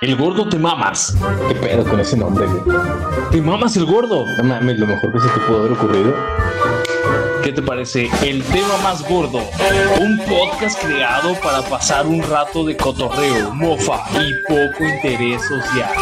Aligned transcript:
El 0.00 0.16
gordo 0.16 0.48
te 0.48 0.58
mamas. 0.58 1.16
¿Qué 1.48 1.54
pedo 1.56 1.84
con 1.84 1.98
ese 1.98 2.16
nombre, 2.16 2.46
güey? 2.46 2.78
Te 3.30 3.42
mamas 3.42 3.76
el 3.76 3.84
gordo. 3.84 4.24
No 4.36 4.44
mames, 4.44 4.78
lo 4.78 4.86
mejor 4.86 5.12
que 5.12 5.20
se 5.20 5.28
te 5.28 5.40
pudo 5.40 5.58
haber 5.58 5.72
ocurrido. 5.72 6.14
¿Qué 7.42 7.52
te 7.52 7.62
parece? 7.62 8.08
El 8.22 8.42
tema 8.44 8.76
más 8.82 9.08
gordo. 9.08 9.40
Un 10.00 10.18
podcast 10.18 10.80
creado 10.80 11.34
para 11.40 11.62
pasar 11.62 12.06
un 12.06 12.22
rato 12.22 12.64
de 12.64 12.76
cotorreo, 12.76 13.52
mofa 13.54 14.04
y 14.20 14.34
poco 14.46 14.84
interés 14.84 15.42
social. 15.42 15.92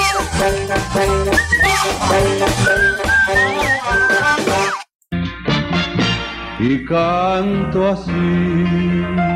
y 6.58 6.84
canto 6.84 7.88
así. 7.88 9.35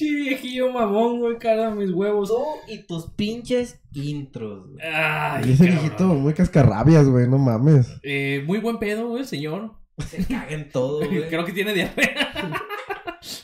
Chi 0.00 0.14
viejillo 0.14 0.72
mamón, 0.72 1.18
güey, 1.20 1.36
cara 1.38 1.70
mis 1.74 1.90
huevos. 1.90 2.28
Tú 2.30 2.42
y 2.68 2.86
tus 2.86 3.10
pinches 3.10 3.78
intros, 3.92 4.66
güey. 4.66 4.80
Ay, 4.82 5.44
Y 5.46 5.52
ese 5.52 5.64
cabrón. 5.66 5.80
viejito 5.82 6.04
muy 6.06 6.32
cascarrabias, 6.32 7.06
güey, 7.06 7.28
no 7.28 7.36
mames. 7.36 7.86
Eh, 8.02 8.42
muy 8.46 8.60
buen 8.60 8.78
pedo, 8.78 9.08
güey, 9.08 9.20
el 9.22 9.28
señor. 9.28 9.72
Se 9.98 10.24
caga 10.24 10.48
en 10.52 10.70
todo, 10.70 10.98
güey. 11.06 11.28
Creo 11.28 11.44
que 11.44 11.52
tiene 11.52 11.74
diarrea. 11.74 12.32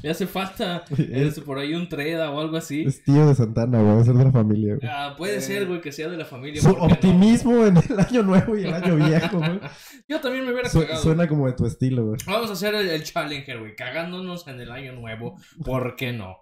Le 0.03 0.09
hace 0.11 0.27
falta 0.27 0.85
este, 0.97 1.43
por 1.43 1.59
ahí 1.59 1.75
un 1.75 1.91
treda 1.91 2.31
o 2.31 2.41
algo 2.41 2.57
así. 2.57 2.85
Es 2.87 3.05
tío 3.05 3.27
de 3.29 3.35
Santana, 3.35 3.83
güey, 3.83 3.97
va 3.97 4.01
a 4.01 4.05
ser 4.05 4.15
de 4.15 4.25
la 4.25 4.33
familia, 4.33 4.77
güey. 4.77 4.89
Ah, 4.91 5.15
puede 5.19 5.43
ser, 5.43 5.67
güey, 5.67 5.83
que 5.83 5.93
sea 5.93 6.09
de 6.09 6.17
la 6.17 6.25
familia. 6.25 6.63
Su 6.63 6.71
optimismo 6.71 7.67
en 7.67 7.77
el 7.77 8.01
año 8.01 8.23
nuevo 8.23 8.57
y 8.57 8.65
el 8.65 8.73
año 8.73 8.97
viejo, 8.97 9.37
güey. 9.37 9.61
Yo 10.09 10.19
también 10.23 10.47
me 10.47 10.53
hubiera 10.53 10.71
Su- 10.71 10.81
cagado. 10.81 11.03
suena 11.03 11.29
como 11.29 11.47
de 11.47 11.53
tu 11.53 11.67
estilo, 11.67 12.07
güey. 12.07 12.19
Vamos 12.27 12.49
a 12.49 12.55
hacer 12.55 12.75
el, 12.75 12.89
el 12.89 13.03
Challenger, 13.05 13.59
güey. 13.59 13.77
Cagándonos 13.77 14.49
en 14.49 14.59
el 14.61 14.71
año 14.73 14.93
nuevo. 14.95 15.37
¿Por 15.63 15.95
qué 15.97 16.15
no? 16.15 16.39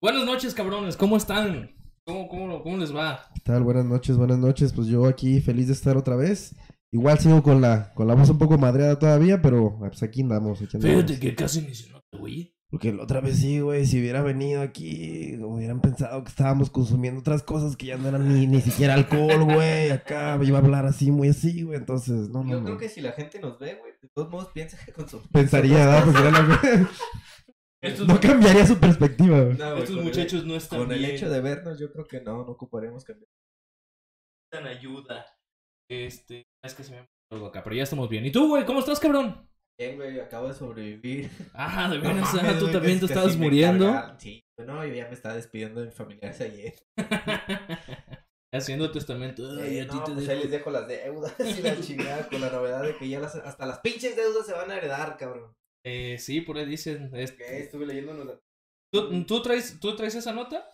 Buenas 0.00 0.24
noches, 0.26 0.54
cabrones. 0.54 0.96
¿Cómo 0.96 1.16
están? 1.16 1.70
¿Cómo, 2.04 2.28
cómo, 2.28 2.62
cómo 2.62 2.76
les 2.76 2.94
va? 2.94 3.28
¿Qué 3.34 3.40
tal? 3.40 3.62
Buenas 3.62 3.84
noches, 3.86 4.16
buenas 4.16 4.38
noches. 4.38 4.72
Pues 4.72 4.88
yo 4.88 5.06
aquí 5.06 5.40
feliz 5.40 5.68
de 5.68 5.72
estar 5.72 5.96
otra 5.96 6.16
vez. 6.16 6.54
Igual 6.92 7.18
sigo 7.18 7.42
con 7.42 7.60
la, 7.60 7.92
con 7.94 8.06
la 8.06 8.14
voz 8.14 8.28
un 8.30 8.38
poco 8.38 8.58
madreada 8.58 8.98
todavía, 8.98 9.40
pero 9.42 9.78
pues 9.78 10.02
aquí 10.02 10.22
andamos. 10.22 10.60
Aquí 10.62 10.76
andamos. 10.76 10.96
Fíjate 11.04 11.18
que 11.18 11.34
casi 11.34 11.62
ni 11.62 11.74
se 11.74 11.90
nota, 11.90 12.04
güey. 12.18 12.54
Porque 12.68 12.92
la 12.92 13.04
otra 13.04 13.20
vez 13.20 13.38
sí, 13.38 13.60
güey, 13.60 13.86
si 13.86 14.00
hubiera 14.00 14.22
venido 14.22 14.60
aquí, 14.60 15.36
hubieran 15.40 15.80
pensado 15.80 16.22
que 16.24 16.30
estábamos 16.30 16.68
consumiendo 16.68 17.20
otras 17.20 17.42
cosas 17.42 17.76
que 17.76 17.86
ya 17.86 17.96
no 17.96 18.08
eran 18.08 18.28
ni, 18.32 18.46
ni 18.46 18.60
siquiera 18.60 18.94
alcohol, 18.94 19.44
güey. 19.44 19.90
Acá 19.92 20.38
iba 20.42 20.58
a 20.58 20.62
hablar 20.62 20.84
así, 20.84 21.10
muy 21.10 21.28
así, 21.28 21.62
güey. 21.62 21.78
Entonces, 21.78 22.28
no, 22.28 22.42
no, 22.44 22.50
Yo 22.50 22.58
no. 22.58 22.64
creo 22.64 22.78
que 22.78 22.88
si 22.88 23.00
la 23.00 23.12
gente 23.12 23.38
nos 23.40 23.58
ve, 23.58 23.76
güey, 23.80 23.92
de 24.02 24.08
todos 24.12 24.30
modos 24.30 24.48
piensa 24.52 24.76
que 24.84 24.92
consumimos. 24.92 25.30
Pensaría, 25.30 25.78
¿verdad? 25.78 26.04
Pues 26.04 26.86
Estos, 27.82 28.08
No 28.08 28.18
cambiaría 28.20 28.66
su 28.66 28.78
perspectiva, 28.78 29.40
güey. 29.40 29.56
No, 29.56 29.70
güey, 29.72 29.82
estos 29.82 29.98
el- 29.98 30.04
muchachos 30.04 30.44
no 30.44 30.54
están 30.56 30.80
Con 30.80 30.92
el 30.92 30.98
bien. 30.98 31.10
hecho 31.12 31.28
de 31.30 31.40
vernos, 31.40 31.78
yo 31.78 31.92
creo 31.92 32.06
que 32.06 32.20
no, 32.20 32.44
no 32.44 32.52
ocuparemos 32.52 33.04
cambiar. 33.04 33.28
necesitan 34.50 34.76
ayuda. 34.78 35.26
Este, 35.90 36.44
es 36.64 36.74
que 36.74 36.82
se 36.84 36.92
me 36.92 37.06
algo 37.32 37.46
acá, 37.46 37.62
pero 37.62 37.76
ya 37.76 37.82
estamos 37.82 38.08
bien. 38.08 38.24
¿Y 38.26 38.32
tú, 38.32 38.48
güey? 38.48 38.64
¿Cómo 38.64 38.80
estás, 38.80 38.98
cabrón? 39.00 39.48
Bien, 39.78 39.96
güey, 39.96 40.18
acabo 40.20 40.48
de 40.48 40.54
sobrevivir. 40.54 41.30
Ah, 41.52 41.88
de 41.90 41.98
veras, 41.98 42.34
No 42.34 42.40
ah, 42.40 42.58
tú 42.58 42.68
también 42.70 42.98
te 42.98 43.06
estabas 43.06 43.36
muriendo. 43.36 43.92
Sí, 44.18 44.42
no, 44.58 44.84
yo 44.86 44.94
ya 44.94 45.06
me 45.08 45.12
estaba 45.14 45.34
despidiendo 45.34 45.80
de 45.80 45.86
mis 45.86 45.94
familiares 45.94 46.40
ayer. 46.40 46.74
Haciendo 48.54 48.90
testamento. 48.90 49.42
Ay, 49.60 49.78
Eh, 49.78 49.82
a 49.82 49.88
ti 49.88 49.96
no, 49.96 50.04
te 50.04 50.12
pues 50.12 50.26
dejo- 50.26 50.32
ahí 50.32 50.38
les 50.40 50.50
dejo 50.50 50.70
las 50.70 50.88
deudas 50.88 51.34
y 51.58 51.62
la 51.62 51.80
chingada 51.80 52.28
con 52.28 52.40
la 52.40 52.50
novedad 52.50 52.82
de 52.82 52.96
que 52.96 53.08
ya 53.08 53.20
las, 53.20 53.34
hasta 53.34 53.66
las 53.66 53.80
pinches 53.80 54.16
deudas 54.16 54.46
se 54.46 54.52
van 54.54 54.70
a 54.70 54.76
heredar, 54.78 55.16
cabrón. 55.18 55.52
Eh, 55.86 56.18
sí, 56.18 56.40
por 56.40 56.58
ahí 56.58 56.66
dicen. 56.66 57.10
Que 57.12 57.22
este, 57.22 57.60
estuve 57.60 57.86
leyendo 57.86 58.12
una... 58.12 58.32
¿tú, 58.92 59.24
tú 59.24 59.42
traes, 59.42 59.78
¿Tú 59.78 59.94
traes 59.94 60.14
esa 60.16 60.32
nota? 60.32 60.68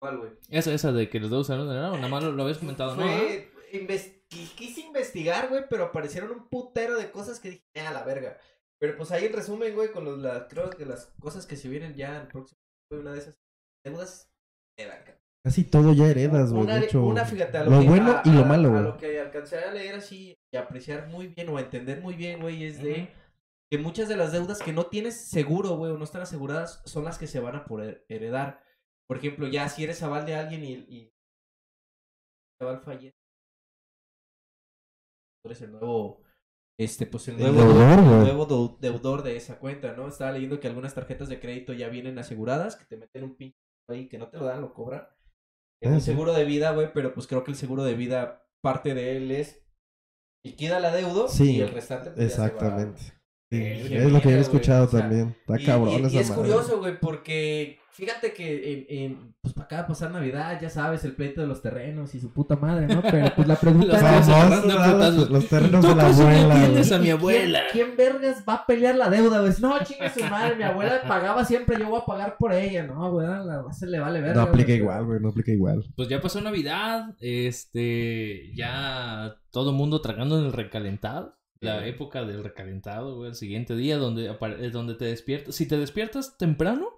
¿Cuál, 0.00 0.18
güey? 0.18 0.30
Esa, 0.50 0.72
esa 0.74 0.92
de 0.92 1.08
que 1.08 1.20
los 1.20 1.30
dos 1.30 1.42
usaron 1.46 1.68
de 1.68 1.74
nada, 1.74 1.96
más 2.08 2.22
lo, 2.24 2.32
lo 2.32 2.42
habías 2.42 2.58
comentado, 2.58 2.96
¿no? 2.96 3.04
Ah, 3.04 3.18
Fue, 3.18 3.50
inves- 3.72 4.22
qui- 4.28 4.52
quise 4.56 4.80
investigar, 4.82 5.48
güey, 5.48 5.64
pero 5.70 5.84
aparecieron 5.84 6.30
un 6.32 6.48
putero 6.48 6.98
de 6.98 7.10
cosas 7.10 7.40
que 7.40 7.50
dije, 7.50 7.64
"Ah, 7.76 7.88
a 7.90 7.92
la 7.92 8.02
verga. 8.04 8.36
Pero 8.78 8.96
pues 8.96 9.10
ahí 9.12 9.24
en 9.26 9.32
resumen, 9.32 9.74
güey, 9.74 9.90
con 9.92 10.04
los, 10.04 10.18
la, 10.18 10.48
creo 10.48 10.68
que 10.70 10.84
las 10.84 11.06
cosas 11.20 11.46
que 11.46 11.56
se 11.56 11.68
vienen 11.68 11.94
ya 11.94 12.20
el 12.20 12.26
próximo, 12.28 12.58
fue 12.90 13.00
una 13.00 13.12
de 13.12 13.18
esas 13.20 13.34
deudas. 13.84 14.28
heredan, 14.78 14.98
cabrón. 14.98 15.20
Casi 15.44 15.64
todo 15.64 15.92
ya 15.94 16.08
heredas, 16.08 16.52
güey. 16.52 16.64
Una, 16.64 16.78
De 16.80 16.86
hecho, 16.86 17.02
una, 17.04 17.24
fíjate, 17.24 17.56
a 17.58 17.64
lo, 17.64 17.70
lo 17.70 17.80
que, 17.80 17.86
bueno 17.88 18.10
a- 18.10 18.22
y 18.24 18.30
lo 18.32 18.40
a- 18.40 18.44
malo, 18.44 18.68
A 18.68 18.72
güey. 18.72 18.82
lo 18.82 18.96
que 18.98 19.20
alcancé 19.20 19.56
a 19.58 19.72
leer 19.72 19.94
así 19.94 20.34
y 20.52 20.56
apreciar 20.56 21.06
muy 21.08 21.28
bien 21.28 21.48
o 21.48 21.56
a 21.56 21.60
entender 21.62 22.00
muy 22.02 22.14
bien, 22.16 22.40
güey, 22.40 22.64
es 22.64 22.82
de 22.82 22.92
Ujú. 23.04 23.08
Que 23.70 23.78
muchas 23.78 24.08
de 24.08 24.16
las 24.16 24.32
deudas 24.32 24.62
que 24.62 24.72
no 24.72 24.86
tienes 24.86 25.16
seguro, 25.28 25.76
güey, 25.76 25.92
o 25.92 25.98
no 25.98 26.04
están 26.04 26.22
aseguradas, 26.22 26.82
son 26.84 27.04
las 27.04 27.18
que 27.18 27.26
se 27.26 27.40
van 27.40 27.56
a 27.56 27.64
poder 27.64 28.04
heredar. 28.08 28.62
Por 29.08 29.18
ejemplo, 29.18 29.46
ya 29.48 29.68
si 29.68 29.84
eres 29.84 30.02
aval 30.02 30.24
de 30.26 30.34
alguien 30.36 30.64
y, 30.64 30.72
y 30.74 31.12
el 32.60 32.66
aval 32.68 32.80
fallece, 32.80 33.16
tú 35.42 35.48
eres 35.48 35.62
el 35.62 35.72
nuevo, 35.72 36.22
este, 36.78 37.06
pues 37.06 37.28
el 37.28 37.36
El 37.40 37.54
nuevo, 37.54 37.72
deudor, 37.72 37.98
el 37.98 38.04
güey. 38.04 38.20
nuevo 38.20 38.48
deu- 38.48 38.78
deudor 38.78 39.22
de 39.22 39.36
esa 39.36 39.58
cuenta, 39.58 39.92
¿no? 39.94 40.08
Estaba 40.08 40.32
leyendo 40.32 40.60
que 40.60 40.68
algunas 40.68 40.94
tarjetas 40.94 41.28
de 41.28 41.40
crédito 41.40 41.72
ya 41.72 41.88
vienen 41.88 42.18
aseguradas, 42.18 42.76
que 42.76 42.84
te 42.84 42.96
meten 42.96 43.24
un 43.24 43.36
pinche 43.36 43.58
ahí 43.88 44.08
que 44.08 44.18
no 44.18 44.28
te 44.28 44.38
lo 44.38 44.44
dan, 44.44 44.60
lo 44.60 44.74
cobran. 44.74 45.06
Es 45.82 45.90
Ah, 45.90 45.94
un 45.94 46.00
sí. 46.00 46.06
seguro 46.06 46.32
de 46.32 46.44
vida, 46.44 46.72
güey, 46.72 46.92
pero 46.92 47.14
pues 47.14 47.26
creo 47.26 47.44
que 47.44 47.50
el 47.52 47.56
seguro 47.56 47.84
de 47.84 47.94
vida, 47.94 48.48
parte 48.62 48.94
de 48.94 49.16
él 49.16 49.30
es 49.30 49.62
liquida 50.44 50.80
la 50.80 50.94
deuda 50.94 51.28
Sí, 51.28 51.56
y 51.56 51.60
el 51.60 51.70
restante 51.70 52.10
pues, 52.10 52.28
ya 52.30 52.34
se 52.34 52.40
va- 52.40 52.46
Exactamente. 52.48 53.02
Sí, 53.50 53.56
Eh, 53.58 53.82
es 54.06 54.12
lo 54.12 54.20
que 54.20 54.28
había 54.28 54.38
güey, 54.38 54.40
escuchado 54.40 54.86
o 54.86 54.88
sea, 54.88 55.00
también. 55.00 55.36
Está 55.46 55.60
Y- 55.60 55.64
cabrón 55.64 55.94
y, 55.94 56.02
y 56.02 56.06
esa 56.06 56.20
es 56.20 56.28
madre. 56.30 56.42
curioso, 56.42 56.78
güey, 56.78 56.98
porque 56.98 57.78
fíjate 57.92 58.32
que 58.34 58.72
en, 58.72 58.86
en, 59.12 59.34
pues 59.40 59.54
para 59.54 59.64
acá 59.66 59.86
pasar 59.86 60.10
Navidad, 60.10 60.58
ya 60.60 60.68
sabes, 60.68 61.02
el 61.04 61.12
pleito 61.14 61.40
de 61.40 61.46
los 61.46 61.62
terrenos 61.62 62.14
y 62.16 62.20
su 62.20 62.30
puta 62.32 62.56
madre, 62.56 62.88
¿no? 62.88 63.00
Pero 63.02 63.32
pues 63.36 63.46
la 63.48 63.54
pregunta 63.60 64.18
es, 64.18 65.14
los, 65.16 65.30
los 65.30 65.48
terrenos 65.48 65.80
¿Tú 65.82 65.88
de 65.90 65.94
la 65.94 66.12
se 66.12 66.22
abuela. 66.22 66.54
entiendes 66.56 66.88
güey. 66.88 66.94
a 66.94 66.98
mi 66.98 67.04
¿quién- 67.06 67.16
abuela? 67.18 67.60
¿Quién, 67.72 67.96
vergas 67.96 68.44
va 68.46 68.54
a 68.54 68.66
pelear 68.66 68.96
la 68.96 69.08
deuda, 69.08 69.40
güey? 69.40 69.52
No, 69.60 69.78
chingue 69.84 70.10
su 70.10 70.24
madre, 70.24 70.56
mi 70.56 70.64
abuela 70.64 71.02
pagaba 71.06 71.44
siempre, 71.44 71.78
yo 71.78 71.88
voy 71.88 72.00
a 72.02 72.04
pagar 72.04 72.36
por 72.38 72.52
ella. 72.52 72.82
No, 72.82 73.12
güey, 73.12 73.26
la 73.28 73.62
base 73.62 73.86
le 73.86 74.00
vale 74.00 74.20
verga. 74.20 74.34
No 74.34 74.48
aplica 74.48 74.66
güey. 74.72 74.78
igual, 74.80 75.04
güey, 75.06 75.20
no 75.20 75.28
aplica 75.28 75.52
igual. 75.52 75.84
Pues 75.94 76.08
ya 76.08 76.20
pasó 76.20 76.40
Navidad, 76.40 77.14
este, 77.20 78.50
ya 78.54 79.36
todo 79.52 79.72
mundo 79.72 80.00
tragando 80.02 80.38
en 80.38 80.46
el 80.46 80.52
recalentado. 80.52 81.35
La 81.60 81.80
Sí. 81.82 81.88
época 81.88 82.24
del 82.24 82.42
recalentado, 82.44 83.16
güey, 83.16 83.30
el 83.30 83.34
siguiente 83.34 83.74
día 83.76 83.96
donde, 83.96 84.30
apare- 84.30 84.60
eh, 84.62 84.70
donde 84.70 84.94
te 84.94 85.06
despiertas. 85.06 85.54
Si 85.54 85.66
te 85.66 85.78
despiertas 85.78 86.36
temprano, 86.36 86.88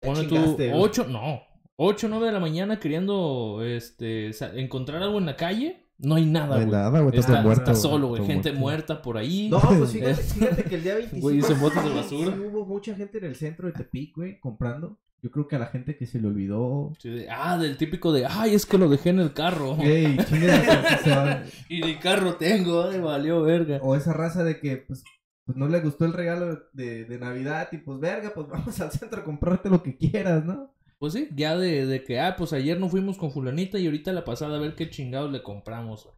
pone 0.00 0.26
güey. 0.26 0.70
8, 0.74 1.06
no, 1.08 1.42
8, 1.76 2.08
9 2.08 2.26
de 2.26 2.32
la 2.32 2.40
mañana 2.40 2.80
queriendo 2.80 3.62
este, 3.62 4.30
encontrar 4.58 5.02
algo 5.02 5.18
en 5.18 5.26
la 5.26 5.36
calle, 5.36 5.88
no 5.98 6.14
hay 6.16 6.24
nada, 6.24 6.46
No 6.46 6.54
hay 6.54 6.60
güey. 6.66 6.72
nada, 6.78 7.00
güey, 7.00 7.18
está, 7.18 7.42
muerto. 7.42 7.62
está 7.62 7.74
solo, 7.74 8.08
güey, 8.08 8.24
gente 8.24 8.50
muerto. 8.52 8.60
muerta 8.60 9.02
por 9.02 9.16
ahí. 9.18 9.48
No, 9.50 9.60
pues 9.60 9.92
fíjate, 9.92 10.14
fíjate 10.14 10.64
que 10.64 10.74
el 10.76 10.82
día 10.82 10.94
25 10.94 11.22
Güey, 11.22 11.36
dicen 11.36 11.60
botes 11.60 11.82
de 11.84 11.90
sí, 11.90 11.96
basura. 11.96 12.32
sí 12.36 12.40
hubo 12.40 12.64
mucha 12.66 12.94
gente 12.94 13.18
en 13.18 13.24
el 13.24 13.36
centro 13.36 13.66
de 13.68 13.74
Tepic, 13.74 14.16
güey, 14.16 14.40
comprando. 14.40 14.98
Yo 15.24 15.30
creo 15.30 15.48
que 15.48 15.56
a 15.56 15.58
la 15.58 15.66
gente 15.68 15.96
que 15.96 16.04
se 16.04 16.20
le 16.20 16.26
olvidó. 16.28 16.92
Sí, 16.98 17.08
de- 17.08 17.30
ah, 17.30 17.56
del 17.56 17.78
típico 17.78 18.12
de, 18.12 18.26
ay, 18.26 18.54
es 18.54 18.66
que 18.66 18.76
lo 18.76 18.90
dejé 18.90 19.08
en 19.08 19.20
el 19.20 19.32
carro. 19.32 19.78
Ey, 19.80 20.16
de 20.30 21.46
Y 21.70 21.80
ni 21.80 21.94
carro 21.96 22.34
tengo, 22.36 22.82
ay, 22.84 23.00
valió 23.00 23.40
verga. 23.42 23.78
O 23.82 23.96
esa 23.96 24.12
raza 24.12 24.44
de 24.44 24.60
que, 24.60 24.76
pues, 24.76 25.02
pues 25.46 25.56
no 25.56 25.66
le 25.66 25.80
gustó 25.80 26.04
el 26.04 26.12
regalo 26.12 26.62
de, 26.74 27.06
de 27.06 27.18
Navidad 27.18 27.68
y 27.72 27.78
pues, 27.78 27.98
verga, 28.00 28.32
pues 28.34 28.48
vamos 28.50 28.78
al 28.82 28.90
centro 28.92 29.20
a 29.20 29.24
comprarte 29.24 29.70
lo 29.70 29.82
que 29.82 29.96
quieras, 29.96 30.44
¿no? 30.44 30.74
Pues 30.98 31.14
sí, 31.14 31.28
ya 31.34 31.56
de, 31.56 31.86
de 31.86 32.04
que, 32.04 32.20
ah, 32.20 32.34
pues 32.36 32.52
ayer 32.52 32.78
no 32.78 32.90
fuimos 32.90 33.16
con 33.16 33.30
fulanita 33.30 33.78
y 33.78 33.86
ahorita 33.86 34.12
la 34.12 34.26
pasada 34.26 34.58
a 34.58 34.60
ver 34.60 34.74
qué 34.74 34.90
chingados 34.90 35.32
le 35.32 35.42
compramos. 35.42 36.04
güey. 36.04 36.16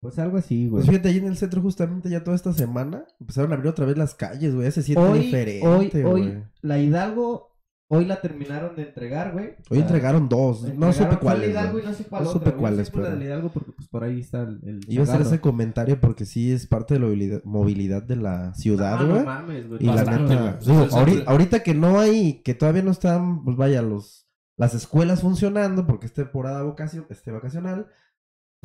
Pues 0.00 0.18
algo 0.20 0.36
así, 0.36 0.68
güey. 0.68 0.84
Pues 0.84 0.86
fíjate, 0.88 1.08
ahí 1.08 1.18
en 1.18 1.26
el 1.26 1.36
centro 1.36 1.60
justamente 1.62 2.08
ya 2.08 2.22
toda 2.22 2.36
esta 2.36 2.52
semana 2.52 3.04
empezaron 3.18 3.50
a 3.50 3.56
abrir 3.56 3.70
otra 3.70 3.86
vez 3.86 3.98
las 3.98 4.14
calles, 4.14 4.54
güey. 4.54 4.66
Ya 4.66 4.70
se 4.70 4.82
siente 4.84 5.02
hoy, 5.02 5.18
diferente, 5.18 5.66
hoy, 5.66 5.88
güey. 5.90 6.04
hoy, 6.04 6.44
la 6.60 6.78
Hidalgo, 6.78 7.55
hoy 7.88 8.04
la 8.04 8.20
terminaron 8.20 8.74
de 8.76 8.82
entregar, 8.82 9.32
güey. 9.32 9.54
Hoy 9.70 9.78
entregaron 9.78 10.28
dos. 10.28 10.62
No 10.62 10.68
entregaron- 10.68 10.92
supe 10.92 11.04
fue 11.06 11.14
la 11.14 11.20
cuáles. 11.20 11.50
Hidalgo 11.50 11.78
y 11.78 11.82
no 11.82 11.92
sé 11.94 12.04
cuál 12.04 12.24
No 12.24 12.30
supe 12.30 12.52
cuáles, 12.52 12.90
fue 12.90 13.02
la 13.02 13.08
pero- 13.08 13.18
de 13.20 13.24
Hidalgo 13.26 13.48
porque 13.50 13.72
pues 13.72 13.88
por 13.88 14.04
ahí 14.04 14.20
está 14.20 14.42
el, 14.42 14.60
el 14.64 14.80
Iba 14.88 15.04
a 15.04 15.06
hacer 15.06 15.20
ese 15.22 15.40
comentario 15.40 16.00
porque 16.00 16.24
sí 16.24 16.52
es 16.52 16.66
parte 16.66 16.94
de 16.94 17.00
la 17.00 17.06
movilidad, 17.06 17.42
movilidad 17.44 18.02
de 18.02 18.16
la 18.16 18.54
ciudad, 18.54 18.98
Ah, 18.98 19.04
güey. 19.04 19.18
no 19.20 19.24
mames, 19.24 19.68
güey. 19.68 19.82
y 19.82 19.86
la 19.86 20.04
neta, 20.04 20.58
digo, 20.60 20.86
ahorita, 21.26 21.62
que 21.62 21.74
no 21.74 22.00
hay, 22.00 22.42
que 22.42 22.54
todavía 22.54 22.82
no 22.82 22.90
están, 22.90 23.44
pues 23.44 23.56
vaya, 23.56 23.82
los, 23.82 24.26
las 24.56 24.74
escuelas 24.74 25.20
funcionando 25.20 25.86
porque 25.86 26.06
es 26.06 26.12
temporada 26.12 26.64
este, 27.10 27.30
vacacional. 27.30 27.86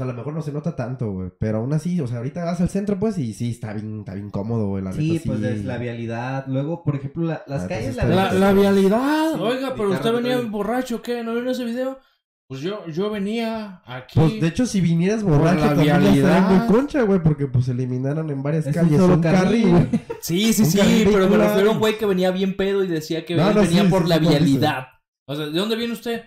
Pues, 0.01 0.09
a 0.09 0.11
lo 0.11 0.17
mejor 0.17 0.33
no 0.33 0.41
se 0.41 0.51
nota 0.51 0.75
tanto, 0.75 1.11
güey. 1.11 1.29
Pero 1.39 1.59
aún 1.59 1.73
así, 1.73 1.99
o 2.01 2.07
sea, 2.07 2.17
ahorita 2.17 2.43
vas 2.43 2.59
al 2.61 2.69
centro, 2.69 2.99
pues, 2.99 3.17
y 3.17 3.33
sí, 3.33 3.51
está 3.51 3.73
bien, 3.73 3.99
está 3.99 4.13
bien 4.13 4.29
cómodo, 4.29 4.67
güey. 4.67 4.83
La 4.83 4.91
Sí, 4.93 5.13
neta, 5.13 5.23
pues 5.27 5.39
sí. 5.39 5.45
es 5.47 5.65
la 5.65 5.77
vialidad. 5.77 6.45
Luego, 6.47 6.83
por 6.83 6.95
ejemplo, 6.95 7.23
la- 7.25 7.43
las 7.47 7.63
Ah, 7.63 7.67
calles, 7.67 7.95
pues 7.99 8.07
la, 8.39 8.53
vialidad. 8.53 9.33
Sí, 9.35 9.39
Oiga, 9.41 9.73
pero 9.75 9.91
usted 9.91 10.13
venía 10.13 10.37
trae- 10.39 10.49
borracho, 10.49 11.01
¿qué? 11.01 11.23
¿No 11.23 11.31
vieron 11.33 11.49
ese 11.49 11.65
video? 11.65 11.99
Pues 12.47 12.59
yo, 12.61 12.85
yo 12.87 13.09
venía 13.09 13.81
aquí. 13.85 14.19
Pues 14.19 14.41
de 14.41 14.47
hecho, 14.47 14.65
si 14.65 14.81
vinieras 14.81 15.23
borracho, 15.23 15.61
la 15.61 15.67
también 15.69 15.87
ya 15.87 15.93
estaría 15.95 16.11
vialidad. 16.11 16.49
muy 16.49 16.67
concha, 16.67 17.01
güey, 17.03 17.23
porque 17.23 17.47
pues 17.47 17.69
eliminaron 17.69 18.29
en 18.29 18.43
varias 18.43 18.67
Es 18.67 18.75
un 18.75 18.81
calles 18.83 18.99
solo 18.99 19.13
un 19.13 19.21
carril, 19.21 19.41
carril, 19.43 19.69
güey. 19.69 19.85
güey. 19.87 20.01
Sí, 20.19 20.51
sí, 20.51 20.63
Un 20.63 20.67
sí, 20.69 20.77
carril 20.77 21.09
pero 21.13 21.29
me 21.29 21.37
refiero 21.37 21.69
a 21.69 21.73
un 21.73 21.79
güey 21.79 21.97
que 21.97 22.05
venía 22.05 22.29
bien 22.31 22.57
pedo 22.57 22.83
y 22.83 22.87
decía 22.87 23.23
que 23.25 23.35
No, 23.35 23.47
él 23.49 23.55
no, 23.55 23.61
venía 23.61 23.83
sí, 23.83 23.87
por 23.89 24.03
sí, 24.03 24.09
la 24.09 24.17
vialidad. 24.19 24.87
O 25.27 25.35
sea, 25.35 25.45
¿de 25.45 25.57
dónde 25.57 25.77
viene 25.77 25.93
usted? 25.93 26.23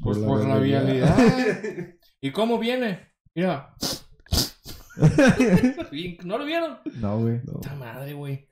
Pues 0.00 0.18
por, 0.18 0.46
la 0.46 0.58
vialidad. 0.58 1.16
¿Y 2.20 2.30
cómo 2.30 2.58
viene? 2.60 3.12
Mira. 3.34 3.74
¿No 6.24 6.38
lo 6.38 6.44
vieron? 6.44 6.78
No, 7.00 7.18
güey. 7.20 7.40
Puta 7.40 7.74
madre, 7.74 8.12
güey. 8.14 8.48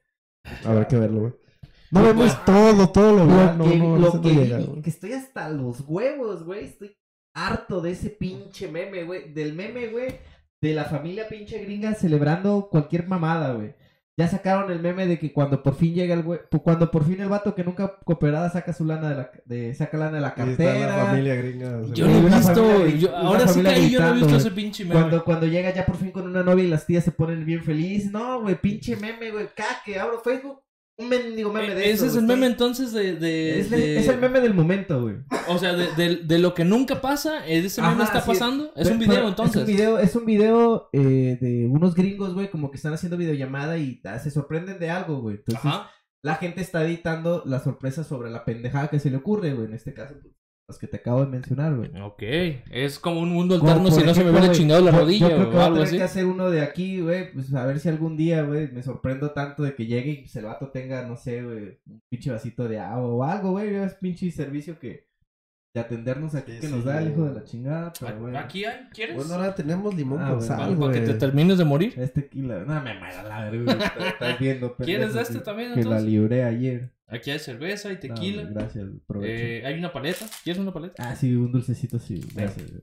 Habrá 0.64 0.88
que 0.88 0.96
verlo, 0.96 1.20
güey. 1.20 1.32
No 1.92 2.02
vemos 2.02 2.44
todo, 2.44 2.90
todo 2.90 3.12
lo 3.12 3.24
Lo 3.26 3.64
que, 3.68 3.76
no, 3.76 3.98
lo 3.98 4.12
no 4.14 4.22
que, 4.22 4.82
que 4.82 4.90
estoy 4.90 5.12
hasta 5.12 5.48
los 5.50 5.82
huevos, 5.86 6.42
güey. 6.42 6.64
Estoy 6.64 6.96
harto 7.34 7.80
de 7.80 7.92
ese 7.92 8.10
pinche 8.10 8.68
meme, 8.68 9.04
güey. 9.04 9.32
Del 9.32 9.52
meme, 9.52 9.88
güey. 9.88 10.18
De 10.60 10.74
la 10.74 10.84
familia 10.84 11.28
pinche 11.28 11.58
gringa 11.58 11.94
celebrando 11.94 12.68
cualquier 12.70 13.06
mamada, 13.06 13.52
güey. 13.52 13.74
Ya 14.18 14.28
sacaron 14.28 14.70
el 14.70 14.80
meme 14.80 15.06
de 15.06 15.18
que 15.18 15.32
cuando 15.32 15.62
por 15.62 15.74
fin 15.74 15.94
llega 15.94 16.12
el 16.12 16.22
güey, 16.22 16.38
cuando 16.62 16.90
por 16.90 17.04
fin 17.06 17.18
el 17.22 17.30
vato 17.30 17.54
que 17.54 17.64
nunca 17.64 17.96
cooperada 18.04 18.50
saca 18.50 18.74
su 18.74 18.84
lana 18.84 19.08
de 19.08 19.14
la, 19.16 19.30
de, 19.46 19.72
saca 19.74 19.96
lana 19.96 20.16
de 20.16 20.20
la 20.20 20.34
Ahí 20.36 20.50
está 20.50 20.64
cartera. 20.64 20.96
la 20.98 21.04
familia 21.06 21.34
gringa. 21.36 21.78
o 21.78 21.84
sea, 21.86 21.94
Yo 21.94 22.06
no 22.06 22.12
he 22.18 22.20
visto. 22.36 22.86
yo- 22.88 23.16
ahora 23.16 23.48
sí 23.48 23.62
que 23.62 23.68
ahí 23.68 23.90
yo 23.90 24.00
no 24.00 24.08
he 24.10 24.12
visto 24.18 24.36
ese 24.36 24.50
pinche 24.50 24.84
meme. 24.84 25.00
Cuando, 25.00 25.24
cuando 25.24 25.46
llega 25.46 25.72
ya 25.72 25.86
por 25.86 25.96
fin 25.96 26.10
con 26.10 26.24
una 26.28 26.42
novia 26.42 26.64
y 26.64 26.68
las 26.68 26.84
tías 26.84 27.04
se 27.04 27.12
ponen 27.12 27.46
bien 27.46 27.62
felices. 27.64 28.10
No, 28.12 28.42
güey, 28.42 28.60
pinche 28.60 28.96
meme, 28.96 29.30
güey. 29.30 29.48
Cada 29.56 29.82
que 29.82 29.98
abro 29.98 30.20
Facebook, 30.20 30.60
un 30.98 31.08
mendigo 31.08 31.52
meme 31.52 31.74
de 31.74 31.86
Eh, 31.86 31.90
eso. 31.92 32.04
Ese 32.04 32.12
es 32.14 32.16
el 32.22 32.26
meme 32.26 32.46
entonces 32.46 32.92
de. 32.92 33.14
de- 33.16 33.60
Es, 33.60 33.72
el- 33.72 33.80
de- 33.80 33.98
es 33.98 34.08
el 34.08 34.18
meme 34.18 34.40
del 34.40 34.54
momento, 34.54 35.02
güey. 35.02 35.16
O 35.48 35.58
sea, 35.58 35.72
de, 35.74 35.92
de- 35.96 36.16
de 36.24 36.38
lo 36.38 36.54
que 36.54 36.64
nunca 36.64 37.00
pasa, 37.00 37.46
ese 37.46 37.80
meme 37.80 37.94
Ajá, 37.94 38.04
está 38.04 38.20
sí. 38.20 38.26
pasando. 38.28 38.66
Es 38.76 38.84
Pero- 38.84 38.92
un 38.92 38.98
video 38.98 39.14
pero 39.16 39.28
entonces. 39.28 39.56
Es 39.56 39.60
un 39.62 39.66
video, 39.74 39.98
es 39.98 40.16
un 40.16 40.26
video 40.26 40.88
eh, 40.92 41.38
de 41.40 41.66
unos 41.66 41.94
gringos, 41.94 42.34
güey, 42.34 42.50
como 42.50 42.70
que 42.70 42.76
están 42.76 42.92
haciendo 42.92 43.16
videollamada 43.16 43.78
y 43.78 44.00
ah, 44.04 44.18
se 44.18 44.30
sorprenden 44.30 44.78
de 44.78 44.90
algo, 44.90 45.20
güey. 45.20 45.36
Entonces, 45.36 45.64
Ajá. 45.64 45.90
la 46.22 46.36
gente 46.36 46.60
está 46.60 46.84
editando 46.84 47.42
la 47.46 47.58
sorpresa 47.60 48.04
sobre 48.04 48.30
la 48.30 48.44
pendejada 48.44 48.88
que 48.88 49.00
se 49.00 49.10
le 49.10 49.16
ocurre, 49.16 49.54
güey. 49.54 49.66
En 49.66 49.74
este 49.74 49.94
caso, 49.94 50.14
pues, 50.22 50.34
las 50.68 50.78
que 50.78 50.86
te 50.86 50.96
acabo 50.96 51.24
de 51.24 51.30
mencionar, 51.30 51.74
güey. 51.76 51.90
Ok. 52.00 52.22
Es 52.70 52.98
como 52.98 53.20
un 53.20 53.28
mundo 53.30 53.56
alterno 53.56 53.90
si 53.90 54.02
no 54.04 54.14
se 54.14 54.24
me 54.24 54.30
hubiera 54.30 54.50
chingado 54.52 54.82
la 54.84 54.92
yo- 54.92 54.98
rodilla 55.00 55.28
yo 55.28 55.36
creo 55.36 55.50
que 55.50 55.50
o 55.50 55.52
voy 55.52 55.60
a 55.60 55.64
algo 55.66 55.74
tener 55.76 55.88
así. 55.88 55.96
que 55.98 56.02
hacer 56.02 56.24
uno 56.26 56.50
de 56.50 56.60
aquí, 56.62 57.00
güey, 57.00 57.32
pues 57.32 57.52
a 57.54 57.66
ver 57.66 57.78
si 57.80 57.88
algún 57.88 58.16
día, 58.16 58.42
güey, 58.42 58.70
me 58.72 58.82
sorprendo 58.82 59.32
tanto 59.32 59.62
de 59.64 59.74
que 59.74 59.86
llegue 59.86 60.10
y 60.10 60.16
pues, 60.22 60.34
el 60.36 60.44
vato 60.46 60.68
tenga, 60.70 61.06
no 61.06 61.16
sé, 61.16 61.42
güey, 61.42 61.78
un 61.86 62.02
pinche 62.08 62.30
vasito 62.30 62.68
de 62.68 62.78
agua 62.78 63.06
o 63.08 63.22
algo, 63.24 63.50
güey, 63.50 63.74
es 63.74 63.94
pinche 63.94 64.30
servicio 64.30 64.78
que 64.78 65.06
de 65.74 65.80
atendernos 65.80 66.34
aquí 66.34 66.52
Sí, 66.52 66.60
que 66.60 66.66
sí, 66.66 66.72
nos 66.72 66.84
da 66.84 67.00
el 67.00 67.12
hijo 67.12 67.24
de 67.24 67.34
la 67.34 67.44
chingada, 67.44 67.92
pero 67.98 68.20
bueno. 68.20 68.38
Aquí 68.38 68.64
hay, 68.64 68.88
¿quieres? 68.92 69.16
Bueno, 69.16 69.34
ahora 69.34 69.54
tenemos 69.54 69.94
limón 69.94 70.20
Ah, 70.22 70.30
con 70.30 70.42
sal, 70.42 70.58
para, 70.58 70.78
para 70.78 70.92
que 70.92 71.00
te 71.00 71.14
termines 71.14 71.56
de 71.58 71.64
morir. 71.64 71.94
Este 71.96 72.22
tequila, 72.22 72.58
no 72.60 72.80
me 72.82 72.98
muera 72.98 73.22
la 73.22 73.44
verga, 73.50 73.74
güey, 73.74 73.86
estás- 73.86 74.06
estás 74.06 74.38
viendo. 74.38 74.76
¿Quieres 74.76 75.14
de 75.14 75.22
este 75.22 75.38
también 75.40 75.70
Que 75.70 75.76
la 75.76 75.82
entonces? 75.82 76.08
libré 76.08 76.44
ayer. 76.44 76.90
Aquí 77.08 77.30
hay 77.30 77.38
cerveza 77.38 77.90
y 77.90 77.94
No, 77.94 78.00
tequila. 78.00 78.42
güey, 78.42 78.54
gracias, 78.54 78.86
provecho. 79.06 79.32
Eh, 79.42 79.66
hay 79.66 79.78
una 79.78 79.92
paleta. 79.92 80.26
¿Quieres 80.44 80.60
una 80.60 80.72
paleta? 80.72 81.08
Ah, 81.10 81.16
sí, 81.16 81.34
un 81.34 81.52
dulcecito, 81.52 81.98
sí, 81.98 82.20
gracias. 82.34 82.70
güey. 82.70 82.82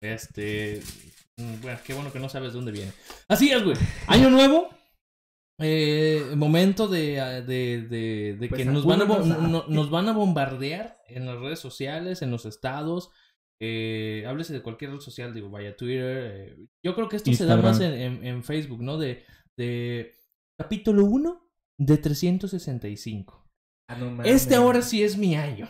Este. 0.00 0.80
mm, 1.36 1.60
Bueno, 1.62 1.78
qué 1.86 1.94
bueno 1.94 2.12
que 2.12 2.18
no 2.20 2.28
sabes 2.28 2.52
de 2.52 2.56
dónde 2.56 2.72
viene. 2.72 2.90
Así 3.28 3.50
es, 3.50 3.62
güey. 3.62 3.76
Año 4.08 4.28
nuevo. 4.30 4.70
eh, 5.60 6.32
momento 6.34 6.88
de, 6.88 7.20
ah, 7.20 7.40
de, 7.40 7.82
de, 7.88 8.36
de 8.40 8.48
Pues 8.48 8.58
que 8.58 8.64
nos 8.64 8.84
van, 8.84 9.02
a, 9.02 9.04
no- 9.06 9.64
nos 9.68 9.88
van 9.88 10.08
a 10.08 10.12
bombardear 10.12 10.98
en 11.14 11.26
las 11.26 11.38
redes 11.40 11.58
sociales, 11.60 12.22
en 12.22 12.30
los 12.30 12.44
estados. 12.46 13.10
Eh, 13.62 14.24
háblese 14.26 14.52
de 14.52 14.62
cualquier 14.62 14.90
red 14.92 15.00
social, 15.00 15.32
digo, 15.32 15.48
vaya 15.50 15.76
Twitter. 15.76 16.32
eh, 16.34 16.56
yo 16.84 16.94
creo 16.94 17.08
que 17.08 17.16
esto 17.16 17.32
se 17.32 17.46
da 17.46 17.56
más 17.56 17.80
en, 17.80 17.92
en- 17.94 18.24
en 18.26 18.42
Facebook, 18.44 18.82
¿no? 18.82 18.98
De, 18.98 19.24
de 19.56 20.12
capítulo 20.60 21.04
1 21.04 21.48
de 21.80 21.96
365. 21.98 23.46
Ah, 23.90 23.96
no. 23.96 24.22
Este 24.24 24.54
ahora 24.54 24.82
sí 24.82 25.02
es 25.02 25.16
mi 25.16 25.34
año. 25.36 25.68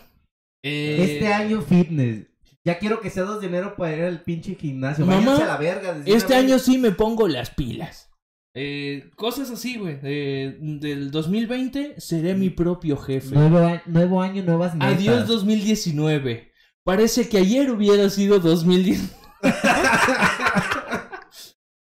Eh, 0.63 0.97
Este 1.15 1.27
año 1.33 1.61
fitness. 1.61 2.27
Ya 2.65 2.79
quiero 2.79 2.99
que 2.99 3.11
sea 3.11 3.23
2 3.23 3.41
de 3.41 3.47
enero 3.47 3.75
para 3.75 3.95
ir 3.95 4.03
al 4.03 4.23
pinche 4.23 4.55
gimnasio. 4.55 5.05
Mamá, 5.05 5.19
Váyanse 5.19 5.43
a 5.43 5.47
la 5.47 5.57
verga. 5.57 5.93
desde 5.93 6.13
Este 6.17 6.33
año 6.33 6.57
sí 6.57 6.77
me 6.79 6.91
pongo 6.91 7.27
las 7.27 7.51
pilas. 7.51 8.09
Eh, 8.57 9.11
cosas 9.17 9.51
así, 9.51 9.77
güey. 9.77 9.99
Eh, 10.01 10.57
del 10.59 11.11
2020 11.11 11.99
seré 11.99 12.35
mi 12.35 12.49
propio 12.49 12.95
jefe. 12.95 13.35
Nuevo, 13.35 14.21
año, 14.21 14.41
nuevas 14.43 14.73
metas. 14.73 14.95
Adiós 14.95 15.27
2019. 15.27 16.53
Parece 16.85 17.27
que 17.27 17.37
ayer 17.37 17.69
hubiera 17.69 18.09
sido 18.09 18.39
2010. 18.39 19.15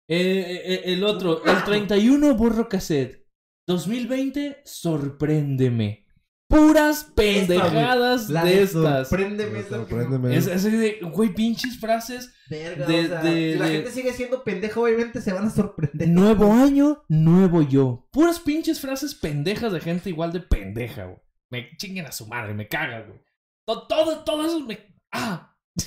Eh, 0.09 0.63
eh, 0.65 0.83
el 0.85 1.03
otro, 1.03 1.45
el 1.45 1.65
31 1.65 2.37
borro 2.37 2.69
cassette. 2.69 3.27
2020, 3.67 4.63
sorpréndeme. 4.65 6.06
Puras 6.49 7.11
pendejadas 7.15 8.29
de 8.29 8.63
estas. 8.63 9.09
Sorpréndeme. 9.09 9.59
es 9.61 9.67
Sorpréndeme. 9.67 10.37
Es 10.37 10.47
así 10.47 10.71
de, 10.71 10.99
güey, 11.03 11.35
pinches 11.35 11.79
frases. 11.79 12.33
Verga, 12.49 12.87
De- 12.87 13.05
o 13.05 13.09
sea, 13.09 13.23
de- 13.23 13.53
si 13.55 13.59
la 13.59 13.67
de- 13.67 13.73
gente 13.73 13.91
sigue 13.91 14.13
siendo 14.13 14.45
pendeja, 14.45 14.79
obviamente 14.81 15.21
se 15.21 15.33
van 15.33 15.47
a 15.47 15.51
sorprender. 15.51 16.09
Nuevo 16.09 16.53
año, 16.53 17.03
nuevo 17.09 17.63
yo. 17.63 18.09
Puras 18.13 18.39
pinches 18.39 18.81
frases 18.81 19.15
pendejas 19.17 19.73
de 19.73 19.81
gente 19.81 20.09
igual 20.11 20.33
de 20.33 20.41
pendeja, 20.41 21.05
güey. 21.07 21.19
Me 21.51 21.77
chinguen 21.77 22.07
a 22.07 22.13
su 22.13 22.27
madre, 22.27 22.55
me 22.55 22.69
caga, 22.69 23.01
güey. 23.01 23.19
To- 23.67 23.87
Todo, 23.89 24.23
todo 24.25 24.47
eso 24.47 24.61
me. 24.61 24.79
¡Ah! 25.13 25.53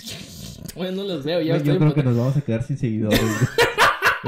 Bueno, 0.75 0.98
no 0.98 1.04
los 1.10 1.24
veo, 1.25 1.42
ya 1.42 1.58
yo 1.58 1.78
creo 1.78 1.94
que 1.94 2.04
nos 2.04 2.16
vamos 2.16 2.38
a 2.38 2.42
quedar 2.42 2.63
sin 2.63 2.78
seguidores. 2.78 3.20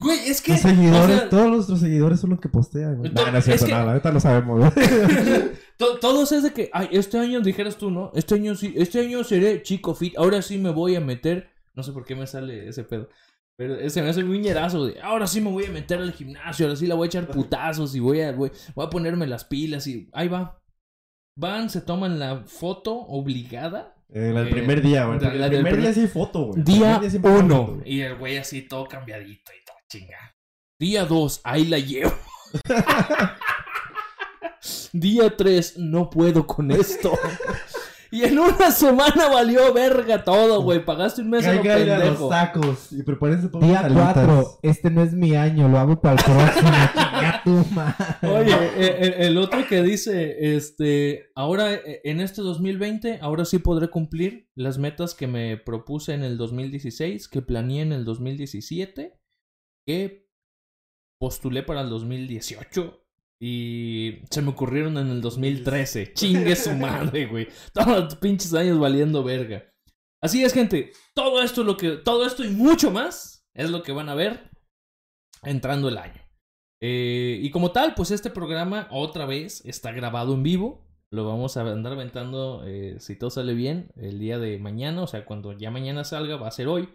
güey. 0.00 0.18
Es 0.28 0.40
que. 0.40 0.52
Los 0.52 0.60
seguidores, 0.62 1.16
o 1.16 1.18
sea, 1.20 1.28
todos 1.28 1.46
nuestros 1.48 1.80
seguidores 1.80 2.20
son 2.20 2.30
los 2.30 2.40
que 2.40 2.48
postean, 2.48 2.96
güey. 2.98 3.12
No, 3.12 3.30
no 3.30 3.38
es 3.38 3.44
cierto, 3.44 3.64
es 3.64 3.70
que- 3.70 3.76
no, 3.76 3.86
la 3.86 3.94
neta 3.94 4.10
no 4.12 4.20
sabemos, 4.20 4.58
güey. 4.58 4.70
to- 5.76 5.98
todos 6.00 6.32
es 6.32 6.42
de 6.42 6.52
que, 6.52 6.70
ay, 6.72 6.88
este 6.92 7.18
año 7.18 7.40
dijeras 7.40 7.76
tú, 7.76 7.90
¿no? 7.90 8.10
Este 8.14 8.34
año 8.34 8.54
sí, 8.54 8.72
este 8.76 9.00
año 9.00 9.22
seré 9.24 9.62
chico 9.62 9.94
fit. 9.94 10.16
Ahora 10.18 10.42
sí 10.42 10.58
me 10.58 10.70
voy 10.70 10.96
a 10.96 11.00
meter. 11.00 11.50
No 11.74 11.82
sé 11.82 11.92
por 11.92 12.04
qué 12.04 12.14
me 12.16 12.26
sale 12.26 12.68
ese 12.68 12.82
pedo. 12.84 13.08
Pero 13.56 13.74
ese 13.76 14.00
me 14.02 14.08
hace 14.08 14.24
muy 14.24 14.38
ñerazo 14.38 14.86
de, 14.86 14.98
ahora 15.02 15.26
sí 15.26 15.40
me 15.42 15.50
voy 15.50 15.66
a 15.66 15.70
meter 15.70 15.98
al 15.98 16.12
gimnasio, 16.14 16.64
ahora 16.64 16.76
sí 16.76 16.86
la 16.86 16.94
voy 16.94 17.04
a 17.04 17.08
echar 17.08 17.26
putazos 17.28 17.94
y 17.94 18.00
voy 18.00 18.22
a, 18.22 18.32
voy, 18.32 18.50
voy 18.74 18.86
a 18.86 18.88
ponerme 18.90 19.26
las 19.26 19.44
pilas 19.44 19.86
y 19.86 20.08
ahí 20.14 20.28
va. 20.28 20.62
Van, 21.36 21.68
se 21.70 21.82
toman 21.82 22.18
la 22.18 22.42
foto 22.46 22.94
obligada. 22.94 23.94
Eh, 24.08 24.32
la 24.34 24.40
del 24.40 24.48
Eh, 24.48 24.52
primer 24.52 24.82
día, 24.82 25.04
güey. 25.04 25.20
la- 25.20 25.46
El 25.46 25.52
primer 25.52 25.80
día 25.80 25.92
sí 25.92 26.06
foto, 26.08 26.46
güey. 26.46 26.58
El 26.60 26.64
Día 26.64 26.92
primer 26.94 27.10
siempre 27.10 27.30
hay 27.32 27.36
foto, 27.42 27.44
1. 27.62 27.66
güey. 27.66 27.80
Y 27.94 28.00
el 28.00 28.16
güey 28.16 28.36
así 28.38 28.62
todo 28.62 28.86
cambiadito 28.88 29.52
chinga. 29.90 30.34
Día 30.78 31.04
2, 31.04 31.40
ahí 31.44 31.66
la 31.66 31.78
llevo. 31.78 32.12
Día 34.92 35.36
3, 35.36 35.78
no 35.78 36.08
puedo 36.10 36.46
con 36.46 36.70
esto. 36.70 37.12
y 38.12 38.22
en 38.24 38.38
una 38.38 38.70
semana 38.70 39.28
valió 39.28 39.72
verga 39.74 40.22
todo, 40.22 40.62
güey. 40.62 40.84
Pagaste 40.84 41.22
un 41.22 41.30
mes 41.30 41.44
a 41.46 41.54
lo 41.54 41.60
a 41.60 41.64
los 41.64 41.74
pendejo. 41.74 42.28
tacos 42.28 42.92
y 42.92 43.02
prepárense 43.02 43.48
para 43.48 43.66
Día 43.66 43.80
unas 43.80 43.84
alitas. 43.84 44.12
4. 44.14 44.58
Este 44.62 44.90
no 44.90 45.02
es 45.02 45.12
mi 45.12 45.34
año, 45.34 45.68
lo 45.68 45.78
hago 45.78 46.00
para 46.00 46.16
el 46.16 46.24
próximo. 46.24 46.70
Oye, 48.34 48.54
eh, 48.76 48.98
el, 49.00 49.12
el 49.28 49.38
otro 49.38 49.66
que 49.66 49.82
dice, 49.82 50.54
este, 50.56 51.30
ahora 51.34 51.72
eh, 51.74 52.00
en 52.04 52.20
este 52.20 52.42
2020, 52.42 53.18
ahora 53.22 53.44
sí 53.44 53.58
podré 53.58 53.88
cumplir 53.88 54.48
las 54.54 54.78
metas 54.78 55.14
que 55.14 55.26
me 55.26 55.56
propuse 55.56 56.14
en 56.14 56.22
el 56.22 56.36
2016, 56.38 57.28
que 57.28 57.42
planeé 57.42 57.82
en 57.82 57.92
el 57.92 58.04
2017, 58.04 59.19
que 59.86 60.28
postulé 61.18 61.62
para 61.62 61.82
el 61.82 61.90
2018 61.90 63.00
y 63.42 64.22
se 64.30 64.42
me 64.42 64.50
ocurrieron 64.50 64.98
en 64.98 65.08
el 65.08 65.20
2013. 65.20 66.12
Chingue 66.14 66.56
su 66.56 66.72
madre, 66.72 67.26
güey. 67.26 67.48
Todos 67.72 68.04
los 68.04 68.14
pinches 68.16 68.52
años 68.54 68.78
valiendo 68.78 69.24
verga. 69.24 69.70
Así 70.22 70.44
es, 70.44 70.52
gente. 70.52 70.92
Todo 71.14 71.42
esto 71.42 71.64
lo 71.64 71.76
que 71.76 71.92
todo 71.92 72.26
esto 72.26 72.44
y 72.44 72.50
mucho 72.50 72.90
más 72.90 73.46
Es 73.54 73.70
lo 73.70 73.82
que 73.82 73.92
van 73.92 74.10
a 74.10 74.14
ver 74.14 74.50
entrando 75.42 75.88
el 75.88 75.96
año. 75.96 76.20
Eh, 76.82 77.38
y 77.42 77.50
como 77.50 77.72
tal, 77.72 77.94
pues 77.94 78.10
este 78.10 78.30
programa 78.30 78.88
otra 78.90 79.26
vez 79.26 79.64
está 79.64 79.92
grabado 79.92 80.34
en 80.34 80.42
vivo. 80.42 80.86
Lo 81.10 81.26
vamos 81.26 81.56
a 81.56 81.62
andar 81.62 81.94
aventando, 81.94 82.62
eh, 82.66 82.96
si 83.00 83.16
todo 83.16 83.30
sale 83.30 83.54
bien, 83.54 83.90
el 83.96 84.18
día 84.18 84.38
de 84.38 84.58
mañana. 84.58 85.02
O 85.02 85.06
sea, 85.06 85.24
cuando 85.24 85.52
ya 85.52 85.70
mañana 85.70 86.04
salga, 86.04 86.36
va 86.36 86.48
a 86.48 86.52
ser 86.52 86.68
hoy. 86.68 86.88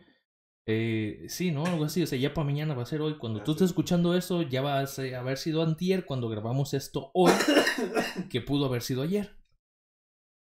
Eh, 0.67 1.25
sí, 1.29 1.51
¿no? 1.51 1.65
Algo 1.65 1.85
así. 1.85 2.01
O 2.03 2.07
sea, 2.07 2.17
ya 2.17 2.33
para 2.33 2.45
mañana 2.45 2.73
va 2.73 2.83
a 2.83 2.87
ser 2.87 3.01
hoy. 3.01 3.17
Cuando 3.17 3.43
tú 3.43 3.51
estés 3.51 3.67
escuchando 3.69 4.15
eso, 4.15 4.41
ya 4.41 4.61
va 4.61 4.79
a 4.79 4.87
ser- 4.87 5.15
haber 5.15 5.37
sido 5.37 5.61
antier 5.61 6.05
cuando 6.05 6.27
grabamos 6.29 6.73
esto 6.73 7.11
hoy. 7.13 7.31
que 8.29 8.41
pudo 8.41 8.65
haber 8.65 8.81
sido 8.81 9.01
ayer. 9.03 9.35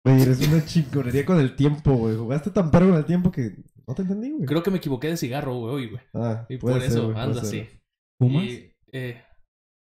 Güey, 0.05 0.23
eres 0.23 0.47
una 0.49 0.65
chingonería 0.65 1.25
con 1.25 1.39
el 1.39 1.55
tiempo, 1.57 1.93
güey. 1.95 2.17
Jugaste 2.17 2.51
tan 2.51 2.71
perro 2.71 2.89
con 2.89 2.97
el 2.99 3.05
tiempo 3.05 3.31
que 3.31 3.57
no 3.87 3.95
te 3.95 4.03
entendí, 4.03 4.31
güey. 4.33 4.47
Creo 4.47 4.63
que 4.63 4.71
me 4.71 4.79
equivoqué 4.79 5.09
de 5.09 5.17
cigarro, 5.17 5.55
güey, 5.55 5.75
hoy, 5.75 5.89
güey. 5.91 6.03
Ah, 6.15 6.47
Y 6.49 6.57
por 6.57 6.73
ser, 6.75 6.83
eso 6.85 7.07
puede 7.13 7.21
ando 7.21 7.41
así. 7.41 7.69
¿Fumas? 8.21 8.45
Y, 8.45 8.73
eh, 8.93 9.23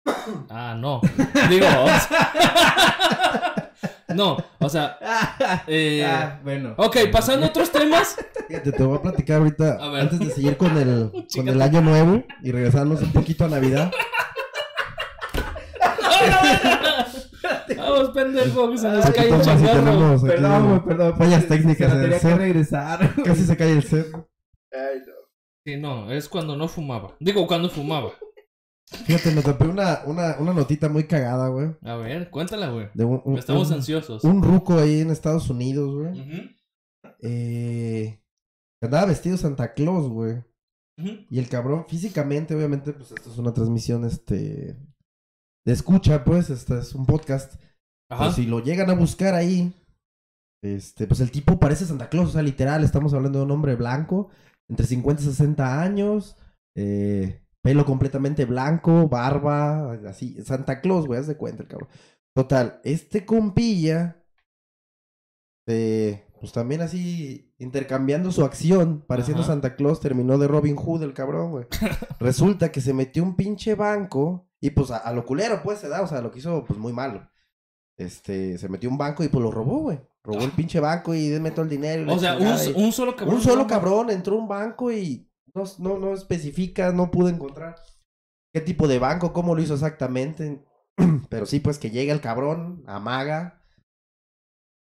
Ah, 0.49 0.76
no. 0.78 1.00
Digo, 1.50 1.66
no, 4.14 4.37
o 4.61 4.68
sea, 4.68 4.99
eh, 5.66 6.04
Ah, 6.06 6.40
bueno. 6.42 6.75
ok, 6.76 6.97
pasando 7.12 7.47
a 7.47 7.49
otros 7.50 7.71
temas. 7.71 8.16
Fíjate, 8.49 8.73
te 8.73 8.83
voy 8.83 8.99
a 8.99 9.02
platicar 9.02 9.38
ahorita, 9.38 9.78
A 9.80 9.88
ver. 9.90 10.00
antes 10.02 10.18
de 10.21 10.30
seguir 10.30 10.56
con 10.56 10.76
el, 10.78 11.11
con 11.35 11.49
el 11.49 11.61
año 11.62 11.80
nuevo 11.80 12.23
y 12.42 12.52
regresarnos 12.52 13.02
un 13.02 13.12
poquito 13.12 13.44
a 13.44 13.49
Navidad. 13.49 13.90
Vamos, 17.76 18.11
pendejo, 18.11 18.71
que 18.71 18.78
se 18.78 18.88
nos 18.88 19.04
cae 19.11 19.25
tenemos 19.26 19.47
aquí 19.49 19.62
Perdón, 20.26 20.68
güey, 20.68 20.80
perdón. 20.85 21.16
fallas 21.18 21.47
técnicas 21.47 21.90
Se 21.90 21.97
en 21.97 21.99
el 21.99 22.02
tenía 22.04 22.18
que 22.18 22.28
set. 22.28 22.37
regresar. 22.38 23.14
Casi 23.25 23.44
se 23.44 23.56
cae 23.56 23.73
el 23.73 23.83
set. 23.85 24.06
Sí, 25.66 25.76
no, 25.76 26.11
es 26.11 26.28
cuando 26.28 26.56
no 26.56 26.68
fumaba. 26.68 27.14
Digo, 27.21 27.47
cuando 27.47 27.68
fumaba. 27.71 28.11
Fíjate, 29.07 29.31
me 29.33 29.43
topé 29.43 29.67
una, 29.67 30.03
una, 30.07 30.37
una 30.38 30.53
notita 30.53 30.88
muy 30.88 31.05
cagada, 31.05 31.49
güey. 31.49 31.75
A 31.83 31.97
ver, 31.97 32.31
cuéntala, 32.31 32.71
güey. 32.71 32.88
Estamos 33.37 33.69
un- 33.69 33.75
ansiosos. 33.75 34.23
un 34.25 34.43
ruco 34.43 34.79
ahí 34.79 35.00
en 35.00 35.11
Estados 35.11 35.49
Unidos, 35.50 35.95
güey. 35.95 36.21
Ujú, 36.21 36.49
Eh, 37.21 38.21
andaba 38.83 39.07
vestido 39.07 39.37
Santa 39.37 39.73
Claus, 39.75 40.09
güey. 40.09 40.43
Y 41.29 41.38
el 41.38 41.49
cabrón, 41.49 41.87
físicamente, 41.88 42.55
obviamente, 42.55 42.93
pues 42.93 43.11
esto 43.11 43.31
es 43.31 43.38
una 43.38 43.53
transmisión, 43.53 44.05
este... 44.05 44.76
De 45.67 45.73
escucha, 45.73 46.25
pues, 46.25 46.50
este 46.50 46.79
es 46.79 46.95
un 46.95 47.07
podcast. 47.07 47.55
Ajá. 48.11 48.25
Pero 48.25 48.33
si 48.33 48.47
lo 48.47 48.61
llegan 48.61 48.91
a 48.91 48.95
buscar 48.95 49.35
ahí, 49.35 49.73
este, 50.62 51.07
pues 51.07 51.21
el 51.21 51.31
tipo 51.31 51.59
parece 51.59 51.87
Santa 51.87 52.11
Claus, 52.11 52.29
o 52.29 52.33
sea, 52.33 52.43
literal, 52.43 52.85
estamos 52.85 53.14
hablando 53.14 53.38
de 53.38 53.45
un 53.47 53.50
hombre 53.50 53.75
blanco, 53.75 54.29
entre 54.69 54.87
50 54.87 55.23
y 55.23 55.26
60 55.26 55.83
años, 55.83 56.37
eh, 56.76 57.43
pelo 57.64 57.87
completamente 57.87 58.44
blanco, 58.44 59.09
barba, 59.09 59.94
así, 60.06 60.37
Santa 60.44 60.83
Claus, 60.83 61.06
güey, 61.06 61.18
haz 61.18 61.26
de 61.26 61.38
cuenta 61.38 61.62
el 61.62 61.68
cabrón. 61.71 61.88
Total, 62.35 62.78
este 62.85 63.25
compilla, 63.25 64.23
eh, 65.66 66.26
pues 66.40 66.52
también 66.52 66.83
así, 66.83 67.54
intercambiando 67.59 68.30
su 68.33 68.44
acción, 68.44 69.02
pareciendo 69.06 69.42
Ajá. 69.42 69.52
Santa 69.52 69.76
Claus, 69.76 70.00
terminó 70.00 70.37
de 70.37 70.47
Robin 70.47 70.76
Hood 70.76 71.02
el 71.04 71.14
cabrón, 71.14 71.52
güey. 71.52 71.66
Resulta 72.21 72.71
que 72.71 72.83
se 72.83 72.92
metió 72.92 73.23
un 73.23 73.35
pinche 73.35 73.75
banco, 73.75 74.47
y 74.61 74.71
pues 74.71 74.90
a, 74.90 74.99
a 74.99 75.12
lo 75.14 75.25
culero, 75.25 75.62
pues, 75.62 75.78
se 75.78 75.88
da, 75.88 76.02
o 76.02 76.06
sea, 76.06 76.21
lo 76.21 76.30
que 76.30 76.40
hizo, 76.40 76.64
pues, 76.64 76.78
muy 76.78 76.92
malo. 76.92 77.30
Este, 77.97 78.59
se 78.59 78.68
metió 78.68 78.90
un 78.90 78.99
banco 78.99 79.23
y 79.25 79.28
pues 79.28 79.42
lo 79.42 79.50
robó, 79.52 79.78
güey. 79.78 80.00
Robó 80.25 80.40
el 80.40 80.50
pinche 80.50 80.80
banco 80.80 81.14
y 81.14 81.28
denme 81.28 81.52
todo 81.52 81.62
el 81.62 81.68
dinero. 81.71 82.02
y 82.02 82.14
O 82.14 82.18
sea, 82.18 82.37
un, 82.37 82.42
y- 82.42 82.83
un 82.85 82.92
solo 82.92 83.14
cabrón. 83.14 83.37
un 83.37 83.42
solo 83.42 83.66
cabrón 83.68 84.11
entró 84.11 84.35
a 84.37 84.40
un 84.40 84.49
banco 84.49 84.90
y 84.90 85.30
no, 85.54 85.64
no, 85.78 85.99
no 85.99 86.14
especifica, 86.14 86.92
no 86.92 87.11
pude 87.11 87.30
encontrar 87.30 87.76
qué 88.52 88.61
tipo 88.61 88.88
de 88.88 88.99
banco, 88.99 89.32
cómo 89.32 89.54
lo 89.54 89.62
hizo 89.62 89.75
exactamente. 89.75 90.64
Pero 91.28 91.46
sí, 91.46 91.61
pues 91.61 91.78
que 91.78 91.90
llega 91.90 92.12
el 92.12 92.20
cabrón, 92.20 92.84
amaga, 92.87 93.62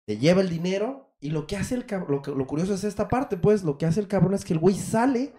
te 0.07 0.17
lleva 0.17 0.41
el 0.41 0.49
dinero 0.49 1.15
y 1.19 1.31
lo 1.31 1.47
que 1.47 1.57
hace 1.57 1.75
el 1.75 1.85
cabrón, 1.85 2.21
lo, 2.25 2.35
lo 2.35 2.47
curioso 2.47 2.73
es 2.73 2.83
esta 2.83 3.07
parte, 3.07 3.38
pues 3.38 3.63
lo 3.63 3.77
que 3.77 3.85
hace 3.85 3.99
el 3.99 4.07
cabrón 4.07 4.33
es 4.33 4.45
que 4.45 4.53
el 4.53 4.59
güey 4.59 4.75
sale, 4.75 5.33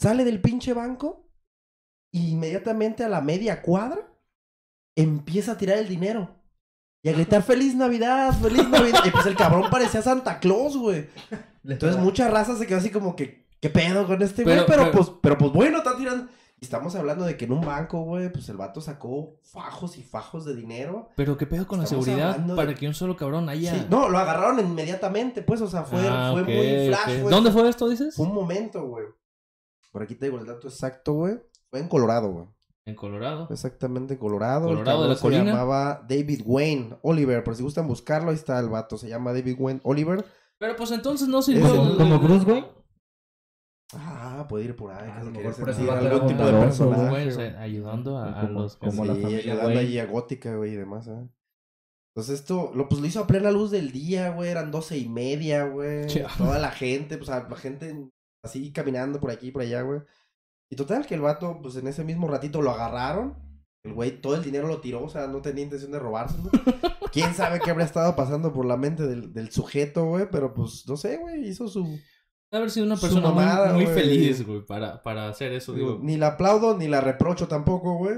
sale 0.00 0.24
del 0.24 0.40
pinche 0.40 0.72
banco 0.72 1.28
y 2.12 2.30
inmediatamente 2.30 3.04
a 3.04 3.08
la 3.08 3.20
media 3.20 3.62
cuadra 3.62 4.08
empieza 4.96 5.52
a 5.52 5.58
tirar 5.58 5.78
el 5.78 5.88
dinero. 5.88 6.34
Y 7.04 7.10
a 7.10 7.12
gritar 7.12 7.42
feliz 7.42 7.74
Navidad, 7.74 8.32
feliz 8.40 8.68
Navidad. 8.68 9.04
Y 9.04 9.10
pues 9.10 9.26
el 9.26 9.36
cabrón 9.36 9.70
parecía 9.70 10.02
Santa 10.02 10.40
Claus, 10.40 10.76
güey. 10.76 11.08
Entonces 11.64 12.00
mucha 12.00 12.28
raza 12.28 12.56
se 12.56 12.66
quedó 12.66 12.78
así 12.78 12.90
como 12.90 13.14
que, 13.14 13.47
¿qué 13.60 13.70
pedo 13.70 14.06
con 14.06 14.20
este 14.22 14.44
güey? 14.44 14.56
Pero- 14.56 14.66
Pero, 14.66 14.82
pero- 14.84 14.92
pues, 14.96 15.12
pero 15.22 15.38
pues 15.38 15.52
bueno, 15.52 15.78
está 15.78 15.96
tirando. 15.96 16.28
Y 16.60 16.64
estamos 16.64 16.94
hablando 16.96 17.24
de 17.24 17.36
que 17.36 17.44
en 17.44 17.52
un 17.52 17.60
banco, 17.60 18.00
güey, 18.02 18.32
pues 18.32 18.48
el 18.48 18.56
vato 18.56 18.80
sacó 18.80 19.38
fajos 19.44 19.96
y 19.96 20.02
fajos 20.02 20.44
de 20.44 20.56
dinero. 20.56 21.08
Pero 21.16 21.36
qué 21.36 21.46
pedo 21.46 21.68
con 21.68 21.78
la 21.78 21.86
seguridad 21.86 22.36
de- 22.36 22.56
para 22.56 22.74
que 22.74 22.88
un 22.88 22.94
solo 22.94 23.16
cabrón 23.16 23.48
haya. 23.48 23.72
Sí, 23.74 23.86
no, 23.88 24.08
lo 24.08 24.18
agarraron 24.18 24.58
inmediatamente, 24.58 25.42
pues, 25.42 25.60
o 25.60 25.68
sea, 25.68 25.84
fue, 25.84 26.00
Ah, 26.08 26.30
fue 26.32 26.42
muy 26.42 26.88
flash, 26.88 27.00
ok. 27.16 27.20
güey. 27.22 27.34
¿Dónde 27.34 27.52
fue 27.52 27.68
esto, 27.68 27.88
dices? 27.88 28.16
Fue 28.16 28.26
un 28.26 28.34
momento, 28.34 28.84
güey. 28.88 29.06
Por 29.92 30.02
aquí 30.02 30.16
te 30.16 30.26
digo 30.26 30.38
el 30.38 30.46
dato 30.46 30.66
exacto, 30.68 31.12
güey. 31.12 31.38
Fue 31.70 31.78
en 31.78 31.88
Colorado, 31.88 32.28
güey. 32.32 32.46
En 32.86 32.94
Colorado. 32.96 33.46
Exactamente 33.50 34.14
en 34.14 34.18
Colorado. 34.20 34.68
El 34.68 34.74
Colorado 34.78 35.02
de 35.04 35.08
la 35.10 35.14
se 35.14 35.20
colina. 35.22 35.44
llamaba 35.44 36.04
David 36.08 36.40
Wayne 36.44 36.96
Oliver. 37.02 37.44
Por 37.44 37.54
si 37.54 37.62
gustan 37.62 37.86
buscarlo, 37.86 38.30
ahí 38.30 38.36
está 38.36 38.58
el 38.58 38.68
vato. 38.68 38.96
Se 38.96 39.08
llama 39.08 39.32
David 39.32 39.56
Wayne 39.58 39.80
Oliver. 39.84 40.24
Pero 40.58 40.74
pues 40.74 40.90
entonces 40.90 41.28
no 41.28 41.40
sirvió. 41.42 41.68
como- 41.68 41.90
el- 41.92 41.96
como 41.98 42.18
Bruce 42.18 42.46
Wayne. 42.46 42.66
Ah, 43.94 44.44
puede 44.48 44.66
ir 44.66 44.76
por 44.76 44.92
ahí. 44.92 45.08
Ah, 45.10 45.20
a 45.20 45.24
lo 45.24 45.30
mejor 45.30 45.54
por 45.56 45.70
eso 45.70 45.86
vato 45.86 46.04
era 46.06 46.14
algún 46.14 46.28
tipo 46.28 46.44
de 46.44 46.52
personaje. 46.52 47.08
Güey, 47.08 47.28
o 47.28 47.32
sea, 47.32 47.60
ayudando 47.60 48.18
a, 48.18 48.38
a 48.38 48.46
Como- 48.46 48.60
los. 48.60 48.76
como 48.76 49.04
la 49.04 49.14
Sí, 49.14 49.22
familia 49.22 49.52
ayudando 49.52 49.80
ahí 49.80 49.98
a 49.98 50.06
Gótica, 50.06 50.54
güey, 50.56 50.72
y 50.72 50.76
demás, 50.76 51.08
¿eh? 51.08 51.28
Entonces 52.14 52.40
esto, 52.40 52.72
lo, 52.74 52.88
pues 52.88 53.00
lo 53.00 53.06
hizo 53.06 53.20
a 53.20 53.26
plena 53.26 53.50
luz 53.50 53.70
del 53.70 53.92
día, 53.92 54.30
güey, 54.30 54.50
eran 54.50 54.70
doce 54.70 54.98
y 54.98 55.08
media, 55.08 55.64
güey. 55.64 56.06
Toda 56.38 56.58
la 56.58 56.70
gente, 56.70 57.16
pues 57.16 57.30
a- 57.30 57.48
la 57.48 57.56
gente 57.56 58.10
así 58.44 58.72
caminando 58.72 59.20
por 59.20 59.30
aquí 59.30 59.48
y 59.48 59.50
por 59.52 59.62
allá, 59.62 59.82
güey. 59.82 60.00
Y 60.70 60.76
total, 60.76 61.06
que 61.06 61.14
el 61.14 61.22
vato, 61.22 61.60
pues 61.62 61.76
en 61.76 61.86
ese 61.86 62.04
mismo 62.04 62.28
ratito 62.28 62.60
lo 62.60 62.70
agarraron. 62.72 63.36
El 63.84 63.94
güey 63.94 64.20
todo 64.20 64.34
el 64.34 64.42
dinero 64.42 64.66
lo 64.68 64.80
tiró, 64.80 65.04
o 65.04 65.08
sea, 65.08 65.28
no 65.28 65.40
tenía 65.40 65.64
intención 65.64 65.92
de 65.92 65.98
robárselo. 65.98 66.50
Quién 67.12 67.32
sabe 67.32 67.58
qué 67.60 67.70
habría 67.70 67.86
estado 67.86 68.14
pasando 68.16 68.52
por 68.52 68.66
la 68.66 68.76
mente 68.76 69.04
del, 69.06 69.32
del 69.32 69.50
sujeto, 69.50 70.04
güey, 70.04 70.28
pero 70.30 70.52
pues 70.52 70.84
no 70.86 70.96
sé, 70.98 71.16
güey, 71.16 71.48
hizo 71.48 71.68
su. 71.68 71.98
Haber 72.50 72.70
sido 72.70 72.86
una 72.86 72.96
persona 72.96 73.28
muy- 73.30 73.44
mamada, 73.44 73.72
muy, 73.74 73.84
güey. 73.84 73.94
feliz, 73.94 74.46
güey, 74.46 74.64
para, 74.64 75.02
para 75.02 75.28
hacer 75.28 75.52
eso. 75.52 75.74
Digo, 75.74 75.98
Ni 76.02 76.16
la 76.16 76.28
aplaudo 76.28 76.76
ni 76.76 76.88
la 76.88 77.00
reprocho 77.00 77.46
tampoco, 77.48 77.94
güey. 77.98 78.16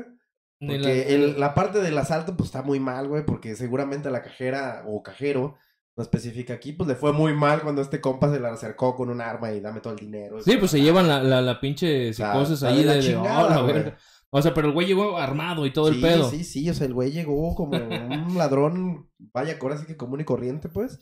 Porque 0.60 0.78
la- 0.78 0.90
el- 0.92 1.40
la 1.40 1.54
parte 1.54 1.80
del 1.80 1.96
asalto, 1.98 2.36
pues 2.36 2.48
está 2.48 2.62
muy 2.62 2.78
mal, 2.80 3.08
güey, 3.08 3.24
porque 3.24 3.56
seguramente 3.56 4.10
la 4.10 4.22
cajera 4.22 4.84
o 4.86 5.02
cajero, 5.02 5.56
no 5.96 6.02
especifica 6.02 6.54
aquí, 6.54 6.72
pues 6.72 6.88
le 6.88 6.94
fue 6.94 7.12
muy 7.12 7.34
mal 7.34 7.62
cuando 7.62 7.82
este 7.82 8.00
compa 8.00 8.30
se 8.32 8.38
la 8.38 8.52
acercó 8.52 8.94
con 8.94 9.10
un 9.10 9.20
arma 9.20 9.52
y 9.52 9.60
dame 9.60 9.80
todo 9.80 9.94
el 9.94 9.98
dinero. 9.98 10.40
Sí, 10.42 10.56
pues 10.58 10.70
se 10.70 10.80
llevan 10.80 11.08
la, 11.08 11.22
la, 11.22 11.40
la 11.40 11.60
pinche 11.60 12.12
psicosis 12.12 12.62
ahí 12.62 12.78
de 12.78 12.84
la 12.84 12.92
de, 12.92 12.98
de, 13.02 13.06
chingada, 13.06 13.62
"Oh. 13.64 13.92
O 14.32 14.42
sea, 14.42 14.54
pero 14.54 14.68
el 14.68 14.74
güey 14.74 14.86
llegó 14.86 15.18
armado 15.18 15.66
y 15.66 15.72
todo 15.72 15.88
el 15.88 15.96
sí, 15.96 16.00
pedo. 16.02 16.30
Sí, 16.30 16.44
sí, 16.44 16.70
o 16.70 16.74
sea, 16.74 16.86
el 16.86 16.94
güey 16.94 17.10
llegó 17.10 17.54
como 17.56 17.76
un 17.76 17.80
ladrón, 18.38 19.08
vaya, 19.18 19.56
ahora 19.60 19.76
sí 19.78 19.86
que 19.86 19.96
común 19.96 20.20
y 20.20 20.24
corriente, 20.24 20.68
pues, 20.68 21.00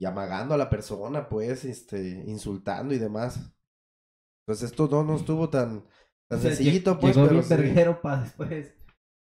y 0.00 0.06
amagando 0.06 0.54
a 0.54 0.58
la 0.58 0.70
persona, 0.70 1.28
pues, 1.28 1.64
este, 1.66 2.24
insultando 2.26 2.94
y 2.94 2.98
demás. 2.98 3.52
Pues 4.46 4.62
esto 4.62 4.88
no, 4.90 5.04
no 5.04 5.16
estuvo 5.16 5.50
tan, 5.50 5.84
tan 6.26 6.38
O 6.38 6.42
sea, 6.42 6.54
sencillito, 6.54 6.98
pues, 6.98 7.14
Llegó 7.14 7.28
pero 7.46 7.62
bien 7.62 7.74
sí. 7.74 7.94
para 8.02 8.22
después. 8.22 8.74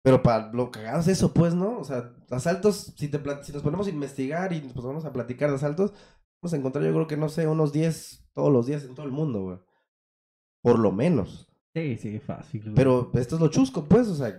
Pero 0.03 0.23
para 0.23 0.53
lo 0.53 0.71
cagado 0.71 1.01
es 1.01 1.09
eso, 1.09 1.33
pues, 1.33 1.55
¿no? 1.55 1.79
O 1.79 1.85
sea, 1.85 2.15
asaltos, 2.31 2.93
si, 2.97 3.09
te 3.09 3.19
si 3.43 3.53
nos 3.53 3.63
ponemos 3.63 3.87
a 3.87 3.91
investigar 3.91 4.53
y 4.53 4.61
nos 4.61 4.75
ponemos 4.75 5.07
a 5.07 5.13
platicar 5.13 5.49
de 5.49 5.57
asaltos, 5.57 5.95
vamos 6.43 6.53
a 6.53 6.57
encontrar, 6.59 6.85
yo 6.85 6.93
creo 6.93 7.07
que, 7.07 7.17
no 7.17 7.31
sé, 7.31 7.49
unos 7.49 7.73
10 7.73 8.29
todos 8.35 8.53
los 8.53 8.67
días 8.67 8.85
en 8.85 8.95
todo 8.95 9.07
el 9.07 9.13
mundo, 9.13 9.43
güey. 9.45 9.59
Por 10.63 10.79
lo 10.79 10.93
menos. 10.93 11.51
Sí, 11.75 11.97
sí, 11.97 12.19
fácil. 12.21 12.63
güey. 12.63 12.75
Pero 12.75 13.11
esto 13.15 13.37
es 13.37 13.41
lo 13.41 13.49
chusco, 13.49 13.87
pues, 13.87 14.07
o 14.09 14.15
sea, 14.15 14.39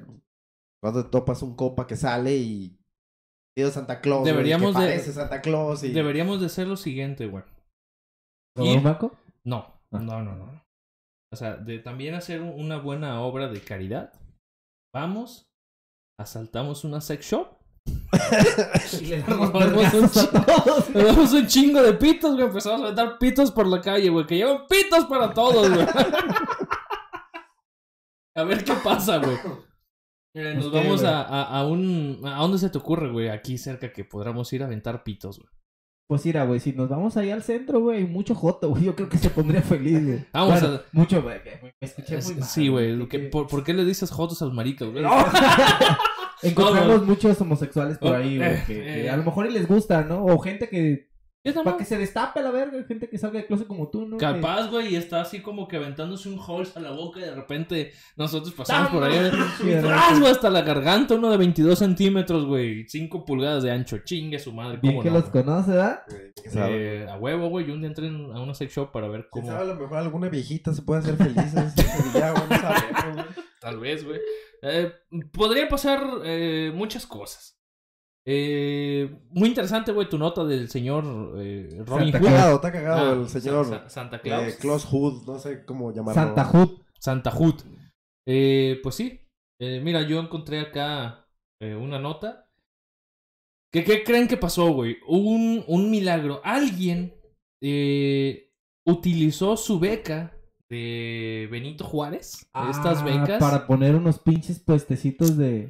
cuando 0.80 1.10
topas 1.10 1.42
un 1.42 1.56
copa 1.56 1.88
que 1.88 1.96
sale 1.96 2.38
y... 2.38 2.80
Tío 3.60 3.70
Santa 3.72 4.00
Claus, 4.00 4.22
güey, 4.22 4.32
Deberíamos 4.32 4.74
que 4.76 4.82
de- 4.84 5.00
Santa 5.02 5.42
Claus 5.42 5.84
y... 5.84 5.92
Deberíamos 5.92 6.40
de 6.40 6.46
hacer 6.46 6.66
lo 6.66 6.78
siguiente, 6.78 7.28
güey. 7.28 7.44
¿Robar 8.58 8.78
un 8.78 8.84
banco? 8.84 9.18
No, 9.46 9.82
Ah. 9.92 10.00
no, 10.00 10.22
no, 10.24 10.34
no. 10.36 10.64
O 11.34 11.36
sea, 11.36 11.58
de 11.58 11.80
también 11.80 12.16
hacer 12.16 12.42
un- 12.42 12.58
una 12.58 12.78
buena 12.78 13.20
obra 13.22 13.50
de 13.50 13.60
caridad. 13.60 14.14
Vamos, 14.96 15.50
asaltamos 16.18 16.86
una 16.86 17.02
sex 17.02 17.26
shop. 17.26 17.50
Y 19.02 19.06
le 19.08 19.24
un 19.24 20.10
chingo. 20.10 20.40
damos 20.94 21.34
un 21.34 21.48
chingo 21.48 21.82
de 21.82 21.94
pitos, 21.94 22.36
güey. 22.36 22.48
Empezamos 22.48 22.82
a 22.82 22.84
aventar 22.86 23.18
pitos 23.20 23.52
por 23.52 23.68
la 23.68 23.82
calle, 23.82 24.10
güey. 24.10 24.26
Que 24.26 24.38
llevan 24.38 24.68
pitos 24.68 25.06
para 25.06 25.34
todos, 25.34 25.70
güey. 25.70 25.86
A 28.38 28.44
ver 28.44 28.64
qué 28.64 28.74
pasa, 28.84 29.18
güey. 29.18 29.38
Mira, 30.36 30.54
nos 30.54 30.72
vamos 30.72 31.04
a, 31.04 31.22
a, 31.22 31.60
a 31.60 31.66
un... 31.68 32.22
¿A 32.26 32.36
dónde 32.42 32.58
se 32.60 32.70
te 32.70 32.78
ocurre, 32.78 33.12
güey? 33.12 33.30
Aquí 33.30 33.58
cerca 33.58 33.92
que 33.92 34.04
podamos 34.04 34.52
ir 34.54 34.62
a 34.64 34.68
aventar 34.68 35.04
pitos, 35.04 35.40
güey. 35.40 35.50
Pues 36.08 36.26
mira, 36.26 36.44
güey, 36.46 36.60
si 36.60 36.74
nos 36.74 36.90
vamos 36.90 37.18
ahí 37.18 37.30
al 37.30 37.44
centro, 37.44 37.82
güey, 37.82 38.04
mucho 38.06 38.34
joto, 38.34 38.70
güey, 38.70 38.84
yo 38.86 38.96
creo 38.96 39.10
que 39.10 39.20
se 39.20 39.30
pondría 39.30 39.62
feliz, 39.62 40.04
güey. 40.04 40.26
Vamos 40.34 40.60
Bueno, 40.60 40.76
a- 40.78 40.82
Mucho, 40.92 41.22
güey, 41.22 41.38
me 41.62 41.74
escuché 41.82 42.18
muy 42.18 42.34
mal. 42.36 42.44
Sí, 42.50 42.68
güey. 42.68 43.08
que- 43.08 43.20
¿por, 43.20 43.46
por 43.48 43.64
qué 43.64 43.74
le 43.76 43.86
dices 43.86 44.10
jotos 44.10 44.42
al 44.42 44.52
marico, 44.54 44.90
güey? 44.92 45.04
Encontramos 46.42 47.02
No, 47.02 47.06
muchos 47.06 47.40
homosexuales 47.42 47.98
por 47.98 48.12
Oh, 48.12 48.16
ahí, 48.16 48.36
eh, 48.36 48.38
güey, 48.38 48.66
que, 48.66 48.74
que 48.84 49.06
eh. 49.06 49.10
a 49.10 49.18
lo 49.18 49.24
mejor 49.24 49.52
les 49.52 49.68
gusta, 49.68 50.04
¿no? 50.04 50.26
O 50.26 50.40
gente 50.40 50.68
que, 50.70 50.78
¿Qué 50.78 50.78
tal, 50.78 51.09
para 51.64 51.78
que 51.78 51.86
se 51.86 51.98
destape 51.98 52.42
la 52.42 52.52
verga, 52.52 52.84
gente 52.88 53.10
que 53.10 53.18
salga 53.18 53.40
de 53.40 53.46
closet 53.46 53.66
como 53.68 53.90
tú, 53.90 54.06
¿no? 54.06 54.18
Que- 54.18 54.26
Capaz, 54.26 54.68
güey, 54.70 54.94
y 54.94 54.96
está 54.96 55.22
así 55.22 55.42
como 55.42 55.68
que 55.68 55.78
aventándose 55.78 56.28
un 56.30 56.40
holes 56.40 56.76
a 56.76 56.80
la 56.82 56.92
boca 56.92 57.20
y 57.20 57.24
de 57.24 57.34
repente 57.36 57.92
nosotros 58.18 58.54
pasamos 58.54 58.92
por 58.92 59.04
ahí. 59.04 59.18
Tras, 59.30 59.60
güey, 60.20 60.32
hasta 60.32 60.50
la 60.50 60.62
garganta, 60.62 61.16
uno 61.16 61.30
de 61.32 61.38
22 61.38 61.80
centímetros, 61.80 62.46
güey, 62.46 62.88
5 62.88 63.26
pulgadas 63.26 63.64
de 63.64 63.72
ancho. 63.72 64.00
Chingue 64.00 64.38
su 64.40 64.52
madre, 64.54 64.80
Bien 64.82 64.94
¿cómo 64.96 65.04
que 65.04 65.10
no, 65.10 65.16
los 65.20 65.32
güey? 65.32 65.44
conoce, 65.44 65.72
¿verdad? 65.72 66.02
Eh, 66.54 67.08
a 67.10 67.18
huevo, 67.18 67.50
güey, 67.50 67.66
yo 67.66 67.74
un 67.74 67.80
día 67.82 67.90
entré 67.90 68.08
en- 68.08 68.32
a 68.34 68.42
una 68.42 68.54
sex 68.54 68.74
shop 68.74 68.92
para 68.92 69.08
ver 69.08 69.28
¿Quién 69.32 69.46
cómo... 69.46 69.48
sabe? 69.58 69.72
A 69.72 69.74
lo 69.74 69.80
mejor 69.82 69.98
alguna 69.98 70.30
viejita 70.30 70.74
se 70.74 70.82
puede 70.82 71.00
hacer 71.02 71.16
feliz 71.16 71.38
en 71.56 71.60
ese 71.64 71.84
día, 72.14 72.32
güey, 72.32 72.44
no 72.50 72.58
sabemos, 72.58 73.14
güey. 73.16 73.26
Tal 73.62 73.80
vez, 73.80 74.06
güey. 74.06 74.20
Eh, 74.62 74.92
podría 75.32 75.68
pasar 75.70 76.02
eh, 76.26 76.72
muchas 76.76 77.06
cosas. 77.08 77.59
Eh, 78.28 79.10
muy 79.32 79.50
interesante, 79.50 79.92
güey, 79.92 80.08
tu 80.10 80.18
nota 80.18 80.44
del 80.46 80.70
señor 80.70 81.36
eh, 81.40 81.82
Robin 81.86 82.08
Está 82.08 82.20
Hood. 82.20 82.26
cagado, 82.28 82.56
está 82.56 82.72
cagado 82.72 83.10
Ah, 83.10 83.14
el 83.24 83.30
señor 83.30 83.66
Sa- 83.66 83.80
Sa- 83.84 83.90
Santa 83.90 84.20
Claus. 84.22 84.44
eh, 84.86 84.88
Hood, 84.92 85.26
no 85.26 85.40
sé 85.40 85.66
cómo 85.66 85.92
llamarlo. 85.94 86.22
Santa 86.22 86.46
Hood. 86.46 86.70
Santa 87.00 87.32
Hood. 87.32 87.62
Eh, 88.28 88.80
pues 88.84 88.96
sí. 88.96 89.22
Eh, 89.62 89.82
mira, 89.84 90.02
yo 90.04 90.20
encontré 90.20 90.60
acá 90.60 91.28
eh, 91.62 91.76
una 91.76 91.98
nota. 92.00 92.50
¿Qué, 93.74 93.84
¿Qué 93.84 94.04
creen 94.04 94.28
que 94.28 94.38
pasó, 94.38 94.72
güey? 94.74 94.98
Un, 95.08 95.64
un 95.68 95.90
milagro. 95.92 96.42
Alguien 96.44 97.14
eh, 97.64 98.52
utilizó 98.88 99.58
su 99.58 99.80
beca 99.80 100.36
de 100.70 101.48
Benito 101.50 101.84
Juárez. 101.84 102.48
estas 102.70 103.00
Ah, 103.00 103.04
becas. 103.04 103.40
Para 103.40 103.66
poner 103.66 103.96
unos 103.96 104.20
pinches 104.20 104.60
puestecitos 104.60 105.36
de, 105.36 105.70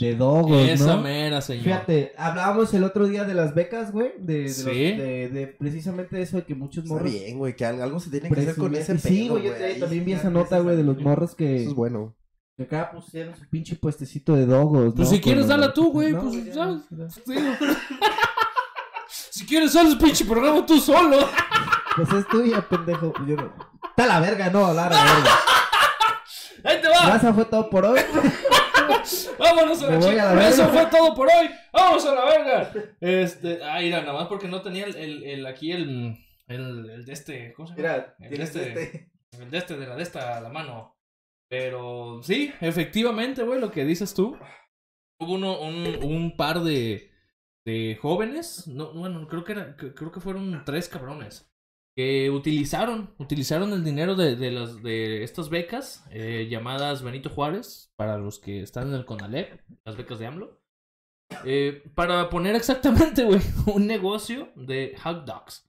de 0.00 0.14
dogos, 0.16 0.66
Esa 0.66 0.96
¿no? 0.96 1.02
mera, 1.02 1.40
señor. 1.42 1.64
Fíjate, 1.64 2.12
hablábamos 2.16 2.72
el 2.72 2.84
otro 2.84 3.06
día 3.06 3.24
de 3.24 3.34
las 3.34 3.54
becas, 3.54 3.92
güey, 3.92 4.12
de, 4.18 4.34
de, 4.38 4.42
los- 4.44 4.52
Sí. 4.54 4.70
de, 4.70 5.28
de 5.28 5.46
precisamente 5.48 6.20
eso 6.22 6.38
de 6.38 6.44
que 6.44 6.54
muchos 6.54 6.84
Está 6.84 6.94
morros... 6.94 7.12
bien, 7.12 7.36
güey, 7.38 7.54
que 7.54 7.66
al- 7.66 7.82
algo 7.82 8.00
se 8.00 8.10
tiene 8.10 8.30
que 8.30 8.40
hacer 8.40 8.56
con 8.56 8.74
ese 8.74 8.94
presumían- 8.94 8.98
Sí, 9.00 9.22
pedo, 9.24 9.32
güey, 9.34 9.44
yo 9.44 9.54
ahí 9.66 9.80
también 9.80 10.04
vi 10.06 10.12
esa 10.12 10.30
nota, 10.30 10.58
güey, 10.60 10.76
de 10.76 10.82
los 10.84 10.98
morros 10.98 11.34
que, 11.34 11.56
Eso 11.56 11.68
es 11.70 11.74
bueno. 11.74 12.16
que 12.56 12.62
acá 12.62 12.90
pusieron 12.90 13.36
su 13.36 13.46
pinche 13.50 13.76
puestecito 13.76 14.34
de 14.34 14.46
dogos, 14.46 14.94
Pues 14.96 15.08
¿no? 15.10 15.14
si 15.14 15.20
quieres, 15.20 15.46
dala 15.48 15.74
tú, 15.74 15.92
güey, 15.92 16.12
No, 16.12 16.22
pues, 16.22 16.44
ya, 16.46 16.54
¿sabes? 16.54 16.82
ya. 17.26 17.58
Si 19.10 19.46
quieres, 19.46 19.74
haz 19.76 19.90
el 19.92 19.98
pinche 19.98 20.24
programa 20.24 20.66
tú 20.66 20.78
solo. 20.80 21.16
Pues 21.96 22.12
es 22.12 22.26
tuya, 22.28 22.60
pendejo. 22.68 23.12
Yo 23.26 23.36
no... 23.36 23.52
Está 23.98 24.06
la 24.06 24.20
verga, 24.20 24.48
no, 24.50 24.64
hablar 24.64 24.92
a 24.92 24.96
la 24.96 25.12
verga. 25.12 25.30
Ahí 26.64 26.80
te 26.80 26.88
va. 26.88 27.16
Eso 27.16 27.34
fue 27.34 27.44
todo 27.46 27.68
por 27.68 27.84
hoy. 27.84 27.98
Vámonos 29.40 29.82
a 29.82 29.90
la 29.90 29.96
a 29.96 30.00
chica. 30.00 30.34
la 30.34 30.48
Eso 30.48 30.68
fue 30.68 30.86
todo 30.86 31.14
por 31.16 31.26
hoy. 31.26 31.50
Vamos 31.72 32.06
a 32.06 32.14
la 32.14 32.24
verga. 32.26 32.72
Este, 33.00 33.58
ah, 33.60 33.78
mira, 33.80 34.02
nada 34.02 34.12
más 34.12 34.28
porque 34.28 34.46
no 34.46 34.62
tenía 34.62 34.84
el, 34.84 34.94
el, 34.94 35.24
el- 35.24 35.46
aquí 35.46 35.72
el, 35.72 36.16
el, 36.46 36.90
el 36.90 37.04
de 37.06 37.12
este, 37.12 37.52
¿cómo 37.54 37.66
se 37.66 37.74
llama? 37.74 38.14
Mira, 38.20 38.30
el 38.30 38.36
de 38.38 38.44
este, 38.44 38.68
este. 38.84 39.10
el 39.32 39.50
de 39.50 39.58
este, 39.58 39.76
de 39.76 39.86
la 39.88 39.96
de 39.96 40.02
esta 40.04 40.36
a 40.36 40.40
la 40.40 40.48
mano. 40.50 40.96
Pero 41.50 42.20
sí, 42.22 42.52
efectivamente, 42.60 43.42
güey, 43.42 43.60
lo 43.60 43.72
que 43.72 43.84
dices 43.84 44.14
tú. 44.14 44.38
Hubo 45.20 45.32
uno, 45.32 45.58
un, 45.60 46.04
un 46.04 46.36
par 46.36 46.60
de, 46.60 47.10
de 47.66 47.98
jóvenes, 48.00 48.68
no, 48.68 48.92
bueno, 48.92 49.26
creo 49.26 49.42
que 49.42 49.52
era, 49.52 49.74
que- 49.76 49.92
creo 49.92 50.12
que 50.12 50.20
fueron 50.20 50.62
tres 50.64 50.88
cabrones 50.88 51.47
que 51.98 52.30
utilizaron, 52.30 53.12
utilizaron 53.18 53.72
el 53.72 53.82
dinero 53.82 54.14
de, 54.14 54.36
de 54.36 54.52
las 54.52 54.84
de 54.84 55.24
estas 55.24 55.48
becas 55.50 56.04
eh, 56.12 56.46
llamadas 56.48 57.02
Benito 57.02 57.28
Juárez 57.28 57.92
para 57.96 58.16
los 58.18 58.38
que 58.38 58.62
están 58.62 58.86
en 58.90 58.94
el 58.94 59.04
Conalep, 59.04 59.60
las 59.84 59.96
becas 59.96 60.20
de 60.20 60.26
AMLO, 60.28 60.60
eh, 61.44 61.82
para 61.96 62.30
poner 62.30 62.54
exactamente, 62.54 63.24
güey, 63.24 63.40
un 63.66 63.88
negocio 63.88 64.50
de 64.54 64.94
hot 65.02 65.24
dogs. 65.24 65.68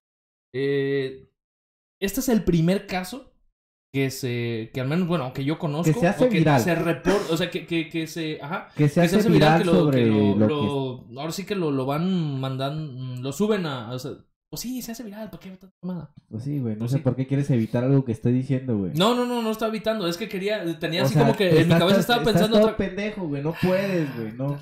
Eh, 0.54 1.28
este 2.00 2.20
es 2.20 2.30
el 2.30 2.44
primer 2.44 2.86
caso 2.86 3.34
que 3.92 4.12
se, 4.12 4.70
que 4.72 4.82
al 4.82 4.88
menos, 4.88 5.08
bueno, 5.08 5.34
que 5.34 5.44
yo 5.44 5.58
conozco, 5.58 5.92
Que 5.92 6.00
se 6.00 6.08
hace 6.08 6.26
o 6.26 6.30
que 6.30 6.38
viral. 6.38 6.62
se 6.62 6.76
repor- 6.76 7.28
o 7.32 7.38
sea, 7.38 7.50
que, 7.50 7.66
que, 7.66 7.90
que 7.90 8.06
se, 8.06 8.38
ajá, 8.40 8.70
Que 8.78 8.88
se 8.88 9.02
que 9.02 9.08
se 9.10 9.16
hace 9.16 9.18
hace 9.18 9.30
viral 9.30 9.62
que 9.62 9.66
lo, 9.66 9.74
sobre 9.74 10.04
que 10.04 10.06
lo, 10.06 10.36
lo 10.36 10.48
lo- 11.12 11.20
ahora 11.22 11.32
sí 11.32 11.44
que 11.48 11.56
lo, 11.56 11.72
lo 11.72 11.88
van 11.88 12.40
mandando, 12.40 13.20
lo 13.20 13.32
suben 13.32 13.66
a, 13.66 13.92
o 13.94 13.98
sea, 13.98 14.12
pues 14.50 14.62
sí, 14.62 14.82
se 14.82 14.92
hace 14.94 15.04
viral, 15.04 15.30
¿para 15.30 15.42
qué 15.42 15.50
tanta 15.52 15.76
mamada? 15.84 16.12
Pues 16.28 16.44
sí, 16.44 16.60
güey. 16.60 16.74
No 16.74 16.80
Pues 16.80 16.92
sé 16.92 16.98
sí. 16.98 17.04
por 17.04 17.16
qué 17.16 17.28
quieres 17.28 17.50
evitar 17.52 17.84
algo 17.84 18.04
que 18.04 18.12
estoy 18.12 18.34
diciendo, 18.34 18.78
güey. 18.78 18.94
No, 18.96 19.14
no, 19.14 19.26
no, 19.26 19.44
no 19.44 19.52
estaba 19.52 19.70
evitando, 19.70 20.08
es 20.08 20.18
que 20.18 20.28
quería, 20.28 20.80
tenía 20.80 21.04
O 21.04 21.06
así 21.06 21.14
sea, 21.14 21.24
como 21.24 21.38
que 21.38 21.62
en 21.62 21.68
mi 21.68 21.78
cabeza 21.78 22.00
estaba 22.00 22.22
estás 22.22 22.34
pensando 22.34 22.58
todo 22.58 22.72
otra 22.72 22.78
pendejo, 22.78 23.28
güey. 23.28 23.44
No 23.44 23.54
puedes, 23.62 24.16
güey. 24.16 24.32
No. 24.34 24.60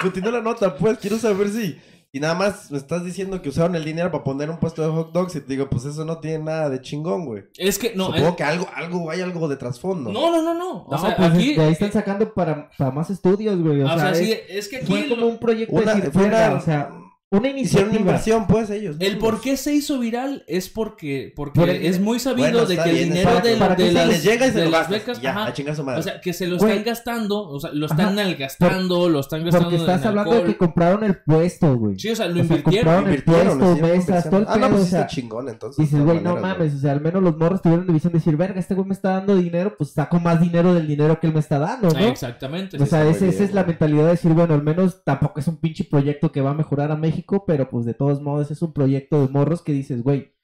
Continúa 0.00 0.32
la 0.32 0.40
nota, 0.40 0.76
pues, 0.76 0.98
quiero 0.98 1.18
saber 1.18 1.48
si... 1.50 1.78
Y 2.14 2.20
nada 2.20 2.34
más 2.34 2.70
me 2.70 2.76
estás 2.76 3.02
diciendo 3.06 3.40
que 3.40 3.48
usaron 3.48 3.74
el 3.74 3.86
dinero 3.86 4.10
para 4.10 4.22
poner 4.22 4.50
un 4.50 4.58
puesto 4.58 4.82
de 4.82 4.88
hot 4.88 5.12
dogs 5.12 5.34
y 5.34 5.40
te 5.40 5.46
digo, 5.54 5.70
pues 5.70 5.86
eso 5.86 6.04
no 6.04 6.18
tiene 6.18 6.44
nada 6.44 6.68
de 6.68 6.78
chingón, 6.82 7.24
güey. 7.24 7.44
Es 7.56 7.78
que, 7.78 7.94
no, 7.96 8.06
Supongo 8.08 8.28
es- 8.28 8.36
que 8.36 8.44
algo, 8.44 8.68
algo, 8.74 9.10
hay 9.10 9.22
algo 9.22 9.48
de 9.48 9.56
trasfondo. 9.56 10.12
no, 10.12 10.30
no, 10.30 10.42
no, 10.42 10.52
no, 10.52 10.82
o 10.82 10.90
No, 10.92 10.98
sea, 10.98 11.16
pues 11.16 11.30
aquí, 11.32 11.54
de 11.54 11.62
ahí 11.64 11.72
están 11.72 11.88
eh, 11.88 11.92
sacando 11.92 12.34
para, 12.34 12.68
para 12.76 12.90
más 12.90 13.08
estudios, 13.08 13.58
güey. 13.62 13.80
O, 13.80 13.86
o 13.86 13.88
sea, 13.88 13.98
sea, 13.98 14.14
sí, 14.14 14.30
es- 14.30 14.42
es 14.50 14.68
que 14.68 14.76
aquí 14.76 14.86
fue 14.86 15.06
lo- 15.06 15.14
como 15.14 15.26
un 15.28 15.38
proyecto 15.38 15.74
Una, 15.74 15.94
de 15.94 16.10
fue 16.10 16.24
una- 16.26 16.52
o 16.52 16.60
sea, 16.60 16.90
una 17.32 17.48
hicieron 17.48 17.88
una 17.90 17.98
iniciativa. 17.98 17.98
inversión, 18.00 18.46
pues, 18.46 18.70
ellos. 18.70 18.96
El 19.00 19.18
por 19.18 19.40
qué 19.40 19.56
se 19.56 19.74
hizo 19.74 19.98
viral 19.98 20.44
es 20.46 20.68
porque, 20.68 21.32
porque 21.34 21.58
Por 21.60 21.68
el- 21.70 21.84
es 21.86 22.00
muy 22.00 22.18
sabido 22.20 22.50
Bueno, 22.50 22.66
de 22.66 22.76
que 22.76 22.82
el 22.90 22.96
bien, 22.96 23.08
dinero 23.10 23.28
exacto. 23.30 23.48
de, 23.48 23.56
Para 23.56 23.74
de 23.74 23.92
las, 23.92 24.08
les 24.08 24.22
llega 24.24 24.46
y 24.46 24.50
se 24.50 24.58
de 24.58 24.64
lo 24.66 24.70
las 24.70 24.88
becas, 24.88 25.20
ya, 25.20 25.30
ajá, 25.30 25.46
a 25.46 25.52
chingar 25.52 25.74
su 25.76 25.82
madre. 25.84 26.00
o 26.00 26.02
sea, 26.02 26.20
que 26.20 26.32
se 26.32 26.46
lo 26.46 26.56
están 26.56 26.84
gastando, 26.84 27.48
o 27.48 27.58
sea, 27.60 27.70
lo 27.72 27.86
están 27.86 28.00
Ajá. 28.06 28.14
malgastando, 28.14 29.08
lo 29.08 29.20
están 29.20 29.44
gastando 29.44 29.68
Porque 29.70 29.80
estás 29.80 30.02
en 30.02 30.08
hablando 30.08 30.34
de 30.34 30.44
que 30.44 30.56
compraron 30.56 31.04
el 31.04 31.16
puesto, 31.18 31.76
güey. 31.76 31.98
Sí, 31.98 32.10
o 32.10 32.16
sea, 32.16 32.26
lo 32.26 32.32
O 32.32 32.34
sea, 32.36 32.42
invirtieron. 32.44 32.84
compraron 32.84 33.04
el 33.04 33.10
Invirtieron, 33.18 33.58
puesto, 33.58 33.72
hicieron 33.74 33.98
mesas, 33.98 34.30
todo 34.30 34.40
el. 34.40 34.46
Ah, 34.48 34.56
no, 34.58 34.68
pues 34.70 34.82
o 34.82 34.86
sea, 34.86 35.00
está 35.02 35.14
chingón, 35.14 35.48
entonces. 35.48 35.84
Dices, 35.84 36.04
güey, 36.04 36.20
no 36.20 36.36
mames, 36.36 36.74
o 36.74 36.78
sea, 36.78 36.92
al 36.92 37.00
menos 37.00 37.22
los 37.22 37.36
morros 37.36 37.62
tuvieron 37.62 37.86
la 37.86 37.92
visión 37.92 38.12
de 38.12 38.18
decir, 38.18 38.36
verga, 38.36 38.60
este 38.60 38.74
güey 38.74 38.86
me 38.86 38.94
está 38.94 39.10
dando 39.12 39.36
dinero, 39.36 39.74
pues 39.76 39.90
saco 39.92 40.20
más 40.20 40.40
dinero 40.40 40.74
del 40.74 40.86
dinero 40.86 41.18
que 41.20 41.26
él 41.26 41.32
me 41.34 41.40
está 41.40 41.58
dando, 41.58 41.88
¿no? 41.88 41.96
Ah, 41.98 42.08
Exactamente. 42.08 42.76
O 42.82 42.86
sea, 42.86 43.06
esa 43.08 43.26
es 43.26 43.54
la 43.54 43.64
mentalidad 43.64 44.04
de 44.04 44.10
decir, 44.10 44.32
bueno, 44.32 44.54
al 44.54 44.62
menos 44.62 45.02
tampoco 45.04 45.40
es 45.40 45.46
un 45.48 45.56
pinche 45.56 45.84
proyecto 45.84 46.30
que 46.32 46.40
va 46.40 46.50
a 46.50 46.54
mejorar 46.54 46.90
a 46.92 46.96
México, 46.96 47.21
pero 47.46 47.68
pues 47.68 47.84
de 47.86 47.94
todos 47.94 48.20
modos 48.20 48.50
es 48.50 48.62
un 48.62 48.72
proyecto 48.72 49.20
de 49.26 49.32
morros 49.32 49.62
que 49.62 49.72
dices, 49.72 50.02
güey, 50.02 50.34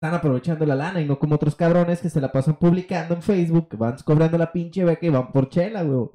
están 0.00 0.14
aprovechando 0.14 0.64
la 0.64 0.76
lana 0.76 1.00
y 1.00 1.04
no 1.06 1.18
como 1.18 1.34
otros 1.34 1.56
cabrones 1.56 2.00
que 2.00 2.10
se 2.10 2.20
la 2.20 2.30
pasan 2.32 2.56
publicando 2.58 3.14
en 3.14 3.22
Facebook, 3.22 3.68
que 3.70 3.76
van 3.76 3.96
cobrando 4.04 4.38
la 4.38 4.52
pinche 4.52 4.84
beca 4.84 5.06
y 5.06 5.10
van 5.10 5.32
por 5.32 5.48
chela, 5.48 5.82
güey. 5.82 6.08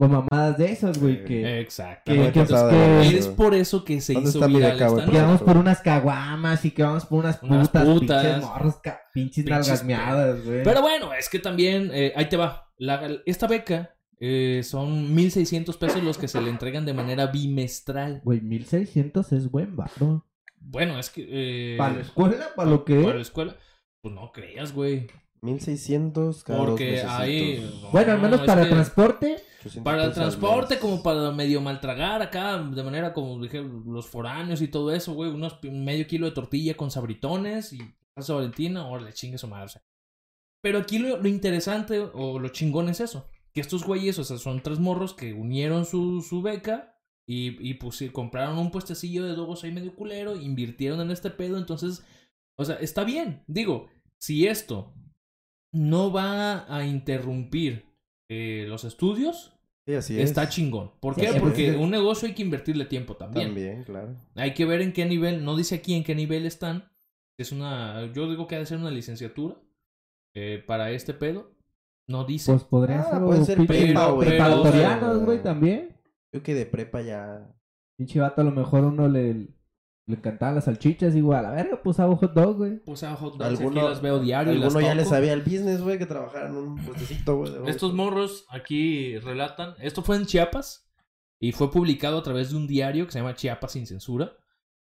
O 0.00 0.08
mamadas 0.08 0.58
de 0.58 0.72
esas, 0.72 0.98
güey, 1.00 1.24
que, 1.24 1.60
Exacto. 1.60 2.12
que, 2.12 2.32
que, 2.32 2.40
pasado 2.40 2.70
que- 2.70 2.76
de 2.76 3.10
que- 3.10 3.18
Es 3.18 3.28
por 3.28 3.54
eso 3.54 3.84
que 3.84 4.00
se 4.00 4.14
¿Dónde 4.14 4.28
hizo 4.30 4.40
viral 4.48 4.72
esta 4.72 4.86
que 5.10 5.18
vamos 5.18 5.42
por 5.42 5.56
unas 5.56 5.80
caguamas 5.82 6.64
y 6.64 6.72
que 6.72 6.82
vamos 6.82 7.06
por 7.06 7.20
unas 7.20 7.40
Unas 7.44 7.68
putas, 7.68 7.84
putas. 7.84 8.24
pinches 8.24 8.42
morros, 8.44 8.74
pinches 9.12 9.44
Pinches 9.44 9.84
güey. 10.44 10.64
Pero 10.64 10.80
bueno, 10.82 11.14
es 11.14 11.28
que 11.28 11.38
también, 11.38 11.90
eh, 11.92 12.12
ahí 12.16 12.28
te 12.28 12.36
va. 12.36 12.72
La- 12.76 13.08
esta 13.24 13.46
beca 13.46 13.94
eh, 14.26 14.62
son 14.62 15.14
1.600 15.14 15.76
pesos 15.76 16.02
los 16.02 16.16
que 16.16 16.28
se 16.28 16.40
le 16.40 16.48
entregan 16.48 16.86
de 16.86 16.94
manera 16.94 17.26
bimestral. 17.26 18.22
Güey, 18.24 18.40
1600 18.40 19.32
es 19.32 19.50
buen 19.50 19.76
varo. 19.76 20.26
Bueno, 20.58 20.98
es 20.98 21.10
que... 21.10 21.26
eh, 21.28 21.76
¿Para 21.76 21.96
la 21.96 22.00
escuela? 22.00 22.46
¿Para 22.56 22.70
lo 22.70 22.86
que? 22.86 23.02
Para 23.02 23.16
la 23.16 23.20
escuela. 23.22 23.56
Pues 24.00 24.14
no 24.14 24.32
creas, 24.32 24.72
güey. 24.72 25.08
1600 25.42 26.42
cada 26.42 26.58
Porque 26.58 27.02
ahí... 27.02 27.70
no, 27.82 27.90
Bueno, 27.90 28.12
al 28.12 28.20
menos 28.22 28.40
para 28.42 28.62
el 28.62 28.70
transporte. 28.70 29.36
800 29.60 29.84
Para 29.84 30.04
el 30.04 30.12
transporte, 30.12 30.78
como 30.78 31.02
para 31.02 31.30
medio 31.30 31.60
maltragar 31.60 32.22
acá, 32.22 32.58
de 32.62 32.82
manera 32.82 33.12
como 33.12 33.38
dije, 33.42 33.62
los 33.62 34.06
foráneos 34.06 34.62
y 34.62 34.68
todo 34.68 34.90
eso, 34.90 35.12
güey. 35.12 35.30
Unos 35.30 35.58
medio 35.62 36.06
kilo 36.06 36.24
de 36.24 36.32
tortilla 36.32 36.74
con 36.78 36.90
sabritones 36.90 37.74
y 37.74 37.78
salsa 38.14 38.34
valentina, 38.34 38.86
o 38.86 38.98
le 38.98 39.12
chingue 39.12 39.36
su 39.36 39.48
madre. 39.48 39.66
o 39.66 39.68
sea. 39.68 39.82
Pero 40.62 40.78
aquí 40.78 40.98
lo, 40.98 41.18
lo 41.18 41.28
interesante 41.28 42.00
o 42.00 42.38
lo 42.38 42.48
chingón 42.48 42.88
es 42.88 43.00
eso. 43.00 43.28
Que 43.54 43.60
estos 43.60 43.84
güeyes, 43.84 44.18
o 44.18 44.24
sea, 44.24 44.38
son 44.38 44.62
tres 44.62 44.80
morros 44.80 45.14
que 45.14 45.32
unieron 45.32 45.86
su, 45.86 46.22
su 46.22 46.42
beca 46.42 46.98
y, 47.26 47.56
y 47.66 47.74
pues 47.74 48.02
compraron 48.12 48.58
un 48.58 48.70
puestecillo 48.70 49.24
de 49.24 49.34
dogos 49.34 49.64
ahí 49.64 49.72
medio 49.72 49.94
culero, 49.94 50.36
invirtieron 50.36 51.00
en 51.00 51.10
este 51.10 51.30
pedo, 51.30 51.56
entonces, 51.56 52.04
o 52.58 52.64
sea, 52.64 52.76
está 52.76 53.04
bien. 53.04 53.44
Digo, 53.46 53.88
si 54.18 54.46
esto 54.46 54.92
no 55.72 56.12
va 56.12 56.66
a 56.74 56.84
interrumpir 56.84 57.86
eh, 58.28 58.66
los 58.68 58.84
estudios, 58.84 59.54
Sí, 59.86 59.94
así 59.94 60.18
es. 60.18 60.30
Está 60.30 60.48
chingón. 60.48 60.92
¿Por 60.98 61.14
qué? 61.14 61.30
sí, 61.30 61.38
Porque 61.38 61.72
un 61.72 61.90
negocio 61.90 62.26
hay 62.26 62.34
que 62.34 62.42
invertirle 62.42 62.86
tiempo 62.86 63.16
también. 63.16 63.48
También, 63.48 63.84
claro. 63.84 64.16
Hay 64.34 64.54
que 64.54 64.64
ver 64.64 64.80
en 64.80 64.92
qué 64.92 65.04
nivel, 65.04 65.44
no 65.44 65.56
dice 65.56 65.74
aquí 65.74 65.94
en 65.94 66.04
qué 66.04 66.14
nivel 66.14 66.46
están. 66.46 66.90
Es 67.38 67.52
una, 67.52 68.10
yo 68.12 68.28
digo 68.30 68.46
que 68.46 68.56
ha 68.56 68.60
de 68.60 68.66
ser 68.66 68.78
una 68.78 68.90
licenciatura 68.90 69.56
eh, 70.34 70.62
para 70.66 70.90
este 70.90 71.12
pedo. 71.12 71.53
No 72.06 72.24
dice. 72.24 72.52
Pues 72.52 72.64
podría 72.64 73.00
Ah, 73.00 73.10
ser. 73.12 73.20
puede 73.22 73.40
o 73.40 73.44
ser 73.44 73.66
prepa, 73.66 74.10
güey. 74.10 74.28
preparatorianos, 74.28 75.24
güey, 75.24 75.42
también. 75.42 75.96
Yo 76.32 76.42
que 76.42 76.54
de 76.54 76.66
prepa 76.66 77.00
ya. 77.02 77.50
Pinche 77.96 78.20
vato, 78.20 78.40
a 78.40 78.44
lo 78.44 78.50
mejor 78.50 78.84
uno 78.84 79.08
le, 79.08 79.32
le 79.34 80.16
encantaban 80.16 80.56
las 80.56 80.64
salchichas, 80.64 81.14
igual. 81.14 81.46
A 81.46 81.52
ver, 81.52 81.80
pues 81.82 82.00
hago 82.00 82.16
hot 82.16 82.34
dog, 82.34 82.56
güey. 82.56 82.78
Puse 82.84 83.06
a 83.06 83.14
hot 83.14 83.34
dogs, 83.36 83.44
aquí 83.54 83.62
Alguno, 83.62 83.88
las 83.88 84.02
veo 84.02 84.18
diario 84.18 84.52
y 84.52 84.56
las 84.56 84.66
alguno 84.66 84.86
ya 84.86 84.94
le 84.94 85.04
sabía 85.04 85.32
el 85.32 85.42
business, 85.42 85.80
güey, 85.80 85.96
que 85.98 86.06
trabajara 86.06 86.48
en 86.48 86.56
un 86.56 86.76
puestecito, 86.76 87.36
güey. 87.36 87.52
Estos 87.66 87.94
morros 87.94 88.46
aquí 88.50 89.16
relatan. 89.18 89.74
Esto 89.80 90.02
fue 90.02 90.16
en 90.16 90.26
Chiapas 90.26 90.90
y 91.40 91.52
fue 91.52 91.70
publicado 91.70 92.18
a 92.18 92.22
través 92.22 92.50
de 92.50 92.56
un 92.56 92.66
diario 92.66 93.06
que 93.06 93.12
se 93.12 93.20
llama 93.20 93.34
Chiapas 93.34 93.72
sin 93.72 93.86
censura. 93.86 94.32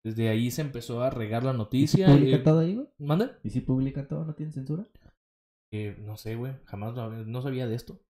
Desde 0.05 0.29
ahí 0.29 0.51
se 0.51 0.63
empezó 0.63 1.03
a 1.03 1.11
regar 1.11 1.43
la 1.45 1.51
¿Y 1.51 1.55
si 1.55 1.59
noticia. 1.59 2.07
publican 2.07 2.41
eh, 2.41 2.43
todo 2.45 2.61
ahí, 2.61 2.75
güey? 2.75 2.89
¿Manda? 2.99 3.39
¿Y 3.45 3.51
si 3.51 3.61
publican 3.61 4.09
todo? 4.09 4.25
¿No 4.25 4.35
tienen 4.35 4.53
censura? 4.53 4.85
Eh, 5.73 5.97
no 6.01 6.17
sé, 6.17 6.35
güey. 6.35 6.55
Jamás 6.67 6.95
lo 6.95 7.11
no 7.11 7.43
sabía 7.43 7.67
de 7.67 7.75
esto. 7.77 8.01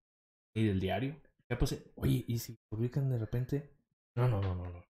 Ni 0.57 0.65
del 0.65 0.81
diario. 0.81 1.17
Ya 1.49 1.59
pues, 1.59 1.83
oye, 1.97 2.25
¿y 2.27 2.39
si 2.39 2.57
publican 2.71 3.09
de 3.11 3.19
repente? 3.19 3.71
No, 4.17 4.29
no, 4.29 4.41
no, 4.41 4.55
no, 4.55 4.65
no. 4.71 4.83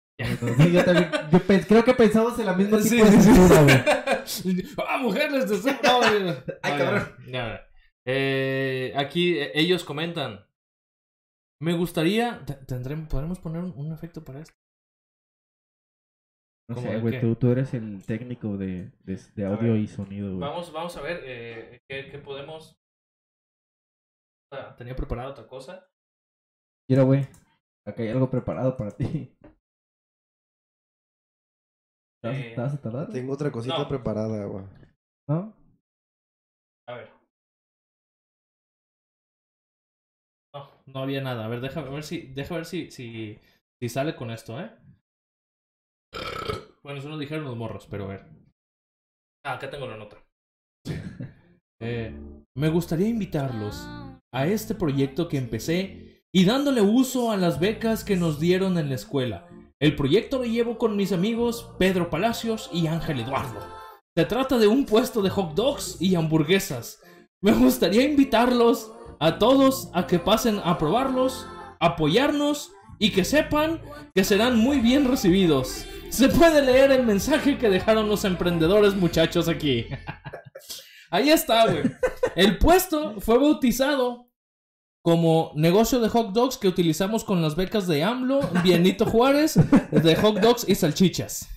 Sí, 0.59 0.73
yo 0.73 0.85
también. 0.85 1.11
Yo 1.31 1.41
creo 1.67 1.85
que 1.85 1.95
pensamos 1.95 2.39
en 2.41 2.47
la 2.47 2.55
misma 2.55 2.79
tipo 2.79 2.89
Sí, 2.89 2.97
de 2.97 3.05
güey. 3.05 4.75
¡Ah, 4.89 4.99
mujeres! 4.99 5.49
de 5.65 5.73
No, 5.83 6.01
no, 6.01 6.21
no. 6.21 6.37
Ay, 6.63 6.73
No, 6.73 6.79
cabrón. 6.79 7.15
no, 7.29 7.49
no. 7.49 7.59
Eh, 8.05 8.93
aquí 8.97 9.39
eh, 9.39 9.53
ellos 9.55 9.85
comentan. 9.85 10.45
Me 11.61 11.73
gustaría. 11.75 12.45
te- 12.45 12.55
tendremos, 12.55 13.09
¿Podremos 13.09 13.39
poner 13.39 13.63
un, 13.63 13.73
un 13.77 13.93
efecto 13.93 14.25
para 14.25 14.41
esto? 14.41 14.55
No 16.69 16.75
¿Cómo 16.75 16.91
sé, 16.91 17.01
güey, 17.01 17.21
tú, 17.21 17.35
tú 17.35 17.51
eres 17.51 17.73
el 17.73 18.03
técnico 18.05 18.59
de, 18.59 18.91
de, 19.05 19.19
de 19.35 19.45
A 19.45 19.49
audio 19.49 19.73
ver. 19.73 19.81
y 19.81 19.89
sonido, 19.89 20.37
güey. 20.37 20.41
Vamos, 20.41 20.73
vamos 20.73 20.97
a 20.97 21.01
ver 21.03 21.21
eh, 21.25 21.79
qué, 21.89 22.11
qué 22.11 22.19
podemos. 22.19 22.77
Ah, 24.53 24.75
tenía 24.77 24.95
preparada 24.95 25.31
otra 25.31 25.47
cosa. 25.47 25.89
Mira, 26.89 27.03
güey, 27.05 27.27
acá 27.87 28.03
hay 28.03 28.09
algo 28.11 28.31
preparado 28.31 28.77
para 28.77 28.91
ti. 28.91 29.35
¿Te 32.21 32.29
vas, 32.29 32.37
Eh, 32.37 32.53
te 32.55 32.61
vas 32.61 32.75
a 32.75 32.81
tardar? 32.81 33.09
Tengo 33.11 33.33
otra 33.33 33.51
cosita 33.51 33.79
No. 33.79 33.89
preparada, 33.89 34.45
güey. 34.47 34.65
¿No? 35.29 35.55
A 36.89 36.95
ver. 36.95 37.09
No, 40.55 40.69
no 40.87 41.01
había 41.01 41.21
nada. 41.21 41.45
A 41.45 41.49
ver, 41.49 41.61
déjame 41.61 41.91
ver 41.91 42.05
si, 42.05 42.23
deja 42.33 42.55
ver 42.57 42.65
si, 42.65 42.91
si, 42.91 43.39
si 43.81 43.89
sale 43.89 44.17
con 44.17 44.31
esto, 44.31 44.59
¿eh? 44.61 44.71
Bueno, 46.88 47.01
eso 47.01 47.11
nos 47.11 47.20
dijeron 47.20 47.44
los 47.44 47.55
morros, 47.55 47.87
pero 47.90 48.05
a 48.05 48.09
ver. 48.09 48.24
Ah, 49.44 49.53
acá 49.53 49.68
tengo 49.68 49.87
la 49.87 49.98
nota. 49.98 50.16
Eh, 51.81 52.12
me 52.57 52.70
gustaría 52.70 53.07
invitarlos 53.07 53.87
a 54.35 54.48
este 54.48 54.74
proyecto 54.74 55.29
que 55.29 55.38
empecé 55.38 56.24
y 56.35 56.44
dándole 56.44 56.81
uso 56.81 57.31
a 57.31 57.37
las 57.37 57.61
becas 57.61 58.03
que 58.03 58.16
nos 58.16 58.40
dieron 58.40 58.79
en 58.79 58.88
la 58.88 58.96
escuela. 58.96 59.46
El 59.81 59.94
proyecto 59.94 60.38
lo 60.38 60.44
llevo 60.44 60.77
con 60.77 60.96
mis 60.96 61.12
amigos 61.12 61.72
Pedro 61.79 62.11
Palacios 62.11 62.68
y 62.72 62.88
Ángel 62.88 63.20
Eduardo. 63.20 63.61
Se 64.16 64.24
trata 64.24 64.59
de 64.59 64.66
un 64.66 64.87
puesto 64.87 65.22
de 65.22 65.31
hot 65.31 65.55
dogs 65.55 66.03
y 66.03 66.16
hamburguesas. 66.16 67.01
Me 67.40 67.53
gustaría 67.53 68.03
invitarlos 68.03 68.92
a 69.20 69.38
todos 69.38 69.88
a 69.94 70.09
que 70.09 70.18
pasen 70.18 70.61
a 70.64 70.79
probarlos, 70.79 71.46
apoyarnos 71.79 72.72
y 72.99 73.11
que 73.11 73.25
sepan 73.25 73.81
que 74.15 74.25
serán 74.25 74.57
muy 74.59 74.81
bien 74.81 75.07
recibidos. 75.09 75.85
Se 76.11 76.29
puede 76.29 76.63
leer 76.63 76.91
el 76.91 77.05
mensaje 77.05 77.59
que 77.59 77.69
dejaron 77.69 78.09
los 78.09 78.25
emprendedores 78.25 78.95
muchachos 78.95 79.49
aquí. 79.49 79.87
Ahí 81.11 81.31
está, 81.31 81.65
güey. 81.67 81.85
El 82.35 82.59
puesto 82.59 83.21
fue 83.21 83.39
bautizado 83.39 84.29
como 85.03 85.53
negocio 85.55 86.01
de 86.01 86.09
hot 86.09 86.33
dogs 86.33 86.59
que 86.59 86.69
utilizamos 86.69 87.25
con 87.25 87.41
las 87.41 87.57
becas 87.57 87.87
de 87.87 88.05
AMLO, 88.05 88.41
Bienito 88.63 89.07
Juárez, 89.07 89.59
de 89.91 90.17
hot 90.17 90.41
dogs 90.41 90.69
y 90.69 90.75
salchichas. 90.75 91.49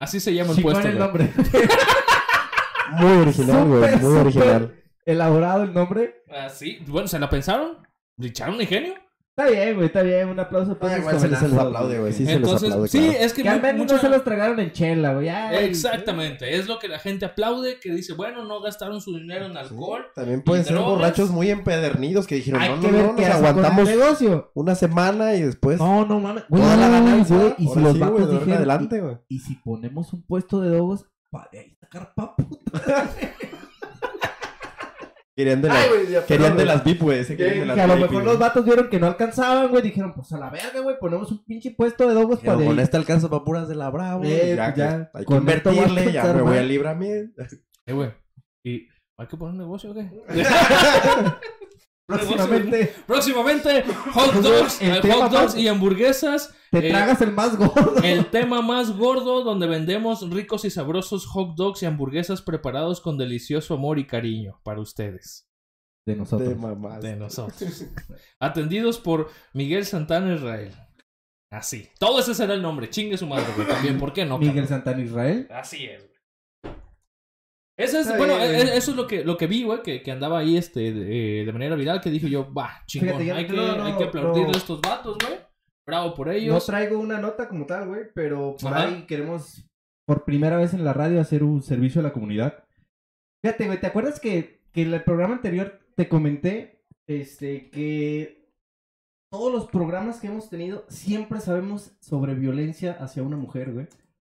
Así 0.00 0.18
se 0.18 0.34
llama 0.34 0.50
el 0.50 0.56
Chingón 0.56 0.72
puesto. 0.72 0.88
el 0.88 0.96
güey. 0.96 1.06
nombre. 1.06 1.32
Muy 2.92 3.12
original, 3.22 3.68
güey. 3.68 3.96
Muy 3.96 4.18
original. 4.18 4.82
Elaborado 5.04 5.62
el 5.62 5.72
nombre. 5.72 6.22
Ah, 6.30 6.48
sí. 6.48 6.78
Bueno, 6.86 7.06
¿se 7.06 7.18
la 7.18 7.28
pensaron? 7.30 7.78
¿Le 8.18 8.28
echaron 8.28 8.60
ingenio? 8.60 8.94
Está 9.38 9.50
bien, 9.50 9.74
güey, 9.74 9.86
está 9.88 10.00
bien. 10.02 10.28
Un 10.30 10.40
aplauso 10.40 10.78
para 10.78 10.94
Ah, 10.94 10.96
los 10.96 11.00
igual 11.04 11.20
se 11.20 11.28
les, 11.28 11.42
aplaude, 11.42 11.98
güey. 11.98 12.12
Sí, 12.14 12.24
Entonces, 12.26 12.60
se 12.60 12.66
les 12.68 12.72
aplaude. 12.72 12.88
sí, 12.88 12.98
claro. 13.00 13.18
es 13.20 13.32
que, 13.34 13.42
Que 13.42 13.48
al 13.50 13.56
mu- 13.56 13.62
menos 13.66 13.92
no 13.92 13.98
se 13.98 14.08
los 14.08 14.24
tragaron 14.24 14.60
en 14.60 14.72
chela, 14.72 15.12
güey. 15.12 15.28
Ay, 15.28 15.66
Exactamente, 15.66 16.56
es 16.56 16.66
lo 16.66 16.78
que 16.78 16.88
la 16.88 16.98
gente 16.98 17.26
aplaude, 17.26 17.78
que 17.78 17.92
dice, 17.92 18.14
bueno, 18.14 18.46
no 18.46 18.62
gastaron 18.62 19.02
su 19.02 19.14
dinero 19.14 19.44
en 19.44 19.58
alcohol. 19.58 20.06
También 20.14 20.40
pueden 20.40 20.64
ser 20.64 20.72
drogas. 20.76 20.90
borrachos 20.90 21.30
muy 21.30 21.50
empedernidos 21.50 22.26
que 22.26 22.36
dijeron, 22.36 22.62
Hay 22.62 22.70
no, 22.76 22.80
que 22.80 22.90
no, 22.90 22.98
no, 23.08 23.12
nos 23.12 23.26
aguantamos 23.26 23.84
negocio. 23.86 24.50
una 24.54 24.74
semana 24.74 25.34
y 25.34 25.42
después 25.42 25.78
No, 25.78 26.06
no 26.06 26.18
mames. 26.18 26.44
Güey, 26.48 26.62
la 26.62 26.88
ganancia. 26.88 27.36
güey, 27.36 27.54
Y 27.58 27.68
si 27.68 27.78
los 27.78 27.98
vatos 27.98 28.30
dijeron, 28.30 28.52
adelante, 28.54 29.00
güey. 29.02 29.16
y, 29.28 29.36
y 29.36 29.38
si 29.40 29.56
ponemos 29.56 30.14
un 30.14 30.22
puesto 30.22 30.62
de 30.62 30.70
dogos, 30.70 31.04
para 31.28 31.50
de 31.52 31.58
ahí 31.58 31.76
sacar 31.78 32.14
papu. 32.14 32.58
Querían 35.36 35.60
de, 35.60 35.68
la- 35.68 35.74
Ay, 35.82 35.88
güey, 35.90 36.00
ya, 36.10 36.24
querían 36.24 36.26
perdón, 36.26 36.48
de 36.56 36.64
güey. 36.64 36.66
las 36.66 36.84
VIP, 36.84 37.02
güey. 37.02 37.18
ese 37.18 37.36
querían 37.36 37.60
de 37.60 37.66
las 37.66 37.74
Que 37.76 37.80
a 37.82 37.86
lo 37.86 37.92
VIP, 37.94 38.02
mejor 38.04 38.14
güey. 38.22 38.26
los 38.26 38.38
vatos 38.38 38.64
vieron 38.64 38.88
que 38.88 38.98
no 38.98 39.06
alcanzaban, 39.06 39.68
güey. 39.68 39.82
Dijeron, 39.82 40.14
pues 40.14 40.32
a 40.32 40.38
la 40.38 40.48
verga, 40.48 40.80
güey, 40.80 40.96
ponemos 40.98 41.30
un 41.30 41.44
pinche 41.44 41.72
puesto 41.72 42.08
de 42.08 42.14
dogos 42.14 42.40
para 42.40 42.56
con 42.64 42.80
este 42.80 42.96
alcanza 42.96 43.28
para 43.28 43.44
puras 43.44 43.68
de 43.68 43.74
la 43.74 43.90
Bravo. 43.90 44.22
Eh, 44.24 44.54
ya, 44.56 44.74
ya, 44.74 45.10
hay 45.12 45.20
que 45.20 45.24
con 45.26 45.46
esto 45.48 45.70
voy 45.70 45.78
a 45.78 45.82
invertirle, 45.88 46.12
ya 46.12 46.24
me 46.32 46.40
voy 46.42 46.56
a 46.56 46.62
librar 46.62 46.96
mí. 46.96 47.06
Eh, 47.08 47.92
güey, 47.92 48.10
¿y 48.64 48.88
hay 49.18 49.26
que 49.26 49.36
poner 49.36 49.52
un 49.52 49.58
negocio 49.58 49.90
o 49.90 49.94
qué? 49.94 50.08
Próximamente 52.06 52.94
Próximamente, 53.06 53.82
hot 54.12 54.32
dogs, 54.34 54.80
El 54.80 54.90
eh, 54.98 55.12
hot 55.12 55.30
dogs 55.30 55.32
más- 55.32 55.56
y 55.56 55.68
hamburguesas. 55.68 56.54
te 56.70 56.86
Eh, 56.86 56.90
tragas 56.90 57.20
el 57.20 57.32
más 57.32 57.56
gordo. 57.56 57.96
El 58.02 58.26
tema 58.30 58.62
más 58.62 58.96
gordo 58.96 59.42
donde 59.42 59.66
vendemos 59.66 60.28
ricos 60.30 60.64
y 60.64 60.70
sabrosos 60.70 61.26
hot 61.26 61.56
dogs 61.56 61.82
y 61.82 61.86
hamburguesas 61.86 62.42
preparados 62.42 63.00
con 63.00 63.18
delicioso 63.18 63.74
amor 63.74 63.98
y 63.98 64.06
cariño 64.06 64.60
para 64.62 64.80
ustedes. 64.80 65.48
De 66.06 66.12
De 66.14 66.20
nosotros. 66.20 66.56
mamás. 66.56 67.00
De 67.02 67.16
nosotros. 67.16 67.84
Atendidos 68.38 68.98
por 69.00 69.28
Miguel 69.52 69.84
Santana 69.84 70.34
Israel. 70.34 70.72
Así. 71.50 71.88
Todo 71.98 72.20
ese 72.20 72.34
será 72.34 72.54
el 72.54 72.62
nombre. 72.62 72.88
Chingue 72.90 73.16
su 73.18 73.26
madre, 73.26 73.46
güey. 73.56 73.66
También, 73.66 73.98
¿por 73.98 74.12
qué 74.12 74.24
no? 74.24 74.38
Miguel 74.38 74.54
cabrón? 74.54 74.68
Santana 74.68 75.02
Israel. 75.02 75.48
Así 75.50 75.84
es, 75.86 76.04
güey. 76.04 76.15
Ese 77.78 78.00
es, 78.00 78.16
bueno, 78.16 78.34
eh, 78.38 78.54
güey. 78.64 78.76
eso 78.76 78.90
es 78.92 78.96
lo 78.96 79.06
que, 79.06 79.22
lo 79.22 79.36
que 79.36 79.46
vi, 79.46 79.64
güey, 79.64 79.82
que, 79.82 80.02
que 80.02 80.10
andaba 80.10 80.38
ahí 80.38 80.56
este, 80.56 80.92
de, 80.94 81.44
de 81.44 81.52
manera 81.52 81.76
viral, 81.76 82.00
que 82.00 82.10
dije 82.10 82.30
yo, 82.30 82.52
va, 82.52 82.82
chingón, 82.86 83.18
Fíjate, 83.18 83.32
hay, 83.32 83.46
que, 83.46 83.52
no, 83.52 83.76
no, 83.76 83.84
hay 83.84 83.96
que 83.96 84.04
aplaudirle 84.04 84.48
no. 84.48 84.54
a 84.54 84.58
estos 84.58 84.80
vatos, 84.80 85.18
güey. 85.22 85.38
Bravo 85.86 86.14
por 86.14 86.26
No 86.28 86.32
ellos. 86.32 86.66
traigo 86.66 86.98
una 86.98 87.18
nota 87.20 87.48
como 87.48 87.66
tal, 87.66 87.86
güey, 87.88 88.02
pero 88.14 88.56
por 88.60 88.72
Ajá. 88.72 88.88
ahí 88.88 89.04
queremos 89.06 89.64
por 90.06 90.24
primera 90.24 90.56
vez 90.56 90.72
en 90.72 90.84
la 90.84 90.92
radio 90.92 91.20
hacer 91.20 91.44
un 91.44 91.62
servicio 91.62 92.00
a 92.00 92.04
la 92.04 92.12
comunidad. 92.12 92.64
Fíjate, 93.44 93.66
güey, 93.66 93.78
¿te 93.80 93.86
acuerdas 93.86 94.20
que, 94.20 94.62
que 94.72 94.82
en 94.82 94.94
el 94.94 95.04
programa 95.04 95.34
anterior 95.34 95.80
te 95.94 96.08
comenté 96.08 96.80
este 97.06 97.70
que 97.70 98.48
todos 99.30 99.52
los 99.52 99.66
programas 99.66 100.18
que 100.20 100.28
hemos 100.28 100.48
tenido 100.48 100.84
siempre 100.88 101.40
sabemos 101.40 101.92
sobre 102.00 102.34
violencia 102.34 102.92
hacia 102.98 103.22
una 103.22 103.36
mujer, 103.36 103.72
güey? 103.72 103.86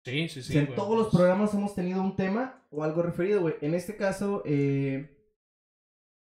Sí, 0.06 0.30
sí, 0.30 0.44
sí. 0.44 0.52
O 0.52 0.54
sea, 0.54 0.62
en 0.62 0.76
todos 0.76 0.98
los 0.98 1.08
programas 1.14 1.54
hemos 1.56 1.74
tenido 1.74 2.02
un 2.02 2.16
tema 2.16 2.62
o 2.70 2.84
algo 2.84 3.02
referido, 3.02 3.42
güey. 3.42 3.56
En 3.62 3.74
este 3.74 3.96
caso, 3.96 4.44
eh, 4.46 5.10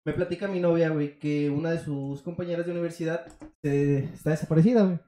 me 0.07 0.15
platica 0.15 0.49
mi 0.49 0.59
novia, 0.59 0.89
güey, 0.89 1.19
que 1.19 1.51
una 1.51 1.73
de 1.73 1.79
sus 1.81 2.23
compañeras 2.23 2.65
de 2.65 2.73
universidad 2.73 3.27
eh, 3.63 4.09
está 4.15 4.31
desaparecida, 4.31 4.85
güey. 4.85 4.99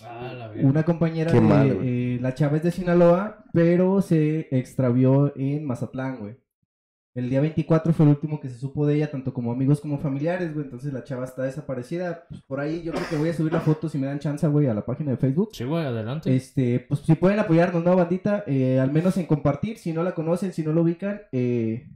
Ah, 0.00 0.32
la 0.32 0.48
verga. 0.48 0.68
Una 0.68 0.84
compañera 0.84 1.32
Qué 1.32 1.40
de 1.40 1.46
mal, 1.46 1.78
eh, 1.82 2.18
la 2.20 2.34
chava 2.34 2.56
es 2.56 2.62
de 2.62 2.70
Sinaloa, 2.70 3.44
pero 3.52 4.00
se 4.00 4.46
extravió 4.56 5.32
en 5.36 5.64
Mazatlán, 5.64 6.20
güey. 6.20 6.36
El 7.14 7.30
día 7.30 7.40
24 7.40 7.92
fue 7.92 8.06
el 8.06 8.10
último 8.10 8.40
que 8.40 8.48
se 8.48 8.58
supo 8.58 8.84
de 8.86 8.96
ella, 8.96 9.08
tanto 9.08 9.32
como 9.32 9.52
amigos 9.52 9.80
como 9.80 9.98
familiares, 9.98 10.52
güey. 10.52 10.64
Entonces 10.64 10.92
la 10.92 11.04
chava 11.04 11.24
está 11.24 11.44
desaparecida. 11.44 12.26
Pues 12.28 12.42
por 12.42 12.58
ahí 12.58 12.82
yo 12.82 12.90
creo 12.90 13.08
que 13.08 13.16
voy 13.16 13.28
a 13.28 13.34
subir 13.34 13.52
la 13.52 13.60
foto 13.60 13.88
si 13.88 13.98
me 13.98 14.08
dan 14.08 14.18
chance, 14.18 14.46
güey, 14.48 14.66
a 14.66 14.74
la 14.74 14.84
página 14.84 15.12
de 15.12 15.16
Facebook. 15.16 15.50
Sí, 15.52 15.62
güey, 15.62 15.84
adelante. 15.84 16.34
Este, 16.34 16.80
pues 16.80 17.00
si 17.00 17.14
pueden 17.14 17.38
apoyarnos, 17.38 17.84
¿no, 17.84 17.94
bandita? 17.94 18.42
Eh, 18.48 18.80
al 18.80 18.90
menos 18.90 19.16
en 19.16 19.26
compartir, 19.26 19.78
si 19.78 19.92
no 19.92 20.02
la 20.02 20.16
conocen, 20.16 20.52
si 20.52 20.64
no 20.64 20.72
lo 20.72 20.82
ubican, 20.82 21.22
eh, 21.30 21.88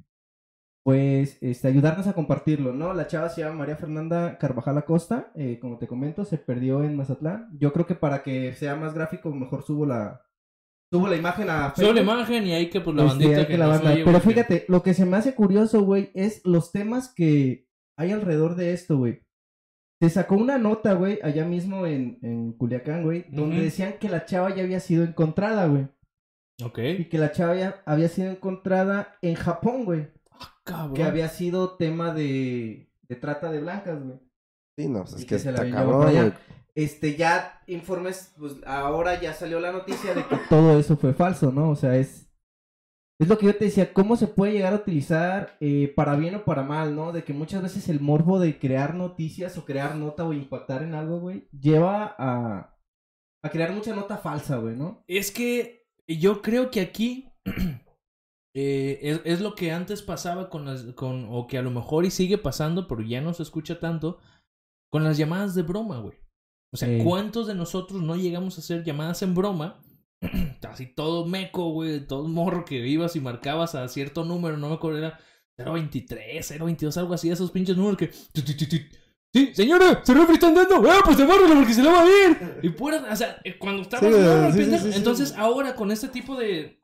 pues 0.85 1.37
este, 1.41 1.67
ayudarnos 1.67 2.07
a 2.07 2.13
compartirlo, 2.13 2.73
¿no? 2.73 2.95
La 2.95 3.09
chava 3.09 3.29
se 3.29 3.41
llama 3.41 3.57
María 3.57 3.77
Fernanda 3.77 4.39
Carvajal 4.39 4.79
Acosta, 4.79 5.33
eh, 5.35 5.59
como 5.61 5.79
te 5.79 5.89
comento, 5.89 6.25
se 6.25 6.39
perdió 6.39 6.85
en 6.85 6.97
Mazatlán. 6.97 7.49
Yo 7.59 7.73
creo 7.73 7.87
que 7.87 7.97
para 7.97 8.23
que 8.23 8.53
sea 8.55 8.77
más 8.77 8.95
gráfico, 8.95 9.33
mejor 9.33 9.65
subo 9.65 9.85
la, 9.85 10.28
subo 10.93 11.09
la 11.09 11.17
imagen 11.17 11.51
a 11.51 11.75
Subo 11.75 11.89
la 11.89 11.95
Facebook. 11.95 12.01
imagen 12.15 12.47
y 12.47 12.53
ahí 12.53 12.71
que 12.71 12.81
pues 12.81 12.97
la 12.97 13.05
Este, 13.05 13.15
bandita 13.19 13.39
hay 13.41 13.47
que, 13.47 13.53
que 13.53 13.59
la 13.59 13.67
banda. 13.67 13.93
oye, 13.93 14.05
Pero 14.05 14.21
que- 14.23 14.29
fíjate, 14.29 14.65
lo 14.69 14.83
que 14.83 14.95
se 14.95 15.05
me 15.07 15.17
hace 15.17 15.35
curioso, 15.35 15.83
güey, 15.83 16.11
es 16.15 16.41
los 16.45 16.73
temas 16.73 17.13
que 17.15 17.67
hay 17.99 18.13
alrededor 18.13 18.55
de 18.57 18.73
esto, 18.73 18.97
güey. 18.99 19.23
Se 20.01 20.11
sacó 20.11 20.37
una 20.37 20.59
nota, 20.59 20.93
güey, 20.95 21.19
allá 21.23 21.45
mismo 21.45 21.85
en, 21.87 22.19
en 22.23 22.53
Culiacán, 22.53 23.03
güey, 23.03 23.25
donde 23.31 23.61
decían 23.61 23.95
que 23.99 24.09
la 24.09 24.25
chava 24.25 24.55
ya 24.55 24.63
había 24.63 24.79
sido 24.81 25.03
encontrada, 25.05 25.67
güey. 25.67 25.89
Ok. 26.65 26.79
Y 27.01 27.05
que 27.07 27.19
la 27.19 27.33
chava 27.33 27.57
ya 27.57 27.83
había 27.85 28.09
sido 28.09 28.31
encontrada 28.31 29.17
en 29.23 29.35
Japón, 29.35 29.85
güey. 29.85 30.09
Cabrón. 30.65 30.95
Que 30.95 31.03
había 31.03 31.29
sido 31.29 31.77
tema 31.77 32.15
de, 32.15 32.93
de 33.09 33.17
trata 33.17 33.51
de 33.51 33.61
blancas, 33.61 34.01
güey. 34.03 34.19
Sí, 34.79 34.89
no, 34.89 35.01
pues 35.01 35.15
Y 35.15 35.17
es 35.17 35.23
que 35.23 35.35
que 35.35 35.39
se 35.41 35.51
la 35.53 35.65
está 35.65 35.77
cabrón, 35.77 36.03
güey. 36.13 36.33
Este, 36.79 37.17
ya 37.17 37.61
informes, 37.67 38.33
pues 38.39 38.55
ahora 38.65 39.21
ya 39.21 39.35
salió 39.35 39.59
la 39.59 39.73
noticia 39.73 40.15
de 40.15 40.25
que 40.25 40.37
todo 40.49 40.79
eso 40.79 40.97
fue 40.97 41.13
falso, 41.13 41.51
¿no? 41.51 41.71
O 41.71 41.77
sea, 41.77 41.97
es... 41.97 42.27
Es 43.21 43.27
lo 43.27 43.37
que 43.37 43.47
yo 43.47 43.57
te 43.57 43.65
decía, 43.65 43.93
¿cómo 43.93 44.15
se 44.15 44.29
puede 44.29 44.53
llegar 44.53 44.73
a 44.73 44.77
utilizar 44.77 45.57
eh, 45.59 45.93
para 45.97 46.15
bien 46.15 46.37
o 46.37 46.45
para 46.45 46.63
mal, 46.63 46.95
¿no? 46.95 47.11
De 47.11 47.25
que 47.25 47.33
muchas 47.33 47.63
veces 47.63 47.89
el 47.89 47.99
morbo 47.99 48.39
de 48.39 48.61
crear 48.61 48.95
noticias 48.95 49.59
o 49.59 49.65
crear 49.65 49.97
nota 49.97 50.25
o 50.25 50.33
impactar 50.33 50.85
en 50.85 50.95
algo, 50.95 51.19
güey, 51.19 51.49
lleva 51.51 52.15
a, 52.17 52.79
a 53.43 53.51
crear 53.51 53.73
mucha 53.73 53.93
nota 53.93 54.19
falsa, 54.19 54.59
güey, 54.59 54.77
¿no? 54.77 55.03
Es 55.09 55.33
que 55.33 55.89
yo 56.07 56.43
creo 56.43 56.71
que 56.71 56.81
aquí 56.81 57.33
eh, 58.55 59.01
es, 59.03 59.21
es 59.25 59.41
lo 59.41 59.57
que 59.57 59.73
antes 59.73 60.01
pasaba 60.03 60.49
con 60.49 60.65
las, 60.65 60.85
con, 60.95 61.27
o 61.29 61.49
que 61.49 61.59
a 61.59 61.63
lo 61.63 61.73
mejor 61.73 62.05
y 62.05 62.13
sigue 62.13 62.39
pasando, 62.39 62.87
pero 62.87 63.03
ya 63.03 63.21
no 63.21 63.35
se 63.35 63.43
escucha 63.43 63.81
tanto, 63.81 64.21
con 64.93 65.03
las 65.03 65.19
llamadas 65.19 65.57
de 65.57 65.63
broma, 65.63 65.99
güey. 65.99 66.17
O 66.73 66.77
sea, 66.77 66.89
Sí. 66.89 67.01
¿cuántos 67.05 67.47
de 67.47 67.55
nosotros 67.55 68.03
no 68.03 68.17
llegamos 68.17 68.57
a 68.57 68.61
hacer 68.61 68.85
llamadas 68.85 69.23
en 69.23 69.35
broma? 69.35 69.81
Así 70.69 70.87
todo 70.87 71.27
meco, 71.27 71.71
güey, 71.71 72.07
todo 72.07 72.27
morro 72.29 72.65
que 72.65 72.87
ibas 72.87 73.17
y 73.17 73.21
marcabas 73.21 73.75
a 73.75 73.89
cierto 73.89 74.25
número, 74.25 74.57
no 74.57 74.69
me 74.69 74.75
acuerdo, 74.75 74.99
era 74.99 75.19
023, 75.57 76.59
022, 76.59 76.97
algo 76.99 77.15
así, 77.15 77.31
esos 77.31 77.51
pinches 77.51 77.77
números 77.77 77.97
que... 77.99 78.11
Sí, 79.33 79.51
señora, 79.55 80.03
se 80.05 80.15
refri 80.15 80.35
está 80.35 80.49
andando. 80.49 80.83
Ah, 80.91 81.01
pues 81.05 81.19
demárrelo 81.19 81.55
porque 81.55 81.75
se 81.75 81.83
le 81.83 81.91
va 81.91 82.03
a 82.03 82.07
ir. 82.07 82.61
Y 82.63 82.71
pura, 82.71 83.05
o 83.11 83.17
sea, 83.17 83.39
eh, 83.45 83.59
cuando 83.59 83.83
estabas 83.83 84.55
Sí, 84.55 84.65
sí, 84.65 84.79
sí. 84.79 84.91
entonces 84.95 85.35
ahora 85.37 85.75
con 85.75 85.91
este 85.91 86.09
tipo 86.09 86.35
de 86.37 86.81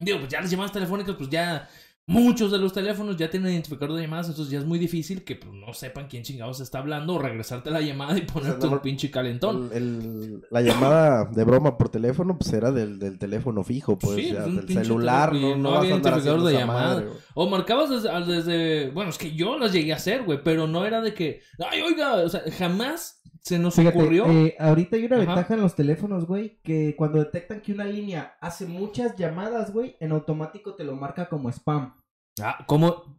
digo, 0.00 0.18
pues 0.18 0.30
ya 0.30 0.40
las 0.40 0.50
llamadas 0.50 0.72
telefónicas, 0.72 1.14
pues 1.16 1.30
ya 1.30 1.68
muchos 2.08 2.50
de 2.50 2.58
los 2.58 2.72
teléfonos 2.72 3.16
ya 3.18 3.28
tienen 3.30 3.52
identificador 3.52 3.94
de 3.94 4.02
llamadas, 4.02 4.28
entonces 4.30 4.50
ya 4.50 4.58
es 4.58 4.64
muy 4.64 4.78
difícil 4.78 5.24
que 5.24 5.36
pues, 5.36 5.52
no 5.52 5.72
sepan 5.74 6.08
quién 6.08 6.22
chingados 6.24 6.58
está 6.60 6.78
hablando 6.78 7.14
o 7.14 7.18
regresarte 7.18 7.70
la 7.70 7.82
llamada 7.82 8.16
y 8.18 8.22
ponerte 8.22 8.66
no, 8.66 8.72
un 8.72 8.78
pinche 8.80 9.10
calentón. 9.10 9.68
El- 9.72 9.76
el- 9.82 10.42
la 10.50 10.62
llamada 10.62 11.26
de 11.26 11.44
broma 11.44 11.76
por 11.76 11.90
teléfono, 11.90 12.38
pues 12.38 12.50
era 12.52 12.72
del, 12.72 12.98
del 12.98 13.18
teléfono 13.18 13.62
fijo, 13.62 13.98
pues, 13.98 14.16
Sí, 14.16 14.32
ya, 14.32 14.42
pues, 14.44 14.66
del 14.66 14.84
celular, 14.84 15.34
no, 15.34 15.54
no 15.56 15.70
vas 15.72 15.80
había 15.80 15.92
a 15.92 15.96
andar 15.96 16.12
identificador 16.14 16.46
de 16.50 16.58
llamada. 16.58 16.94
madre. 16.94 17.08
O 17.34 17.48
marcabas 17.48 17.90
desde, 18.26 18.90
bueno, 18.90 19.10
es 19.10 19.18
que 19.18 19.34
yo 19.34 19.58
las 19.58 19.72
llegué 19.72 19.92
a 19.92 19.96
hacer, 19.96 20.24
güey, 20.24 20.42
pero 20.42 20.66
no 20.66 20.86
era 20.86 21.00
de 21.02 21.12
que, 21.14 21.42
ay, 21.70 21.82
oiga, 21.82 22.14
o 22.14 22.28
sea, 22.28 22.40
jamás 22.58 23.22
se 23.40 23.58
nos 23.58 23.74
Fíjate, 23.76 23.98
ocurrió. 23.98 24.26
eh, 24.26 24.56
ahorita 24.58 24.96
hay 24.96 25.04
una 25.04 25.16
Ajá. 25.16 25.24
ventaja 25.26 25.54
en 25.54 25.60
los 25.60 25.74
teléfonos, 25.74 26.26
güey, 26.26 26.58
que 26.62 26.94
cuando 26.96 27.18
detectan 27.18 27.60
que 27.60 27.72
una 27.72 27.84
línea 27.84 28.36
hace 28.40 28.66
muchas 28.66 29.16
llamadas, 29.16 29.72
güey, 29.72 29.96
en 30.00 30.12
automático 30.12 30.74
te 30.74 30.84
lo 30.84 30.96
marca 30.96 31.28
como 31.28 31.48
spam. 31.50 31.94
Ah, 32.40 32.64
como 32.66 33.18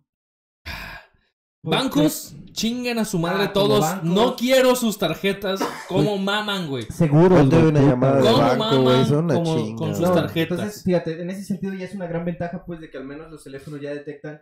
bancos 1.64 2.36
chinguen 2.54 3.00
a 3.00 3.06
su 3.06 3.20
madre 3.20 3.46
Ah, 3.46 3.54
como 3.54 3.68
todos. 3.68 4.04
No 4.04 4.36
quiero 4.36 4.76
sus 4.76 4.98
tarjetas 4.98 5.60
como 5.88 6.18
maman, 6.18 6.68
güey. 6.68 6.84
Seguro, 6.86 7.36
Ponte 7.38 7.58
una 7.58 7.82
llamada 7.82 8.18
de 8.22 8.24
¿Cómo 8.32 8.38
banco, 8.58 8.82
güey, 8.82 9.02
es 9.02 9.12
una 9.12 9.34
como- 9.34 9.56
chinga. 9.58 9.76
con 9.78 9.96
sus 9.96 10.14
tarjetas? 10.14 10.58
Entonces, 10.60 10.84
fíjate, 10.84 11.22
en 11.22 11.30
ese 11.30 11.44
sentido 11.44 11.74
ya 11.74 11.86
es 11.86 11.94
una 11.96 12.08
gran 12.08 12.26
ventaja, 12.26 12.64
pues, 12.66 12.80
de 12.80 12.90
que 12.90 12.98
al 12.98 13.06
menos 13.06 13.30
los 13.30 13.44
teléfonos 13.44 13.82
ya 13.82 13.94
detectan 13.94 14.42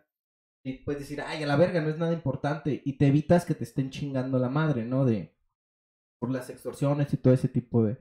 y 0.66 0.84
puedes 0.84 1.02
decir, 1.02 1.22
ay, 1.22 1.44
a 1.44 1.48
la 1.48 1.56
verga, 1.56 1.82
no 1.82 1.90
es 1.90 1.98
nada 1.98 2.14
importante. 2.14 2.82
Y 2.86 2.98
te 2.98 3.08
evitas 3.08 3.46
que 3.46 3.56
te 3.56 3.64
estén 3.64 3.90
chingando 3.90 4.38
la 4.40 4.50
madre, 4.50 4.86
¿no? 4.86 5.06
De 5.06 5.36
por 6.20 6.32
las 6.32 6.50
extorsiones 6.50 7.14
y 7.14 7.18
todo 7.18 7.34
ese 7.34 7.48
tipo 7.48 7.84
de, 7.84 7.98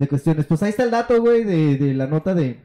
de 0.00 0.08
cuestiones. 0.08 0.46
Pues 0.46 0.62
ahí 0.62 0.70
está 0.70 0.84
el 0.84 0.90
dato, 0.92 1.20
güey, 1.20 1.44
de, 1.44 1.76
de 1.76 1.94
la 1.94 2.06
nota 2.06 2.32
de... 2.34 2.64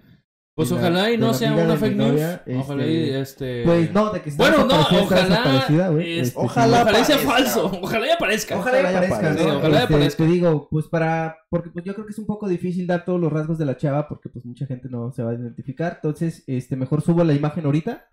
Pues 0.55 0.71
la- 0.71 0.77
ojalá 0.77 1.11
y 1.11 1.17
no 1.17 1.33
sea 1.33 1.53
una 1.53 1.75
fake 1.75 1.97
news. 1.97 2.11
novia, 2.11 2.43
Ojalá 2.59 2.83
este, 2.85 2.93
y 2.95 3.09
este. 3.09 3.63
Pues 3.65 3.91
no, 3.93 4.13
de 4.13 4.21
que 4.21 4.29
está 4.29 4.41
Bueno, 4.41 4.65
no, 4.65 4.79
ojalá. 4.79 5.99
Este, 6.01 6.39
ojalá 6.39 6.81
ojalá 6.83 6.99
y 6.99 7.03
sea 7.03 7.17
falso. 7.17 7.65
Ojalá 7.81 8.07
y 8.07 8.09
aparezca. 8.11 8.57
Ojalá 8.57 8.77
y 8.77 8.83
Ojalá 8.85 8.93
y 8.93 9.05
aparezca. 9.05 9.33
¿no? 9.33 9.37
Sí, 9.37 9.45
ojalá 9.57 9.75
y 9.79 9.81
Este, 9.81 9.93
aparezca. 9.93 10.23
Te 10.23 10.29
digo, 10.29 10.67
pues 10.69 10.87
para. 10.87 11.37
Porque 11.49 11.69
pues 11.71 11.83
yo 11.83 11.93
creo 11.93 12.05
que 12.05 12.11
es 12.13 12.19
un 12.19 12.25
poco 12.25 12.47
difícil 12.47 12.87
dar 12.87 13.03
todos 13.03 13.19
los 13.19 13.33
rasgos 13.33 13.57
de 13.57 13.65
la 13.65 13.75
chava 13.75 14.07
porque 14.07 14.29
pues 14.29 14.45
mucha 14.45 14.65
gente 14.65 14.87
no 14.89 15.11
se 15.11 15.23
va 15.23 15.31
a 15.31 15.35
identificar. 15.35 15.95
Entonces, 15.95 16.43
este, 16.47 16.77
mejor 16.77 17.01
subo 17.01 17.25
la 17.25 17.33
imagen 17.33 17.65
ahorita 17.65 18.07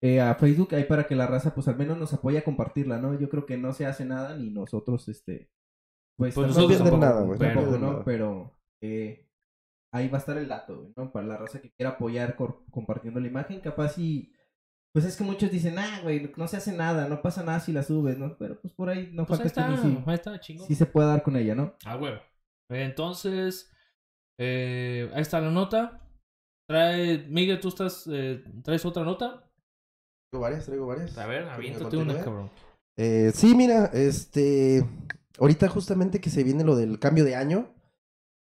eh, 0.00 0.20
a 0.22 0.34
Facebook 0.36 0.74
ahí 0.74 0.84
para 0.84 1.06
que 1.06 1.16
la 1.16 1.26
raza 1.26 1.54
pues 1.54 1.68
al 1.68 1.76
menos 1.76 1.98
nos 1.98 2.14
apoye 2.14 2.38
a 2.38 2.44
compartirla, 2.44 2.98
¿no? 2.98 3.18
Yo 3.20 3.28
creo 3.28 3.44
que 3.44 3.58
no 3.58 3.74
se 3.74 3.84
hace 3.84 4.06
nada 4.06 4.36
ni 4.38 4.48
nosotros, 4.50 5.06
este. 5.08 5.50
Pues, 6.16 6.34
Pues 6.34 6.46
nosotros 6.48 6.68
pierden 6.78 6.84
tampoco, 7.00 7.06
nada, 7.06 7.22
güey, 7.26 7.38
pierden 7.38 7.80
¿no? 7.80 8.04
Pero 8.04 8.58
eh, 8.80 9.27
ahí 9.92 10.08
va 10.08 10.18
a 10.18 10.20
estar 10.20 10.36
el 10.36 10.48
dato, 10.48 10.92
¿no? 10.96 11.12
Para 11.12 11.26
la 11.26 11.36
raza 11.36 11.60
que 11.60 11.70
quiera 11.72 11.90
apoyar 11.92 12.36
compartiendo 12.70 13.20
la 13.20 13.28
imagen, 13.28 13.60
capaz 13.60 13.98
y... 13.98 14.32
Pues 14.94 15.04
es 15.04 15.16
que 15.16 15.22
muchos 15.24 15.50
dicen, 15.50 15.78
ah, 15.78 16.00
güey, 16.02 16.32
no 16.36 16.48
se 16.48 16.56
hace 16.56 16.72
nada, 16.72 17.08
no 17.08 17.20
pasa 17.20 17.42
nada 17.44 17.60
si 17.60 17.72
la 17.72 17.82
subes, 17.82 18.18
¿no? 18.18 18.36
Pero 18.38 18.58
pues 18.60 18.72
por 18.72 18.88
ahí 18.88 19.10
no 19.12 19.26
Pues 19.26 19.38
ahí 19.38 19.48
falta 19.48 19.60
está. 19.60 19.82
que 19.82 19.88
ni 19.88 19.96
si, 19.96 20.02
Ahí 20.06 20.14
está, 20.14 20.40
chingón. 20.40 20.66
si 20.66 20.74
se 20.74 20.86
puede 20.86 21.08
dar 21.08 21.22
con 21.22 21.36
ella, 21.36 21.54
¿no? 21.54 21.74
Ah, 21.84 21.96
huevo. 21.96 22.18
Entonces, 22.70 23.70
eh, 24.40 25.10
ahí 25.14 25.20
está 25.22 25.40
la 25.40 25.50
nota. 25.50 26.00
Trae, 26.68 27.18
Miguel, 27.28 27.60
tú 27.60 27.68
estás, 27.68 28.08
eh, 28.10 28.42
traes 28.64 28.84
otra 28.86 29.04
nota. 29.04 29.50
Traigo 30.30 30.42
varias, 30.42 30.66
traigo 30.66 30.86
varias. 30.86 31.16
A 31.18 31.26
ver, 31.26 31.44
¿Quieres 31.44 31.48
que 31.48 31.54
aviéntate 31.54 31.96
una, 31.96 32.24
cabrón. 32.24 32.50
Eh, 32.98 33.30
sí, 33.34 33.54
mira, 33.54 33.90
este, 33.92 34.84
ahorita 35.38 35.68
justamente 35.68 36.20
que 36.20 36.30
se 36.30 36.44
viene 36.44 36.64
lo 36.64 36.76
del 36.76 36.98
cambio 36.98 37.24
de 37.24 37.36
año, 37.36 37.74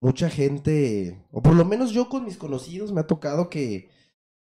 mucha 0.03 0.29
gente, 0.29 1.25
o 1.31 1.41
por 1.43 1.55
lo 1.55 1.65
menos 1.65 1.93
yo 1.93 2.09
con 2.11 2.25
mis 2.27 2.37
conocidos 2.37 2.93
me 2.93 3.01
ha 3.01 3.07
tocado 3.07 3.49
que, 3.49 3.89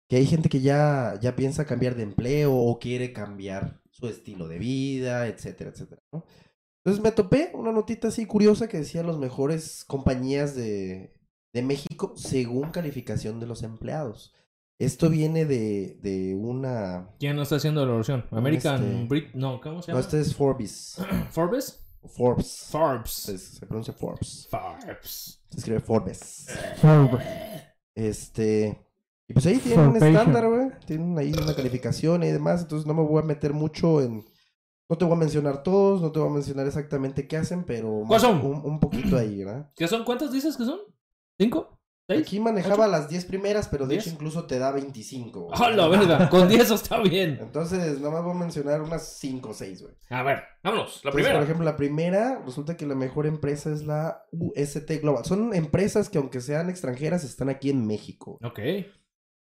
que 0.09 0.17
hay 0.17 0.25
gente 0.27 0.49
que 0.49 0.61
ya, 0.61 1.19
ya 1.21 1.37
piensa 1.37 1.67
cambiar 1.67 1.97
de 1.97 2.05
empleo 2.05 2.55
o 2.57 2.79
quiere 2.79 3.13
cambiar 3.13 3.83
su 3.91 4.07
estilo 4.07 4.49
de 4.49 4.59
vida, 4.59 5.27
etcétera, 5.27 5.71
etcétera, 5.71 6.03
¿no? 6.13 6.25
Entonces 6.83 7.03
me 7.05 7.13
topé 7.13 7.51
una 7.53 7.73
notita 7.73 8.09
así 8.09 8.25
curiosa 8.25 8.67
que 8.69 8.79
decía 8.79 9.03
los 9.03 9.19
mejores 9.19 9.85
compañías 9.85 10.55
de, 10.55 11.13
de 11.53 11.63
México 11.63 12.15
según 12.17 12.71
calificación 12.71 13.39
de 13.39 13.47
los 13.47 13.63
empleados. 13.63 14.33
Esto 14.79 15.11
viene 15.11 15.45
de, 15.45 15.99
de 16.01 16.35
una... 16.37 17.11
¿Quién 17.19 17.37
no 17.37 17.43
está 17.43 17.57
haciendo 17.57 17.85
la 17.85 17.93
oración? 17.93 18.25
American 18.31 18.83
Este- 18.83 19.05
Brit. 19.09 19.35
No, 19.35 19.61
¿cómo 19.61 19.83
se 19.83 19.91
No, 19.93 19.99
llama? 19.99 20.01
este 20.01 20.21
es 20.21 20.35
Forbes. 20.35 20.97
Forbes. 21.33 21.85
Forbes. 22.17 22.67
Forbes. 22.71 23.11
Se, 23.11 23.37
se 23.37 23.67
pronuncia 23.67 23.93
Forbes. 23.93 24.49
Forbes. 24.51 25.39
Se 25.51 25.59
escribe 25.59 25.81
Forbes. 25.81 26.47
Este. 27.95 28.87
Y 29.29 29.33
pues 29.33 29.47
ahí 29.47 29.59
tienen 29.59 29.89
un 29.89 29.97
estándar, 29.97 30.49
güey. 30.49 30.71
Tienen 30.87 31.17
ahí 31.19 31.33
una 31.33 31.55
calificación 31.55 32.23
y 32.23 32.31
demás. 32.31 32.63
Entonces 32.63 32.87
no 32.87 32.95
me 32.95 33.03
voy 33.03 33.23
a 33.23 33.27
meter 33.27 33.53
mucho 33.53 34.01
en. 34.01 34.25
No 34.89 34.99
te 34.99 35.05
voy 35.05 35.15
a 35.15 35.19
mencionar 35.19 35.63
todos, 35.63 36.03
no 36.03 36.11
te 36.11 36.19
voy 36.19 36.29
a 36.31 36.33
mencionar 36.33 36.67
exactamente 36.67 37.29
qué 37.29 37.37
hacen, 37.37 37.63
pero 37.63 38.03
¿Cuáles 38.09 38.23
son? 38.23 38.45
Un, 38.45 38.61
un 38.65 38.81
poquito 38.81 39.17
ahí, 39.17 39.45
¿verdad? 39.45 39.71
¿Qué 39.77 39.87
son? 39.87 40.05
¿Cuántas 40.05 40.33
dices 40.33 40.57
que 40.57 40.65
son? 40.65 40.81
¿Cinco? 41.39 41.80
¿Seis? 42.11 42.23
Aquí 42.27 42.40
manejaba 42.40 42.88
las 42.88 43.09
10 43.09 43.25
primeras, 43.27 43.68
pero 43.68 43.87
de 43.87 43.94
¿Diez? 43.94 44.07
hecho 44.07 44.14
incluso 44.14 44.44
te 44.44 44.59
da 44.59 44.73
25. 44.73 45.40
güey. 45.40 45.53
¡Ah, 45.55 45.70
la 45.70 45.87
verga! 45.87 46.29
Con 46.29 46.49
10 46.49 46.70
está 46.73 47.01
bien. 47.01 47.38
Entonces, 47.40 48.01
nada 48.01 48.11
más 48.11 48.25
voy 48.25 48.33
a 48.33 48.38
mencionar 48.38 48.83
unas 48.83 49.16
5 49.18 49.49
o 49.49 49.55
6, 49.55 49.83
güey. 49.83 49.94
A 50.09 50.23
ver, 50.25 50.42
vámonos. 50.64 51.05
La 51.05 51.11
Entonces, 51.11 51.12
primera. 51.14 51.35
Por 51.35 51.44
ejemplo, 51.44 51.64
la 51.64 51.77
primera, 51.77 52.42
resulta 52.44 52.77
que 52.77 52.87
la 52.87 52.96
mejor 52.96 53.27
empresa 53.27 53.73
es 53.73 53.85
la 53.85 54.25
UST 54.33 54.90
Global. 55.01 55.25
Son 55.25 55.55
empresas 55.55 56.09
que 56.09 56.18
aunque 56.18 56.40
sean 56.40 56.68
extranjeras, 56.68 57.23
están 57.23 57.49
aquí 57.49 57.70
en 57.70 57.87
México. 57.87 58.38
Ok. 58.42 58.59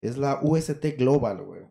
Es 0.00 0.16
la 0.16 0.38
UST 0.40 0.96
Global, 0.96 1.42
güey. 1.42 1.62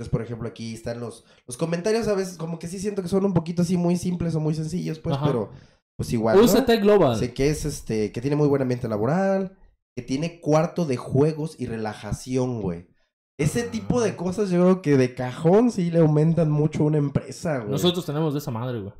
Entonces, 0.00 0.10
por 0.10 0.22
ejemplo, 0.22 0.48
aquí 0.48 0.74
están 0.74 0.98
los, 0.98 1.24
los 1.46 1.56
comentarios 1.58 2.08
a 2.08 2.14
veces 2.14 2.38
como 2.38 2.58
que 2.58 2.68
sí 2.68 2.78
siento 2.78 3.02
que 3.02 3.08
son 3.08 3.24
un 3.24 3.34
poquito 3.34 3.62
así 3.62 3.76
muy 3.76 3.96
simples 3.96 4.34
o 4.34 4.40
muy 4.40 4.54
sencillos, 4.54 4.98
pues, 4.98 5.14
Ajá. 5.14 5.26
pero 5.26 5.50
pues 6.00 6.14
igual, 6.14 6.38
¿no? 6.38 6.44
UCT 6.44 6.80
Global. 6.80 7.18
Sé 7.18 7.34
que 7.34 7.50
es 7.50 7.66
este, 7.66 8.10
que 8.10 8.22
tiene 8.22 8.34
muy 8.34 8.48
buen 8.48 8.62
ambiente 8.62 8.88
laboral, 8.88 9.58
que 10.00 10.06
tiene 10.06 10.40
cuarto 10.40 10.86
de 10.86 10.96
juegos 10.96 11.56
y 11.60 11.66
relajación, 11.66 12.62
güey. 12.62 12.88
Ese 13.38 13.62
tipo 13.62 14.00
de 14.02 14.16
cosas 14.16 14.50
yo 14.50 14.60
creo 14.62 14.82
que 14.82 14.96
de 14.96 15.14
cajón 15.14 15.70
sí 15.70 15.90
le 15.90 16.00
aumentan 16.00 16.50
mucho 16.50 16.82
a 16.82 16.86
una 16.86 16.98
empresa, 16.98 17.58
güey. 17.58 17.70
Nosotros 17.70 18.04
tenemos 18.06 18.32
de 18.34 18.38
esa 18.38 18.50
madre, 18.50 18.80
güey. 18.80 18.92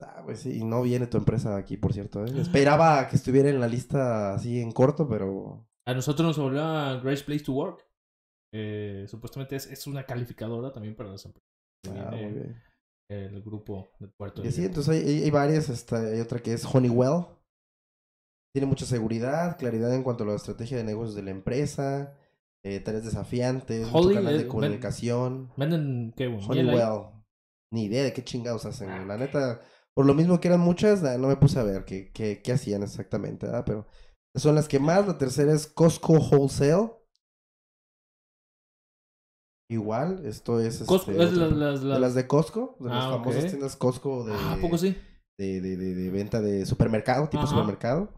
Ah, 0.00 0.22
pues 0.24 0.40
sí, 0.40 0.58
y 0.58 0.64
no 0.64 0.82
viene 0.82 1.06
tu 1.08 1.16
empresa 1.18 1.56
aquí, 1.56 1.76
por 1.76 1.92
cierto. 1.92 2.24
¿eh? 2.24 2.40
Esperaba 2.40 3.08
que 3.08 3.16
estuviera 3.16 3.48
en 3.50 3.58
la 3.60 3.66
lista 3.66 4.34
así 4.34 4.60
en 4.60 4.70
corto, 4.70 5.08
pero 5.08 5.66
A 5.86 5.94
nosotros 5.94 6.26
nos 6.28 6.38
volvió 6.38 6.62
a 6.62 7.00
Great 7.00 7.24
Place 7.24 7.44
to 7.44 7.52
Work. 7.52 7.84
Eh, 8.54 9.06
supuestamente 9.08 9.56
es, 9.56 9.66
es 9.66 9.86
una 9.86 10.04
calificadora 10.04 10.72
también 10.72 10.94
para 10.96 11.10
las 11.10 11.24
empresas. 11.24 11.48
ah, 11.88 12.10
muy 12.12 12.32
bien. 12.32 12.62
el 13.10 13.42
grupo 13.42 13.88
de 13.98 14.06
Puerto 14.08 14.44
Y 14.44 14.52
sí, 14.52 14.64
entonces 14.64 15.04
hay- 15.04 15.22
hay 15.24 15.30
varias, 15.30 15.68
esta, 15.70 15.98
hay 15.98 16.20
otra 16.20 16.38
que 16.40 16.52
es 16.52 16.64
Honeywell. 16.64 17.24
Tiene 18.54 18.66
mucha 18.66 18.86
seguridad, 18.86 19.56
claridad 19.58 19.94
en 19.94 20.02
cuanto 20.02 20.24
a 20.24 20.26
la 20.28 20.34
estrategia 20.34 20.76
de 20.78 20.84
negocios 20.84 21.14
de 21.14 21.22
la 21.22 21.30
empresa, 21.30 22.16
eh, 22.64 22.80
tareas 22.80 23.04
desafiantes, 23.04 23.86
mucho 23.86 23.98
Holly, 24.08 24.14
canal 24.16 24.34
eh, 24.34 24.38
de 24.38 24.42
ven- 24.44 24.48
comunicación. 24.48 25.52
Venden, 25.56 26.12
¿qué. 26.16 26.26
Honeywell. 26.28 27.10
Ni 27.72 27.84
idea 27.84 28.02
de 28.02 28.12
qué 28.12 28.24
chingados 28.24 28.64
hacen. 28.64 28.88
Ah, 28.88 29.04
La 29.04 29.18
neta, 29.18 29.60
por 29.94 30.06
lo 30.06 30.14
mismo 30.14 30.40
que 30.40 30.48
eran 30.48 30.60
muchas, 30.60 31.02
no 31.02 31.28
me 31.28 31.36
puse 31.36 31.58
a 31.58 31.62
ver 31.64 31.84
qué, 31.84 32.10
qué, 32.12 32.40
qué 32.42 32.52
hacían 32.52 32.82
exactamente, 32.82 33.46
¿verdad? 33.46 33.64
Pero 33.66 33.86
son 34.34 34.54
las 34.54 34.66
que 34.68 34.78
más. 34.78 35.06
La 35.06 35.18
tercera 35.18 35.52
es 35.52 35.66
Costco 35.66 36.14
Wholesale. 36.14 36.92
Igual, 39.70 40.24
esto 40.24 40.60
es. 40.60 40.82
Costco, 40.84 41.10
este, 41.10 41.24
es 41.24 41.32
de 41.32 41.90
las- 41.98 42.14
de 42.14 42.26
Costco, 42.26 42.76
de 42.80 42.88
las 42.88 43.04
Ah, 43.04 43.10
famosas 43.10 43.46
tiendas 43.48 43.76
Costco 43.76 44.24
de, 44.24 44.32
Ah, 44.34 44.54
¿a 44.54 44.60
poco 44.62 44.78
sí? 44.78 44.96
de, 45.38 45.60
de, 45.60 45.76
de- 45.76 45.94
de 45.94 46.10
venta 46.10 46.40
de 46.40 46.64
supermercado, 46.64 47.28
tipo 47.28 47.42
Ajá. 47.42 47.50
supermercado. 47.50 48.14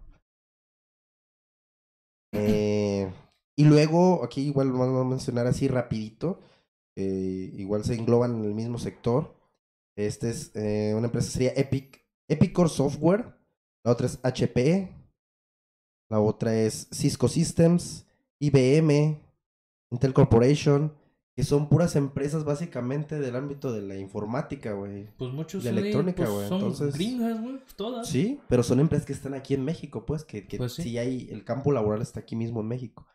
Eh, 2.32 3.10
y 3.56 3.64
luego, 3.64 4.24
aquí 4.24 4.42
igual 4.42 4.72
vamos 4.72 5.04
a 5.04 5.08
mencionar 5.08 5.46
así 5.46 5.68
rapidito, 5.68 6.40
eh, 6.96 7.52
igual 7.54 7.84
se 7.84 7.94
engloban 7.94 8.36
en 8.36 8.44
el 8.44 8.54
mismo 8.54 8.78
sector. 8.78 9.34
Este 9.96 10.30
es 10.30 10.50
eh, 10.54 10.94
una 10.96 11.06
empresa 11.06 11.30
sería 11.30 11.52
Epic, 11.56 12.04
Epicor 12.28 12.68
Software, 12.68 13.34
la 13.84 13.92
otra 13.92 14.06
es 14.06 14.18
HP, 14.22 14.88
la 16.08 16.20
otra 16.20 16.54
es 16.54 16.88
Cisco 16.92 17.28
Systems, 17.28 18.06
IBM, 18.38 19.20
Intel 19.90 20.14
Corporation, 20.14 20.94
que 21.40 21.46
son 21.46 21.70
puras 21.70 21.96
empresas 21.96 22.44
básicamente 22.44 23.18
del 23.18 23.34
ámbito 23.34 23.72
de 23.72 23.80
la 23.80 23.96
informática, 23.96 24.72
güey. 24.72 25.08
Pues 25.16 25.32
muchos 25.32 25.64
De 25.64 25.70
electrónica, 25.70 26.24
pues, 26.24 26.34
güey, 26.34 26.48
son 26.48 26.58
entonces- 26.58 26.94
gringas, 26.94 27.40
güey, 27.40 27.58
todas. 27.76 28.06
Sí, 28.08 28.40
pero 28.48 28.62
son 28.62 28.78
empresas 28.78 29.06
que 29.06 29.14
están 29.14 29.32
aquí 29.32 29.54
en 29.54 29.64
México, 29.64 30.04
pues, 30.04 30.22
que, 30.24 30.46
que 30.46 30.58
Pues 30.58 30.74
sí. 30.74 30.82
sí. 30.82 30.98
hay, 30.98 31.28
el 31.30 31.44
campo 31.44 31.72
laboral 31.72 32.02
está 32.02 32.20
aquí 32.20 32.36
mismo 32.36 32.60
en 32.60 32.68
México. 32.68 33.06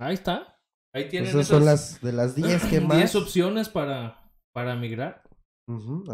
Ahí 0.00 0.14
está. 0.14 0.56
Ahí 0.94 1.08
tienen 1.10 1.28
Esas 1.28 1.42
esas 1.42 1.56
son 1.58 1.64
las 1.66 2.00
de 2.00 2.12
las 2.12 2.34
10 2.34 2.64
que 2.64 2.80
más. 2.80 2.96
10 2.96 3.14
opciones 3.16 3.68
para, 3.68 4.32
para 4.54 4.74
migrar, 4.76 5.22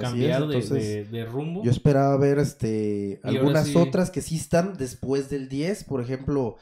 cambiar 0.00 0.46
de, 0.48 0.60
de- 0.60 1.04
de 1.04 1.24
rumbo. 1.26 1.62
Yo 1.62 1.70
esperaba 1.70 2.16
ver 2.16 2.38
este 2.40 3.20
algunas 3.22 3.68
sí- 3.68 3.76
otras 3.76 4.10
que 4.10 4.20
sí 4.20 4.36
están 4.36 4.74
después 4.76 5.30
del 5.30 5.48
10, 5.48 5.84
por 5.84 6.00
ejemplo, 6.00 6.56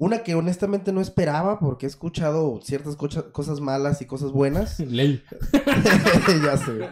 una 0.00 0.22
que 0.22 0.34
honestamente 0.34 0.92
no 0.92 1.00
esperaba 1.02 1.60
porque 1.60 1.84
he 1.84 1.88
escuchado 1.88 2.58
ciertas 2.62 2.96
cocha- 2.96 3.30
cosas 3.32 3.60
malas 3.60 4.00
y 4.00 4.06
cosas 4.06 4.32
buenas. 4.32 4.80
Lel. 4.80 5.22
ya 6.44 6.56
sé. 6.56 6.88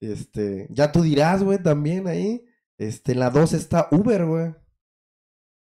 Este, 0.00 0.66
ya 0.70 0.92
tú 0.92 1.02
dirás, 1.02 1.42
güey, 1.42 1.62
también 1.62 2.06
ahí. 2.06 2.44
Este, 2.78 3.12
en 3.12 3.20
la 3.20 3.30
2 3.30 3.54
está 3.54 3.88
Uber, 3.90 4.24
güey. 4.26 4.54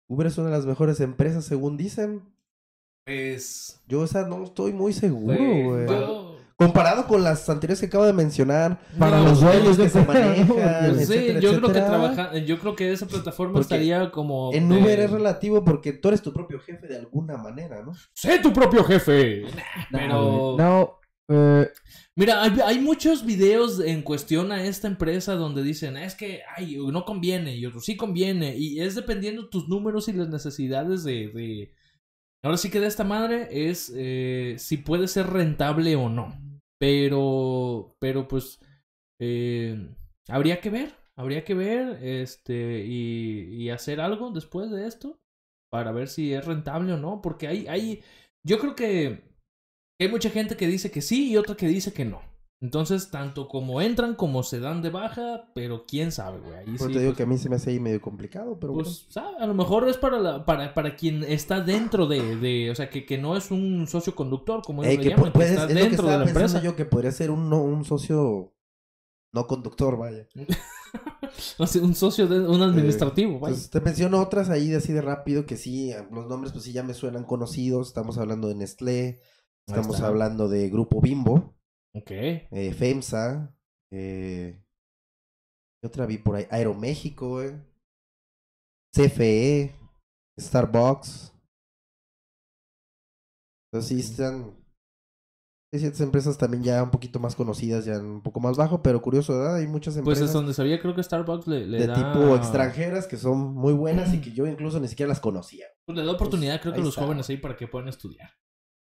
Uber 0.08 0.26
es 0.26 0.36
una 0.38 0.48
de 0.50 0.56
las 0.56 0.66
mejores 0.66 1.00
empresas 1.00 1.44
según 1.44 1.76
dicen. 1.76 2.22
Pues. 3.06 3.80
Yo 3.88 4.04
esa 4.04 4.26
no 4.28 4.44
estoy 4.44 4.72
muy 4.72 4.92
seguro, 4.92 5.36
pues, 5.36 5.64
güey. 5.64 5.86
yo- 5.88 6.21
Comparado 6.64 7.06
con 7.06 7.22
las 7.22 7.48
anteriores 7.48 7.80
que 7.80 7.86
acabo 7.86 8.04
de 8.04 8.12
mencionar, 8.12 8.80
Para 8.98 9.18
No, 9.18 9.24
los 9.24 9.40
dueños 9.40 9.76
que 9.76 9.82
de 9.84 9.88
se 9.90 10.02
manejan, 10.06 10.46
pues, 10.48 10.96
sí, 10.96 11.14
etcétera, 11.14 11.40
yo 11.40 11.50
creo 11.58 11.72
que 11.72 11.80
trabaja, 11.80 12.38
yo 12.38 12.58
creo 12.58 12.76
que 12.76 12.92
esa 12.92 13.06
plataforma 13.06 13.54
Porque 13.54 13.62
estaría 13.74 14.10
como 14.10 14.50
En 14.52 14.68
de- 14.68 14.76
Uber 14.80 15.00
es 15.00 15.10
relativo 15.10 15.64
porque 15.64 15.92
tú 15.92 16.08
eres 16.08 16.22
tu 16.22 16.32
propio 16.32 16.60
jefe 16.60 16.86
de 16.86 16.96
alguna 16.98 17.36
manera, 17.36 17.82
¿no? 17.82 17.92
Sé 18.14 18.38
tu 18.38 18.52
propio 18.52 18.84
jefe. 18.84 19.44
Pero 19.90 20.56
No, 20.58 20.98
eh, 21.28 21.68
Mira, 22.14 22.42
hay, 22.42 22.52
hay 22.64 22.78
muchos 22.78 23.24
videos 23.24 23.80
en 23.80 24.02
cuestión 24.02 24.52
a 24.52 24.62
esta 24.64 24.86
empresa 24.86 25.34
donde 25.34 25.62
dicen, 25.62 25.96
es 25.96 26.14
que, 26.14 26.42
ay, 26.56 26.76
no 26.76 27.06
conviene, 27.06 27.56
y 27.56 27.64
otro 27.64 27.80
sí 27.80 27.96
conviene, 27.96 28.54
y 28.56 28.80
es 28.82 28.94
dependiendo 28.94 29.48
tus 29.48 29.66
números 29.68 30.08
y 30.08 30.12
las 30.12 30.28
necesidades 30.28 31.04
de... 31.04 31.28
de... 31.28 31.74
Ahora 32.44 32.58
sí 32.58 32.70
que 32.70 32.80
de 32.80 32.88
esta 32.88 33.04
madre 33.04 33.48
es 33.50 33.90
eh, 33.96 34.56
si 34.58 34.76
puede 34.76 35.06
ser 35.08 35.28
rentable 35.28 35.94
o 35.96 36.08
no. 36.10 36.34
Pero, 36.82 37.94
pero 38.00 38.26
pues, 38.26 38.58
eh, 39.20 39.94
habría 40.26 40.60
que 40.60 40.68
ver, 40.68 40.96
habría 41.14 41.44
que 41.44 41.54
ver, 41.54 42.02
este, 42.02 42.84
y, 42.84 43.54
y 43.54 43.70
hacer 43.70 44.00
algo 44.00 44.32
después 44.32 44.68
de 44.72 44.88
esto 44.88 45.20
para 45.70 45.92
ver 45.92 46.08
si 46.08 46.34
es 46.34 46.44
rentable 46.44 46.92
o 46.94 46.96
no, 46.96 47.22
porque 47.22 47.46
hay, 47.46 47.68
hay, 47.68 48.02
yo 48.44 48.58
creo 48.58 48.74
que 48.74 49.22
hay 50.00 50.08
mucha 50.08 50.28
gente 50.28 50.56
que 50.56 50.66
dice 50.66 50.90
que 50.90 51.02
sí 51.02 51.30
y 51.30 51.36
otra 51.36 51.54
que 51.56 51.68
dice 51.68 51.92
que 51.92 52.04
no. 52.04 52.20
Entonces, 52.62 53.10
tanto 53.10 53.48
como 53.48 53.80
entran 53.80 54.14
como 54.14 54.44
se 54.44 54.60
dan 54.60 54.82
de 54.82 54.90
baja, 54.90 55.50
pero 55.52 55.84
quién 55.84 56.12
sabe, 56.12 56.38
güey. 56.38 56.54
Ahí 56.60 56.78
Por 56.78 56.86
sí, 56.88 56.92
te 56.94 57.00
digo 57.00 57.10
pues, 57.10 57.16
que 57.16 57.22
a 57.24 57.26
mí 57.26 57.36
se 57.36 57.48
me 57.48 57.56
hace 57.56 57.70
ahí 57.70 57.80
medio 57.80 58.00
complicado, 58.00 58.56
pero 58.60 58.72
pues, 58.72 59.06
sabe, 59.10 59.36
a 59.38 59.46
lo 59.46 59.54
mejor 59.54 59.88
es 59.88 59.96
para, 59.96 60.20
la, 60.20 60.44
para, 60.46 60.72
para 60.72 60.94
quien 60.94 61.24
está 61.24 61.60
dentro 61.60 62.06
de, 62.06 62.36
de 62.36 62.70
o 62.70 62.74
sea, 62.76 62.88
que, 62.88 63.04
que 63.04 63.18
no 63.18 63.36
es 63.36 63.50
un 63.50 63.88
socio 63.88 64.14
conductor, 64.14 64.62
como 64.64 64.82
bueno. 64.82 64.92
ellos 64.92 65.04
Ey, 65.04 65.10
le 65.10 65.16
que 65.16 65.16
llaman, 65.16 65.42
está 65.42 65.44
es 65.44 65.60
lo 65.60 65.66
que 65.68 65.74
dentro 65.74 66.08
de 66.08 66.16
la 66.18 66.24
empresa. 66.24 66.62
yo 66.62 66.76
que 66.76 66.84
podría 66.84 67.10
ser 67.10 67.30
un, 67.32 67.50
no- 67.50 67.62
un 67.62 67.84
socio 67.84 68.54
no 69.32 69.46
conductor, 69.46 69.96
vaya. 69.98 70.28
O 71.58 71.66
sea, 71.66 71.82
un 71.82 71.94
socio, 71.94 72.26
de, 72.26 72.40
un 72.40 72.60
administrativo, 72.60 73.40
vaya. 73.40 73.54
Entonces, 73.54 73.70
te 73.70 73.80
menciono 73.80 74.20
otras 74.20 74.50
ahí 74.50 74.68
de 74.68 74.76
así 74.76 74.92
de 74.92 75.00
rápido 75.00 75.46
que 75.46 75.56
sí, 75.56 75.92
los 76.12 76.26
nombres 76.26 76.52
pues 76.52 76.64
sí 76.64 76.72
ya 76.72 76.82
me 76.82 76.94
suenan 76.94 77.24
conocidos. 77.24 77.88
Estamos 77.88 78.18
hablando 78.18 78.48
de 78.48 78.54
Nestlé, 78.54 79.20
estamos 79.66 80.00
hablando 80.00 80.48
de 80.48 80.68
Grupo 80.68 81.00
Bimbo, 81.00 81.54
Ok. 81.94 82.10
eh, 82.10 82.72
FEMSA, 82.74 83.54
eh, 83.92 84.62
¿qué 85.80 85.86
otra 85.86 86.06
vi 86.06 86.18
por 86.18 86.36
ahí? 86.36 86.46
Aeroméxico, 86.50 87.28
güey. 87.30 87.52
CFE, 88.94 89.74
Starbucks. 90.40 91.32
Entonces 93.72 93.88
sí 93.88 94.00
están... 94.00 94.56
Hay 95.74 95.80
ciertas 95.80 96.02
empresas 96.02 96.36
también 96.36 96.62
ya 96.62 96.82
un 96.82 96.90
poquito 96.90 97.18
más 97.18 97.34
conocidas, 97.34 97.86
ya 97.86 97.98
un 97.98 98.22
poco 98.22 98.40
más 98.40 98.58
bajo, 98.58 98.82
pero 98.82 99.00
curioso, 99.00 99.38
¿verdad? 99.38 99.56
Hay 99.56 99.66
muchas 99.66 99.94
Pues 99.94 100.00
empresas 100.18 100.24
es 100.28 100.32
donde 100.34 100.52
sabía, 100.52 100.78
creo 100.78 100.94
que 100.94 101.02
Starbucks 101.02 101.46
le, 101.46 101.66
le 101.66 101.78
de 101.78 101.86
da... 101.86 101.94
tipo 101.94 102.36
extranjeras 102.36 103.06
que 103.06 103.16
son 103.16 103.54
muy 103.54 103.72
buenas 103.72 104.12
y 104.12 104.20
que 104.20 104.32
yo 104.32 104.46
incluso 104.46 104.78
ni 104.80 104.88
siquiera 104.88 105.08
las 105.08 105.20
conocía. 105.20 105.66
Pues 105.86 105.96
le 105.96 106.04
da 106.04 106.12
oportunidad, 106.12 106.56
Pues, 106.56 106.60
creo 106.60 106.74
que 106.74 106.80
a 106.80 106.84
los 106.84 106.90
está. 106.90 107.04
jóvenes 107.04 107.28
ahí 107.30 107.38
para 107.38 107.56
que 107.56 107.68
puedan 107.68 107.88
estudiar. 107.88 108.30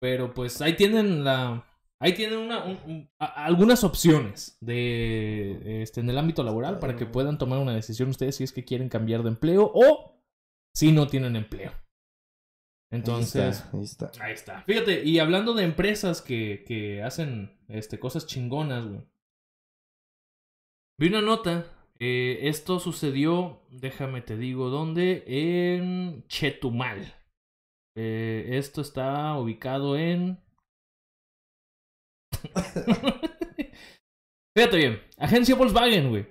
Pero 0.01 0.33
pues 0.33 0.63
ahí 0.63 0.77
tienen 0.77 1.25
la. 1.25 1.67
Ahí 2.01 2.15
tienen 2.15 2.39
una, 2.39 2.65
un- 2.65 2.79
un- 2.87 3.11
a- 3.19 3.45
algunas 3.45 3.83
opciones 3.83 4.57
de 4.61 5.83
este, 5.83 6.01
en 6.01 6.09
el 6.11 6.19
ámbito 6.19 6.43
laboral 6.45 6.79
para 6.79 6.95
que 6.97 7.07
puedan 7.07 7.39
tomar 7.39 7.59
una 7.59 7.75
decisión 7.75 8.11
ustedes 8.11 8.37
si 8.37 8.45
es 8.45 8.53
que 8.53 8.65
quieren 8.65 8.89
cambiar 8.89 9.23
de 9.23 9.31
empleo 9.31 9.71
o 9.75 10.23
si 10.75 10.93
no 10.93 11.09
tienen 11.09 11.35
empleo. 11.35 11.73
Entonces, 12.91 13.65
Ahí 13.73 13.83
está. 13.83 14.07
ahí 14.07 14.13
está. 14.13 14.25
ahí 14.25 14.33
está. 14.33 14.63
Fíjate, 14.63 15.05
y 15.05 15.19
hablando 15.19 15.53
de 15.55 15.65
empresas 15.65 16.23
que, 16.23 16.65
que 16.67 17.03
hacen 17.03 17.59
este, 17.69 17.99
cosas 17.99 18.27
chingonas, 18.27 18.87
güey. 18.87 19.03
Vi 21.01 21.09
una 21.09 21.21
nota. 21.21 21.67
eh, 22.01 22.39
esto 22.49 22.79
sucedió, 22.79 23.61
déjame 23.71 24.21
te 24.23 24.37
digo 24.37 24.71
dónde, 24.71 25.25
en 25.27 26.25
Chetumal. 26.29 27.13
Eh, 27.97 28.51
esto 28.53 28.81
está 28.81 29.37
ubicado 29.37 29.99
en. 29.99 30.39
Fíjate 34.57 34.77
bien, 34.77 35.01
agencia 35.17 35.55
Volkswagen, 35.55 36.11
güey. 36.11 36.27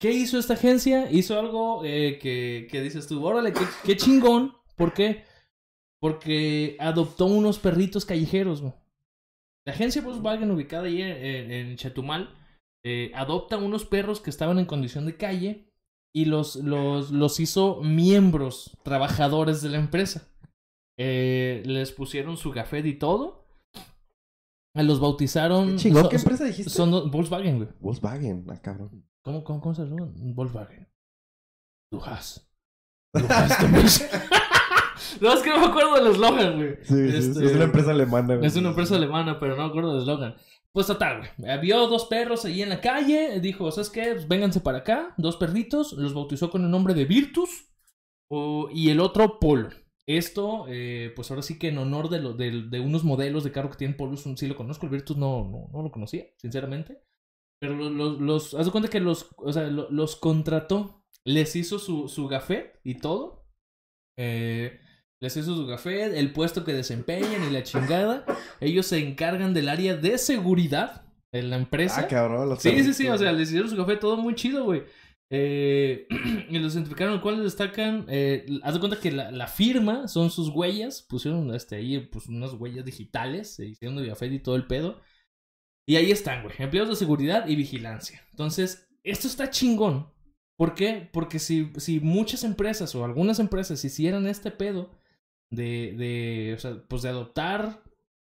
¿Qué 0.00 0.12
hizo 0.12 0.38
esta 0.38 0.54
agencia? 0.54 1.10
Hizo 1.10 1.38
algo 1.38 1.84
eh, 1.84 2.18
que, 2.20 2.68
que 2.70 2.80
dices 2.80 3.06
tú, 3.06 3.24
órale, 3.24 3.52
qué, 3.84 3.96
chingón. 3.96 4.54
¿Por 4.76 4.94
qué? 4.94 5.24
Porque 6.00 6.76
adoptó 6.78 7.26
unos 7.26 7.58
perritos 7.58 8.04
callejeros. 8.04 8.62
La 9.66 9.72
agencia 9.72 10.02
Volkswagen, 10.02 10.50
ubicada 10.50 10.84
ahí 10.84 11.02
en 11.02 11.76
Chetumal, 11.76 12.34
eh, 12.84 13.10
adopta 13.14 13.56
unos 13.56 13.84
perros 13.84 14.20
que 14.20 14.30
estaban 14.30 14.58
en 14.58 14.66
condición 14.66 15.06
de 15.06 15.16
calle 15.16 15.68
y 16.14 16.26
los, 16.26 16.56
los, 16.56 17.10
los 17.10 17.40
hizo 17.40 17.82
miembros, 17.82 18.76
trabajadores 18.82 19.62
de 19.62 19.68
la 19.68 19.78
empresa. 19.78 20.28
Eh, 20.98 21.62
les 21.66 21.92
pusieron 21.92 22.36
su 22.36 22.50
gafet 22.50 22.86
y 22.86 22.94
todo. 22.94 23.47
Eh, 24.78 24.84
Los 24.84 25.00
bautizaron. 25.00 25.70
Qué 25.70 25.76
chingón, 25.76 26.04
so- 26.04 26.08
¿qué 26.08 26.16
empresa 26.16 26.44
dijiste? 26.44 26.70
Son 26.70 27.10
Volkswagen, 27.10 27.56
güey. 27.58 27.68
Volkswagen, 27.80 28.46
ah, 28.48 28.60
cabrón. 28.62 29.04
¿Cómo, 29.24 29.44
cómo, 29.44 29.60
cómo 29.60 29.74
se 29.74 29.82
llama? 29.84 30.08
Volkswagen. 30.34 30.88
Du 31.92 32.00
hast. 32.04 32.46
Du 33.14 33.24
hast 33.28 33.62
mich. 33.68 34.02
no, 35.20 35.32
es 35.32 35.40
que 35.42 35.50
no 35.50 35.60
me 35.60 35.66
acuerdo 35.66 35.94
del 35.94 36.12
eslogan, 36.12 36.56
güey. 36.56 36.72
Este, 36.80 37.46
es 37.46 37.54
una 37.54 37.64
empresa 37.64 37.90
alemana. 37.90 38.36
güey. 38.36 38.46
Es 38.46 38.56
una 38.56 38.68
empresa 38.70 38.96
alemana, 38.96 39.38
pero 39.40 39.56
no 39.56 39.62
me 39.64 39.68
acuerdo 39.68 39.92
del 39.92 40.02
eslogan. 40.02 40.34
Pues 40.72 40.86
total, 40.86 41.22
güey. 41.38 41.60
Vio 41.60 41.86
dos 41.88 42.04
perros 42.06 42.44
ahí 42.44 42.62
en 42.62 42.68
la 42.68 42.80
calle. 42.80 43.40
Dijo, 43.40 43.70
¿sabes 43.72 43.90
qué? 43.90 44.12
Pues 44.12 44.28
vénganse 44.28 44.60
para 44.60 44.78
acá. 44.78 45.14
Dos 45.16 45.36
perritos. 45.36 45.94
Los 45.94 46.12
bautizó 46.14 46.50
con 46.50 46.62
el 46.64 46.70
nombre 46.70 46.94
de 46.94 47.04
Virtus. 47.06 47.66
o- 48.30 48.68
y 48.70 48.90
el 48.90 49.00
otro 49.00 49.38
Polo. 49.40 49.70
Esto, 50.08 50.64
eh, 50.68 51.12
pues 51.14 51.30
ahora 51.30 51.42
sí 51.42 51.58
que 51.58 51.68
en 51.68 51.76
honor 51.78 52.08
de, 52.08 52.20
lo, 52.20 52.32
de, 52.32 52.62
de 52.62 52.80
unos 52.80 53.04
modelos 53.04 53.44
de 53.44 53.52
carro 53.52 53.68
que 53.70 53.76
tienen 53.76 53.96
Polo, 53.96 54.16
sí 54.16 54.46
lo 54.46 54.56
conozco. 54.56 54.86
El 54.86 54.92
Virtus 54.92 55.18
no, 55.18 55.44
no, 55.44 55.68
no 55.70 55.82
lo 55.82 55.90
conocía, 55.92 56.24
sinceramente. 56.38 57.02
Pero 57.60 57.74
los, 57.74 57.92
los, 57.92 58.20
los 58.20 58.54
haz 58.54 58.64
de 58.66 58.72
cuenta 58.72 58.88
que 58.88 59.00
los, 59.00 59.28
o 59.36 59.52
sea, 59.52 59.64
lo- 59.64 59.90
los 59.90 60.16
contrató. 60.16 61.04
Les 61.26 61.54
hizo 61.56 61.78
su, 61.78 62.08
su 62.08 62.26
gafet 62.26 62.80
y 62.84 62.94
todo. 62.94 63.44
Eh, 64.18 64.80
les 65.20 65.36
hizo 65.36 65.54
su 65.54 65.66
gafet, 65.66 66.14
el 66.14 66.32
puesto 66.32 66.64
que 66.64 66.72
desempeñan 66.72 67.44
y 67.46 67.52
la 67.52 67.62
chingada. 67.62 68.24
Ellos 68.60 68.86
se 68.86 68.98
encargan 69.06 69.52
del 69.52 69.68
área 69.68 69.94
de 69.96 70.16
seguridad 70.16 71.04
en 71.34 71.50
la 71.50 71.56
empresa. 71.56 72.02
Ah, 72.02 72.08
cabrón. 72.08 72.48
los 72.48 72.62
Sí, 72.62 72.82
sí, 72.82 72.94
sí, 72.94 73.08
o 73.08 73.18
sea, 73.18 73.32
les 73.32 73.48
hicieron 73.48 73.68
su 73.68 73.76
café 73.76 73.96
todo 73.96 74.16
muy 74.16 74.34
chido, 74.34 74.64
güey. 74.64 74.84
Eh, 75.30 76.06
y 76.50 76.58
los 76.58 76.74
identificaron, 76.74 77.20
cual 77.20 77.42
destacan, 77.42 78.06
eh, 78.08 78.46
haz 78.62 78.74
de 78.74 78.80
cuenta 78.80 79.00
que 79.00 79.12
la, 79.12 79.46
firma 79.46 80.08
son 80.08 80.30
sus 80.30 80.48
huellas, 80.48 81.02
pusieron 81.02 81.54
este, 81.54 81.76
ahí 81.76 81.98
pues, 82.00 82.26
unas 82.28 82.54
huellas 82.54 82.84
digitales, 82.84 83.54
se 83.54 83.66
hicieron 83.66 83.96
de 83.96 84.08
café 84.08 84.26
y 84.26 84.40
todo 84.40 84.56
el 84.56 84.66
pedo. 84.66 85.00
Y 85.86 85.96
ahí 85.96 86.10
están, 86.10 86.42
güey, 86.42 86.54
empleados 86.58 86.90
de 86.90 86.96
seguridad 86.96 87.48
y 87.48 87.56
vigilancia. 87.56 88.22
Entonces, 88.30 88.88
esto 89.02 89.26
está 89.26 89.50
chingón, 89.50 90.12
¿Por 90.58 90.74
qué? 90.74 91.08
Porque 91.12 91.38
si, 91.38 91.70
si 91.76 92.00
muchas 92.00 92.42
empresas 92.42 92.92
o 92.96 93.04
algunas 93.04 93.38
empresas 93.38 93.84
hicieran 93.84 94.26
este 94.26 94.50
pedo 94.50 94.90
de, 95.50 95.94
de, 95.96 96.82
pues 96.88 97.02
de 97.02 97.10
adoptar 97.10 97.84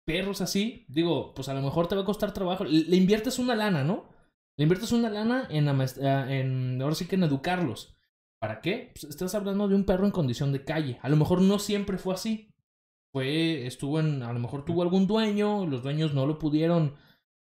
perros 0.06 0.40
así, 0.40 0.86
digo, 0.88 1.34
pues 1.34 1.50
a 1.50 1.54
lo 1.54 1.60
mejor 1.60 1.86
te 1.86 1.94
va 1.94 2.00
a 2.00 2.06
costar 2.06 2.32
trabajo. 2.32 2.64
Le 2.64 2.96
inviertes 2.96 3.38
una 3.38 3.54
lana, 3.54 3.84
¿no? 3.84 4.08
Le 4.58 4.62
inviertes 4.64 4.92
una 4.92 5.10
lana 5.10 5.46
en, 5.50 5.68
ah, 5.68 6.26
en, 6.32 6.80
ahora 6.80 6.94
sí 6.94 7.06
que 7.06 7.16
en 7.16 7.24
educarlos. 7.24 7.96
¿Para 8.40 8.60
qué? 8.60 8.92
Pues 8.94 9.04
estás 9.04 9.34
hablando 9.34 9.66
de 9.68 9.74
un 9.74 9.84
perro 9.84 10.04
en 10.04 10.10
condición 10.12 10.52
de 10.52 10.64
calle. 10.64 10.98
A 11.02 11.08
lo 11.08 11.16
mejor 11.16 11.40
no 11.40 11.58
siempre 11.58 11.98
fue 11.98 12.14
así. 12.14 12.50
Fue, 13.12 13.66
estuvo 13.66 14.00
en, 14.00 14.22
a 14.22 14.32
lo 14.32 14.40
mejor 14.40 14.64
tuvo 14.64 14.82
algún 14.82 15.06
dueño, 15.06 15.66
los 15.66 15.82
dueños 15.82 16.14
no 16.14 16.26
lo 16.26 16.38
pudieron 16.38 16.94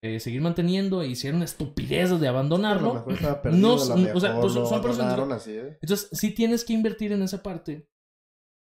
eh, 0.04 0.20
seguir 0.20 0.42
manteniendo 0.42 1.02
e 1.02 1.08
hicieron 1.08 1.42
estupidez 1.42 2.20
de 2.20 2.28
abandonarlo. 2.28 3.06
perdido, 3.42 3.68
No, 3.68 3.78
o 4.14 4.20
sea, 4.20 4.40
pues 4.42 4.54
son- 4.54 4.82
personas- 4.82 5.14
¿eh? 5.48 5.78
Entonces, 5.82 6.10
sí 6.12 6.32
tienes 6.34 6.66
que 6.66 6.74
invertir 6.74 7.12
en 7.14 7.22
esa 7.24 7.42
parte 7.42 7.88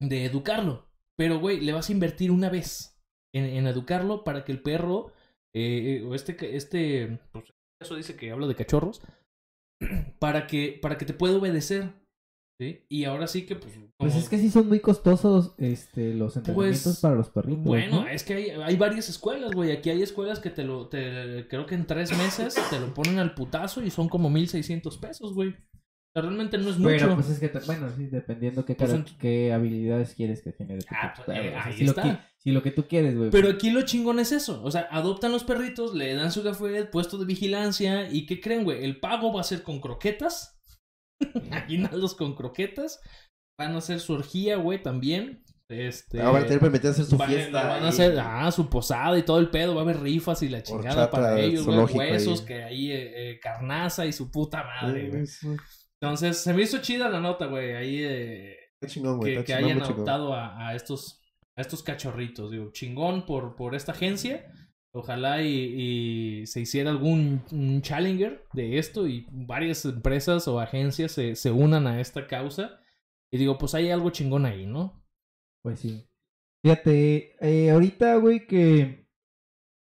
de 0.00 0.24
educarlo. 0.24 0.88
Pero, 1.18 1.38
güey, 1.38 1.60
le 1.60 1.72
vas 1.74 1.88
a 1.88 1.92
invertir 1.92 2.30
una 2.30 2.48
vez 2.50 2.98
en, 3.34 3.44
en 3.44 3.66
educarlo 3.66 4.24
para 4.24 4.44
que 4.44 4.52
el 4.52 4.62
perro, 4.62 5.12
eh, 5.54 6.00
eh, 6.00 6.04
o 6.04 6.14
este, 6.14 6.56
este, 6.56 7.20
pues, 7.32 7.44
eso 7.80 7.96
dice 7.96 8.16
que 8.16 8.30
habla 8.30 8.46
de 8.46 8.54
cachorros, 8.54 9.02
para 10.18 10.46
que, 10.46 10.78
para 10.80 10.98
que 10.98 11.04
te 11.04 11.14
pueda 11.14 11.36
obedecer. 11.36 11.92
¿sí? 12.60 12.84
Y 12.88 13.04
ahora 13.04 13.26
sí 13.26 13.44
que, 13.46 13.56
pues, 13.56 13.78
Pues 13.98 14.16
es 14.16 14.28
que 14.28 14.38
sí 14.38 14.50
son 14.50 14.68
muy 14.68 14.80
costosos 14.80 15.54
este, 15.58 16.14
los 16.14 16.36
entrenamientos 16.36 16.82
Pues, 16.84 17.00
para 17.00 17.14
los 17.14 17.30
perritos. 17.30 17.64
Bueno, 17.64 18.02
¿no? 18.02 18.08
es 18.08 18.24
que 18.24 18.34
hay, 18.34 18.50
hay 18.50 18.76
varias 18.76 19.08
escuelas, 19.08 19.52
güey. 19.52 19.72
Aquí 19.72 19.90
hay 19.90 20.02
escuelas 20.02 20.40
que 20.40 20.50
te 20.50 20.64
lo, 20.64 20.88
te, 20.88 21.46
creo 21.48 21.66
que 21.66 21.74
en 21.74 21.86
tres 21.86 22.16
meses 22.16 22.54
te 22.70 22.80
lo 22.80 22.94
ponen 22.94 23.18
al 23.18 23.34
putazo 23.34 23.82
y 23.82 23.90
son 23.90 24.08
como 24.08 24.30
1600 24.30 24.98
pesos, 24.98 25.34
güey. 25.34 25.54
Realmente 26.22 26.56
no 26.58 26.70
es 26.70 26.78
mucho. 26.78 26.88
Pero 26.98 27.14
pues 27.14 27.28
es 27.28 27.38
que, 27.38 27.48
bueno, 27.66 27.88
sí, 27.96 28.06
dependiendo 28.06 28.64
qué, 28.64 28.74
Pues, 28.74 28.92
ent- 28.94 29.16
qué 29.18 29.52
habilidades 29.52 30.14
quieres 30.14 30.42
que 30.42 30.52
genere 30.52 30.80
tu 30.80 30.94
Ah, 30.94 31.12
pues, 31.14 31.28
eh, 31.28 31.40
O 31.40 31.52
sea, 31.52 31.64
ahí 31.64 31.72
si, 31.76 31.84
lo 31.84 31.90
está. 31.90 32.02
qui- 32.04 32.20
si 32.38 32.50
lo 32.52 32.62
que 32.62 32.70
tú 32.70 32.86
quieres, 32.88 33.16
güey. 33.16 33.30
Pero 33.30 33.50
aquí 33.50 33.70
lo 33.70 33.82
chingón 33.82 34.18
es 34.18 34.32
eso. 34.32 34.62
O 34.64 34.70
sea, 34.70 34.88
adoptan 34.90 35.30
los 35.32 35.44
perritos, 35.44 35.94
le 35.94 36.14
dan 36.14 36.32
su 36.32 36.42
café, 36.42 36.84
puesto 36.86 37.18
de 37.18 37.26
vigilancia. 37.26 38.10
¿Y 38.10 38.24
qué 38.26 38.40
creen, 38.40 38.64
güey? 38.64 38.82
El 38.84 38.98
pago 38.98 39.32
va 39.32 39.42
a 39.42 39.44
ser 39.44 39.62
con 39.62 39.80
croquetas. 39.80 40.58
Aguinaldos 41.50 42.14
con 42.14 42.34
croquetas. 42.34 43.00
Van 43.58 43.74
a 43.74 43.78
hacer 43.78 44.00
su 44.00 44.12
orgía, 44.14 44.56
güey, 44.56 44.82
también. 44.82 45.42
Este. 45.68 46.20
Ah, 46.20 46.30
van 46.30 46.42
a 46.42 46.46
tener 46.46 46.60
permitido 46.60 46.92
hacer 46.92 47.06
su 47.06 47.16
van- 47.16 47.28
fiesta. 47.28 47.66
Van 47.66 47.82
a 47.84 47.88
hacer, 47.88 48.16
ah, 48.20 48.52
su 48.52 48.68
posada 48.70 49.18
y 49.18 49.22
todo 49.24 49.40
el 49.40 49.50
pedo. 49.50 49.74
Va 49.74 49.80
a 49.80 49.84
haber 49.84 50.00
rifas 50.00 50.42
y 50.42 50.48
la 50.48 50.62
chingada 50.62 50.90
Horchata 51.06 51.10
para 51.10 51.40
ellos, 51.40 51.66
güey. 51.66 51.78
Huesos, 51.78 52.40
ahí. 52.40 52.46
que 52.46 52.62
ahí, 52.62 52.92
eh, 52.92 53.30
eh, 53.32 53.40
carnaza 53.40 54.06
y 54.06 54.12
su 54.12 54.30
puta 54.30 54.62
madre, 54.62 55.08
güey. 55.08 55.26
Sí, 55.26 55.38
sí. 55.40 55.56
Entonces, 56.00 56.38
se 56.38 56.52
me 56.52 56.62
hizo 56.62 56.78
chida 56.78 57.08
la 57.08 57.20
nota, 57.20 57.46
güey. 57.46 57.74
Ahí, 57.74 58.02
eh, 58.02 58.56
Está 58.74 58.92
chingón, 58.92 59.18
güey. 59.18 59.42
que, 59.44 59.54
hayan 59.54 59.80
adoptado 59.80 60.34
a, 60.34 60.68
a 60.68 60.74
estos 60.74 61.22
a 61.56 61.62
estos 61.62 61.82
cachorritos. 61.82 62.50
Digo, 62.50 62.70
chingón 62.70 63.26
por, 63.26 63.56
por 63.56 63.74
esta 63.74 63.92
agencia. 63.92 64.46
Ojalá 64.92 65.42
y, 65.42 65.50
y 66.42 66.46
se 66.46 66.60
hiciera 66.60 66.90
algún 66.90 67.42
un 67.52 67.82
challenger 67.82 68.46
de 68.52 68.78
esto 68.78 69.06
y 69.06 69.26
varias 69.30 69.84
empresas 69.84 70.48
o 70.48 70.60
agencias 70.60 71.12
se, 71.12 71.34
se 71.34 71.50
unan 71.50 71.86
a 71.86 72.00
esta 72.00 72.26
causa. 72.26 72.80
Y 73.30 73.38
digo, 73.38 73.58
pues 73.58 73.74
hay 73.74 73.90
algo 73.90 74.10
chingón 74.10 74.46
ahí, 74.46 74.66
¿no? 74.66 75.04
Pues 75.62 75.80
sí. 75.80 76.08
Fíjate, 76.62 77.36
eh, 77.40 77.70
ahorita, 77.70 78.16
güey, 78.16 78.46
que 78.46 79.06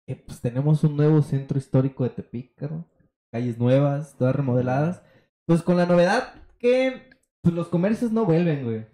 eh, 0.06 0.16
pues 0.16 0.40
tenemos 0.40 0.84
un 0.84 0.96
nuevo 0.96 1.22
centro 1.22 1.58
histórico 1.58 2.04
de 2.04 2.10
Tepic, 2.10 2.54
carnal. 2.54 2.86
Calles 3.32 3.58
nuevas, 3.58 4.16
todas 4.18 4.36
remodeladas. 4.36 5.02
Pues 5.46 5.62
con 5.62 5.76
la 5.76 5.86
novedad 5.86 6.34
que 6.58 7.10
pues, 7.42 7.54
los 7.54 7.68
comercios 7.68 8.12
no 8.12 8.24
vuelven, 8.24 8.64
güey. 8.64 8.86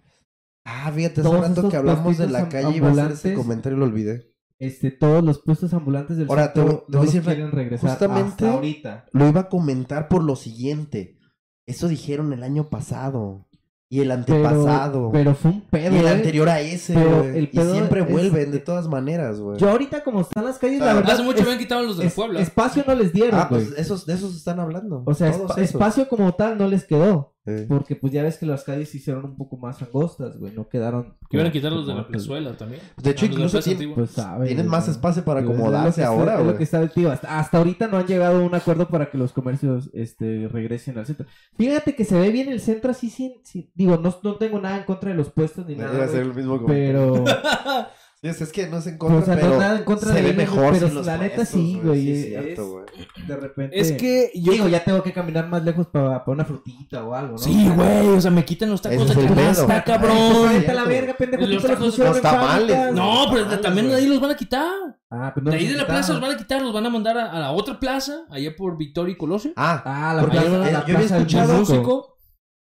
Ah, 0.65 0.91
fíjate, 0.93 1.21
hace 1.21 1.29
rato 1.41 1.69
que 1.69 1.75
hablamos 1.77 2.17
de 2.17 2.27
la 2.29 2.47
calle 2.47 2.77
iba 2.77 2.87
a 2.87 2.91
hacer 2.91 3.11
ese 3.11 3.33
comentario 3.33 3.75
y 3.75 3.79
lo 3.79 3.85
olvidé. 3.85 4.31
Este, 4.59 4.91
todos 4.91 5.23
los 5.23 5.41
puestos 5.41 5.73
ambulantes 5.73 6.15
del 6.17 6.29
Ahora, 6.29 6.53
te 6.53 6.61
centro 6.61 6.77
voy- 6.77 6.85
te 6.85 6.91
no 6.93 6.97
voy 6.99 7.01
a 7.01 7.05
los 7.05 7.13
decir, 7.13 7.23
quieren 7.33 7.51
regresar 7.51 7.89
justamente- 7.89 8.45
hasta 8.45 8.51
ahorita. 8.53 9.05
Lo 9.11 9.27
iba 9.27 9.41
a 9.41 9.49
comentar 9.49 10.07
por 10.07 10.23
lo 10.23 10.35
siguiente. 10.37 11.17
Eso 11.65 11.87
dijeron 11.87 12.31
el 12.33 12.43
año 12.43 12.69
pasado. 12.69 13.47
Y 13.93 14.01
el 14.01 14.09
antepasado. 14.09 15.11
Pero, 15.11 15.23
pero 15.23 15.35
fue 15.35 15.51
un 15.51 15.61
pedo, 15.61 15.95
y 15.95 15.99
el 15.99 16.07
eh. 16.07 16.09
anterior 16.09 16.49
a 16.49 16.59
ese, 16.61 16.95
Pero 16.95 17.17
güey. 17.19 17.43
Y 17.51 17.57
siempre 17.59 18.01
es- 18.01 18.09
vuelven 18.09 18.51
de 18.51 18.57
todas 18.57 18.87
maneras, 18.87 19.39
güey. 19.39 19.59
Yo 19.59 19.69
ahorita 19.69 20.03
como 20.03 20.21
están 20.21 20.45
las 20.45 20.57
calles, 20.57 20.79
la 20.79 20.95
verdad, 20.95 21.11
Hace 21.13 21.21
mucho 21.23 21.37
es- 21.37 21.43
habían 21.43 21.59
quitado 21.59 21.83
los 21.83 21.97
de 21.99 22.07
es- 22.07 22.13
Puebla. 22.13 22.39
espacio 22.41 22.83
no 22.87 22.95
les 22.95 23.13
dieron, 23.13 23.39
Ah, 23.39 23.47
güey. 23.49 23.65
pues 23.65 23.77
esos, 23.79 24.07
de 24.07 24.15
esos 24.15 24.35
están 24.35 24.59
hablando. 24.59 25.03
O 25.05 25.13
sea, 25.13 25.29
esos. 25.29 25.55
espacio 25.59 26.07
como 26.07 26.33
tal 26.33 26.57
no 26.57 26.67
les 26.67 26.85
quedó. 26.85 27.32
Eh. 27.45 27.65
Porque 27.67 27.97
pues 27.97 28.13
ya 28.13 28.23
ves 28.23 28.37
que 28.37 28.45
las 28.45 28.63
calles 28.63 28.87
se 28.89 28.97
hicieron 28.97 29.25
un 29.25 29.35
poco 29.35 29.57
más 29.57 29.81
angostas, 29.81 30.37
güey. 30.37 30.53
No 30.53 30.69
quedaron. 30.69 31.17
Que 31.29 31.35
iban 31.35 31.47
a 31.47 31.51
quitar 31.51 31.73
los 31.73 31.85
de 31.85 31.93
la 31.93 32.07
plazuela 32.07 32.55
también. 32.55 32.81
De 33.01 33.09
hecho, 33.11 33.25
Ah, 33.25 33.29
incluso 33.29 33.51
Plaza 33.51 33.63
tiene- 33.65 33.77
Antigua. 33.79 33.95
Pues 33.95 34.11
sabe. 34.11 34.47
Tienen 34.47 34.67
más 34.67 34.87
espacio 34.87 35.25
para 35.25 35.41
Pues, 35.41 35.51
es 35.53 35.59
acomodarse 35.59 36.03
ahora, 36.05 36.33
Es 36.33 36.37
lo 36.39 36.45
güey. 36.45 36.57
que 36.57 36.63
está 36.63 36.87
tío. 36.87 37.11
Hasta, 37.11 37.37
hasta 37.39 37.57
ahorita 37.57 37.87
no 37.87 37.97
han 37.97 38.07
llegado 38.07 38.37
a 38.39 38.45
un 38.45 38.55
acuerdo 38.55 38.87
para 38.87 39.09
que 39.11 39.17
los 39.17 39.33
comercios 39.33 39.89
este, 39.93 40.47
regresen 40.47 40.97
al 40.97 41.05
centro. 41.05 41.25
Fíjate 41.57 41.95
que 41.95 42.05
se 42.05 42.17
ve 42.17 42.29
bien 42.31 42.47
el 42.49 42.61
centro 42.61 42.91
así 42.91 43.09
sin... 43.09 43.33
sin- 43.43 43.69
digo, 43.75 43.97
no, 43.97 44.15
no 44.23 44.35
tengo 44.37 44.61
nada 44.61 44.77
en 44.77 44.83
contra 44.85 45.09
de 45.09 45.15
los 45.17 45.29
puestos 45.29 45.65
ni 45.65 45.73
Iba 45.73 45.83
nada, 45.85 46.05
a 46.05 46.07
ser 46.07 46.19
güey, 46.25 46.29
el 46.29 46.35
mismo. 46.35 46.65
Pero... 46.65 47.23
Es, 48.23 48.39
es 48.39 48.53
que 48.53 48.67
no 48.67 48.79
se 48.79 48.91
o 48.91 48.93
encuentra, 48.93 49.25
sea, 49.25 49.35
no 49.35 49.41
pero 49.41 49.59
nada 49.59 49.77
en 49.79 49.83
contra 49.83 50.07
se 50.09 50.15
de 50.15 50.21
ve 50.21 50.27
ellos, 50.29 50.37
mejor 50.37 50.71
pero 50.73 50.87
sin 50.87 51.05
la 51.05 51.17
neta 51.17 51.45
sí, 51.45 51.79
güey. 51.83 52.09
es 52.09 52.17
es- 52.19 52.25
cierto, 52.27 52.69
güey. 52.71 52.85
de 53.27 53.35
repente... 53.35 53.77
Es 53.79 53.91
que 53.91 54.31
yo. 54.33 54.53
Digo, 54.53 54.67
ya 54.69 54.81
tengo 54.81 55.03
que 55.03 55.11
caminar 55.11 55.49
más 55.49 55.61
lejos 55.65 55.87
para, 55.87 56.23
para 56.23 56.31
una 56.33 56.45
frutita 56.45 57.03
o 57.03 57.13
algo, 57.13 57.33
¿no? 57.33 57.37
Sí, 57.37 57.69
güey. 57.75 58.07
O 58.07 58.21
sea, 58.21 58.31
me 58.31 58.45
quitan 58.45 58.69
los 58.69 58.81
tacos 58.81 59.13
de 59.13 59.27
canasta, 59.27 59.83
cabrón. 59.83 60.17
Pues 60.39 60.53
vete 60.53 60.71
a 60.71 60.73
la 60.73 60.83
verga, 60.85 61.13
pendejo. 61.17 61.45
Los 61.45 61.63
tacos- 61.65 61.97
los 61.97 62.21
tamales. 62.21 62.93
No, 62.93 63.25
pero 63.29 63.41
Tamales, 63.43 63.61
también 63.61 63.91
ahí 63.93 64.07
los 64.07 64.21
van 64.21 64.31
a 64.31 64.35
quitar. 64.37 64.71
Ah, 65.11 65.31
pues 65.33 65.43
no 65.43 65.51
De 65.51 65.57
ahí 65.57 65.67
de 65.67 65.75
la 65.75 65.85
plaza 65.85 66.13
los 66.13 66.21
van 66.21 66.31
a 66.31 66.37
quitar, 66.37 66.61
los 66.61 66.73
van 66.73 66.85
a 66.85 66.89
mandar 66.89 67.17
a, 67.17 67.29
a 67.29 67.39
la 67.41 67.51
otra 67.51 67.77
plaza, 67.77 68.25
allá 68.29 68.55
por 68.55 68.77
Victoria 68.77 69.11
y 69.11 69.17
Colosio. 69.17 69.51
Ah, 69.57 69.81
Ah, 69.85 70.13
la 70.13 70.21
Porque 70.21 70.37
plaza, 70.37 70.49
yo- 70.49 70.57
la 70.63 70.85
yo 70.85 70.95
había 70.95 70.99
escuchado- 71.07 71.59
músico. 71.59 72.17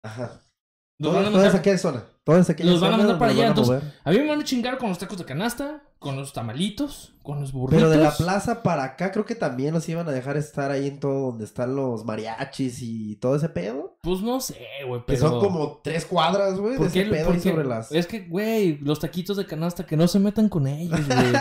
ajá. 0.04 0.41
Los 0.99 1.12
Toda, 1.12 1.20
van 1.22 1.26
a 1.28 1.32
toda 1.32 1.43
esa 1.43 1.54
mandar. 1.54 1.60
aquella 1.60 1.78
zona. 1.78 2.04
Toda 2.24 2.39
esa 2.39 2.53
aquella 2.53 2.71
Los 2.71 2.80
van 2.80 2.93
a 2.93 2.97
mandar 2.97 3.19
para 3.19 3.32
allá, 3.34 3.45
a 3.45 3.47
entonces-. 3.49 3.84
A 4.03 4.11
mí 4.11 4.17
me 4.19 4.28
van 4.30 4.39
a 4.39 4.43
chingar 4.45 4.78
con 4.78 4.88
los 4.89 4.97
tacos 4.97 5.17
de 5.17 5.26
canasta, 5.26 5.84
con 5.99 6.15
los 6.15 6.32
tamalitos, 6.32 7.13
con 7.21 7.41
los 7.41 7.51
burritos. 7.51 7.84
Pero 7.84 7.89
de 7.89 7.97
la 7.97 8.15
plaza 8.15 8.63
para 8.63 8.84
acá 8.86 9.11
creo 9.11 9.26
que 9.26 9.36
también 9.36 9.74
los 9.74 9.88
iban 9.89 10.07
a 10.07 10.11
dejar 10.11 10.38
estar 10.38 10.71
ahí 10.71 10.88
en 10.88 11.01
todo 11.01 11.28
donde 11.32 11.43
están 11.43 11.76
los 11.76 12.05
mariachis 12.05 12.82
y 12.82 13.17
todo 13.17 13.36
ese 13.36 13.49
pedo. 13.49 13.97
Pues 14.01 14.21
no 14.21 14.39
sé, 14.39 14.57
güey, 14.88 15.01
Que 15.01 15.13
pero... 15.13 15.30
son 15.30 15.39
como 15.41 15.82
tres 15.84 16.05
cuadras, 16.05 16.57
güey, 16.59 16.74
de 16.74 16.78
¿Por 16.78 16.91
qué- 16.91 17.01
ese 17.01 17.09
pedo 17.09 17.32
ahí 17.32 17.39
sobre 17.41 17.65
las... 17.65 17.91
Es 17.91 18.07
que, 18.07 18.21
güey, 18.21 18.78
los 18.80 18.99
taquitos 19.01 19.36
de 19.36 19.45
canasta, 19.45 19.86
que 19.86 19.97
no 19.97 20.07
se 20.07 20.19
metan 20.19 20.47
con 20.47 20.65
ellos, 20.67 20.99
güey. 21.05 21.34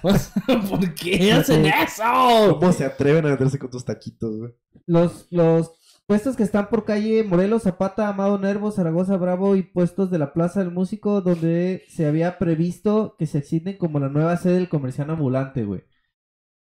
¿Por, 0.00 0.12
¿Por 0.70 0.94
qué 0.94 1.32
hacen 1.32 1.66
eso? 1.66 2.58
¿Cómo 2.58 2.72
se 2.72 2.86
atreven 2.86 3.26
a 3.26 3.30
meterse 3.30 3.58
con 3.58 3.70
tus 3.70 3.84
taquitos, 3.84 4.34
güey? 4.38 4.52
Los, 4.86 5.26
los 5.30 5.72
puestos 6.06 6.36
que 6.36 6.42
están 6.42 6.68
por 6.68 6.84
calle 6.84 7.24
Morelos, 7.24 7.62
Zapata, 7.62 8.08
Amado 8.08 8.38
Nervo, 8.38 8.70
Zaragoza, 8.70 9.16
Bravo 9.16 9.56
y 9.56 9.62
puestos 9.62 10.10
de 10.10 10.18
la 10.18 10.32
Plaza 10.32 10.60
del 10.60 10.70
Músico 10.70 11.20
donde 11.20 11.84
se 11.88 12.06
había 12.06 12.38
previsto 12.38 13.16
que 13.18 13.26
se 13.26 13.38
extienden 13.38 13.78
como 13.78 13.98
la 13.98 14.08
nueva 14.08 14.36
sede 14.36 14.54
del 14.54 14.68
comercial 14.68 15.10
ambulante, 15.10 15.64
güey. 15.64 15.84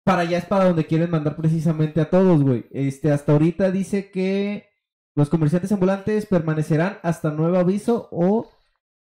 Para 0.03 0.23
allá 0.23 0.39
es 0.39 0.45
para 0.45 0.65
donde 0.65 0.87
quieren 0.87 1.11
mandar 1.11 1.35
precisamente 1.35 2.01
a 2.01 2.09
todos, 2.09 2.41
güey. 2.43 2.65
Este, 2.71 3.11
hasta 3.11 3.33
ahorita 3.33 3.71
dice 3.71 4.09
que 4.09 4.69
los 5.15 5.29
comerciantes 5.29 5.71
ambulantes 5.71 6.25
permanecerán 6.25 6.97
hasta 7.03 7.31
nuevo 7.31 7.57
aviso 7.57 8.07
o 8.11 8.49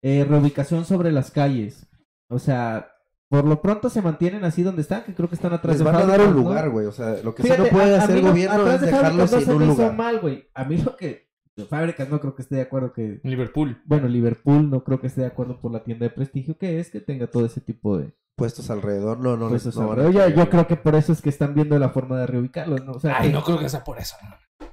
eh, 0.03 0.25
reubicación 0.25 0.85
sobre 0.85 1.11
las 1.11 1.31
calles. 1.31 1.89
O 2.29 2.39
sea, 2.39 2.94
por 3.35 3.45
lo 3.49 3.61
pronto 3.61 3.91
se 3.91 4.01
mantienen 4.01 4.45
así 4.45 4.63
donde 4.63 4.83
están, 4.83 5.03
que 5.03 5.13
creo 5.15 5.29
que 5.29 5.35
están 5.35 5.53
atrás 5.53 5.73
Les 5.75 5.79
de 5.79 5.85
van 5.85 5.97
a 5.97 6.07
dar 6.07 6.21
un 6.21 6.27
¿no? 6.37 6.41
lugar, 6.43 6.71
güey. 6.71 6.87
O 6.87 6.93
sea, 6.93 7.17
lo 7.25 7.35
que 7.35 7.43
sí 7.43 7.49
Fíjate, 7.49 7.71
no 7.71 7.77
puede 7.77 7.97
a- 7.97 8.03
hacer 8.05 8.17
el 8.19 8.23
no- 8.23 8.29
gobierno 8.29 8.71
es 8.71 8.81
de 8.81 8.87
dejarlos 8.87 9.31
se 9.31 9.53
un 9.53 9.67
lugar. 9.67 9.97
mal, 9.97 10.21
güey. 10.21 10.49
A 10.55 10.65
mí 10.65 10.79
lo 10.79 10.95
que... 10.97 11.29
de 11.57 11.65
Fábricas 11.65 12.09
no 12.09 12.21
creo 12.21 12.37
que 12.37 12.43
esté 12.43 12.55
de 12.57 12.63
acuerdo 12.63 12.93
que... 12.93 13.21
Liverpool. 13.25 13.83
Bueno, 13.87 14.07
Liverpool 14.07 14.71
no 14.71 14.85
creo 14.85 15.01
que 15.01 15.09
esté 15.09 15.23
de 15.23 15.27
acuerdo 15.27 15.61
por 15.61 15.73
la 15.73 15.83
tienda 15.83 16.05
de 16.05 16.11
prestigio 16.11 16.57
que 16.57 16.79
es 16.79 16.91
que 16.91 17.01
tenga 17.01 17.27
todo 17.27 17.45
ese 17.47 17.61
tipo 17.61 17.99
de 17.99 18.13
Puestos 18.37 18.71
alrededor, 18.71 19.19
no, 19.19 19.37
no. 19.37 19.49
puestos 19.49 19.77
no 19.77 19.91
alrededor. 19.91 20.13
Yo, 20.13 20.29
yo 20.45 20.51
creo 20.51 20.67
que 20.67 20.77
por 20.77 20.95
eso 20.95 21.13
es 21.13 21.21
que 21.23 21.29
están 21.29 21.55
viendo 21.55 21.79
la 21.79 21.91
forma 21.91 22.19
de 22.19 22.27
reubicarlos, 22.27 22.85
¿no? 22.85 22.93
O 22.93 23.01
sea, 23.01 23.19
Ay, 23.19 23.29
que, 23.29 23.33
no 23.33 23.43
creo 23.45 23.59
que 23.59 23.69
sea 23.69 23.83
por 23.85 23.99
eso. 23.99 24.17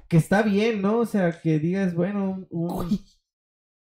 que 0.08 0.16
está 0.16 0.42
bien, 0.42 0.82
¿no? 0.82 0.98
O 0.98 1.06
sea, 1.06 1.40
que 1.40 1.58
digas, 1.60 1.94
bueno, 1.94 2.44
un, 2.50 2.68
Güey, 2.68 3.00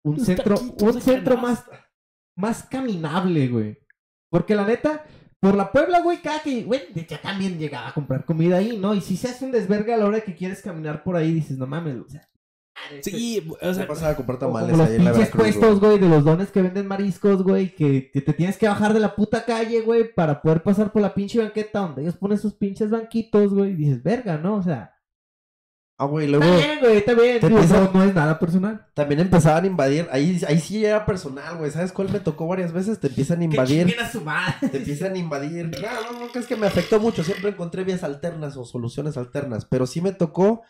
un 0.04 0.18
centro, 0.18 0.56
un 0.80 1.00
centro 1.00 1.36
más, 1.36 1.64
más 2.36 2.64
caminable, 2.64 3.48
güey. 3.48 3.78
Porque 4.30 4.54
la 4.54 4.66
neta, 4.66 5.04
por 5.40 5.54
la 5.54 5.72
Puebla, 5.72 6.00
güey, 6.00 6.20
cada 6.20 6.40
que, 6.42 6.64
güey, 6.64 6.82
ya 7.08 7.20
también 7.20 7.58
llegaba 7.58 7.88
a 7.88 7.94
comprar 7.94 8.24
comida 8.24 8.58
ahí, 8.58 8.76
¿no? 8.76 8.94
Y 8.94 9.00
si 9.00 9.16
se 9.16 9.28
hace 9.28 9.44
un 9.44 9.52
desvergue 9.52 9.94
a 9.94 9.96
la 9.96 10.06
hora 10.06 10.20
que 10.20 10.34
quieres 10.34 10.62
caminar 10.62 11.02
por 11.02 11.16
ahí, 11.16 11.32
dices, 11.32 11.58
no 11.58 11.66
mames, 11.66 11.96
o 11.98 12.08
sea. 12.08 12.28
Sí, 13.02 13.44
o 13.60 13.74
Se 13.74 13.74
sea, 13.74 13.86
pasaba 13.86 14.12
a 14.12 14.16
comprar 14.16 14.38
O 14.38 14.40
como 14.40 14.54
tamales 14.54 14.76
los 14.76 14.88
ahí 14.88 14.96
en 14.96 15.04
la 15.04 15.12
Veracruz, 15.12 15.42
puestos, 15.42 15.80
güey. 15.80 15.98
güey, 15.98 15.98
de 15.98 16.08
los 16.08 16.24
dones 16.24 16.50
que 16.50 16.62
venden 16.62 16.86
mariscos, 16.86 17.42
güey, 17.42 17.74
que, 17.74 18.10
que 18.12 18.20
te 18.20 18.32
tienes 18.32 18.56
que 18.56 18.68
bajar 18.68 18.94
de 18.94 19.00
la 19.00 19.16
puta 19.16 19.44
calle, 19.44 19.80
güey, 19.80 20.12
para 20.14 20.40
poder 20.42 20.62
pasar 20.62 20.92
por 20.92 21.02
la 21.02 21.14
pinche 21.14 21.40
banqueta 21.40 21.80
donde 21.80 22.02
ellos 22.02 22.16
ponen 22.16 22.38
sus 22.38 22.54
pinches 22.54 22.90
banquitos, 22.90 23.52
güey, 23.52 23.72
y 23.72 23.76
dices, 23.76 24.02
verga, 24.02 24.38
¿no? 24.38 24.56
O 24.56 24.62
sea, 24.62 24.94
Ah, 26.00 26.04
güey, 26.04 26.28
luego 26.28 26.44
Está 26.44 26.56
bien, 26.56 26.78
güey, 26.78 26.96
está 26.96 27.14
bien. 27.14 27.40
Digo, 27.40 27.60
no, 27.60 27.92
no 27.92 28.04
es 28.04 28.14
nada 28.14 28.38
personal. 28.38 28.86
también 28.94 29.18
empezaban 29.18 29.64
a 29.64 29.66
invadir. 29.66 30.06
Ahí, 30.12 30.40
ahí 30.46 30.60
sí 30.60 30.84
era 30.84 31.04
personal, 31.04 31.56
güey. 31.56 31.72
¿Sabes 31.72 31.90
cuál 31.90 32.08
me 32.08 32.20
tocó 32.20 32.46
varias 32.46 32.72
veces? 32.72 33.00
Te 33.00 33.08
empiezan 33.08 33.40
a 33.40 33.44
invadir. 33.44 33.88
Chinguen 33.88 34.04
a 34.04 34.08
su 34.08 34.20
madre. 34.20 34.68
Te 34.68 34.76
empiezan 34.78 35.14
a 35.14 35.18
invadir. 35.18 35.68
No, 35.70 36.12
no, 36.12 36.20
no, 36.20 36.32
que 36.32 36.38
es 36.38 36.46
que 36.46 36.54
me 36.54 36.68
afectó 36.68 37.00
mucho. 37.00 37.24
Siempre 37.24 37.50
encontré 37.50 37.82
vías 37.82 38.04
alternas 38.04 38.56
o 38.56 38.64
soluciones 38.64 39.16
alternas. 39.16 39.64
Pero 39.64 39.88
sí 39.88 40.00
me 40.00 40.12
tocó 40.12 40.62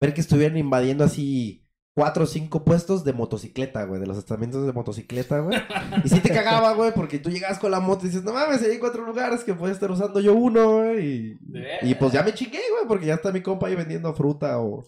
ver 0.00 0.14
que 0.14 0.20
estuvieran 0.20 0.58
invadiendo 0.58 1.04
así 1.04 1.64
cuatro 1.94 2.24
o 2.24 2.26
cinco 2.26 2.64
puestos 2.64 3.04
de 3.04 3.12
motocicleta, 3.12 3.84
güey. 3.84 4.00
De 4.00 4.06
los 4.06 4.18
estamentos 4.18 4.66
de 4.66 4.72
motocicleta, 4.72 5.40
güey. 5.40 5.58
Y 6.04 6.08
sí 6.08 6.20
te 6.20 6.28
cagaba, 6.32 6.72
güey, 6.74 6.92
porque 6.92 7.18
tú 7.18 7.30
llegabas 7.30 7.58
con 7.58 7.70
la 7.70 7.80
moto 7.80 8.04
y 8.04 8.08
dices, 8.08 8.24
no 8.24 8.32
mames, 8.32 8.62
hay 8.62 8.78
cuatro 8.78 9.04
lugares 9.04 9.44
que 9.44 9.54
puedo 9.54 9.72
estar 9.72 9.90
usando 9.90 10.20
yo 10.20 10.34
uno, 10.34 10.78
güey. 10.78 11.06
Y, 11.06 11.90
y 11.90 11.94
pues 11.94 12.12
ya 12.12 12.22
me 12.22 12.34
chingué, 12.34 12.60
güey, 12.70 12.86
porque 12.88 13.06
ya 13.06 13.14
está 13.14 13.32
mi 13.32 13.42
compa 13.42 13.68
ahí 13.68 13.74
vendiendo 13.74 14.12
fruta 14.14 14.60
o. 14.60 14.84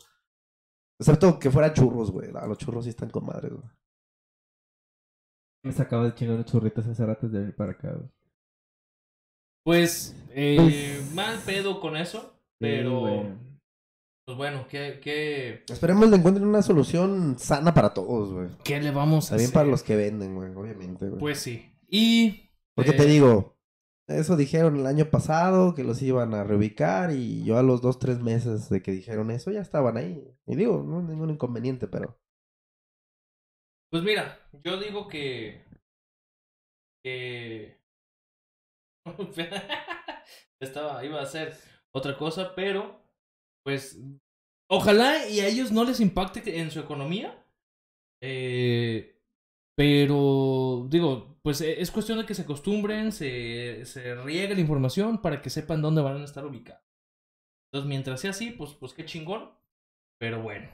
Excepto 0.99 1.39
que 1.39 1.51
fuera 1.51 1.73
churros, 1.73 2.11
güey. 2.11 2.31
Los 2.33 2.59
churros 2.59 2.85
sí 2.85 2.91
están 2.91 3.11
con 3.11 3.27
madre, 3.27 3.51
güey. 3.51 3.65
Me 5.65 5.73
sacaba 5.73 6.05
de 6.05 6.15
chingar 6.15 6.37
unos 6.37 6.47
churritos 6.47 6.87
hace 6.87 7.05
rato 7.05 7.29
de 7.29 7.39
venir 7.39 7.57
para 7.57 7.73
acá, 7.73 7.93
güey. 7.93 8.09
Pues, 9.65 10.15
eh, 10.29 11.03
mal 11.15 11.39
pedo 11.39 11.81
con 11.81 11.97
eso, 11.97 12.39
pero... 12.59 13.35
Pues 14.27 14.39
bueno, 14.39 14.67
¿qué, 14.69 15.01
qué, 15.03 15.65
Esperemos 15.71 16.09
que 16.09 16.17
encuentren 16.17 16.47
una 16.47 16.63
solución 16.63 17.39
sana 17.39 17.75
para 17.75 17.93
todos, 17.93 18.33
güey. 18.33 18.49
qué 18.65 18.81
le 18.81 18.91
vamos 18.91 19.27
a 19.27 19.31
También 19.31 19.49
hacer? 19.49 19.55
para 19.55 19.69
los 19.69 19.83
que 19.83 19.97
venden, 19.97 20.35
güey, 20.35 20.51
obviamente, 20.55 21.09
güey. 21.09 21.21
Pues 21.21 21.41
sí. 21.41 21.77
Y... 21.89 22.51
Porque 22.75 22.93
eh, 22.93 22.97
te 22.97 23.05
digo, 23.05 23.59
eso 24.07 24.37
dijeron 24.37 24.79
el 24.79 24.87
año 24.87 25.11
pasado, 25.11 25.75
que 25.75 25.85
los 25.85 26.01
iban 26.01 26.33
a 26.33 26.43
reubicar 26.43 27.11
y 27.11 27.45
yo 27.45 27.59
a 27.59 27.63
los 27.63 27.83
dos, 27.83 27.99
tres 27.99 28.21
meses 28.21 28.71
de 28.71 28.83
que 28.83 28.93
dijeron 28.93 29.31
eso 29.31 29.51
ya 29.51 29.61
estaban 29.61 29.99
ahí. 29.99 30.27
Y 30.47 30.57
digo, 30.57 30.83
no 30.83 31.01
hay 31.01 31.05
ningún 31.05 31.29
inconveniente, 31.29 31.87
pero... 31.87 32.19
Pues 33.91 34.03
mira, 34.03 34.41
yo 34.65 34.81
digo 34.81 35.07
que... 35.07 35.67
que... 37.03 37.79
Estaba, 40.61 41.05
iba 41.05 41.21
a 41.21 41.25
hacer 41.25 41.55
otra 41.93 42.17
cosa, 42.17 42.55
pero 42.55 43.04
pues 43.65 43.99
ojalá 44.69 45.29
y 45.29 45.41
a 45.41 45.47
ellos 45.49 45.73
no 45.73 45.85
les 45.85 46.01
impacte 46.01 46.59
en 46.61 46.71
su 46.71 46.79
economía. 46.81 47.45
Eh, 48.23 49.11
pero 49.77 50.87
digo, 50.89 51.37
pues 51.43 51.61
e- 51.61 51.81
es 51.81 51.91
cuestión 51.91 52.19
de 52.19 52.27
que 52.27 52.35
se 52.35 52.43
acostumbren, 52.43 53.11
se, 53.11 53.85
se 53.87 54.15
riegue 54.15 54.55
la 54.55 54.61
información 54.61 55.21
para 55.21 55.43
que 55.43 55.51
sepan 55.51 55.83
dónde 55.83 56.03
van 56.03 56.21
a 56.21 56.25
estar 56.25 56.47
ubicados. 56.47 56.83
Entonces, 57.73 57.89
mientras 57.89 58.21
sea 58.21 58.31
así, 58.31 58.51
pues, 58.51 58.73
pues 58.75 58.93
qué 58.95 59.05
chingón. 59.05 59.51
Pero 60.21 60.41
bueno, 60.43 60.69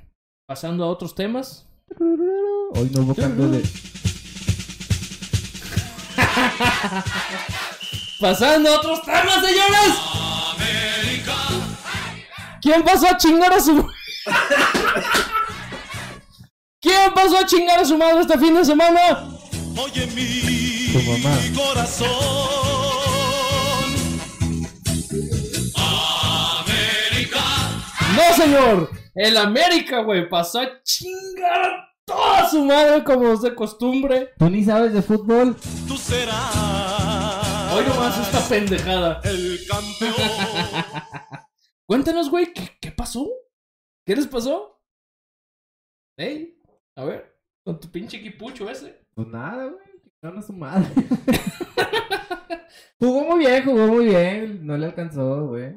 pasando 0.46 0.84
a 0.84 0.88
otros 0.88 1.14
temas. 1.14 1.66
Hoy 1.98 2.90
no 2.94 3.02
hubo 3.02 3.14
cambio 3.14 3.48
de. 3.48 3.62
Pasando 8.20 8.70
a 8.70 8.76
otros 8.78 9.02
temas, 9.02 9.34
señores. 9.34 10.39
¿Quién 12.62 12.82
pasó 12.84 13.06
a 13.08 13.16
chingar 13.16 13.52
a 13.52 13.60
su 13.60 13.86
¿Quién 16.80 17.12
pasó 17.14 17.38
a 17.38 17.46
chingar 17.46 17.80
a 17.80 17.84
su 17.84 17.96
madre 17.96 18.20
este 18.20 18.38
fin 18.38 18.54
de 18.54 18.64
semana? 18.64 19.28
Oye 19.76 20.06
mi 20.08 20.92
Tu 20.92 20.98
mamá. 21.10 21.36
corazón. 21.56 22.08
América. 25.76 27.40
No, 28.16 28.36
señor. 28.36 28.90
El 29.14 29.36
América, 29.36 30.00
güey, 30.02 30.28
pasó 30.28 30.60
a 30.60 30.68
chingar 30.82 31.62
a 31.70 31.88
toda 32.04 32.48
su 32.50 32.64
madre 32.64 33.04
como 33.04 33.32
es 33.32 33.42
de 33.42 33.54
costumbre. 33.54 34.30
Tú 34.38 34.50
ni 34.50 34.64
sabes 34.64 34.92
de 34.92 35.02
fútbol. 35.02 35.56
Tú 35.86 35.96
serás. 35.96 36.54
Hoy 37.74 37.84
nomás 37.86 38.18
esta 38.18 38.40
pendejada. 38.48 39.20
El 39.24 39.60
campeón. 39.68 40.14
Cuéntanos, 41.90 42.30
güey, 42.30 42.52
¿qué, 42.52 42.68
qué 42.80 42.92
pasó? 42.92 43.28
¿Qué 44.06 44.14
les 44.14 44.28
pasó? 44.28 44.80
Ey, 46.16 46.56
a 46.96 47.04
ver, 47.04 47.36
con 47.64 47.80
tu 47.80 47.90
pinche 47.90 48.18
equipucho 48.18 48.70
ese. 48.70 49.04
Pues 49.12 49.26
nada, 49.26 49.66
güey. 49.66 49.82
Chingaron 50.04 50.38
a 50.38 50.42
su 50.42 50.52
madre. 50.52 50.86
jugó 53.00 53.24
muy 53.24 53.40
bien, 53.40 53.64
jugó 53.64 53.88
muy 53.88 54.04
bien. 54.04 54.64
No 54.64 54.78
le 54.78 54.86
alcanzó, 54.86 55.48
güey. 55.48 55.76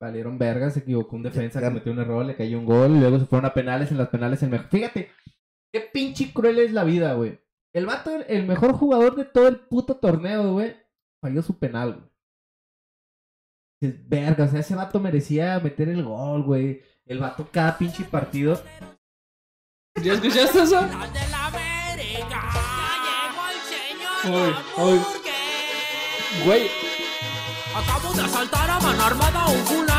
Valieron 0.00 0.38
verga, 0.38 0.70
se 0.70 0.78
equivocó 0.78 1.16
un 1.16 1.24
defensa, 1.24 1.60
Ya- 1.60 1.66
cometió 1.66 1.90
un 1.90 1.98
error, 1.98 2.24
le 2.24 2.36
cayó 2.36 2.56
un 2.56 2.66
gol, 2.66 2.92
y 2.92 3.00
luego 3.00 3.18
se 3.18 3.26
fueron 3.26 3.46
a 3.46 3.52
penales, 3.52 3.90
en 3.90 3.98
las 3.98 4.08
penales 4.08 4.40
el 4.44 4.50
mejor. 4.50 4.68
Fíjate, 4.68 5.10
qué 5.74 5.80
pinche 5.80 6.32
cruel 6.32 6.60
es 6.60 6.72
la 6.72 6.84
vida, 6.84 7.14
güey. 7.14 7.40
El 7.74 7.86
vato, 7.86 8.12
el 8.28 8.46
mejor 8.46 8.74
jugador 8.74 9.16
de 9.16 9.24
todo 9.24 9.48
el 9.48 9.58
puto 9.58 9.96
torneo, 9.96 10.52
güey, 10.52 10.76
falló 11.20 11.42
su 11.42 11.58
penal, 11.58 11.94
güey. 11.94 12.09
Dices, 13.80 14.08
Verga, 14.08 14.44
o 14.44 14.48
sea, 14.48 14.60
ese 14.60 14.74
vato 14.74 15.00
merecía 15.00 15.58
meter 15.60 15.88
el 15.88 16.04
gol, 16.04 16.42
güey. 16.42 16.82
El 17.06 17.18
vato 17.18 17.48
cada 17.50 17.78
pinche 17.78 18.04
partido. 18.04 18.62
¿Ya 20.02 20.12
escuchaste 20.14 20.62
eso? 20.62 20.80
Uy, 24.24 24.84
uy. 24.84 25.00
Güey, 26.44 26.70
Acabo 27.74 28.12
de 28.12 28.22
asaltar 28.22 28.68
a 28.68 28.80
mano 28.80 29.04
armada 29.04 29.46
un 29.46 29.64
fulano. 29.64 29.89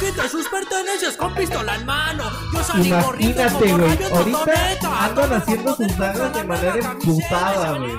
Quité 0.00 0.28
sus 0.28 0.46
pertenencias 0.48 1.16
con 1.16 1.34
pistola 1.34 1.76
en 1.76 1.86
mano. 1.86 2.24
Yo 2.52 2.62
salí 2.62 2.88
Imagínate, 2.88 3.70
como 3.70 3.78
güey. 3.78 4.04
Ahorita 4.12 5.04
andan 5.04 5.14
Todo 5.14 5.36
haciendo 5.36 5.76
sus 5.76 5.98
dagas 5.98 6.34
de 6.34 6.44
manera 6.44 6.92
emputada, 6.92 7.72
güey. 7.78 7.92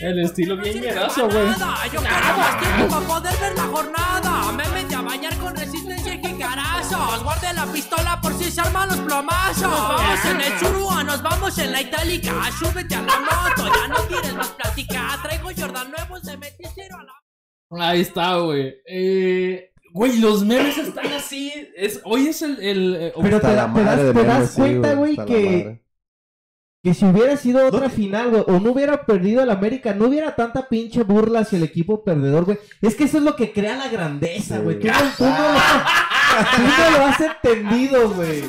el 0.00 0.18
estilo 0.24 0.56
bien 0.56 0.80
llevar 0.82 1.10
güey. 1.14 1.48
Yo 1.92 2.00
quiero 2.00 2.36
más 2.36 2.60
tiempo 2.60 2.94
para 2.94 3.06
poder 3.06 3.36
ver 3.40 3.56
la 3.56 3.62
jornada. 3.64 4.52
Me 4.52 4.68
metí 4.68 4.94
a 4.94 5.00
bañar 5.02 5.36
con 5.36 5.54
resistencia 5.54 6.14
y 6.14 6.26
jicarazos. 6.26 7.22
Guardé 7.22 7.52
la 7.52 7.66
pistola 7.66 8.20
por 8.20 8.34
si 8.34 8.50
se 8.50 8.60
arman 8.60 8.88
los 8.88 8.98
plomazos. 8.98 9.62
Vamos 9.62 10.24
en 10.24 10.40
el 10.40 10.58
churua, 10.58 11.04
nos 11.04 11.22
vamos 11.22 11.58
en 11.58 11.72
la 11.72 11.80
itálica. 11.82 12.32
Súbete 12.58 12.94
a 12.94 13.02
la 13.02 13.20
moto, 13.20 13.72
ya 13.72 13.88
no 13.88 13.96
quieres 14.08 14.34
más 14.34 14.48
plática. 14.48 15.18
Traigo 15.22 15.50
Jordan 15.56 15.90
nuevos, 15.90 16.24
le 16.24 16.36
metí 16.36 16.64
cero 16.74 16.96
a 16.98 17.04
la 17.04 17.86
Ahí 17.88 18.00
está, 18.02 18.36
güey. 18.36 18.76
Eh, 18.86 19.72
güey, 19.96 20.18
los 20.18 20.44
memes 20.44 20.76
están 20.78 21.06
así. 21.12 21.50
Es, 21.74 22.00
hoy 22.04 22.28
es 22.28 22.42
el. 22.42 22.60
el 22.62 22.96
eh, 22.96 23.12
Pero 23.22 23.40
te, 23.40 23.54
la 23.54 23.72
te 23.72 23.82
das, 23.82 24.12
te 24.14 24.24
das 24.24 24.50
sí, 24.50 24.56
cuenta, 24.60 24.94
güey, 24.94 25.16
que, 25.16 25.82
que 26.84 26.94
si 26.94 27.04
hubiera 27.06 27.36
sido 27.36 27.66
otra 27.66 27.88
final, 27.88 28.30
güey, 28.30 28.44
o 28.46 28.60
no 28.60 28.72
hubiera 28.72 29.06
perdido 29.06 29.42
el 29.42 29.50
América, 29.50 29.94
no 29.94 30.06
hubiera 30.08 30.36
tanta 30.36 30.68
pinche 30.68 31.02
burla 31.02 31.40
hacia 31.40 31.56
el 31.56 31.64
equipo 31.64 32.04
perdedor, 32.04 32.44
güey. 32.44 32.58
Es 32.82 32.94
que 32.94 33.04
eso 33.04 33.16
es 33.18 33.24
lo 33.24 33.34
que 33.36 33.52
crea 33.52 33.76
la 33.76 33.88
grandeza, 33.88 34.58
Sí. 34.58 34.62
güey. 34.62 34.78
Tú, 34.78 34.86
no- 34.88 34.92
tú 35.16 35.24
no 35.24 35.36
tú 36.56 36.62
no 36.62 36.98
lo 36.98 37.04
has 37.06 37.20
entendido, 37.42 38.10
güey. 38.10 38.44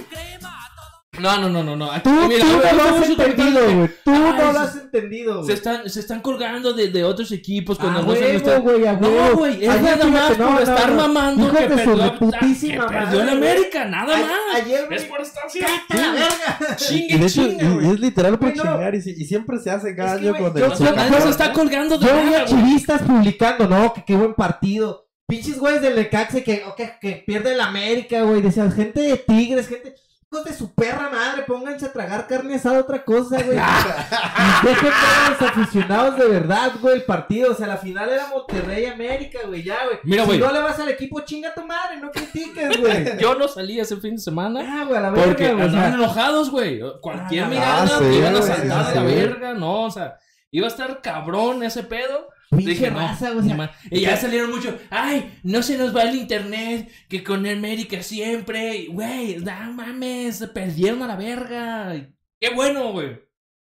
No, 1.20 1.36
no, 1.40 1.50
no, 1.50 1.64
no, 1.64 1.76
no. 1.76 1.90
Tú, 2.04 2.12
mira, 2.28 2.46
no 2.46 2.74
lo 2.74 2.84
has 2.84 3.10
entendido, 3.10 3.76
güey. 3.76 3.90
Tú 4.04 4.12
Ay, 4.12 4.20
no 4.38 4.52
lo 4.52 4.60
has 4.60 4.76
entendido, 4.76 5.44
Se 5.44 5.54
están, 5.54 5.90
se 5.90 6.00
están 6.02 6.20
colgando 6.22 6.74
de, 6.74 6.90
de 6.90 7.04
otros 7.04 7.32
equipos 7.32 7.80
cuando 7.80 8.04
no 8.04 8.14
se 8.14 8.38
güey, 8.60 8.86
a 8.86 8.94
No, 8.94 9.08
huevo. 9.10 9.38
güey, 9.38 9.64
es 9.64 9.70
Ayer, 9.70 9.82
nada 9.84 9.98
fíjate, 9.98 10.08
más 10.12 10.38
no, 10.38 10.46
por 10.46 10.54
no, 10.54 10.60
estar 10.60 10.90
no. 10.90 10.96
mamando 10.96 11.52
que 11.52 11.58
perdió, 11.66 11.96
reputísima 11.96 12.88
que 12.88 12.94
perdió 12.94 13.20
madre, 13.20 13.22
el. 13.22 13.30
América, 13.38 13.86
nada 13.86 14.18
más. 14.18 14.32
ayer, 14.62 14.80
es 14.82 14.88
güey. 14.88 15.10
por 15.10 15.22
estar 15.22 15.46
así. 15.48 15.60
¡Cállate 15.60 15.98
la 15.98 16.12
verga! 16.12 16.76
Chingue, 16.76 17.16
Y 17.16 17.18
de 17.18 17.26
hecho, 17.26 17.42
chingue, 17.48 17.70
güey. 17.70 17.88
es 17.92 18.00
literal 18.00 18.38
por 18.40 18.54
chingar 18.54 18.96
y, 18.96 19.02
si- 19.02 19.16
y 19.18 19.26
siempre 19.26 19.58
se 19.60 19.72
hace 19.72 19.96
cada 19.96 20.14
año 20.14 20.30
güey, 20.36 20.44
con 20.44 20.54
yo- 20.60 20.66
el 20.66 20.72
O 20.72 20.76
sea, 20.76 20.86
yo- 20.88 20.92
Super 20.92 21.10
nadie 21.10 21.22
se 21.22 21.30
está 21.30 21.54
colgando 21.54 21.98
de 21.98 22.06
Yo 22.06 22.22
vi 22.24 22.34
a 22.36 22.46
chivistas 22.46 23.02
publicando, 23.02 23.68
no, 23.68 23.94
que 23.94 24.04
qué 24.06 24.16
buen 24.16 24.36
partido. 24.36 25.08
Pinches 25.28 25.58
güeyes 25.58 25.82
del 25.82 25.96
que, 26.44 26.64
que, 26.78 26.92
que 27.02 27.24
pierde 27.26 27.54
el 27.54 27.60
América, 27.62 28.22
güey. 28.22 28.42
Decían, 28.42 28.72
gente 28.72 29.02
de 29.02 29.18
Tigres, 29.18 29.68
gente. 29.68 29.96
De 30.30 30.54
su 30.54 30.74
perra 30.76 31.10
madre, 31.10 31.44
pónganse 31.48 31.86
a 31.86 31.94
tragar 31.94 32.28
carne 32.28 32.56
asada, 32.56 32.82
otra 32.82 33.04
cosa, 33.06 33.42
güey. 33.44 33.58
y 33.58 34.68
dejen 34.68 34.92
a 34.92 35.30
los 35.30 35.42
aficionados 35.42 36.18
de 36.18 36.28
verdad, 36.28 36.74
güey, 36.82 36.96
el 36.96 37.04
partido. 37.04 37.54
O 37.54 37.56
sea, 37.56 37.66
la 37.68 37.78
final 37.78 38.10
era 38.10 38.28
Monterrey-América, 38.28 39.40
güey, 39.48 39.64
ya, 39.64 39.86
güey. 39.86 40.00
Mira, 40.04 40.24
si 40.24 40.28
güey. 40.28 40.40
no 40.40 40.52
le 40.52 40.60
vas 40.60 40.78
al 40.80 40.90
equipo, 40.90 41.22
chinga 41.22 41.54
tu 41.54 41.66
madre, 41.66 41.98
no 42.02 42.12
critiques, 42.12 42.78
güey. 42.78 43.18
Yo 43.20 43.36
no 43.36 43.48
salí 43.48 43.80
ese 43.80 43.96
fin 43.98 44.16
de 44.16 44.22
semana. 44.22 44.60
Ah, 44.82 44.84
güey, 44.84 44.98
a 44.98 45.02
la 45.02 45.10
verga, 45.12 45.26
Porque 45.28 45.48
andaban 45.48 45.94
enojados, 45.94 46.52
güey. 46.52 46.82
Cualquier 47.02 47.46
Ah, 47.46 47.48
mirada 47.48 47.88
sí, 48.00 48.06
iban 48.18 48.36
a 48.36 48.42
saltar 48.42 48.86
a 48.86 48.96
la 48.96 49.04
verga, 49.04 49.54
no, 49.54 49.84
o 49.84 49.92
sea, 49.92 50.18
iba 50.52 50.68
a 50.68 50.70
estar 50.70 51.02
cabrón 51.02 51.64
ese 51.64 51.84
pedo. 51.84 52.28
Pinche 52.50 52.70
Dije, 52.72 52.92
no, 52.92 53.00
raza, 53.00 53.32
güey, 53.32 53.52
o 53.52 53.56
sea. 53.56 53.76
Y 53.92 54.02
ya 54.02 54.18
salieron 54.18 54.52
muchos, 54.52 54.76
ay, 54.90 55.40
no 55.44 55.62
se 55.64 55.78
nos 55.78 55.96
va 55.96 56.04
el 56.04 56.16
internet, 56.16 56.90
que 57.10 57.24
con 57.24 57.46
América 57.46 58.02
siempre, 58.04 58.88
güey, 58.90 59.38
no 59.38 59.74
mames, 59.74 60.38
se 60.38 60.48
perdieron 60.48 61.04
a 61.04 61.08
la 61.08 61.16
verga. 61.16 61.94
Qué 62.40 62.50
bueno, 62.54 62.92
güey. 62.92 63.20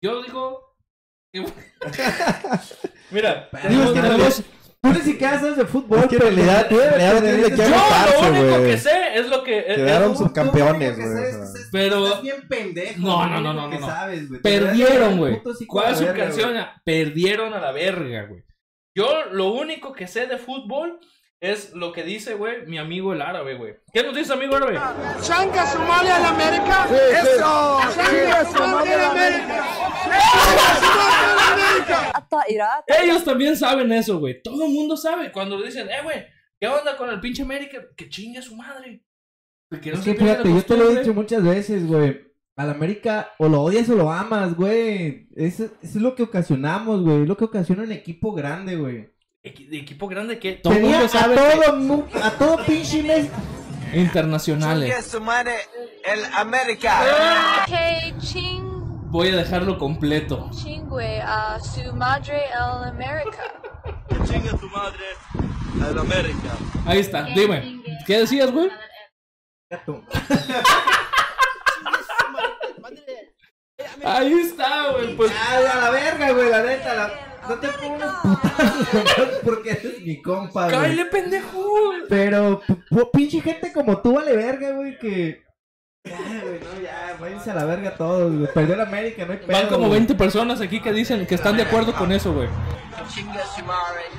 Yo 0.02 0.22
digo, 0.22 0.76
qué 1.32 1.40
bueno. 1.40 1.54
Mira, 3.10 3.48
tenemos- 3.50 4.42
Tú 4.82 4.92
ni 4.92 5.00
siquiera 5.00 5.40
sabes 5.40 5.56
de 5.56 5.64
fútbol, 5.66 6.00
Es 6.00 6.06
que 6.06 6.14
en 6.16 6.20
realidad- 6.20 6.66
en 6.70 6.78
realidad 6.78 7.14
no 7.14 7.20
tienes 7.20 7.42
de 7.42 7.50
qué 7.50 7.56
Yo 7.56 7.68
lo 8.22 8.28
único 8.28 8.62
que 8.62 8.78
sé 8.78 8.90
es 9.14 9.28
lo 9.28 9.42
que. 9.42 9.64
Quedaron 9.64 10.12
es- 10.12 10.18
subcampeones, 10.18 10.96
güey. 10.96 11.08
Pero- 11.72 12.06
estás 12.06 12.22
bien 12.22 12.36
pendejo. 12.48 13.00
No, 13.00 13.16
güey, 13.16 13.30
no, 13.30 13.40
no, 13.40 13.52
no, 13.52 13.68
no, 13.68 13.80
no. 13.80 14.40
Perdieron, 14.42 15.18
güey. 15.18 15.40
¿Cuál 15.66 15.92
es 15.92 15.98
su 15.98 16.06
canción? 16.06 16.54
Perdieron 16.84 17.52
a 17.54 17.58
la 17.58 17.72
verga, 17.72 18.26
güey. 18.26 18.44
Yo 18.96 19.26
lo 19.30 19.52
único 19.52 19.92
que 19.92 20.06
sé 20.06 20.26
de 20.26 20.38
fútbol 20.38 20.98
es 21.38 21.74
lo 21.74 21.92
que 21.92 22.02
dice, 22.02 22.32
güey, 22.32 22.64
mi 22.64 22.78
amigo 22.78 23.12
el 23.12 23.20
árabe, 23.20 23.54
güey. 23.54 23.74
¿Qué 23.92 24.02
nos 24.02 24.16
dice, 24.16 24.32
amigo 24.32 24.56
árabe? 24.56 24.80
Chanca 25.20 25.66
Somalia 25.66 26.18
la 26.18 26.30
América. 26.30 26.86
Sí, 26.88 26.94
Eso. 26.94 27.78
Chanca 27.94 28.44
Somalia 28.46 28.96
la 28.96 29.10
América. 29.10 29.64
Ellos 33.02 33.22
también 33.22 33.54
saben 33.54 33.92
eso, 33.92 34.18
güey. 34.18 34.40
Todo 34.42 34.64
el 34.64 34.72
mundo 34.72 34.96
sabe. 34.96 35.30
Cuando 35.30 35.60
dicen, 35.60 35.90
eh, 35.90 36.00
güey, 36.02 36.24
¿qué 36.58 36.66
onda 36.66 36.96
con 36.96 37.10
el 37.10 37.20
pinche 37.20 37.42
América? 37.42 37.84
Que 37.94 38.08
chingue 38.08 38.40
su 38.40 38.56
madre. 38.56 39.04
Es 39.70 39.80
que 39.80 40.14
fíjate, 40.14 40.48
yo 40.48 40.64
te 40.64 40.74
lo 40.74 40.90
he 40.90 41.00
dicho 41.00 41.12
muchas 41.12 41.42
veces, 41.42 41.86
güey. 41.86 42.25
Al 42.56 42.70
América 42.70 43.32
o 43.38 43.48
lo 43.48 43.60
odias 43.62 43.88
o 43.90 43.94
lo 43.96 44.10
amas, 44.10 44.54
güey. 44.54 45.28
Eso, 45.36 45.64
eso 45.64 45.72
es 45.82 45.96
lo 45.96 46.14
que 46.14 46.22
ocasionamos, 46.22 47.02
güey. 47.02 47.22
Es 47.22 47.28
lo 47.28 47.36
que 47.36 47.44
ocasiona 47.44 47.82
un 47.82 47.92
equipo 47.92 48.32
grande, 48.32 48.76
güey. 48.76 49.10
De 49.42 49.78
equipo 49.78 50.08
grande 50.08 50.38
que 50.38 50.54
todo 50.54 50.72
Tenía 50.72 50.92
mundo 51.00 51.04
a 51.04 51.08
sabe. 51.08 51.36
todo, 51.36 51.76
mu- 51.76 52.04
a 52.22 52.30
todo 52.30 52.56
pinche 52.64 53.02
mes. 53.02 53.28
que- 53.92 53.98
Internacionales. 54.00 55.04
su 55.06 55.20
madre 55.20 55.54
el 56.04 56.24
América. 56.34 57.02
que 57.66 58.14
ching 58.18 58.64
Voy 59.10 59.28
a 59.28 59.36
dejarlo 59.36 59.78
completo. 59.78 60.50
chingüe 60.52 61.20
a 61.20 61.60
su 61.60 61.94
madre 61.94 62.40
el 62.46 62.88
América. 62.88 63.52
Chinga 64.26 64.56
tu 64.58 64.68
madre 64.70 65.04
el 65.90 65.98
América. 65.98 66.56
Ahí 66.86 66.98
está. 67.00 67.22
Dime. 67.24 67.82
¿Qué 68.06 68.18
decías, 68.20 68.50
güey? 68.50 68.70
Ahí 74.04 74.32
está, 74.34 74.92
güey. 74.92 75.16
Pues 75.16 75.32
Ay, 75.48 75.64
a 75.64 75.76
la 75.76 75.90
verga, 75.90 76.30
güey, 76.32 76.50
la 76.50 76.62
neta. 76.62 76.94
la- 76.94 77.38
No 77.48 77.54
te 77.60 77.68
pongas 77.68 78.14
putazos 78.22 78.94
nomás 78.94 79.34
porque 79.44 79.70
eres 79.70 80.00
mi 80.00 80.20
compa, 80.22 80.64
güey. 80.68 80.74
cállate, 80.80 81.04
pendejo. 81.10 81.92
Pero, 82.08 82.60
pinche 83.12 83.40
gente 83.40 83.72
como 83.72 84.00
tú 84.02 84.14
vale 84.14 84.36
verga, 84.36 84.72
güey, 84.72 84.98
que... 84.98 85.44
Ya, 86.04 86.18
güey, 86.42 86.60
no, 86.60 86.80
ya, 86.80 87.16
váyanse 87.20 87.50
a 87.50 87.54
la 87.54 87.64
verga 87.64 87.96
todos, 87.96 88.32
güey. 88.32 88.52
Perdió 88.52 88.74
el 88.74 88.80
América, 88.80 89.24
no 89.26 89.32
hay 89.32 89.38
pedo, 89.38 89.52
Van 89.52 89.66
como 89.66 89.78
güey. 89.88 89.90
20 89.92 90.14
personas 90.14 90.60
aquí 90.60 90.80
que 90.80 90.92
dicen 90.92 91.26
que 91.26 91.34
están 91.34 91.56
de 91.56 91.64
acuerdo 91.64 91.94
con 91.94 92.12
eso, 92.12 92.32
güey. 92.32 92.48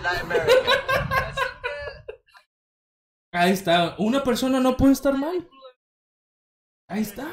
La. 0.04 0.12
Ahí 3.34 3.52
está. 3.52 3.96
Una 4.00 4.24
persona 4.24 4.60
no 4.60 4.76
puede 4.78 4.94
estar 4.94 5.14
mal. 5.18 5.48
Ahí 6.90 7.02
está. 7.02 7.28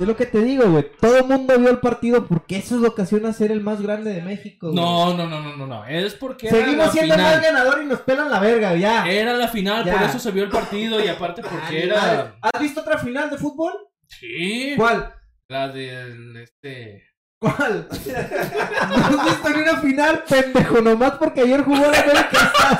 Es 0.00 0.06
lo 0.06 0.14
que 0.16 0.26
te 0.26 0.40
digo, 0.42 0.64
güey. 0.70 0.86
Todo 1.00 1.16
el 1.18 1.24
mundo 1.24 1.58
vio 1.58 1.70
el 1.70 1.80
partido 1.80 2.24
porque 2.24 2.58
eso 2.58 2.76
es 2.76 2.80
lo 2.80 2.94
que 2.94 3.02
ocasiona 3.02 3.32
ser 3.32 3.50
el 3.50 3.60
más 3.60 3.82
grande 3.82 4.12
de 4.12 4.22
México, 4.22 4.68
güey. 4.70 4.76
No, 4.76 5.12
no, 5.16 5.26
no, 5.26 5.40
no, 5.40 5.56
no, 5.56 5.66
no. 5.66 5.84
Es 5.86 6.14
porque 6.14 6.46
era 6.46 6.56
Seguimos 6.56 6.86
la 6.86 6.92
siendo 6.92 7.14
el 7.16 7.20
más 7.20 7.42
ganador 7.42 7.82
y 7.82 7.86
nos 7.86 8.00
pelan 8.02 8.30
la 8.30 8.38
verga, 8.38 8.76
ya. 8.76 9.08
Era 9.10 9.32
la 9.32 9.48
final, 9.48 9.84
Ya. 9.84 9.94
por 9.94 10.02
eso 10.04 10.20
se 10.20 10.30
vio 10.30 10.44
el 10.44 10.50
partido 10.50 11.04
y 11.04 11.08
aparte 11.08 11.42
porque 11.42 11.82
Ay, 11.82 11.88
madre. 11.88 12.12
era. 12.12 12.36
¿Has 12.42 12.60
visto 12.60 12.80
otra 12.80 12.98
final 12.98 13.28
de 13.28 13.38
fútbol? 13.38 13.72
Sí. 14.06 14.74
¿Cuál? 14.76 15.12
La 15.48 15.66
del 15.66 16.36
este. 16.36 17.04
¿Cuál? 17.40 17.88
¿No 18.88 18.94
has 19.20 19.24
visto 19.24 19.48
ni 19.50 19.62
una 19.62 19.76
final, 19.78 20.22
pendejo? 20.28 20.80
Nomás 20.80 21.12
porque 21.18 21.40
ayer 21.40 21.62
jugó 21.64 21.90
la 21.90 21.98
América. 22.00 22.78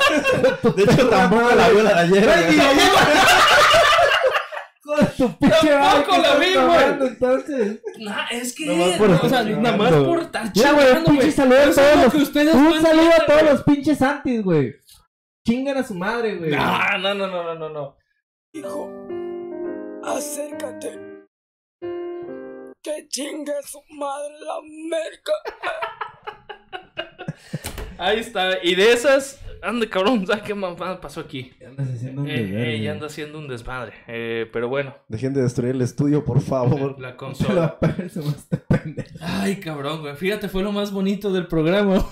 De 0.73 0.83
hecho, 0.83 1.09
tampoco 1.09 1.53
la 1.53 1.67
vio 1.67 1.83
la 1.83 1.93
de 1.95 1.99
ayer. 1.99 2.23
Güey, 2.23 2.43
güey. 2.45 2.55
ni 2.55 2.61
ayer. 2.61 2.89
Con 4.89 5.07
tu 5.17 5.37
pinche 5.37 5.69
Tampoco 5.69 6.17
la 6.17 6.33
¿qué 6.33 6.39
vi, 6.39 6.53
güey. 6.55 6.65
tomando, 6.65 7.05
Entonces, 7.05 7.81
Nah, 7.99 8.27
es 8.31 8.55
que. 8.55 8.65
Nomás 8.65 8.97
por 8.97 9.09
no, 9.09 9.19
o 9.21 9.29
sea, 9.29 9.43
nada 9.43 9.77
más 9.77 9.91
por 9.93 10.19
estar 10.21 10.51
güey, 10.73 10.91
un 11.05 11.31
saludo 11.31 11.59
a 11.59 11.71
todos 11.75 11.95
lo 11.95 12.03
los. 12.03 12.55
Un 12.55 12.81
saludo 12.81 13.09
a 13.21 13.25
todos 13.25 13.43
los 13.43 13.63
pinches 13.63 14.01
antis, 14.01 14.43
güey. 14.43 14.75
Chingan 15.45 15.77
a 15.77 15.83
su 15.83 15.93
madre, 15.93 16.35
güey. 16.37 16.51
No, 16.51 16.97
no, 16.97 17.13
no, 17.13 17.27
no, 17.27 17.55
no, 17.55 17.69
no. 17.69 17.97
Hijo, 18.53 18.89
acércate. 20.03 20.99
Que 22.81 23.07
chingue 23.09 23.53
su 23.63 23.81
madre 23.95 24.33
la 24.39 24.55
América. 24.55 25.33
Ahí 27.99 28.19
está. 28.19 28.63
Y 28.63 28.75
de 28.75 28.93
esas. 28.93 29.39
Ande, 29.61 29.89
cabrón, 29.89 30.25
¿sabes 30.27 30.43
qué 30.43 30.53
mamada 30.53 30.99
pasó 31.01 31.21
aquí? 31.21 31.51
Andas 31.65 31.89
haciendo 31.89 32.21
un 32.21 32.29
Eh, 32.29 32.75
eh, 32.75 32.81
ya 32.81 32.91
anda 32.91 33.07
haciendo 33.07 33.39
un 33.39 33.47
desmadre. 33.47 33.93
Eh, 34.07 34.49
pero 34.51 34.67
bueno, 34.69 34.95
Dejen 35.07 35.33
de 35.33 35.41
destruir 35.41 35.75
el 35.75 35.81
estudio, 35.81 36.23
por 36.23 36.41
favor. 36.41 36.99
la 36.99 37.15
consola. 37.17 37.77
Ay, 39.21 39.59
cabrón, 39.59 40.01
güey. 40.01 40.15
Fíjate, 40.15 40.49
fue 40.49 40.63
lo 40.63 40.71
más 40.71 40.91
bonito 40.91 41.31
del 41.31 41.47
programa. 41.47 42.05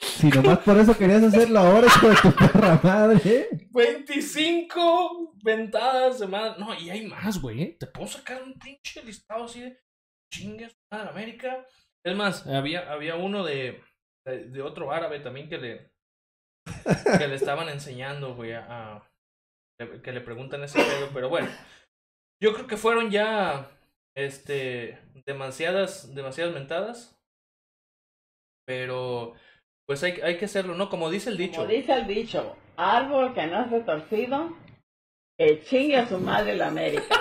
Si 0.00 0.28
nomás 0.28 0.58
por 0.58 0.76
eso 0.78 0.96
querías 0.96 1.22
hacerlo 1.22 1.60
ahora, 1.60 1.86
hijo 1.86 2.08
de 2.08 2.16
tu 2.16 2.32
perra 2.32 2.80
madre. 2.82 3.48
25 3.70 5.34
ventadas 5.44 6.18
de 6.18 6.26
madre. 6.26 6.54
No, 6.58 6.74
y 6.74 6.90
hay 6.90 7.06
más, 7.06 7.40
güey. 7.40 7.62
¿eh? 7.62 7.76
Te 7.78 7.86
puedo 7.86 8.08
sacar 8.08 8.42
un 8.42 8.54
pinche 8.58 9.02
listado 9.04 9.44
así 9.44 9.60
de 9.60 9.78
chingas 10.32 10.76
madre 10.90 11.10
América. 11.10 11.64
Es 12.04 12.16
más, 12.16 12.46
había, 12.46 12.90
había 12.90 13.16
uno 13.16 13.44
de, 13.44 13.80
de, 14.28 14.44
de 14.44 14.62
otro 14.62 14.92
árabe 14.92 15.20
también 15.20 15.48
que 15.48 15.58
le, 15.58 15.90
que 17.18 17.28
le 17.28 17.34
estaban 17.34 17.68
enseñando, 17.68 18.34
güey, 18.34 18.52
a, 18.52 18.96
a- 18.96 19.08
que 20.02 20.12
le 20.12 20.20
preguntan 20.20 20.62
ese 20.64 20.78
pedo. 20.82 21.08
Pero 21.14 21.28
bueno, 21.28 21.48
yo 22.42 22.52
creo 22.54 22.66
que 22.66 22.76
fueron 22.76 23.10
ya 23.10 23.70
este 24.16 24.98
demasiadas, 25.26 26.14
demasiadas 26.14 26.52
mentadas. 26.54 27.14
Pero 28.66 29.34
pues 29.86 30.02
hay, 30.02 30.20
hay 30.20 30.36
que 30.36 30.44
hacerlo, 30.44 30.74
¿no? 30.74 30.90
Como 30.90 31.08
dice 31.10 31.30
el 31.30 31.36
dicho. 31.38 31.62
Como 31.62 31.72
dice 31.72 31.92
el 31.94 32.06
dicho, 32.06 32.56
árbol 32.76 33.32
que 33.34 33.46
no 33.46 33.62
esté 33.64 33.80
torcido, 33.80 34.54
que 35.38 35.62
chingue 35.62 35.96
a 35.96 36.06
su 36.08 36.18
madre 36.18 36.54
la 36.56 36.66
América. 36.68 37.14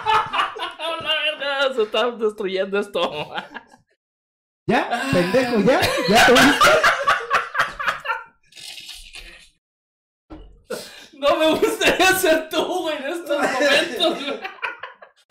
¡A 0.00 0.96
la 1.02 1.14
verga! 1.24 1.67
Se 1.78 1.84
está 1.84 2.10
destruyendo 2.10 2.76
esto. 2.80 3.00
¿Ya? 4.66 5.08
Pendejo, 5.12 5.60
¿ya? 5.60 5.80
¿Ya 6.08 6.26
te 6.26 6.32
viste? 6.32 6.68
No 11.12 11.36
me 11.36 11.50
gustaría 11.50 12.12
ser 12.16 12.48
tú, 12.48 12.64
güey, 12.82 12.96
en 12.96 13.06
estos 13.06 13.38
momentos, 13.42 14.24
güey. 14.24 14.40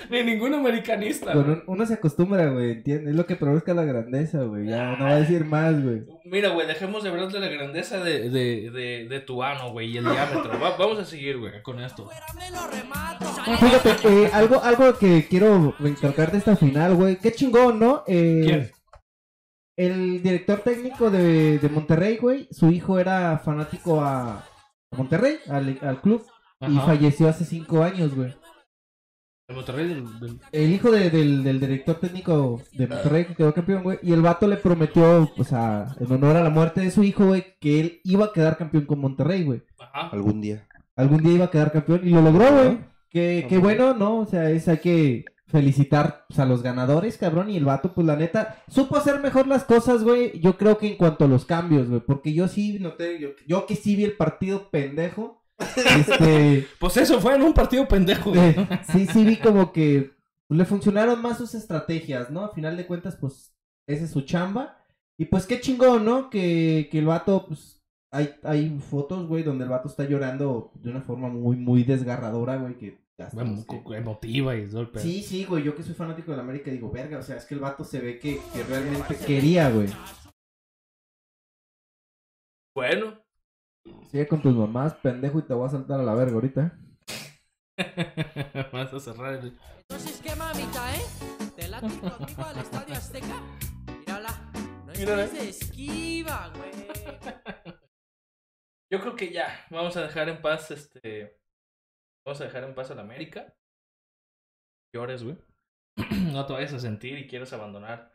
Ni 0.10 0.24
ningún 0.24 0.54
americanista. 0.54 1.34
Con 1.34 1.50
un- 1.50 1.64
uno 1.68 1.86
se 1.86 1.96
acostumbra, 1.96 2.50
güey, 2.50 2.72
¿entiendes? 2.72 3.10
Es 3.10 3.16
lo 3.16 3.26
que 3.26 3.36
provoca 3.36 3.74
la 3.74 3.84
grandeza, 3.84 4.40
güey. 4.44 4.68
Ya, 4.68 4.96
no 4.96 5.06
va 5.06 5.12
a 5.12 5.20
decir 5.20 5.46
más, 5.46 5.82
güey. 5.84 6.04
Mira, 6.26 6.50
güey, 6.50 6.68
dejemos 6.68 7.04
de 7.04 7.10
hablar 7.10 7.30
de 7.32 7.40
la 7.40 7.48
grandeza 7.48 8.04
de, 8.04 8.30
de, 8.30 8.72
de, 8.72 9.08
de 9.10 9.20
tu 9.22 9.44
ano, 9.44 9.72
güey, 9.72 9.92
y 9.92 9.98
el 9.98 10.04
diámetro. 10.06 10.60
Va- 10.60 10.78
vamos 10.78 11.00
a 11.00 11.06
seguir, 11.06 11.38
güey, 11.38 11.62
con 11.64 11.80
esto. 11.80 12.10
Fíjate, 13.60 13.96
eh, 14.08 14.30
algo, 14.34 14.62
algo 14.64 14.98
que 14.98 15.26
quiero 15.30 15.74
recalcar 15.80 16.32
de 16.32 16.38
esta 16.40 16.56
final, 16.56 16.96
güey. 16.96 17.18
Qué 17.18 17.32
chingón, 17.32 17.80
¿no? 17.80 18.04
Eh, 18.08 18.42
¿Quién? 18.46 18.72
El 19.78 20.24
director 20.24 20.60
técnico 20.62 21.12
de, 21.12 21.60
de 21.60 21.70
Monterrey, 21.70 22.18
güey, 22.18 22.48
su 22.52 22.72
hijo 22.72 22.98
era 23.00 23.38
fanático 23.38 24.02
a, 24.02 24.40
a 24.40 24.96
Monterrey, 24.98 25.38
al, 25.50 25.78
al 25.82 26.02
club, 26.02 26.26
y 26.68 26.78
falleció 26.80 27.30
hace 27.30 27.46
cinco 27.46 27.84
años, 27.84 28.16
güey. 28.16 28.34
El 29.48 29.56
Monterrey 29.56 29.88
del- 29.88 30.20
del- 30.20 30.40
El 30.52 30.74
hijo 30.74 30.92
de- 30.92 31.10
del, 31.10 31.42
del 31.44 31.60
director 31.62 31.96
técnico 31.96 32.62
de 32.74 32.86
Monterrey 32.88 33.26
que 33.26 33.34
quedó 33.36 33.54
campeón, 33.54 33.82
güey. 33.84 33.98
Y 34.04 34.12
el 34.12 34.22
vato 34.22 34.46
le 34.46 34.58
prometió, 34.58 35.32
pues, 35.38 35.54
a, 35.54 35.96
en 36.02 36.12
honor 36.12 36.36
a 36.36 36.44
la 36.44 36.50
muerte 36.50 36.82
de 36.82 36.92
su 36.92 37.02
hijo, 37.04 37.28
güey, 37.28 37.46
que 37.62 37.80
él 37.80 38.02
iba 38.04 38.26
a 38.26 38.34
quedar 38.34 38.58
campeón 38.58 38.86
con 38.86 39.00
Monterrey, 39.00 39.44
güey. 39.46 39.62
Ajá. 39.80 40.10
Algún 40.10 40.42
día. 40.42 40.68
Algún 40.98 41.24
día 41.24 41.34
iba 41.34 41.46
a 41.46 41.52
quedar 41.52 41.72
campeón 41.72 42.02
y 42.04 42.10
lo 42.10 42.22
logró, 42.22 42.52
güey. 42.52 42.80
Que, 43.10 43.46
que 43.48 43.58
bueno, 43.58 43.94
¿no? 43.94 44.20
O 44.20 44.26
sea, 44.26 44.50
es, 44.52 44.68
hay 44.68 44.80
que 44.80 45.24
felicitar 45.48 46.26
pues, 46.28 46.40
a 46.40 46.46
los 46.46 46.62
ganadores, 46.62 47.18
cabrón. 47.18 47.50
Y 47.50 47.56
el 47.56 47.64
vato, 47.64 47.94
pues, 47.94 48.06
la 48.06 48.18
neta, 48.18 48.62
supo 48.68 48.98
hacer 48.98 49.22
mejor 49.22 49.48
las 49.48 49.64
cosas, 49.64 50.04
güey. 50.04 50.38
Yo 50.42 50.58
creo 50.58 50.78
que 50.78 50.88
en 50.90 50.98
cuanto 50.98 51.24
a 51.24 51.28
los 51.30 51.46
cambios, 51.46 51.88
güey. 51.88 52.02
Porque 52.02 52.34
yo 52.34 52.50
sí 52.50 52.80
noté, 52.80 53.18
yo, 53.18 53.30
yo 53.48 53.66
que 53.66 53.78
sí 53.78 53.96
vi 53.96 54.04
el 54.04 54.18
partido 54.18 54.70
pendejo. 54.70 55.42
Este. 55.60 56.68
Pues 56.80 56.98
eso 56.98 57.20
fue 57.20 57.36
en 57.36 57.42
un 57.42 57.54
partido 57.54 57.88
pendejo, 57.88 58.30
güey. 58.32 58.50
Eh, 58.50 58.68
sí, 58.92 59.08
sí 59.08 59.24
vi 59.26 59.38
como 59.38 59.72
que 59.74 60.12
le 60.50 60.66
funcionaron 60.66 61.22
más 61.22 61.38
sus 61.38 61.54
estrategias, 61.56 62.30
¿no? 62.30 62.46
A 62.46 62.54
final 62.54 62.78
de 62.78 62.86
cuentas, 62.88 63.16
pues, 63.16 63.54
esa 63.88 64.06
es 64.06 64.12
su 64.12 64.22
chamba. 64.22 64.78
Y 65.18 65.26
pues 65.26 65.46
qué 65.48 65.60
chingón, 65.60 66.06
¿no? 66.06 66.30
Que, 66.30 66.88
que 66.92 67.00
el 67.00 67.06
vato, 67.08 67.46
pues, 67.48 67.84
hay, 68.12 68.36
hay 68.44 68.78
fotos, 68.80 69.28
güey, 69.28 69.44
donde 69.44 69.64
el 69.64 69.70
vato 69.72 69.88
está 69.88 70.06
llorando 70.06 70.72
de 70.76 70.92
una 70.92 71.02
forma 71.02 71.28
muy, 71.28 71.58
muy 71.58 71.84
desgarradora, 71.84 72.56
güey, 72.58 72.78
que... 72.78 73.00
hasta 73.18 73.44
los 73.44 73.66
que- 73.66 73.82
Emotiva 73.96 74.56
y 74.56 74.68
todo 74.70 74.82
el 74.82 74.90
pedo. 74.90 75.04
Sí, 75.04 75.24
sí, 75.24 75.44
güey, 75.46 75.64
yo 75.64 75.76
que 75.76 75.84
soy 75.84 75.96
fanático 75.96 76.32
de 76.32 76.38
la 76.38 76.44
América 76.44 76.70
digo, 76.72 76.92
verga, 76.92 77.18
o 77.18 77.24
sea, 77.24 77.36
es 77.38 77.46
que 77.46 77.56
el 77.56 77.60
vato 77.60 77.84
se 77.84 78.00
ve 78.00 78.20
que, 78.20 78.40
que 78.54 78.64
realmente 78.64 79.16
quería, 79.26 79.70
güey. 79.72 79.90
Bueno. 82.76 83.17
Sigue 84.10 84.28
con 84.28 84.42
tus 84.42 84.56
mamás, 84.56 84.96
pendejo, 84.96 85.40
y 85.40 85.44
te 85.44 85.54
voy 85.54 85.68
a 85.68 85.72
saltar 85.72 86.00
a 86.00 86.04
la 86.04 86.14
verga 86.14 86.34
ahorita. 86.36 86.78
Vas 88.72 88.94
a 88.94 89.00
cerrar 89.00 89.34
el... 89.36 89.58
Entonces, 89.82 90.22
¿qué 90.22 90.36
mamita, 90.36 90.96
eh? 90.96 91.02
¿Te 91.56 91.68
late 91.68 91.88
conmigo 92.00 92.44
al 92.44 92.58
Estadio 92.58 92.96
Azteca? 92.96 93.42
Mírala. 94.00 94.52
No 94.86 94.94
Mírala. 94.94 95.24
estés 95.26 95.42
de 95.42 95.50
esquiva, 95.50 96.52
güey. 96.56 96.72
Yo 98.92 99.02
creo 99.02 99.16
que 99.18 99.34
ya, 99.34 99.66
vamos 99.70 99.98
a 99.98 100.02
dejar 100.04 100.30
en 100.30 100.42
paz 100.42 100.72
este. 100.72 101.38
Vamos 102.26 102.40
a 102.40 102.46
dejar 102.46 102.64
en 102.64 102.74
paz 102.76 102.90
a 102.92 102.96
la 102.96 103.02
América. 103.02 103.54
Llores, 104.94 105.24
güey. 105.24 105.38
no 106.32 106.46
te 106.46 106.54
vayas 106.54 106.74
a 106.74 106.80
sentir 106.80 107.18
y 107.18 107.28
quieres 107.28 107.52
abandonar 107.52 108.12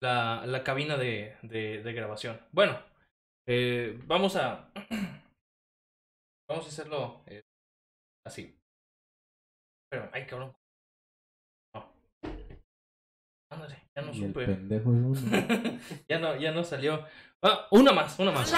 la, 0.00 0.44
la 0.46 0.64
cabina 0.64 0.96
de, 0.96 1.36
de, 1.42 1.82
de 1.82 1.92
grabación. 1.92 2.40
Bueno, 2.50 2.78
eh, 3.46 3.98
vamos 4.06 4.36
a. 4.36 4.70
vamos 6.48 6.64
a 6.64 6.68
hacerlo 6.68 7.22
eh, 7.26 7.42
así. 8.26 8.58
Pero, 9.90 10.08
ay, 10.12 10.26
cabrón. 10.26 10.54
No. 11.74 11.92
Ándale, 13.50 13.88
ya 13.94 14.02
no 14.02 14.14
supe. 14.14 14.46
pendejo 14.46 14.92
es 14.92 15.22
uno. 15.22 15.80
ya 16.08 16.18
no, 16.18 16.36
ya 16.36 16.52
no 16.52 16.64
salió. 16.64 17.06
Ah, 17.42 17.68
una 17.70 17.92
más, 17.92 18.18
una 18.18 18.32
más. 18.32 18.52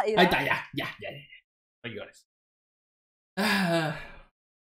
Ahí 0.00 0.14
está, 0.16 0.44
ya, 0.44 0.68
ya, 0.72 0.96
ya. 1.00 1.10
ya. 1.10 1.10
No 1.84 1.90
llores. 1.90 2.26
Ah, 3.36 3.96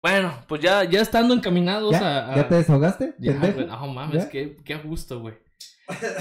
bueno, 0.02 0.32
pues 0.48 0.60
ya, 0.62 0.84
ya 0.84 1.00
estando 1.00 1.34
encaminados 1.34 1.92
¿Ya? 1.92 2.00
a, 2.26 2.32
a- 2.32 2.36
¿Ya 2.36 2.48
te 2.48 2.54
desahogaste? 2.56 3.14
Ya, 3.18 3.32
güey, 3.34 3.66
no 3.66 3.86
mames, 3.88 4.26
qué, 4.26 4.56
qué 4.64 4.76
gusto, 4.76 5.20
güey. 5.20 5.34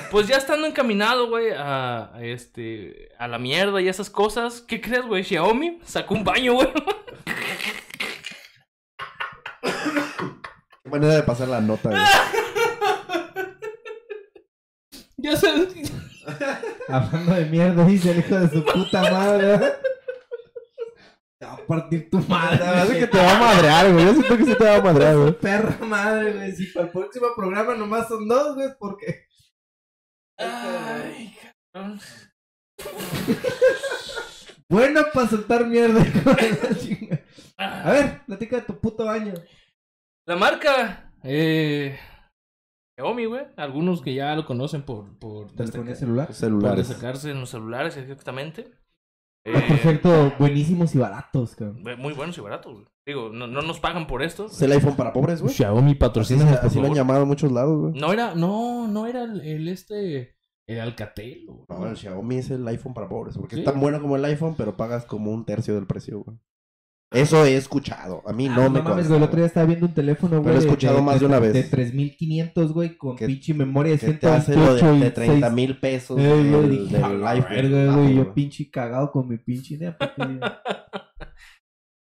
Pues 0.10 0.28
ya 0.28 0.38
estando 0.38 0.66
encaminado, 0.66 1.30
güey, 1.30 1.52
a, 1.52 2.12
a 2.16 2.22
este, 2.24 3.10
a 3.20 3.28
la 3.28 3.38
mierda 3.38 3.80
y 3.80 3.88
esas 3.88 4.10
cosas, 4.10 4.62
¿qué 4.62 4.82
crees, 4.82 5.06
güey? 5.06 5.24
Xiaomi 5.24 5.80
sacó 5.86 6.16
un 6.16 6.24
baño, 6.24 6.54
güey. 6.56 6.68
Qué 10.84 10.90
manera 10.90 11.14
de 11.16 11.24
pasar 11.24 11.48
la 11.50 11.62
nota, 11.62 11.90
güey. 11.90 12.02
Ya 15.22 15.36
sabes. 15.36 15.92
Hablando 16.88 17.34
de 17.36 17.46
mierda, 17.48 17.84
dice 17.86 18.12
el 18.12 18.20
hijo 18.20 18.40
de 18.40 18.50
su 18.50 18.64
puta 18.64 19.02
madre. 19.12 19.74
Te 21.40 21.46
va 21.46 21.54
a 21.54 21.66
partir 21.66 22.10
tu 22.10 22.20
madre. 22.20 22.64
Hace 22.66 23.00
que 23.00 23.08
te 23.08 23.18
va 23.18 23.36
a 23.36 23.40
madrear, 23.56 23.94
güey. 23.94 24.06
Yo 24.06 24.14
siento 24.14 24.38
que 24.38 24.46
sí 24.46 24.56
te 24.56 24.64
va 24.66 24.76
a 24.76 24.82
madrear, 24.82 25.16
güey. 25.18 25.32
Perra 25.40 25.86
madre, 25.86 26.34
güey. 26.34 26.52
Si 26.52 26.66
para 26.68 26.86
el 26.88 26.92
próximo 26.92 27.28
programa 27.36 27.76
nomás 27.76 28.08
son 28.10 28.28
dos, 28.28 28.56
güey, 28.56 28.70
porque. 28.78 29.26
Ay, 30.38 31.36
cabrón. 31.74 32.00
Bueno 34.72 35.02
para 35.12 35.28
soltar 35.28 35.66
mierda. 35.66 36.06
chinga. 36.80 37.20
A 37.58 37.92
ver, 37.92 38.22
platica 38.28 38.58
de 38.58 38.62
tu 38.62 38.80
puto 38.80 39.04
baño. 39.06 39.34
La 40.28 40.36
marca, 40.36 41.12
eh, 41.24 41.98
Xiaomi, 42.96 43.26
güey. 43.26 43.48
Algunos 43.58 44.04
que 44.04 44.14
ya 44.14 44.36
lo 44.36 44.46
conocen 44.46 44.84
por, 44.84 45.18
por, 45.18 45.52
Telefonía 45.56 45.96
celular. 45.96 46.28
por 46.28 46.36
Celulares. 46.36 46.88
destacarse 46.88 47.32
en 47.32 47.40
los 47.40 47.50
celulares, 47.50 47.98
exactamente. 47.98 48.70
Ah, 49.56 49.64
por 49.68 49.76
Eh, 49.78 49.80
cierto, 49.82 50.34
buenísimos 50.40 50.94
y 50.96 50.98
baratos, 50.98 51.56
cabrón. 51.56 51.84
Muy 52.00 52.14
buenos 52.14 52.38
y 52.38 52.42
baratos, 52.42 52.74
güey. 52.74 52.86
Digo, 53.06 53.30
no, 53.30 53.48
no 53.48 53.62
nos 53.62 53.80
pagan 53.80 54.06
por 54.08 54.22
esto. 54.22 54.46
Es 54.48 54.62
el 54.62 54.72
iPhone 54.72 54.96
para 54.96 55.14
pobres, 55.14 55.42
güey. 55.42 55.54
Xiaomi 55.54 55.92
Así, 55.92 55.96
patrocina, 56.00 56.48
se- 56.60 56.68
así 56.68 56.80
lo 56.80 56.88
han 56.88 56.94
llamado 56.94 57.24
en 57.24 57.28
muchos 57.28 57.52
lados, 57.52 57.80
güey. 57.80 57.94
No 58.00 58.14
era, 58.14 58.36
no, 58.36 58.88
no 58.88 59.08
era 59.08 59.24
el, 59.24 59.42
el 59.42 59.68
este, 59.68 60.36
el 60.68 60.80
Alcatel. 60.80 61.46
güey. 61.48 61.60
No, 61.70 61.88
el 61.88 61.98
Xiaomi 61.98 62.36
es 62.38 62.52
el 62.52 62.68
iPhone 62.68 62.94
para 62.94 63.10
pobres. 63.10 63.36
Porque 63.38 63.56
¿Sí? 63.56 63.62
es 63.62 63.66
tan 63.66 63.80
bueno 63.80 64.00
como 64.02 64.16
el 64.16 64.26
iPhone, 64.26 64.56
pero 64.58 64.78
pagas 64.78 65.06
como 65.06 65.32
un 65.32 65.46
tercio 65.46 65.74
del 65.76 65.88
precio, 65.88 66.20
güey. 66.20 66.38
Eso 67.12 67.44
he 67.44 67.56
escuchado. 67.56 68.22
A 68.28 68.34
mí 68.34 68.48
Ah, 68.48 68.54
no 68.56 68.70
me 68.70 68.84
mames, 68.84 69.08
güey. 69.08 69.18
El 69.18 69.24
otro 69.24 69.38
día 69.38 69.48
estaba 69.48 69.66
viendo 69.66 69.88
un 69.88 69.94
teléfono, 69.96 70.34
güey. 70.42 70.44
Pero 70.44 70.56
he 70.58 70.60
escuchado 70.60 71.02
más 71.02 71.20
de 71.20 71.26
una 71.26 71.40
vez. 71.40 71.54
De 71.54 71.64
3500, 71.64 72.72
güey, 72.72 72.98
con 72.98 73.16
Que- 73.16 73.26
pinche 73.26 73.54
memoria 73.56 73.94
de 73.94 73.98
Que 74.00 74.14
te 74.14 74.28
hace 74.28 74.56
lo 74.56 74.78
128 74.78 74.94
de, 74.94 75.00
de 75.06 75.12
30 75.12 75.48
seis- 75.48 75.56
mil 75.56 75.80
pesos 75.80 76.20
Eh, 76.20 76.24
del, 76.24 76.52
yo 76.52 76.62
dije, 76.62 76.96
del 76.96 77.04
"A 77.04 77.10
la 77.10 77.30
iPhone. 77.32 77.52
verga, 77.52 77.96
güey. 77.96 78.16
Yo 78.16 78.34
pinche 78.34 78.70
cagado 78.70 79.12
con 79.12 79.28
mi 79.28 79.38
pinche 79.38 79.74
idea. 79.76 79.98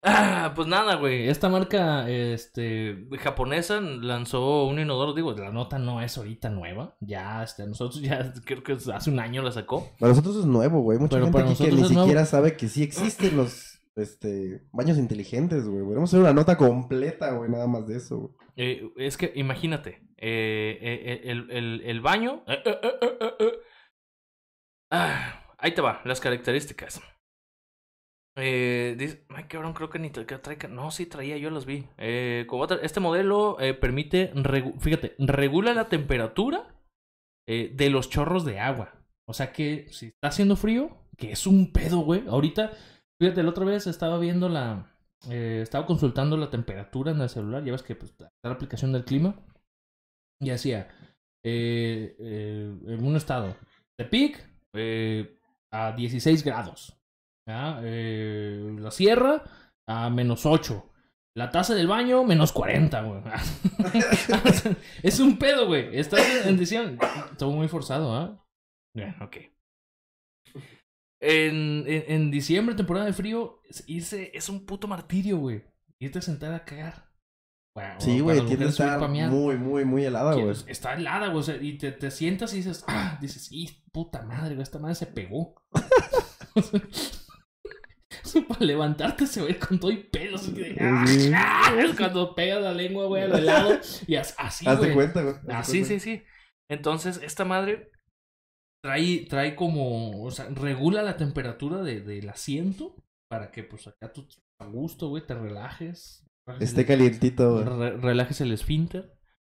Ah, 0.06 0.52
pues 0.54 0.68
nada, 0.68 0.96
güey. 0.96 1.28
Esta 1.30 1.48
marca, 1.48 2.06
este, 2.10 3.08
japonesa 3.20 3.80
lanzó 3.80 4.66
un 4.66 4.78
inodoro. 4.78 5.14
Digo, 5.14 5.32
la 5.32 5.50
nota 5.50 5.78
no 5.78 6.02
es 6.02 6.18
ahorita 6.18 6.50
nueva. 6.50 6.94
Ya, 7.00 7.42
este, 7.42 7.66
nosotros 7.66 8.02
ya 8.02 8.30
creo 8.44 8.62
que 8.62 8.76
hace 8.92 9.10
un 9.10 9.18
año 9.18 9.40
la 9.42 9.50
sacó. 9.50 9.88
Para 9.98 10.10
nosotros 10.10 10.36
es 10.36 10.44
nuevo, 10.44 10.82
güey. 10.82 10.98
Mucha 10.98 11.16
Pero 11.16 11.24
gente 11.32 11.40
aquí 11.40 11.54
que 11.64 11.70
ni 11.72 11.80
nuevo. 11.80 11.88
siquiera 12.02 12.26
sabe 12.26 12.54
que 12.54 12.68
sí 12.68 12.82
existen 12.82 13.34
los 13.38 13.73
este, 13.96 14.66
baños 14.72 14.98
inteligentes, 14.98 15.66
güey. 15.68 15.84
Podemos 15.84 16.10
hacer 16.10 16.20
una 16.20 16.32
nota 16.32 16.56
completa, 16.56 17.32
güey, 17.32 17.50
nada 17.50 17.66
más 17.66 17.86
de 17.86 17.96
eso, 17.96 18.18
güey. 18.18 18.32
Eh, 18.56 18.90
es 18.96 19.16
que 19.16 19.32
imagínate, 19.34 20.00
eh, 20.16 20.78
eh, 20.80 21.20
el, 21.24 21.50
el, 21.50 21.80
el 21.84 22.00
baño. 22.00 22.44
Ah, 24.90 25.44
ahí 25.58 25.72
te 25.74 25.80
va, 25.82 26.00
las 26.04 26.20
características. 26.20 27.00
Eh, 28.36 28.96
dice, 28.98 29.24
ay, 29.28 29.44
cabrón, 29.44 29.74
creo 29.74 29.90
que 29.90 29.98
ni 29.98 30.10
que 30.10 30.24
trae. 30.24 30.58
ca- 30.58 30.68
No, 30.68 30.90
sí 30.90 31.06
traía, 31.06 31.36
yo 31.36 31.50
los 31.50 31.66
vi. 31.66 31.86
Eh, 31.98 32.46
este 32.82 33.00
modelo 33.00 33.56
permite, 33.80 34.32
fíjate, 34.80 35.14
regula 35.18 35.72
la 35.74 35.88
temperatura 35.88 36.80
de 37.46 37.90
los 37.90 38.08
chorros 38.10 38.44
de 38.44 38.58
agua. 38.60 39.00
O 39.26 39.32
sea 39.34 39.52
que 39.52 39.86
si 39.90 40.06
está 40.06 40.28
haciendo 40.28 40.56
frío, 40.56 40.90
que 41.16 41.32
es 41.32 41.46
un 41.46 41.72
pedo, 41.72 42.00
güey. 42.00 42.24
Ahorita, 42.28 42.72
fíjate, 43.24 43.42
la 43.42 43.50
otra 43.50 43.64
vez 43.64 43.86
estaba 43.86 44.18
viendo 44.18 44.48
la. 44.48 44.94
eh, 45.30 45.60
estaba 45.62 45.86
consultando 45.86 46.36
la 46.36 46.50
temperatura 46.50 47.12
en 47.12 47.20
el 47.20 47.28
celular. 47.28 47.64
Ya 47.64 47.72
ves 47.72 47.82
que 47.82 47.96
pues, 47.96 48.10
está 48.10 48.30
la 48.44 48.52
aplicación 48.52 48.92
del 48.92 49.04
clima. 49.04 49.34
Y 50.40 50.50
hacía 50.50 50.88
eh, 51.44 52.16
eh, 52.18 52.76
en 52.86 53.04
un 53.04 53.16
estado 53.16 53.56
de 53.98 54.34
eh, 54.74 55.38
a 55.72 55.92
16 55.92 56.44
grados. 56.44 56.98
¿ya? 57.48 57.80
Eh, 57.82 58.76
la 58.78 58.90
sierra 58.90 59.44
a 59.88 60.10
menos 60.10 60.44
8. 60.44 60.90
La 61.36 61.50
taza 61.50 61.74
del 61.74 61.88
baño, 61.88 62.24
menos 62.24 62.52
40, 62.52 63.02
güey. 63.02 63.22
es 65.02 65.18
un 65.18 65.38
pedo, 65.38 65.66
güey. 65.66 65.96
Estás 65.98 66.46
en, 66.46 66.56
diciembre. 66.56 66.98
Estuvo 67.32 67.52
muy 67.52 67.68
forzado, 67.68 68.14
¿ah? 68.14 68.46
Bien, 68.94 69.16
ok. 69.20 69.36
En, 71.26 71.84
en, 71.86 72.04
en 72.08 72.30
diciembre, 72.30 72.74
temporada 72.74 73.06
de 73.06 73.12
frío, 73.12 73.60
irse 73.86 74.30
es 74.34 74.48
un 74.48 74.66
puto 74.66 74.88
martirio, 74.88 75.38
güey. 75.38 75.64
Irte 75.98 76.18
a 76.18 76.22
sentar 76.22 76.52
a 76.52 76.64
cagar. 76.64 77.10
Bueno, 77.74 78.00
Sí, 78.00 78.20
güey, 78.20 78.40
tiene 78.46 78.64
que 78.64 78.70
estar 78.70 79.08
muy, 79.08 79.56
muy, 79.56 79.84
muy 79.84 80.04
helada, 80.04 80.34
güey. 80.34 80.54
Está 80.68 80.94
helada, 80.94 81.28
güey. 81.28 81.40
o 81.40 81.42
sea, 81.42 81.56
y 81.56 81.76
te, 81.78 81.92
te 81.92 82.10
sientas 82.10 82.52
y 82.52 82.58
dices, 82.58 82.84
ah, 82.86 83.18
dices, 83.20 83.46
sí, 83.46 83.82
puta 83.92 84.22
madre, 84.22 84.54
güey, 84.54 84.62
esta 84.62 84.78
madre 84.78 84.94
se 84.94 85.06
pegó. 85.06 85.54
Para 88.48 88.64
levantarte 88.64 89.26
se 89.26 89.42
ve 89.42 89.58
con 89.58 89.78
todo 89.78 89.90
y 89.90 89.98
pelos. 90.04 90.48
ah, 90.80 91.04
Sí. 91.06 91.30
ah, 91.34 91.72
Cuando 91.96 92.34
pegas 92.34 92.62
la 92.62 92.72
lengua, 92.72 93.06
güey, 93.06 93.22
al 93.22 93.34
helado. 93.38 93.78
Y 94.06 94.16
as- 94.16 94.34
así, 94.38 94.66
Haz 94.68 94.80
de 94.80 94.92
güey. 94.92 94.94
cuenta, 94.94 95.22
güey. 95.22 95.34
Así, 95.56 95.80
cuenta. 95.80 95.88
sí, 95.88 96.00
sí. 96.00 96.22
Entonces, 96.70 97.20
esta 97.22 97.44
madre 97.44 97.90
trae, 98.84 99.24
trae 99.30 99.56
como, 99.56 100.22
o 100.22 100.30
sea, 100.30 100.46
regula 100.50 101.00
la 101.02 101.16
temperatura 101.16 101.82
de, 101.82 102.02
del 102.02 102.28
asiento 102.28 102.94
para 103.30 103.50
que, 103.50 103.62
pues, 103.64 103.86
acá 103.86 104.12
tú 104.12 104.26
a 104.60 104.66
gusto, 104.66 105.08
güey, 105.08 105.26
te 105.26 105.32
relajes. 105.34 106.22
relajes 106.46 106.68
Esté 106.68 106.82
el- 106.82 106.86
calientito, 106.86 107.52
güey. 107.54 107.64
re- 107.64 107.96
relajes 107.96 108.42
el 108.42 108.52
esfínter. 108.52 109.10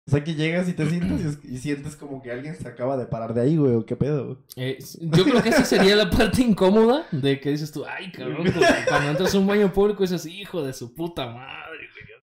O 0.07 0.11
sea, 0.11 0.23
que 0.23 0.35
llegas 0.35 0.69
y 0.69 0.73
te 0.73 0.87
sientas 0.87 1.19
y, 1.21 1.27
es- 1.27 1.43
y 1.43 1.57
sientes 1.57 1.95
como 1.95 2.21
que 2.21 2.31
alguien 2.31 2.53
se 2.55 2.67
acaba 2.67 2.95
de 2.97 3.07
parar 3.07 3.33
de 3.33 3.41
ahí, 3.41 3.57
güey. 3.57 3.73
¿o 3.73 3.85
¿Qué 3.87 3.95
pedo? 3.95 4.25
güey? 4.27 4.37
Eh, 4.57 4.77
yo 5.01 5.23
creo 5.23 5.41
que 5.41 5.49
esa 5.49 5.65
sería 5.65 5.95
la 5.95 6.11
parte 6.11 6.43
incómoda 6.43 7.07
de 7.11 7.39
que 7.39 7.49
dices 7.49 7.71
tú, 7.71 7.83
ay, 7.83 8.11
cabrón, 8.11 8.45
cuando 8.87 9.09
entras 9.09 9.33
a 9.33 9.39
un 9.39 9.47
baño 9.47 9.73
público 9.73 10.03
dices, 10.03 10.27
hijo 10.27 10.61
de 10.61 10.73
su 10.73 10.93
puta 10.93 11.25
madre. 11.25 11.74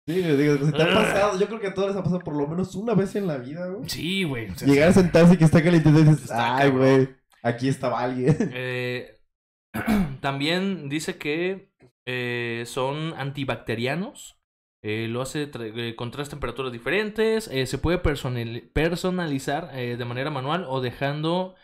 Sí, 0.08 0.22
digo, 0.22 0.58
si 0.64 0.72
te 0.72 0.84
ha 0.84 0.94
pasado, 0.94 1.40
yo 1.40 1.48
creo 1.48 1.60
que 1.60 1.68
a 1.68 1.74
todos 1.74 1.88
les 1.90 1.98
ha 1.98 2.04
pasado 2.04 2.20
por 2.20 2.36
lo 2.36 2.48
menos 2.48 2.76
una 2.76 2.94
vez 2.94 3.16
en 3.16 3.26
la 3.26 3.38
vida, 3.38 3.66
güey. 3.68 3.90
Sí, 3.90 4.24
güey. 4.24 4.50
o 4.50 4.56
sea, 4.56 4.68
Llegar 4.68 4.90
a 4.90 4.94
sentarse 4.94 5.34
y 5.34 5.38
que 5.38 5.46
está 5.46 5.64
calientito 5.64 5.98
y 6.00 6.04
dices, 6.04 6.30
ay, 6.32 6.70
güey, 6.70 7.10
aquí 7.42 7.68
estaba 7.68 8.02
alguien. 8.02 8.36
Eh, 8.54 9.18
también 10.22 10.90
dice 10.90 11.18
que 11.18 11.72
eh, 12.08 12.64
son 12.68 13.14
antibacterianos. 13.18 14.38
eh, 14.84 15.08
lo 15.10 15.22
hace 15.24 15.50
con 15.96 16.12
tres 16.12 16.30
temperaturas 16.30 16.72
diferentes. 16.72 17.46
se 17.46 17.78
puede 17.80 17.98
personal- 17.98 18.70
personalizar 18.74 19.74
de 19.74 20.06
manera 20.06 20.30
manual 20.30 20.66
o 20.70 20.82
dejando 20.82 21.56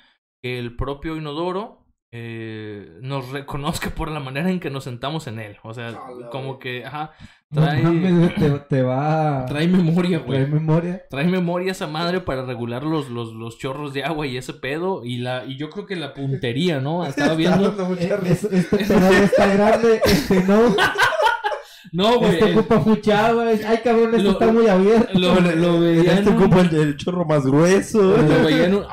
que 0.44 0.58
el 0.58 0.76
propio 0.76 1.16
inodoro 1.16 1.86
eh, 2.12 2.98
nos 3.02 3.30
reconozca 3.30 3.89
por 3.96 4.10
la 4.10 4.20
manera 4.20 4.50
en 4.50 4.60
que 4.60 4.72
nos 4.72 4.84
sentamos 4.86 5.28
en 5.28 5.39
él. 5.39 5.58
O 5.64 5.74
sea, 5.74 5.98
como 6.32 6.58
que, 6.60 6.84
ajá, 6.86 7.14
No 7.52 7.62
Trae, 7.64 7.84
mames, 7.84 8.18
güey, 8.18 8.36
te, 8.36 8.49
te 8.70 8.82
va. 8.82 9.45
trae 9.45 9.68
memoria, 9.68 10.20
güey. 10.20 10.39
Trae 10.39 10.47
memoria. 10.52 11.04
Trae 11.10 11.26
memoria 11.26 11.74
esa 11.74 11.86
madre 11.86 12.22
para 12.22 12.45
regular 12.45 12.84
los, 12.84 13.10
los, 13.10 13.34
los 13.34 13.58
chorros 13.58 13.93
de 13.93 14.06
agua 14.06 14.26
y 14.26 14.38
ese 14.38 14.54
pedo. 14.54 15.04
Y 15.04 15.18
la 15.18 15.43
y 15.45 15.58
yo 15.58 15.70
creo 15.70 15.86
que 15.86 15.97
la 15.97 16.14
puntería, 16.14 16.80
¿no? 16.80 17.06
Estaba 17.08 17.36
viendo. 17.36 17.76
Eh, 17.99 18.18
es- 18.26 18.45
este 18.45 18.84
está 19.26 19.47
grande, 19.47 20.02
este 20.06 20.43
no. 20.43 20.76
No, 21.93 22.20
güey. 22.20 22.36
Este 22.36 22.45
el- 22.52 22.58
ocupa 22.58 22.80
mucha 22.80 23.28
agua. 23.28 23.52
es- 23.52 23.66
Ay, 23.66 23.80
cabrón, 23.84 24.24
Lo- 24.24 24.32
está 24.32 24.49
muy 24.49 24.68
abierto. 24.68 25.20
Lo, 25.20 25.36
lo 25.41 25.80
veía 25.82 26.14
Este 26.14 26.30
un- 26.30 26.38
ocupa 26.41 26.62
el, 26.62 26.74
el 26.74 26.95
chorro 26.95 27.26
más 27.26 27.43
grueso. 27.45 28.02
lo 28.02 28.43
veía 28.45 28.66
en 28.68 28.76
un-. 28.76 28.86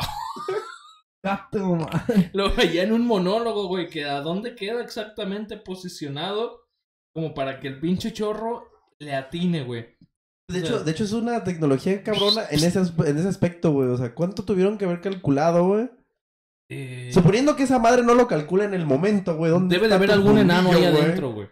Lo 2.32 2.54
veía 2.54 2.82
en 2.84 2.92
un 2.92 3.06
monólogo, 3.06 3.68
güey, 3.68 3.88
que 3.88 4.04
a 4.04 4.20
dónde 4.20 4.54
queda 4.54 4.82
exactamente 4.82 5.56
posicionado 5.58 6.62
como 7.18 7.34
para 7.34 7.58
que 7.58 7.66
el 7.66 7.80
pinche 7.80 8.12
chorro 8.12 8.70
le 9.00 9.12
atine, 9.12 9.64
güey. 9.64 9.96
De 10.48 10.60
hecho, 10.60 10.84
de 10.84 10.92
hecho 10.92 11.02
es 11.02 11.12
una 11.12 11.42
tecnología 11.42 12.02
cabrona 12.04 12.44
en 12.48 12.64
ese, 12.64 12.78
en 12.78 13.18
ese 13.18 13.28
aspecto, 13.28 13.72
güey. 13.72 13.88
O 13.88 13.96
sea, 13.96 14.14
¿cuánto 14.14 14.44
tuvieron 14.44 14.78
que 14.78 14.84
haber 14.84 15.00
calculado, 15.00 15.66
güey? 15.66 15.90
Eh, 16.70 17.10
Suponiendo 17.12 17.56
que 17.56 17.64
esa 17.64 17.80
madre 17.80 18.04
no 18.04 18.14
lo 18.14 18.28
calcula 18.28 18.64
en 18.64 18.72
el 18.72 18.86
momento, 18.86 19.36
güey. 19.36 19.50
¿dónde 19.50 19.74
debe 19.74 19.88
de 19.88 19.94
haber 19.94 20.12
algún 20.12 20.38
enano 20.38 20.70
ahí 20.72 20.84
adentro, 20.84 21.32
güey. 21.32 21.48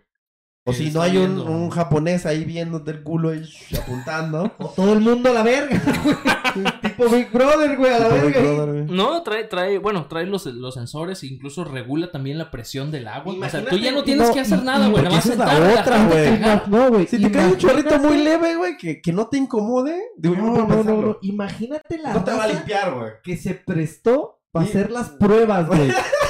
O 0.69 0.73
si 0.73 0.91
no 0.91 1.01
hay 1.01 1.17
un, 1.17 1.39
un 1.39 1.71
japonés 1.71 2.27
ahí 2.27 2.45
viéndote 2.45 2.91
el 2.91 3.03
culo 3.05 3.33
y 3.35 3.49
apuntando. 3.77 4.53
O 4.59 4.67
todo 4.71 4.93
el 4.95 5.01
mundo 5.01 5.31
a 5.31 5.33
la 5.33 5.43
verga, 5.45 5.81
güey. 6.05 6.65
tipo 6.83 7.09
Big 7.09 7.31
Brother, 7.31 7.77
güey, 7.77 7.93
a 7.93 7.99
la 8.01 8.09
Tipo 8.09 8.27
Big 8.27 8.35
verga. 8.35 8.53
Brother, 8.65 8.85
güey. 8.85 8.97
No, 8.97 9.23
trae, 9.23 9.45
trae, 9.45 9.79
bueno, 9.79 10.07
trae 10.09 10.27
los, 10.27 10.45
los 10.47 10.75
sensores 10.75 11.23
e 11.23 11.27
incluso 11.29 11.63
regula 11.65 12.11
también 12.11 12.37
la 12.39 12.51
presión 12.51 12.91
del 12.91 13.07
agua. 13.09 13.33
o 13.35 13.49
sea, 13.49 13.65
tú 13.65 13.77
Imagínate- 13.77 13.81
ya 13.81 13.93
no 13.93 14.03
tienes 14.03 14.31
que 14.31 14.41
hacer 14.41 14.63
nada, 14.65 14.89
güey. 14.89 15.05
Nada 15.05 15.15
más 15.17 15.27
es 15.27 15.39
la 15.39 15.81
otra, 15.81 16.05
güey. 16.07 16.41
No, 16.69 16.89
güey. 16.91 17.07
Si 17.07 17.19
te 17.23 17.31
cae 17.31 17.47
un 17.47 17.57
chorrito 17.59 17.91
imagínate- 17.95 18.09
muy 18.09 18.25
leve, 18.25 18.57
güey, 18.57 18.77
que, 18.77 19.01
que 19.01 19.13
no 19.13 19.29
te 19.29 19.37
incomode. 19.39 19.97
Digo, 20.17 20.35
no, 20.35 20.57
No, 20.57 20.67
no, 20.67 20.83
no, 20.83 21.03
no. 21.03 21.19
Imagínate 21.23 21.99
la 21.99 22.13
No 22.15 22.25
te 22.25 22.33
va 22.33 22.43
a 22.45 22.49
limpiar, 22.49 22.93
güey. 22.93 23.11
que 23.23 23.37
se 23.37 23.55
prestó 23.55 24.41
para 24.51 24.65
Y- 24.67 24.69
hacer 24.69 24.91
las 24.91 25.11
pruebas, 25.11 25.67
güey. 25.69 25.93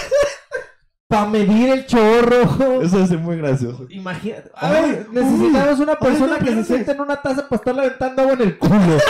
para 1.09 1.27
medir 1.27 1.71
el 1.71 1.87
chorro. 1.87 2.83
Eso 2.83 3.01
es 3.03 3.11
muy 3.13 3.37
gracioso. 3.37 3.87
Imagínate. 3.91 4.51
Ay, 4.55 4.75
Ay, 4.85 5.07
necesitamos 5.13 5.81
una 5.81 5.93
ay, 5.93 5.99
persona 6.01 6.39
no, 6.39 6.45
que 6.45 6.53
se 6.55 6.65
siente 6.65 6.93
en 6.93 7.01
una 7.01 7.21
taza 7.23 7.49
para 7.49 7.57
estarle 7.61 7.81
aventando 7.83 8.23
agua 8.23 8.35
en 8.35 8.41
el 8.43 8.59
culo. 8.59 8.99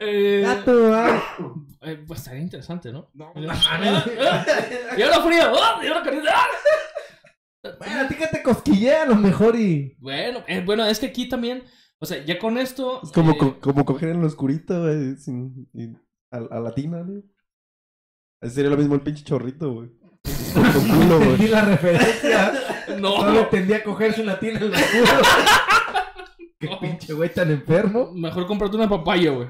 Eh, 0.00 0.42
Gato, 0.46 0.94
eh, 1.82 2.04
pues 2.06 2.20
estaría 2.20 2.40
interesante, 2.42 2.92
¿no? 2.92 3.10
No, 3.14 3.32
y 3.34 3.44
ahora 3.44 3.56
frío, 5.26 5.52
¡oh! 5.52 5.82
y 5.82 5.86
ahora 5.88 6.02
caliente. 6.02 6.28
Bueno, 7.80 8.00
a 8.02 8.08
ti 8.08 8.14
que 8.14 8.28
te 8.28 8.40
cosquillea 8.42 9.02
a 9.02 9.06
lo 9.06 9.16
mejor 9.16 9.56
y. 9.56 9.96
Bueno, 9.98 10.44
eh, 10.46 10.62
bueno, 10.64 10.86
es 10.86 11.00
que 11.00 11.06
aquí 11.06 11.28
también, 11.28 11.64
o 11.98 12.06
sea, 12.06 12.24
ya 12.24 12.38
con 12.38 12.56
esto. 12.56 13.00
Es 13.02 13.10
como, 13.10 13.32
eh, 13.32 13.36
co- 13.36 13.58
como 13.60 13.84
coger 13.84 14.10
en 14.10 14.20
lo 14.20 14.28
oscurito, 14.28 14.82
güey. 14.82 15.16
Sin, 15.16 15.68
y- 15.74 15.92
a, 16.30 16.36
a 16.56 16.60
la 16.60 16.72
tina, 16.72 17.02
güey. 17.02 17.24
Así 18.40 18.54
sería 18.54 18.70
lo 18.70 18.76
mismo 18.76 18.94
el 18.94 19.00
pinche 19.00 19.24
chorrito, 19.24 19.72
güey. 19.72 19.90
Con 20.54 20.88
culo, 20.88 21.16
güey. 21.18 21.30
Entendí 21.30 21.48
la 21.48 21.62
referencia. 21.62 22.52
No. 22.98 23.22
No 23.22 23.30
le 23.32 23.40
entendía 23.42 23.84
cogerse 23.84 24.22
una 24.22 24.40
tina 24.40 24.58
en 24.58 24.64
el 24.64 24.70
culo. 24.72 25.22
Qué 26.58 26.68
pinche 26.80 27.12
güey 27.12 27.32
tan 27.32 27.50
enfermo. 27.50 28.10
Mejor 28.12 28.46
cómprate 28.46 28.74
una 28.76 28.88
papaya, 28.88 29.30
güey. 29.30 29.48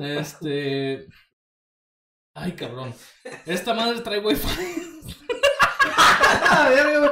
Este. 0.00 1.08
Ay, 2.34 2.52
cabrón. 2.52 2.94
Esta 3.46 3.74
madre 3.74 4.00
trae 4.02 4.20
wifi. 4.20 4.46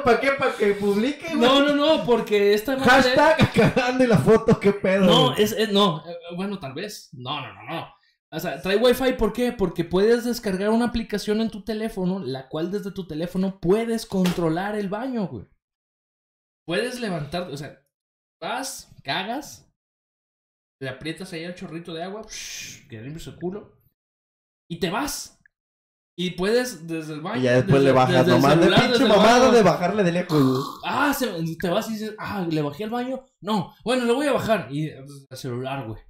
¿para 0.05 0.20
qué? 0.20 0.32
¿Para 0.32 0.55
que 0.55 0.74
publique, 0.74 1.26
güey? 1.34 1.41
No, 1.41 1.62
no, 1.64 1.74
no, 1.74 2.05
porque 2.05 2.55
esta 2.55 2.76
madre. 2.76 2.88
Hashtag 2.91 3.53
cagando 3.53 4.05
y 4.05 4.07
la 4.07 4.18
foto, 4.18 4.61
qué 4.61 4.72
pedo. 4.72 5.05
No, 5.07 5.30
güey? 5.30 5.43
es, 5.43 5.53
es- 5.53 5.72
no, 5.72 6.03
eh, 6.07 6.14
bueno, 6.36 6.59
tal 6.59 6.74
vez. 6.74 7.09
No, 7.12 7.41
no, 7.41 7.53
no, 7.55 7.62
no. 7.64 7.95
O 8.33 8.39
sea, 8.39 8.62
trae 8.62 8.76
Wi-Fi, 8.76 9.14
¿por 9.14 9.33
qué? 9.33 9.53
Porque 9.53 9.85
puedes 9.85 10.24
descargar 10.24 10.70
una 10.70 10.85
aplicación 10.87 11.41
en 11.41 11.51
tu 11.51 11.62
teléfono, 11.64 12.20
la 12.20 12.49
cual 12.49 12.70
desde 12.70 12.93
tu 12.93 13.07
teléfono 13.07 13.59
puedes 13.61 14.07
controlar 14.07 14.76
el 14.76 14.89
baño, 14.89 15.26
güey. 15.26 15.47
Puedes 16.66 17.01
levantar, 17.01 17.51
o 17.51 17.57
sea, 17.57 17.83
vas, 18.41 18.89
cagas, 19.03 19.68
le 20.81 20.89
aprietas 20.89 21.33
ahí 21.33 21.45
al 21.45 21.57
chorrito 21.57 21.93
de 21.93 22.05
agua, 22.05 22.22
que 22.89 23.01
limpias 23.03 23.26
el 23.26 23.35
culo, 23.37 23.72
y 24.70 24.78
te 24.78 24.91
vas. 24.91 25.37
Y 26.16 26.33
puedes 26.33 26.87
desde 26.87 27.14
el 27.14 27.22
baño. 27.22 27.41
Y 27.41 27.45
ya 27.45 27.53
después 27.55 27.72
desde- 27.83 27.85
le 27.87 27.93
bajas 27.93 28.26
nomás 28.26 28.61
de 28.61 28.66
pinche 28.91 29.05
mamada 29.09 29.51
de 29.51 29.62
bajarle 29.62 30.03
de 30.05 30.12
lejos. 30.12 30.81
Ah, 30.85 31.12
se- 31.14 31.57
te 31.61 31.68
vas 31.70 31.89
y 31.89 31.95
dices, 31.95 32.14
ah, 32.18 32.47
le 32.49 32.62
bajé 32.62 32.85
al 32.85 32.91
baño. 32.91 33.24
No, 33.41 33.74
bueno, 33.85 34.05
le 34.05 34.12
voy 34.12 34.26
a 34.26 34.33
bajar. 34.33 34.68
Y 34.70 34.91
pues, 34.91 35.26
el 35.31 35.37
celular, 35.37 35.87
güey. 35.89 36.01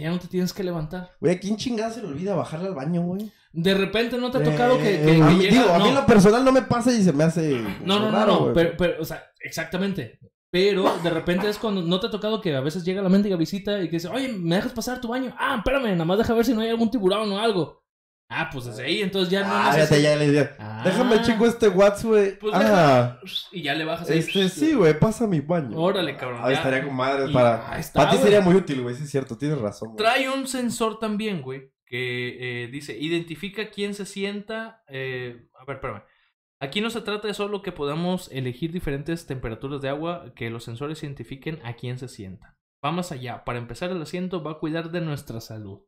Ya 0.00 0.10
no 0.10 0.18
te 0.18 0.28
tienes 0.28 0.52
que 0.52 0.62
levantar. 0.64 1.10
Güey, 1.20 1.34
¿a 1.34 1.38
quién 1.40 1.56
chingada 1.56 1.90
se 1.90 2.00
le 2.02 2.08
olvida 2.08 2.34
bajarle 2.34 2.68
al 2.68 2.74
baño, 2.74 3.02
güey? 3.02 3.30
De 3.52 3.74
repente 3.74 4.18
no 4.18 4.30
te 4.30 4.38
ha 4.38 4.42
tocado 4.42 4.76
que, 4.78 4.82
que- 4.84 4.94
Eh, 5.12 5.16
que 5.16 5.22
a 5.22 5.26
mí, 5.26 5.38
llega- 5.38 5.50
digo, 5.62 5.70
a 5.74 5.78
mí 5.78 5.84
no. 5.84 5.88
en 5.90 5.94
lo 5.94 6.06
personal 6.06 6.44
no 6.44 6.52
me 6.52 6.62
pasa 6.62 6.92
y 6.92 7.02
se 7.02 7.12
me 7.12 7.24
hace. 7.24 7.60
No, 7.84 8.00
no, 8.00 8.06
no, 8.06 8.10
raro, 8.10 8.46
no, 8.48 8.52
pero, 8.52 8.72
pero, 8.76 9.02
o 9.02 9.04
sea, 9.04 9.22
exactamente. 9.40 10.18
Pero 10.50 10.98
de 11.02 11.10
repente 11.10 11.48
es 11.48 11.58
cuando 11.58 11.82
no 11.82 11.98
te 11.98 12.06
ha 12.06 12.10
tocado 12.10 12.40
que 12.40 12.54
a 12.54 12.60
veces 12.60 12.84
llega 12.84 13.02
la 13.02 13.08
mendiga 13.08 13.36
visita 13.36 13.80
y 13.82 13.86
que 13.86 13.96
dice, 13.96 14.08
oye, 14.08 14.28
¿me 14.28 14.54
dejas 14.56 14.72
pasar 14.72 15.00
tu 15.00 15.08
baño? 15.08 15.34
Ah, 15.38 15.56
espérame, 15.58 15.92
nada 15.92 16.04
más 16.04 16.18
deja 16.18 16.32
ver 16.34 16.44
si 16.44 16.54
no 16.54 16.60
hay 16.60 16.68
algún 16.68 16.90
tiburón 16.90 17.30
o 17.32 17.38
algo. 17.40 17.82
Ah, 18.36 18.50
pues 18.52 18.64
desde 18.64 18.84
ahí, 18.84 19.00
entonces 19.02 19.30
ya 19.30 19.40
no 19.46 19.52
Ah, 19.52 19.76
ya 19.76 20.16
le 20.16 20.30
dije. 20.30 20.50
Ah. 20.58 20.82
Déjame 20.84 21.22
chico 21.22 21.46
este 21.46 21.68
WhatsApp, 21.68 22.04
güey. 22.06 22.38
Pues 22.38 22.52
ah, 22.56 23.18
Y 23.52 23.62
ya 23.62 23.74
le 23.74 23.84
bajas 23.84 24.10
ahí. 24.10 24.18
este 24.18 24.48
sí, 24.48 24.74
güey, 24.74 24.98
pasa 24.98 25.26
mi 25.26 25.40
baño. 25.40 25.78
Órale, 25.78 26.16
cabrón. 26.16 26.40
Ahí 26.42 26.54
estaría 26.54 26.84
con 26.84 26.94
madres 26.94 27.30
Y 27.30 27.32
para. 27.32 27.72
ahí 27.72 27.80
está, 27.80 28.00
para 28.00 28.10
ti 28.12 28.18
sería 28.18 28.40
muy 28.40 28.54
útil, 28.56 28.82
güey, 28.82 28.94
sí 28.96 29.04
es 29.04 29.10
cierto, 29.10 29.38
tienes 29.38 29.58
razón. 29.58 29.94
Trae 29.96 30.28
un 30.28 30.46
sensor 30.48 30.98
también, 30.98 31.42
güey, 31.42 31.70
que 31.86 32.64
eh, 32.64 32.68
dice, 32.68 32.96
identifica 32.98 33.70
quién 33.70 33.94
se 33.94 34.06
sienta... 34.06 34.82
eh, 34.88 35.46
a 35.58 35.64
ver, 35.64 35.76
espérame. 35.76 36.02
Aquí 36.60 36.80
no 36.80 36.88
se 36.90 37.02
trata 37.02 37.28
de 37.28 37.34
solo 37.34 37.62
que 37.62 37.72
podamos 37.72 38.30
elegir 38.32 38.72
diferentes 38.72 39.26
temperaturas 39.26 39.82
de 39.82 39.90
agua, 39.90 40.32
que 40.34 40.50
los 40.50 40.64
sensores 40.64 41.02
identifiquen 41.02 41.60
a 41.64 41.74
quién 41.74 41.98
se 41.98 42.08
sienta. 42.08 42.56
Va 42.84 42.90
más 42.90 43.12
allá. 43.12 43.44
Para 43.44 43.58
empezar, 43.58 43.90
el 43.90 44.00
asiento 44.02 44.42
va 44.42 44.52
a 44.52 44.58
cuidar 44.58 44.90
de 44.90 45.00
nuestra 45.00 45.40
salud. 45.40 45.80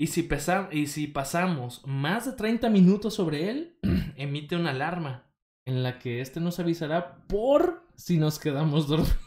Y 0.00 0.06
si, 0.06 0.22
pesa- 0.22 0.68
y 0.70 0.86
si 0.86 1.08
pasamos 1.08 1.82
más 1.84 2.24
de 2.26 2.32
30 2.32 2.70
minutos 2.70 3.14
sobre 3.14 3.50
él, 3.50 3.78
emite 4.16 4.54
una 4.56 4.70
alarma 4.70 5.24
en 5.66 5.82
la 5.82 5.98
que 5.98 6.20
este 6.20 6.40
nos 6.40 6.58
avisará 6.60 7.26
por 7.26 7.82
si 7.96 8.16
nos 8.18 8.38
quedamos 8.38 8.86
dormidos. 8.88 9.16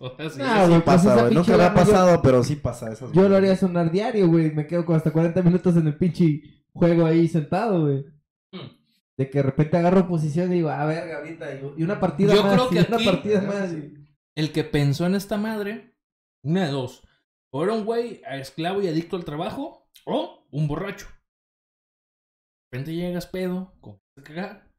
O 0.00 0.16
sea, 0.16 0.30
sí, 0.30 0.40
Ah, 0.42 0.64
Sí 0.64 0.70
pues 0.72 0.82
pasa, 0.82 1.20
güey. 1.22 1.34
Nunca 1.34 1.54
me 1.56 1.62
ha 1.64 1.68
yo- 1.68 1.74
pasado, 1.74 2.22
pero 2.22 2.42
sí 2.42 2.56
pasa. 2.56 2.94
Yo 3.12 3.28
lo 3.28 3.36
haría 3.36 3.54
sonar 3.54 3.90
diario, 3.90 4.28
güey. 4.28 4.50
Me 4.54 4.66
quedo 4.66 4.86
con 4.86 4.96
hasta 4.96 5.10
40 5.12 5.42
minutos 5.42 5.76
en 5.76 5.86
el 5.88 5.94
pinche 5.98 6.40
juego 6.72 7.04
ahí 7.04 7.28
sentado, 7.28 7.82
güey. 7.82 8.06
Hmm. 8.50 8.68
De 9.18 9.28
que 9.28 9.38
de 9.40 9.42
repente 9.42 9.76
agarro 9.76 10.08
posición 10.08 10.50
y 10.52 10.56
digo, 10.56 10.70
a 10.70 10.86
ver, 10.86 11.12
ahorita. 11.12 11.52
Y 11.54 11.80
y 11.80 11.82
una 11.82 12.00
partida 12.00 12.34
Yo 12.34 12.42
más. 12.42 12.52
creo 12.54 12.68
que 12.70 12.76
y 12.76 12.78
una 12.94 13.04
partida 13.12 13.42
más. 13.42 13.72
y- 13.74 13.92
El 14.36 14.52
que 14.52 14.64
pensó 14.64 15.04
en 15.04 15.14
esta 15.14 15.36
madre, 15.36 15.94
una 16.42 16.64
de 16.64 16.70
dos. 16.72 17.02
O 17.52 17.64
era 17.64 17.72
un 17.72 17.84
güey 17.84 18.22
esclavo 18.30 18.80
y 18.82 18.88
adicto 18.88 19.16
al 19.16 19.24
trabajo, 19.24 19.88
o 20.06 20.46
un 20.50 20.68
borracho. 20.68 21.06
De 21.06 22.78
repente 22.78 22.94
llegas 22.94 23.26
pedo, 23.26 23.74
con 23.80 24.00
cagar, 24.22 24.70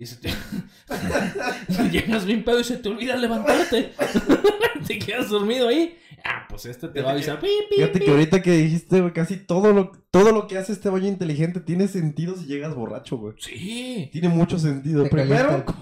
y 0.00 0.06
se 0.06 0.16
te... 0.16 0.28
llegas 1.90 2.24
bien 2.24 2.44
pedo 2.44 2.60
y 2.60 2.64
se 2.64 2.76
te 2.76 2.88
olvida 2.88 3.16
levantarte. 3.16 3.92
te 4.86 4.98
quedas 4.98 5.28
dormido 5.28 5.66
ahí. 5.66 5.98
Ah, 6.24 6.46
pues 6.48 6.66
este 6.66 6.88
te 6.88 7.02
va 7.02 7.10
a 7.10 7.12
avisar. 7.14 7.40
pi, 7.40 7.48
pi, 7.68 7.76
Fíjate 7.76 7.98
pi. 7.98 8.04
que 8.04 8.10
ahorita 8.12 8.42
que 8.42 8.52
dijiste, 8.52 9.00
güey, 9.00 9.12
casi 9.12 9.38
todo 9.38 9.72
lo, 9.72 9.90
todo 10.12 10.30
lo 10.30 10.46
que 10.46 10.56
hace 10.56 10.72
este 10.72 10.88
baño 10.88 11.08
inteligente 11.08 11.58
tiene 11.60 11.88
sentido 11.88 12.36
si 12.36 12.46
llegas 12.46 12.76
borracho, 12.76 13.16
güey. 13.16 13.34
Sí. 13.38 14.08
Tiene 14.12 14.28
mucho 14.28 14.58
sentido. 14.58 15.02
Te 15.02 15.10
Primero, 15.10 15.64
calienta 15.64 15.74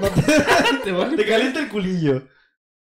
no 0.00 0.08
te, 0.10 1.12
Te 1.12 1.16
te 1.16 1.28
calienta 1.28 1.60
el 1.60 1.68
culillo. 1.68 2.22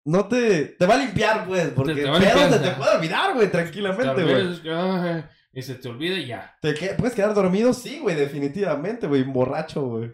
No 0.06 0.28
te... 0.28 0.66
Te 0.66 0.86
va 0.86 0.96
a 0.96 0.98
limpiar, 0.98 1.46
pues, 1.46 1.70
porque 1.70 1.94
te 1.94 2.02
te 2.04 2.12
limpiar, 2.12 2.62
te 2.62 2.72
puede 2.72 2.96
olvidar, 2.96 3.36
güey, 3.36 3.52
tranquilamente, 3.52 4.24
güey. 4.24 5.30
y 5.54 5.62
se 5.62 5.76
te 5.76 5.90
olvida 5.90 6.18
y 6.18 6.28
ya. 6.28 6.58
¿Te 6.62 6.74
que- 6.74 6.96
puedes 6.98 7.14
quedar 7.14 7.34
dormido? 7.34 7.74
Sí, 7.74 8.00
güey, 8.00 8.16
definitivamente, 8.16 9.06
güey, 9.08 9.24
borracho, 9.24 9.82
güey. 9.84 10.12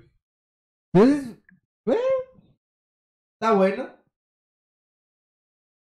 Pues, 0.92 1.26
güey. 1.86 2.00
Está 3.40 3.54
bueno. 3.54 3.96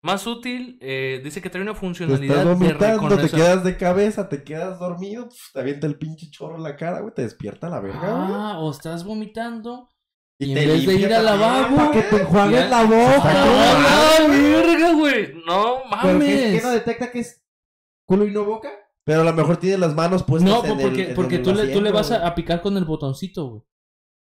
Más 0.04 0.26
útil, 0.26 0.78
eh, 0.80 1.20
dice 1.22 1.40
que 1.40 1.48
trae 1.48 1.62
una 1.62 1.74
Te 1.74 1.78
funcionalidad 1.78 2.38
estás 2.38 2.44
de 2.44 2.54
vomitando, 2.54 3.16
te 3.16 3.30
quedas 3.30 3.62
de 3.62 3.76
cabeza, 3.76 4.28
te 4.28 4.42
quedas 4.42 4.80
dormido, 4.80 5.28
pf, 5.28 5.38
te 5.52 5.60
avienta 5.60 5.86
el 5.86 5.96
pinche 5.96 6.28
chorro 6.28 6.56
en 6.56 6.64
la 6.64 6.74
cara, 6.76 7.00
güey, 7.00 7.14
te 7.14 7.22
despierta 7.22 7.68
la 7.68 7.78
verga, 7.78 8.00
güey. 8.00 8.32
Ah, 8.32 8.58
o 8.58 8.70
estás 8.72 9.04
vomitando 9.04 9.88
y, 10.38 10.50
en 10.50 10.54
vez 10.54 10.86
de 10.86 10.94
ir 10.94 11.14
al 11.14 11.24
lavabo, 11.24 11.76
Para 11.76 11.90
que 11.92 12.02
te 12.02 12.16
enjuagues 12.22 12.70
la 12.70 12.84
boca. 12.84 13.22
¡Ah, 13.24 14.26
verga, 14.28 14.92
güey! 14.94 15.34
¡No 15.46 15.82
¿Pero 15.84 16.00
qué, 16.00 16.12
mames! 16.12 16.60
qué 16.60 16.60
no 16.62 16.70
detecta 16.70 17.10
que 17.10 17.20
es 17.20 17.44
culo 18.06 18.26
y 18.26 18.32
no 18.32 18.44
boca? 18.44 18.70
Pero 19.04 19.22
a 19.22 19.24
lo 19.24 19.32
mejor 19.32 19.56
tiene 19.56 19.78
las 19.78 19.94
manos 19.94 20.22
puestas 20.22 20.50
No, 20.50 20.64
en 20.64 20.78
porque, 20.78 21.02
el, 21.02 21.10
en 21.10 21.14
porque 21.14 21.36
el 21.36 21.42
tú, 21.42 21.54
le, 21.54 21.68
tú 21.68 21.80
le 21.80 21.90
vas 21.90 22.10
a, 22.10 22.34
picar 22.34 22.62
con 22.62 22.76
el 22.76 22.84
botoncito, 22.84 23.48
güey. 23.48 23.62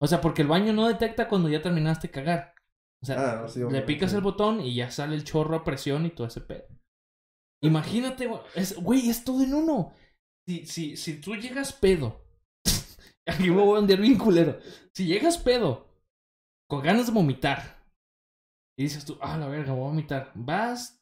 O 0.02 0.08
sea, 0.08 0.20
porque 0.20 0.42
el 0.42 0.48
baño 0.48 0.74
no 0.74 0.88
detecta 0.88 1.28
cuando 1.28 1.50
ya 1.50 1.62
terminaste 1.62 2.08
de 2.08 2.12
cagar. 2.12 2.56
O 3.02 3.06
sea, 3.06 3.44
Ah, 3.44 3.48
sí, 3.48 3.62
le 3.70 3.82
picas 3.82 4.14
el 4.14 4.22
botón 4.22 4.62
y 4.62 4.76
ya 4.76 4.90
sale 4.90 5.16
el 5.16 5.24
chorro 5.24 5.56
a 5.56 5.64
presión 5.64 6.06
y 6.06 6.10
todo 6.10 6.28
ese 6.28 6.42
pedo. 6.42 6.66
Imagínate, 7.62 8.28
güey, 8.28 8.42
es, 8.56 8.76
güey, 8.76 9.10
es 9.10 9.24
todo 9.24 9.44
en 9.44 9.54
uno. 9.54 9.94
Si, 10.46 10.66
si, 10.66 10.98
si 10.98 11.22
tú 11.22 11.36
llegas 11.36 11.74
pedo, 11.74 12.26
aquí 13.26 13.50
me 13.50 13.62
voy 13.62 13.78
a 13.78 13.80
hundir 13.80 14.02
bien 14.02 14.18
culero. 14.18 14.60
Si 14.94 15.06
llegas 15.06 15.38
pedo, 15.38 15.93
con 16.74 16.82
ganas 16.82 17.06
de 17.06 17.12
vomitar, 17.12 17.78
y 18.76 18.82
dices 18.82 19.06
tú, 19.06 19.16
ah, 19.22 19.38
la 19.38 19.48
verga, 19.48 19.74
voy 19.74 19.84
a 19.84 19.90
vomitar. 19.90 20.32
Vas, 20.34 21.00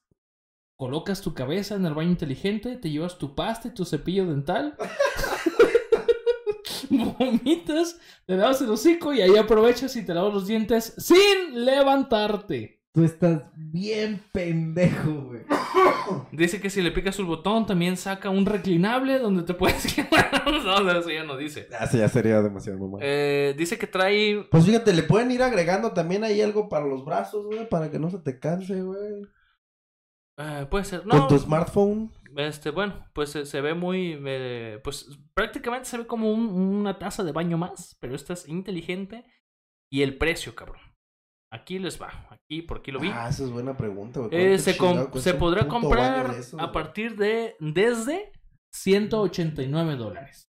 colocas 0.78 1.22
tu 1.22 1.34
cabeza 1.34 1.76
en 1.76 1.86
el 1.86 1.93
baño 1.93 2.09
inteligente, 2.09 2.76
te 2.76 2.89
llevas 2.89 3.17
tu 3.17 3.36
pasta 3.36 3.69
y 3.69 3.74
tu 3.74 3.86
cepillo 3.86 4.26
dental. 4.26 4.76
vomitas, 6.89 7.97
te 8.26 8.36
lavas 8.36 8.61
el 8.61 8.69
hocico 8.69 9.13
y 9.13 9.22
ahí 9.22 9.38
aprovechas 9.38 9.95
y 9.95 10.05
te 10.05 10.13
lavas 10.13 10.34
los 10.34 10.45
dientes 10.45 10.93
sin 10.97 11.63
levantarte. 11.63 12.84
Tú 12.93 13.05
estás 13.05 13.43
bien 13.55 14.22
pendejo, 14.34 15.22
güey. 15.22 15.43
Dice 16.32 16.59
que 16.61 16.69
si 16.69 16.82
le 16.82 16.91
picas 16.91 17.17
el 17.19 17.26
botón 17.26 17.65
también 17.65 17.97
saca 17.97 18.30
un 18.30 18.45
reclinable 18.45 19.19
donde 19.19 19.43
te 19.43 19.53
puedes 19.53 19.93
quedar. 19.95 20.32
no, 20.45 20.91
eso 20.91 21.09
ya 21.09 21.24
no 21.24 21.38
dice. 21.38 21.67
Sí, 21.89 21.97
ya 21.97 22.07
sería 22.09 22.41
demasiado 22.41 22.80
mamá. 22.80 22.97
Eh, 23.01 23.53
dice 23.57 23.78
que 23.78 23.88
trae. 23.88 24.45
Pues 24.49 24.65
fíjate, 24.65 24.93
le 24.93 25.03
pueden 25.03 25.32
ir 25.32 25.41
agregando 25.43 25.91
también 25.93 26.24
ahí 26.24 26.41
algo 26.41 26.69
para 26.69 26.86
los 26.86 27.05
brazos, 27.05 27.45
güey, 27.45 27.67
para 27.69 27.89
que 27.91 27.99
no 27.99 28.09
se 28.09 28.19
te 28.19 28.39
canse, 28.39 28.82
güey. 28.82 29.24
eh, 30.38 30.65
puede 30.69 30.86
ser. 30.86 31.03
Con 31.03 31.28
tu 31.28 31.38
smartphone. 31.38 32.11
este, 32.38 32.72
bueno, 32.72 33.05
pues 33.13 33.30
se, 33.30 33.45
se 33.45 33.61
ve 33.61 33.74
muy. 33.74 34.19
eh, 34.26 34.80
pues 34.84 35.07
prácticamente 35.34 35.86
se 35.89 35.97
ve 35.99 36.07
como 36.07 36.32
un- 36.32 36.49
una 36.49 36.97
taza 36.99 37.24
de 37.24 37.32
baño 37.32 37.57
más, 37.57 37.97
pero 37.99 38.15
esta 38.15 38.34
es 38.34 38.47
inteligente. 38.47 39.24
Y 39.89 40.03
el 40.03 40.17
precio, 40.17 40.55
cabrón. 40.55 40.80
Aquí 41.52 41.80
les 41.80 42.02
va. 42.02 42.28
Aquí, 42.30 42.62
por 42.62 42.78
aquí 42.78 42.91
lo 42.91 42.99
vi. 42.99 43.10
Ah, 43.14 43.28
esa 43.30 43.43
es 43.43 43.52
buena 43.52 43.76
pregunta. 43.76 44.22
Eh, 44.32 44.58
¿Cuánto 44.78 45.20
se, 45.20 45.32
chingado 45.32 45.39
podrá 45.39 45.68
comprar 45.68 46.34
a 46.58 46.72
partir 46.72 47.18
de. 47.18 47.56
Desde 47.60 48.32
189 48.74 49.95
dólares. 49.97 50.47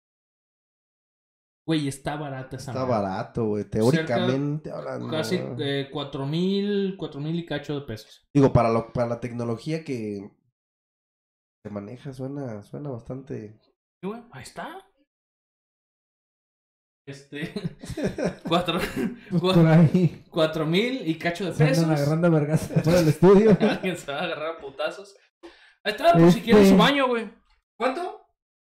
Güey, 1.68 1.88
está 1.88 2.16
barata 2.16 2.56
esa 2.56 2.72
Está 2.72 2.86
barato, 2.86 3.46
güey. 3.46 3.66
Teóricamente 3.66 4.72
hablando. 4.72 5.10
Casi 5.10 5.38
eh, 5.60 5.90
cuatro 5.92 6.26
mil, 6.26 6.96
cuatro 6.98 7.20
mil 7.20 7.36
y 7.36 7.46
cacho 7.46 7.80
de 7.80 7.86
pesos. 7.86 8.26
Digo, 8.34 8.52
para, 8.52 8.70
lo, 8.70 8.92
para 8.94 9.08
la 9.08 9.20
tecnología 9.20 9.84
que 9.84 10.32
se 11.64 11.70
maneja, 11.70 12.14
suena, 12.14 12.64
suena 12.64 12.90
bastante. 12.90 13.60
Y 14.02 14.08
ahí 14.32 14.44
está. 14.44 14.84
Este. 17.08 17.54
cuatro, 18.48 18.80
Pues 19.32 19.54
cuatro 20.30 20.66
mil 20.66 21.08
y 21.08 21.16
cacho 21.18 21.46
de 21.46 21.54
Se 21.54 21.66
pesos. 21.66 21.84
andan 21.86 21.98
agarrando 21.98 22.32
vergas 22.32 22.62
fuera 22.84 23.00
del 23.00 23.08
estudio. 23.08 23.58
Alguien 23.60 23.96
se 23.98 24.12
va 24.12 24.20
a 24.20 24.24
agarrar 24.24 24.56
a 24.56 24.58
putazos. 24.60 25.16
Ahí 25.84 25.94
está, 25.94 26.12
por 26.14 26.22
si 26.24 26.28
Este- 26.40 26.42
quieres 26.44 26.70
su 26.70 26.78
baño, 26.78 27.08
güey. 27.08 27.32
¿Cuánto? 27.80 28.22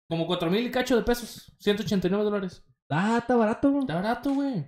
Como 0.07 0.27
cuatro 0.27 0.49
mil 0.51 0.65
y 0.65 0.71
cacho 0.71 0.95
de 0.95 1.01
pesos. 1.01 1.55
189 1.59 2.23
dólares. 2.23 2.63
Ah, 2.89 3.17
está 3.19 3.35
barato. 3.35 3.79
Está 3.79 3.95
barato, 3.95 4.33
güey. 4.33 4.65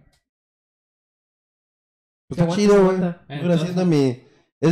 Pues 2.28 2.38
Se 2.38 2.44
está 2.44 2.56
chido, 2.56 2.74
se 2.76 2.82
güey. 2.82 3.14
Entonces- 3.30 3.62
haciendo 3.62 3.86
mi. 3.86 4.24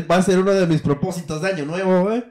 va 0.10 0.16
a 0.16 0.22
ser 0.22 0.40
uno 0.40 0.52
de 0.52 0.66
mis 0.68 0.82
propósitos 0.82 1.42
de 1.42 1.50
año 1.50 1.66
nuevo, 1.66 2.04
güey. 2.04 2.24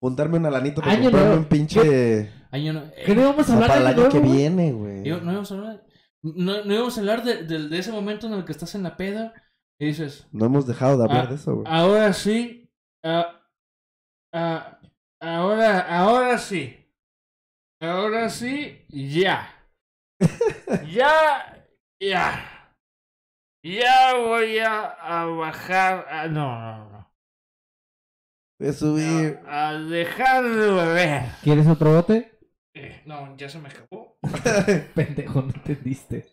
Juntarme 0.00 0.36
una 0.38 0.50
lanita 0.50 0.80
para 0.82 0.92
Año 0.92 1.04
comprarme 1.04 1.28
nuevo. 1.28 1.42
un 1.42 1.48
pinche. 1.48 2.30
Año 2.50 2.72
no, 2.72 2.84
¿Qué 3.04 3.14
no 3.16 3.22
íbamos 3.22 3.48
a 3.48 3.54
hablar 3.54 3.68
para 3.68 3.78
el 3.80 3.84
de 3.86 3.90
año 3.90 3.96
nuevo, 4.00 4.12
que 4.12 4.18
güey? 4.20 4.32
viene, 4.32 4.72
güey. 4.72 5.02
no 5.02 5.32
íbamos 5.32 5.50
a 5.50 5.54
hablar. 5.54 5.84
No, 6.24 6.64
no 6.64 6.72
íbamos 6.74 6.96
a 6.96 7.00
hablar 7.00 7.22
de, 7.22 7.42
de- 7.44 7.68
de 7.68 7.78
ese 7.78 7.92
momento 7.92 8.26
en 8.26 8.32
el 8.32 8.44
que 8.46 8.52
estás 8.52 8.74
en 8.74 8.82
la 8.82 8.96
peda 8.96 9.34
y 9.78 9.86
dices, 9.86 10.26
No 10.32 10.46
hemos 10.46 10.66
dejado 10.66 10.96
de 10.96 11.04
hablar 11.04 11.26
Ah, 11.26 11.28
de 11.28 11.34
eso, 11.34 11.54
güey. 11.54 11.66
ahora 11.68 12.12
sí, 12.14 12.70
ah, 13.04 13.40
ah, 14.32 14.80
ahora, 15.20 15.80
ahora 15.80 16.38
sí, 16.38 16.90
ahora 17.80 18.30
sí, 18.30 18.86
ya, 18.88 19.50
ya, 20.90 21.66
ya, 22.00 22.74
ya 23.62 24.14
voy 24.16 24.58
a, 24.60 24.80
a 24.86 25.24
bajar, 25.26 26.06
a- 26.08 26.28
no, 26.28 26.58
no, 26.60 26.90
no, 26.90 27.14
Voy 28.60 28.68
a 28.68 28.72
subir. 28.72 29.40
a 29.46 29.74
dejar 29.74 30.44
de 30.44 30.70
beber. 30.70 31.22
¿Quieres 31.42 31.66
otro 31.66 31.92
bote? 31.92 32.33
Eh, 32.74 33.02
no, 33.06 33.36
ya 33.36 33.48
se 33.48 33.58
me 33.58 33.68
acabó. 33.68 34.18
Pendejo, 34.94 35.42
no 35.42 35.52
entendiste. 35.54 36.26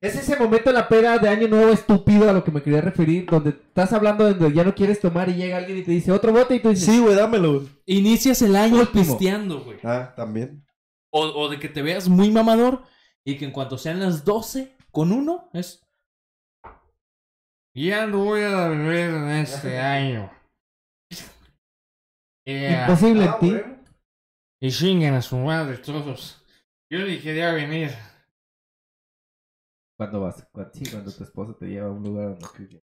Es 0.00 0.14
ese 0.14 0.38
momento 0.38 0.70
en 0.70 0.76
la 0.76 0.86
peda 0.88 1.18
de 1.18 1.28
año 1.28 1.48
nuevo 1.48 1.72
estúpido 1.72 2.30
a 2.30 2.32
lo 2.32 2.44
que 2.44 2.52
me 2.52 2.62
quería 2.62 2.80
referir, 2.80 3.26
donde 3.28 3.50
estás 3.50 3.92
hablando 3.92 4.32
donde 4.32 4.54
ya 4.54 4.62
no 4.62 4.72
quieres 4.72 5.00
tomar 5.00 5.28
y 5.28 5.34
llega 5.34 5.56
alguien 5.56 5.78
y 5.78 5.82
te 5.82 5.90
dice 5.90 6.12
otro 6.12 6.32
bote 6.32 6.54
y 6.54 6.60
tú 6.60 6.68
dices, 6.68 6.84
Sí, 6.86 7.00
güey, 7.00 7.16
dámelo. 7.16 7.66
Inicias 7.84 8.40
el 8.42 8.54
año 8.54 8.76
Último. 8.82 9.02
pisteando, 9.18 9.60
güey. 9.64 9.78
Ah, 9.82 10.12
también. 10.14 10.64
O, 11.12 11.22
o 11.22 11.48
de 11.48 11.58
que 11.58 11.68
te 11.68 11.82
veas 11.82 12.08
muy 12.08 12.30
mamador 12.30 12.84
y 13.26 13.36
que 13.38 13.44
en 13.46 13.50
cuanto 13.50 13.76
sean 13.76 13.98
las 13.98 14.24
12 14.24 14.76
con 14.92 15.10
uno 15.10 15.50
es... 15.52 15.84
Ya 17.74 18.06
no 18.06 18.24
voy 18.24 18.42
a 18.42 18.68
beber 18.68 19.10
en 19.14 19.28
este 19.30 19.78
año. 19.80 20.30
Yeah. 22.46 22.82
imposible 22.82 23.24
Ah, 23.24 23.32
en 23.34 23.40
ti. 23.40 23.50
güey. 23.50 23.77
Y 24.60 24.70
chinguen 24.70 25.14
a 25.14 25.22
su 25.22 25.36
madre 25.36 25.78
todos. 25.78 26.44
Yo 26.90 27.00
ni 27.06 27.18
quería 27.20 27.52
venir. 27.52 27.90
¿Cuándo 29.96 30.20
vas? 30.20 30.46
Cuando, 30.52 30.72
sí, 30.72 30.84
cuando 30.90 31.12
tu 31.12 31.24
esposa 31.24 31.56
te 31.58 31.66
lleva 31.66 31.88
a 31.88 31.90
un 31.90 32.02
lugar 32.02 32.38
donde 32.38 32.46
tú- 32.66 32.82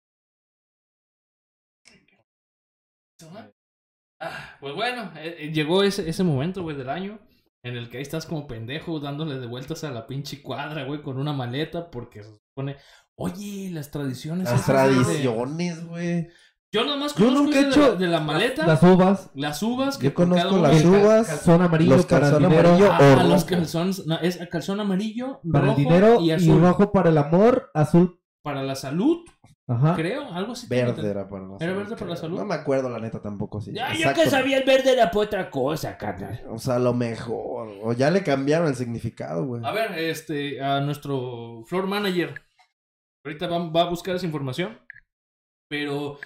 Ah, 4.23 4.57
pues 4.61 4.75
bueno, 4.75 5.13
eh, 5.17 5.37
eh, 5.39 5.53
llegó 5.53 5.83
ese, 5.83 6.09
ese 6.09 6.23
momento, 6.25 6.63
güey, 6.63 6.77
del 6.77 6.91
año 6.91 7.19
en 7.63 7.77
el 7.77 7.89
que 7.89 7.99
ahí 7.99 8.03
estás 8.03 8.27
como 8.27 8.47
pendejo 8.47 9.01
dándole 9.01 9.39
de 9.39 9.47
vueltas 9.47 9.85
a 9.85 9.91
la 9.91 10.07
pinche 10.07 10.43
cuadra, 10.43 10.85
güey, 10.85 11.03
con 11.03 11.19
una 11.19 11.33
maleta 11.33 11.91
porque 11.91 12.23
se 12.23 12.35
supone... 12.35 12.77
Oye, 13.17 13.71
las 13.71 13.91
tradiciones... 13.91 14.51
Las 14.51 14.65
tradiciones, 14.65 15.85
güey. 15.87 16.29
Yo 16.73 16.85
nomás 16.85 17.15
conozco 17.15 17.43
nunca 17.43 17.59
he 17.59 17.69
esa 17.69 17.81
de, 17.81 17.89
la, 17.89 17.95
de 17.97 18.07
la 18.07 18.21
maleta, 18.21 18.67
Las 18.67 18.83
uvas, 18.83 19.31
las 19.35 19.63
uvas 19.63 19.99
que 19.99 20.07
Yo 20.07 20.15
conozco 20.15 20.59
las 20.59 20.81
el 20.81 20.87
uvas, 20.87 21.27
calzón 21.27 21.63
amarillo 21.63 21.97
los 21.97 22.07
para 22.07 22.27
el 22.27 22.33
calzón 22.33 22.49
dinero, 22.49 22.69
amarillo 22.69 22.93
Ah, 22.93 23.23
o 23.25 23.29
los 23.29 23.45
calzones, 23.45 24.07
no, 24.07 24.19
es 24.21 24.39
calzón 24.49 24.79
amarillo, 24.81 25.41
para 25.53 25.65
el 25.65 25.71
rojo 25.71 25.81
dinero 25.81 26.21
y 26.21 26.59
rojo 26.61 26.93
para 26.93 27.11
el 27.11 27.19
amor, 27.19 27.71
azul, 27.75 28.21
Para 28.43 28.63
la 28.63 28.77
salud, 28.77 29.19
ajá. 29.67 29.97
creo, 29.97 30.33
algo 30.33 30.53
así. 30.53 30.69
Verde 30.69 31.11
era 31.11 31.29
para 31.29 31.43
la 31.43 31.57
¿Era 31.57 31.59
salud, 31.59 31.77
verde 31.79 31.97
para 31.97 32.11
la 32.11 32.17
salud? 32.17 32.39
No 32.39 32.45
me 32.45 32.55
acuerdo, 32.55 32.89
la 32.89 33.01
neta, 33.01 33.21
tampoco. 33.21 33.61
Sí. 33.61 33.73
Ya, 33.75 33.93
yo 33.93 34.15
que 34.15 34.31
sabía 34.31 34.59
el 34.59 34.65
verde 34.65 34.93
era 34.93 35.11
por 35.11 35.27
otra 35.27 35.51
cosa, 35.51 35.99
carnal. 35.99 36.41
O 36.51 36.59
sea, 36.59 36.77
a 36.77 36.79
lo 36.79 36.95
mejor. 36.95 37.69
O 37.83 37.93
ya 37.95 38.13
le 38.13 38.23
cambiaron 38.23 38.69
el 38.69 38.77
significado, 38.77 39.45
güey. 39.45 39.65
A 39.65 39.73
ver, 39.73 39.99
este, 39.99 40.63
a 40.63 40.81
nuestro 40.81 41.65
floor 41.67 41.89
manager. 41.89 42.43
Ahorita 43.25 43.49
va, 43.49 43.59
va 43.71 43.83
a 43.83 43.91
buscar 43.91 44.15
esa 44.15 44.27
información. 44.27 44.79
Pero, 45.69 46.19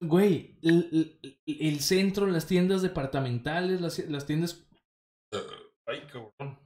güey, 0.00 0.58
el, 0.62 1.18
el- 1.22 1.38
el 1.46 1.80
centro, 1.80 2.26
las 2.26 2.46
tiendas 2.46 2.82
departamentales, 2.82 3.80
las, 3.80 3.98
las 4.08 4.26
tiendas. 4.26 4.64
Ay, 5.86 6.02
cabrón. 6.12 6.58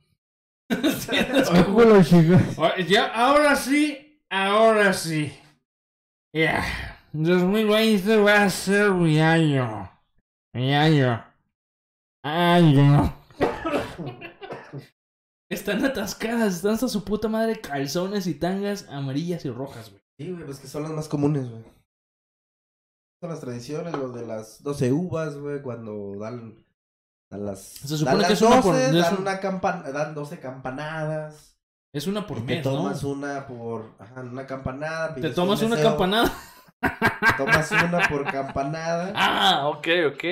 Las 0.82 1.06
tiendas 1.08 1.50
como- 1.50 1.82
Ya, 2.88 3.06
ahora 3.08 3.56
sí, 3.56 4.22
ahora 4.30 4.92
sí. 4.92 5.32
Ya. 6.34 6.64
2020 7.12 8.16
va 8.18 8.44
a 8.44 8.50
ser 8.50 8.92
mi 8.92 9.20
año. 9.20 9.90
Mi 10.54 10.72
año. 10.74 11.24
Año. 12.24 13.16
Están 15.50 15.84
atascadas, 15.84 16.54
están 16.56 16.74
hasta 16.74 16.86
su 16.88 17.04
puta 17.04 17.28
madre 17.28 17.60
calzones 17.60 18.28
y 18.28 18.34
tangas 18.34 18.88
amarillas 18.88 19.44
y 19.44 19.50
rojas, 19.50 19.90
güey. 19.90 20.00
Sí, 20.16 20.30
güey, 20.30 20.44
pues 20.44 20.60
que 20.60 20.68
son 20.68 20.84
las 20.84 20.92
más 20.92 21.08
comunes, 21.08 21.50
güey. 21.50 21.64
Las 23.22 23.40
tradiciones, 23.40 23.92
los 23.92 24.14
de 24.14 24.26
las 24.26 24.62
12 24.62 24.92
uvas, 24.92 25.36
güey, 25.36 25.60
cuando 25.60 26.14
dan, 26.18 26.54
dan 27.30 27.44
las. 27.44 27.60
Se 27.62 27.98
supone 27.98 28.16
dan 28.16 28.16
que 28.16 28.22
las 28.30 28.32
es 28.32 28.42
una 28.42 28.62
por- 28.62 28.72
12, 28.74 28.86
es 28.86 28.92
dan, 28.94 29.14
un- 29.14 29.20
una 29.22 29.40
campan 29.40 29.92
dan 29.92 30.14
12 30.14 30.40
campanadas. 30.40 31.58
Es 31.92 32.06
una 32.06 32.26
por 32.26 32.38
y 32.38 32.42
te 32.42 32.46
mes, 32.56 32.64
¿no? 32.64 32.72
tomas 32.72 33.04
una 33.04 33.46
por. 33.46 33.94
Ajá, 33.98 34.22
una 34.22 34.46
campanada. 34.46 35.08
Te 35.14 35.20
pides 35.20 35.34
tomas 35.34 35.60
un 35.60 35.66
una 35.66 35.76
deseo, 35.76 35.90
campanada. 35.90 36.32
Te 36.80 37.32
tomas 37.36 37.70
una 37.72 38.08
por 38.08 38.24
campanada. 38.24 39.12
Ah, 39.16 39.68
ok, 39.68 39.86
ok. 40.14 40.24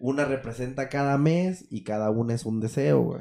Una 0.00 0.24
representa 0.24 0.88
cada 0.88 1.16
mes 1.18 1.66
y 1.70 1.84
cada 1.84 2.10
una 2.10 2.34
es 2.34 2.44
un 2.44 2.58
deseo, 2.60 3.02
güey. 3.02 3.20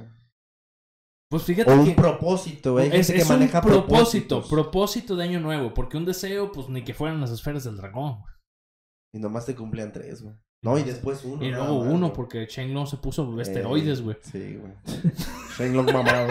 Pues 1.29 1.43
fíjate 1.43 1.71
O 1.71 1.75
un 1.75 1.85
que 1.85 1.91
propósito, 1.91 2.73
güey. 2.73 2.85
Hay 2.91 2.99
es, 3.01 3.07
gente 3.07 3.13
que 3.19 3.23
es 3.23 3.29
un 3.29 3.35
maneja 3.37 3.61
propósito, 3.61 3.87
propósitos. 4.41 4.49
propósito 4.49 5.15
de 5.15 5.23
año 5.25 5.39
nuevo, 5.39 5.73
porque 5.75 5.97
un 5.97 6.05
deseo, 6.05 6.51
pues 6.51 6.69
ni 6.69 6.83
que 6.83 6.93
fueran 6.95 7.21
las 7.21 7.29
esferas 7.31 7.63
del 7.65 7.77
dragón. 7.77 8.19
güey. 8.21 8.31
Y 9.13 9.19
nomás 9.19 9.45
te 9.45 9.55
cumplían 9.55 9.91
tres, 9.91 10.21
güey. 10.21 10.35
No, 10.61 10.77
y 10.77 10.83
después 10.83 11.23
uno. 11.25 11.43
Y 11.43 11.49
luego 11.49 11.79
uno, 11.79 12.07
güey. 12.07 12.13
porque 12.13 12.45
Shenlong 12.45 12.87
se 12.87 12.97
puso 12.97 13.37
Eh, 13.37 13.41
esteroides, 13.41 14.01
güey. 14.01 14.17
Sí, 14.21 14.57
güey. 14.57 15.73
Mamado. 15.93 16.29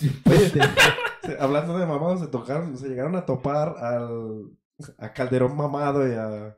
Bien 0.00 0.22
pendejo. 0.22 0.74
Se 1.22 1.36
hablando 1.38 1.78
de 1.78 1.86
mamados, 1.86 2.20
se 2.20 2.26
tocaron, 2.26 2.76
se 2.76 2.88
llegaron 2.88 3.14
a 3.16 3.26
topar 3.26 3.76
al 3.78 4.50
a 4.98 5.12
Calderón 5.12 5.56
mamado 5.56 6.08
y 6.08 6.12
a, 6.12 6.56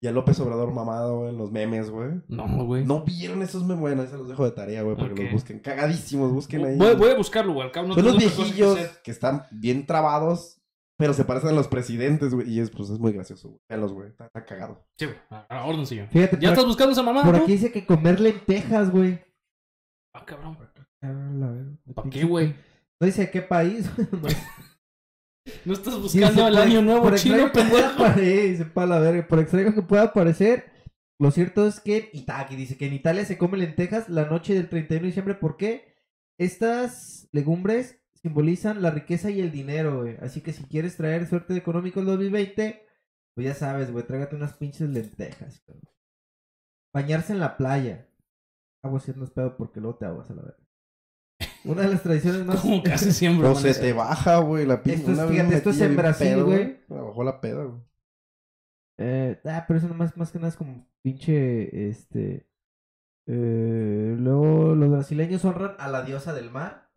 y 0.00 0.06
a 0.06 0.12
López 0.12 0.40
Obrador 0.40 0.72
mamado, 0.72 1.18
güey, 1.18 1.30
en 1.30 1.38
los 1.38 1.52
memes, 1.52 1.90
güey. 1.90 2.22
No, 2.28 2.64
güey. 2.64 2.84
No 2.84 3.04
vieron 3.04 3.42
esos 3.42 3.62
memes, 3.64 3.80
bueno, 3.80 4.06
se 4.06 4.16
los 4.16 4.28
dejo 4.28 4.44
de 4.44 4.52
tarea, 4.52 4.82
güey, 4.82 4.96
para 4.96 5.08
los 5.08 5.32
busquen. 5.32 5.60
Cagadísimos, 5.60 6.32
busquen 6.32 6.64
ahí. 6.64 6.76
Voy, 6.78 6.94
voy 6.94 7.10
a 7.10 7.16
buscarlo, 7.16 7.52
güey. 7.52 7.66
al 7.66 7.72
cabo 7.72 7.88
no 7.88 7.94
Son 7.94 8.04
los 8.04 8.14
que 8.14 8.20
viejillos 8.20 8.78
que 9.02 9.10
están 9.10 9.44
bien 9.50 9.86
trabados, 9.86 10.62
pero 10.96 11.12
se 11.14 11.24
parecen 11.24 11.50
a 11.50 11.52
los 11.52 11.68
presidentes, 11.68 12.34
güey. 12.34 12.48
Y 12.50 12.60
es, 12.60 12.70
pues, 12.70 12.90
es 12.90 12.98
muy 12.98 13.12
gracioso, 13.12 13.48
güey. 13.48 13.60
Veanlos, 13.68 13.92
güey. 13.92 14.08
Está, 14.08 14.26
está 14.26 14.44
cagado. 14.44 14.84
Sí, 14.98 15.06
güey. 15.06 15.18
A- 15.30 15.46
a 15.48 15.64
orden, 15.66 15.86
señor. 15.86 16.08
Fíjate, 16.08 16.36
¿Ya 16.36 16.48
por- 16.48 16.48
estás 16.50 16.66
buscando 16.66 16.92
esa 16.92 17.02
mamá? 17.02 17.22
Por 17.24 17.36
no? 17.36 17.42
aquí 17.42 17.52
dice 17.52 17.72
que 17.72 17.84
comer 17.86 18.20
lentejas, 18.20 18.90
güey. 18.90 19.20
Ah, 20.14 20.24
cabrón. 20.24 20.56
¿Para 21.94 22.10
qué, 22.10 22.24
güey? 22.24 22.54
No 23.00 23.06
dice 23.06 23.30
qué 23.30 23.42
país. 23.42 23.90
No 25.66 25.74
estás 25.74 26.00
buscando 26.00 26.48
el 26.48 26.56
año 26.56 26.80
nuevo 26.80 27.02
por 27.02 27.16
chino, 27.16 27.52
pendejo. 27.52 27.98
pare- 27.98 28.48
dice, 28.48 28.64
pa' 28.64 28.86
la 28.86 28.98
verga, 28.98 29.26
Por 29.28 29.40
extraño 29.40 29.74
que 29.74 29.82
pueda 29.82 30.12
parecer, 30.14 30.72
lo 31.20 31.30
cierto 31.30 31.66
es 31.66 31.80
que 31.80 32.08
Itaki 32.14 32.56
dice 32.56 32.78
que 32.78 32.86
en 32.86 32.94
Italia 32.94 33.24
se 33.26 33.36
come 33.36 33.58
lentejas 33.58 34.08
la 34.08 34.24
noche 34.24 34.54
del 34.54 34.68
31 34.70 35.02
de 35.02 35.06
diciembre. 35.08 35.34
¿Por 35.34 35.56
qué? 35.58 35.94
Estas 36.38 37.28
legumbres 37.32 38.00
simbolizan 38.24 38.80
la 38.80 38.90
riqueza 38.90 39.28
y 39.30 39.40
el 39.40 39.52
dinero, 39.52 40.00
güey. 40.00 40.16
Así 40.22 40.40
que 40.40 40.52
si 40.54 40.64
quieres 40.64 40.96
traer 40.96 41.26
suerte 41.26 41.54
económica 41.54 42.00
en 42.00 42.06
2020, 42.06 42.86
pues 43.34 43.46
ya 43.46 43.54
sabes, 43.54 43.92
güey, 43.92 44.06
trágate 44.06 44.34
unas 44.34 44.54
pinches 44.54 44.88
lentejas. 44.88 45.60
cabrón. 45.66 45.84
Bañarse 46.94 47.34
en 47.34 47.40
la 47.40 47.56
playa. 47.58 48.08
Agua 48.82 48.98
si 49.00 49.12
no 49.12 49.24
es 49.24 49.30
pedo 49.30 49.56
porque 49.58 49.80
luego 49.80 49.98
te 49.98 50.06
aguas 50.06 50.30
a 50.30 50.34
la 50.34 50.42
verga. 50.42 50.58
Una 51.64 51.82
de 51.82 51.88
las 51.88 52.02
tradiciones 52.02 52.46
más... 52.46 52.60
Como 52.60 52.82
casi 52.82 53.12
siempre. 53.12 53.46
O 53.46 53.52
man. 53.54 53.62
se 53.62 53.74
te 53.74 53.92
baja, 53.92 54.38
güey, 54.38 54.64
la 54.64 54.82
pinche. 54.82 55.00
Esto 55.00 55.12
es- 55.12 55.30
fíjate, 55.30 55.54
esto 55.56 55.70
es 55.70 55.80
en 55.82 55.96
Brasil, 55.96 56.42
güey. 56.44 56.80
Me 56.88 57.00
bajó 57.00 57.24
la 57.24 57.40
peda, 57.42 57.64
güey. 57.64 57.80
Eh, 58.98 59.38
ah, 59.44 59.64
pero 59.68 59.78
eso 59.78 59.88
nomás, 59.88 60.16
más 60.16 60.30
que 60.30 60.38
nada 60.38 60.48
es 60.48 60.56
como 60.56 60.86
pinche, 61.02 61.88
este... 61.90 62.48
eh, 63.26 64.16
luego 64.18 64.74
los 64.76 64.88
brasileños 64.90 65.44
honran 65.44 65.74
a 65.78 65.88
la 65.88 66.02
diosa 66.04 66.32
del 66.32 66.50
mar. 66.50 66.90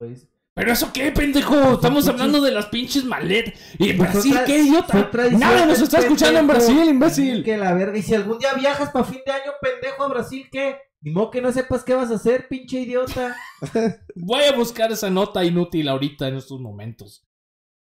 Pues, 0.00 0.28
¿Pero 0.58 0.72
eso 0.72 0.90
qué, 0.92 1.10
pendejo? 1.12 1.74
Estamos 1.74 2.04
pinches- 2.04 2.08
hablando 2.10 2.40
de 2.42 2.50
las 2.50 2.66
pinches 2.66 3.04
maletas. 3.04 3.54
¿Y 3.78 3.90
en 3.90 3.96
Pues 3.96 4.12
Brasil 4.12 4.38
qué, 4.44 4.58
idiota? 4.58 5.10
Nadie 5.32 5.66
nos 5.66 5.80
está 5.80 6.00
escuchando 6.00 6.40
en. 6.40 6.46
Brasil, 6.48 6.84
imbécil. 6.88 7.44
Que 7.44 7.56
la 7.56 7.72
verga. 7.74 7.96
Y 7.96 8.02
si 8.02 8.14
algún 8.14 8.38
día 8.38 8.52
viajas 8.54 8.90
para 8.90 9.04
fin 9.04 9.20
de 9.24 9.32
año, 9.32 9.52
pendejo, 9.62 10.02
a 10.02 10.08
Brasil, 10.08 10.48
¿qué? 10.50 10.78
Ni 11.00 11.12
modo 11.12 11.30
que 11.30 11.40
no 11.40 11.52
sepas 11.52 11.84
qué 11.84 11.94
vas 11.94 12.10
a 12.10 12.16
hacer, 12.16 12.48
pinche 12.48 12.80
idiota. 12.80 13.36
Voy 14.16 14.42
a 14.44 14.52
buscar 14.52 14.90
esa 14.90 15.08
nota 15.10 15.44
inútil 15.44 15.88
ahorita 15.88 16.26
en 16.26 16.36
estos 16.36 16.60
momentos. 16.60 17.24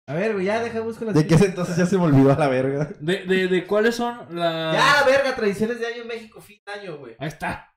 A 0.06 0.14
ver, 0.14 0.32
güey, 0.34 0.46
ya 0.46 0.62
deja 0.62 0.80
busco 0.80 1.04
las... 1.06 1.14
De 1.14 1.20
ese 1.34 1.46
entonces 1.46 1.76
ya 1.76 1.86
se 1.86 1.96
me 1.96 2.04
olvidó 2.04 2.32
a 2.32 2.38
la 2.38 2.48
verga. 2.48 2.92
¿De, 3.00 3.24
de, 3.24 3.48
de 3.48 3.66
cuáles 3.66 3.94
son 3.94 4.18
las...? 4.36 4.74
Ya, 4.74 5.02
verga, 5.06 5.34
tradiciones 5.34 5.80
de 5.80 5.86
año 5.86 6.02
en 6.02 6.08
México, 6.08 6.40
fin 6.42 6.60
de 6.66 6.72
año, 6.72 6.98
güey. 6.98 7.14
Ahí 7.18 7.28
está. 7.28 7.74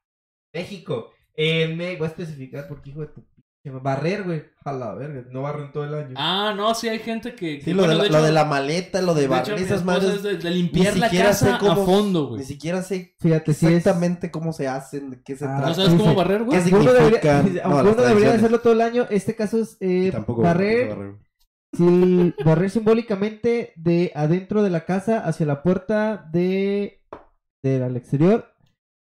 México. 0.54 1.14
Eh, 1.36 1.74
me... 1.76 1.96
Voy 1.96 2.06
a 2.06 2.10
especificar 2.10 2.68
porque, 2.68 2.90
hijo 2.90 3.02
de 3.02 3.08
tu. 3.08 3.26
Barrer, 3.70 4.24
güey. 4.24 4.44
A 4.66 4.72
la 4.74 4.94
verga, 4.96 5.24
no 5.32 5.44
barren 5.44 5.72
todo 5.72 5.86
el 5.86 5.94
año. 5.94 6.14
Ah, 6.18 6.54
no, 6.56 6.76
sí 6.76 6.90
hay 6.90 7.00
gente 7.00 7.34
que... 7.36 7.60
que- 7.60 7.64
Sí, 7.64 7.72
lo, 7.74 7.84
bueno, 7.84 7.94
de, 7.94 7.98
la, 7.98 8.04
de 8.04 8.10
lo 8.10 8.18
hecho- 8.18 8.26
de 8.26 8.32
la 8.34 8.46
maleta, 8.46 9.02
lo 9.02 9.14
de, 9.14 9.22
de 9.22 9.26
hecho, 9.28 9.36
barrer 9.36 9.56
mi 9.60 9.66
esas 9.66 9.86
madres. 9.86 10.14
es 10.16 10.24
de, 10.24 10.38
de 10.38 10.50
limpiar 10.52 10.94
ni 10.94 11.00
la 11.00 11.08
siquiera 11.08 11.30
casa 11.30 11.52
sé 11.54 11.58
cómo- 11.60 11.72
a 11.72 11.86
fondo, 11.86 12.28
güey. 12.28 12.40
Ni 12.42 12.46
siquiera 12.46 12.82
sé 12.84 13.16
Fíjate, 13.20 13.54
si 13.54 13.66
es... 13.68 13.72
exactamente 13.74 14.30
cómo 14.30 14.52
se 14.52 14.68
hacen, 14.68 15.12
de 15.12 15.22
qué 15.24 15.36
se 15.38 15.46
Ah, 15.46 15.56
trata. 15.56 15.68
¿No 15.70 15.74
sabes 15.76 15.94
cómo 15.94 16.16
barrer, 16.16 16.44
güey? 16.44 16.58
¿Qué 16.64 16.70
Aunque 16.74 16.90
uno 16.90 16.94
debería, 16.94 17.42
No, 17.66 17.80
uno 17.82 17.94
debería 17.94 18.34
hacerlo 18.34 18.60
todo 18.60 18.74
el 18.74 18.82
año, 18.82 19.08
este 19.10 19.36
caso 19.36 19.60
es 19.62 19.78
eh, 19.80 20.10
Tampoco 20.12 20.42
barrer, 20.42 20.90
barrer. 20.90 21.16
sí, 21.74 22.34
barrer 22.44 22.70
simbólicamente 22.70 23.74
de 23.78 24.12
adentro 24.16 24.64
de 24.64 24.70
la 24.70 24.84
casa 24.86 25.20
hacia 25.20 25.46
la 25.46 25.64
puerta 25.64 26.28
de 26.32 27.02
del 27.64 27.84
al 27.84 27.96
exterior, 27.98 28.54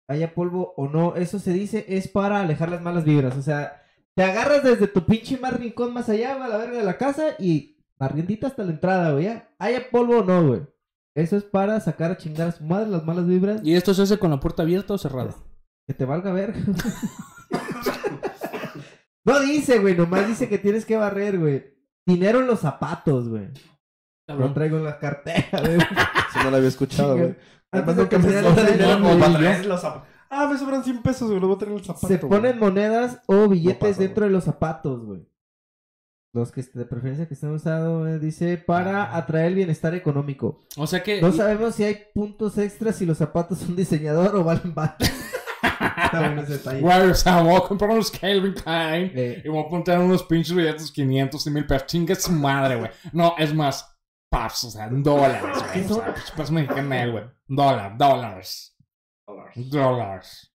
haya 0.09 0.35
polvo 0.35 0.73
o 0.77 0.89
no, 0.89 1.17
eso 1.17 1.39
se 1.39 1.53
dice 1.53 1.85
es 1.89 2.09
para 2.09 2.41
alejar 2.41 2.71
las 2.71 2.81
malas 2.81 3.05
vibras, 3.05 3.37
o 3.37 3.43
sea, 3.43 3.83
te 4.19 4.25
agarras 4.25 4.65
desde 4.65 4.89
tu 4.89 5.07
pinche 5.07 5.39
más 5.39 5.53
rincón 5.53 5.95
más 5.95 6.09
allá, 6.09 6.37
va 6.37 6.47
a 6.47 6.49
la 6.49 6.57
verga 6.57 6.79
de 6.79 6.83
la 6.83 6.99
casa 6.99 7.37
y 7.39 7.77
barriendita 8.01 8.49
hasta 8.49 8.65
la 8.65 8.73
entrada, 8.73 9.13
güey, 9.13 9.27
ya, 9.27 9.49
haya 9.61 9.91
polvo 9.93 10.19
o 10.19 10.25
no, 10.25 10.45
güey. 10.45 10.63
Eso 11.15 11.37
es 11.37 11.45
para 11.45 11.79
sacar 11.79 12.11
a 12.11 12.17
chingar 12.17 12.49
a 12.49 12.53
su 12.53 12.65
madre 12.65 12.91
las 12.91 13.05
malas 13.05 13.29
vibras. 13.29 13.61
¿Y 13.63 13.77
esto 13.77 13.95
se 13.95 14.03
hace 14.03 14.19
con 14.19 14.33
la 14.33 14.41
puerta 14.41 14.65
abierta 14.65 14.95
o 14.95 14.99
cerrada? 14.99 15.37
Que 15.87 15.95
te 15.95 16.05
valga 16.05 16.33
ver. 16.33 16.53
no 19.25 19.39
dice, 19.39 19.79
güey, 19.79 19.97
nomás 19.97 20.27
dice 20.27 20.49
que 20.49 20.59
tienes 20.59 20.85
que 20.85 20.97
barrer, 20.97 21.39
güey. 21.39 21.79
Dinero 22.05 22.41
en 22.41 22.49
los 22.49 22.59
zapatos, 22.59 23.29
güey. 23.29 23.51
Lo 24.27 24.53
traigo 24.53 24.79
en 24.79 24.85
la 24.85 24.99
cartera, 24.99 25.61
güey. 25.61 25.79
Si 26.33 26.41
no 26.41 26.51
lo 26.51 26.57
había 26.57 26.71
escuchado, 26.71 27.17
güey. 27.17 27.37
Además 27.71 27.95
nunca 27.95 28.19
me 28.19 28.27
dinero 28.27 29.63
los 29.63 29.81
zapatos. 29.81 30.09
Ah, 30.31 30.47
me 30.47 30.59
sobran 30.59 30.85
100 30.85 31.03
pesos, 31.03 31.29
güey. 31.29 31.41
Lo 31.41 31.47
voy 31.49 31.57
a 31.57 31.59
traer 31.59 31.73
en 31.73 31.79
el 31.79 31.85
zapato. 31.85 32.07
Se 32.09 32.17
güey. 32.19 32.31
ponen 32.31 32.59
monedas 32.59 33.21
o 33.27 33.49
billetes 33.49 33.91
pasa, 33.91 34.01
dentro 34.03 34.25
de 34.25 34.31
los 34.31 34.45
zapatos, 34.45 35.05
güey. 35.05 35.27
Los 36.35 36.53
que 36.53 36.63
de 36.63 36.85
preferencia 36.85 37.27
que 37.27 37.35
están 37.35 37.53
usados, 37.53 38.03
güey, 38.03 38.19
dice 38.19 38.59
para 38.59 39.17
atraer 39.17 39.47
el 39.47 39.55
bienestar 39.55 39.95
económico. 39.95 40.61
O 40.77 40.87
sea 40.87 41.03
que... 41.03 41.23
No 41.23 41.33
sabemos 41.33 41.75
si 41.75 41.85
hay 41.85 41.99
puntos 42.15 42.59
extras 42.59 42.97
si 42.97 43.07
los 43.07 43.19
zapatos 43.19 43.59
son 43.59 43.75
diseñador 43.75 44.37
o 44.37 44.45
valen 44.45 44.75
más. 44.75 44.95
Está 46.05 46.21
bueno 46.21 46.43
ese 46.43 46.53
detalle. 46.55 46.81
Güey, 46.81 47.11
o 47.11 47.15
sea, 47.15 47.43
voy 47.43 47.57
a 47.57 47.61
comprar 47.61 47.91
unos 47.91 48.11
Calvin 48.11 48.53
Klein 48.53 49.11
Eh, 49.15 49.43
y 49.45 49.49
voy 49.49 49.65
a 49.65 49.69
poner 49.69 49.99
unos 49.99 50.23
pinches 50.23 50.55
billetes 50.55 50.93
500 50.93 51.47
y 51.47 51.51
1000 51.51 51.67
pesos. 51.67 51.87
Chinga 51.87 52.15
su 52.15 52.33
madre, 52.33 52.77
güey. 52.77 52.91
No, 53.13 53.35
es 53.39 53.55
más, 53.55 53.99
paps, 54.31 54.65
o 54.65 54.71
sea, 54.71 54.89
dólares, 54.91 55.41
güey. 55.41 55.53
O 55.53 55.59
sea, 55.59 55.73
pinche 55.73 56.33
peso 56.37 56.53
mexicano, 56.53 57.13
güey. 57.13 57.25
Dólar, 57.47 57.97
dólares. 57.97 58.77
Dólares. 59.71 60.55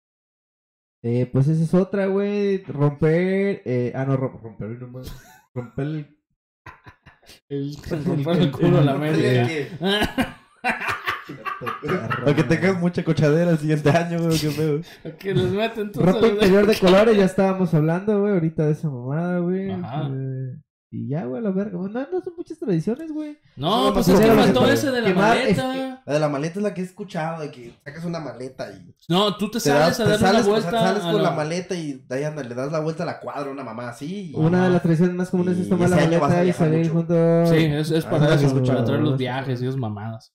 Eh, 1.03 1.29
pues 1.33 1.49
esa 1.49 1.63
es 1.65 1.75
otra, 1.75 2.07
güey. 2.07 2.63
Romper. 2.65 3.63
Eh, 3.65 3.93
ah, 3.95 4.05
no, 4.05 4.17
rom- 4.17 4.41
romper 4.41 4.69
nomás. 4.81 5.15
Romper 5.55 5.85
el. 5.87 6.17
El 7.49 7.77
romper 8.05 8.37
el 8.39 8.51
culo 8.51 8.79
a 8.79 8.85
la 8.85 8.95
media. 8.97 9.47
Aunque 12.27 12.43
tengas 12.49 12.79
mucha 12.81 13.05
cochadera 13.05 13.53
el 13.53 13.59
siguiente 13.59 13.91
año, 13.91 14.21
güey. 14.21 14.39
Qué 14.39 14.51
pedo. 14.51 14.81
Que 15.19 15.35
les 15.35 15.51
meten 15.53 15.93
tus 15.93 16.05
Ropa 16.05 16.27
interior 16.27 16.67
de 16.67 16.79
colores, 16.79 17.17
ya 17.17 17.25
estábamos 17.27 17.73
hablando, 17.75 18.21
güey. 18.21 18.33
Ahorita 18.35 18.67
de 18.67 18.73
esa 18.73 18.89
mamada, 18.91 19.39
güey. 19.39 19.71
Ajá. 19.71 20.09
Eh, 20.13 20.57
y 20.93 21.09
ya, 21.09 21.25
güey, 21.25 21.41
la 21.43 21.51
verga. 21.51 21.79
Bueno, 21.79 22.01
no 22.13 22.21
son 22.21 22.33
muchas 22.37 22.59
tradiciones, 22.59 23.13
güey. 23.13 23.39
No, 23.57 23.87
No, 23.89 23.95
pues 23.95 24.09
no, 24.09 24.15
es 24.15 24.21
que 24.21 24.27
no, 24.27 24.35
no, 24.35 24.43
faltó 24.43 24.61
no, 24.63 24.67
ese 24.69 24.91
de 24.91 25.01
la 25.03 25.09
quemar, 25.09 25.37
maleta. 25.39 26.03
La 26.07 26.15
de 26.15 26.19
la 26.21 26.29
maleta 26.29 26.59
es 26.59 26.63
la 26.65 26.75
que 26.75 26.81
he 26.81 26.85
escuchado, 26.85 27.43
de 27.43 27.51
que 27.51 27.73
sacas 27.85 28.05
una 28.05 28.19
maleta 28.19 28.71
y 28.73 28.93
No, 29.09 29.37
tú 29.37 29.51
te 29.51 29.61
te, 29.61 29.69
das, 29.71 29.97
sales 29.97 30.01
a 30.01 30.05
te 30.05 30.11
dar 30.11 30.19
sales, 30.19 30.43
sea, 30.45 30.51
vuelta. 30.53 30.71
sales 30.71 31.05
a 31.05 31.13
con 31.13 31.23
la- 31.23 31.31
la 31.31 31.37
maleta 31.37 31.75
y 31.77 31.93
de 32.09 32.15
ahí 32.17 32.25
anda, 32.25 32.43
le 32.43 32.55
das 32.55 32.73
la 32.73 32.81
vuelta 32.81 33.05
a 33.05 33.07
la 33.07 33.21
cuadra, 33.21 33.51
una 33.51 33.63
mamá 33.63 33.89
así. 33.91 34.33
y- 34.33 34.35
Una 34.35 34.65
de 34.65 34.71
las 34.71 34.83
tradiciones 34.83 35.15
más 35.15 35.31
comunes 35.31 35.59
Y 35.59 35.63
es 35.63 35.69
tomar 35.69 35.89
la 35.91 35.97
a 35.97 36.01
maleta 36.01 36.45
y 36.45 36.53
salir 36.53 36.91
juntos. 36.91 37.49
Sí, 37.51 37.57
es, 37.57 37.91
es 37.93 38.05
Ah, 38.07 38.11
para 38.11 38.27
no, 38.27 38.33
eso, 38.35 38.65
para 38.65 38.85
traer 38.85 39.01
los 39.03 39.17
viajes 39.19 39.63
y 39.63 39.67
esas 39.67 39.77
mamadas. 39.77 40.33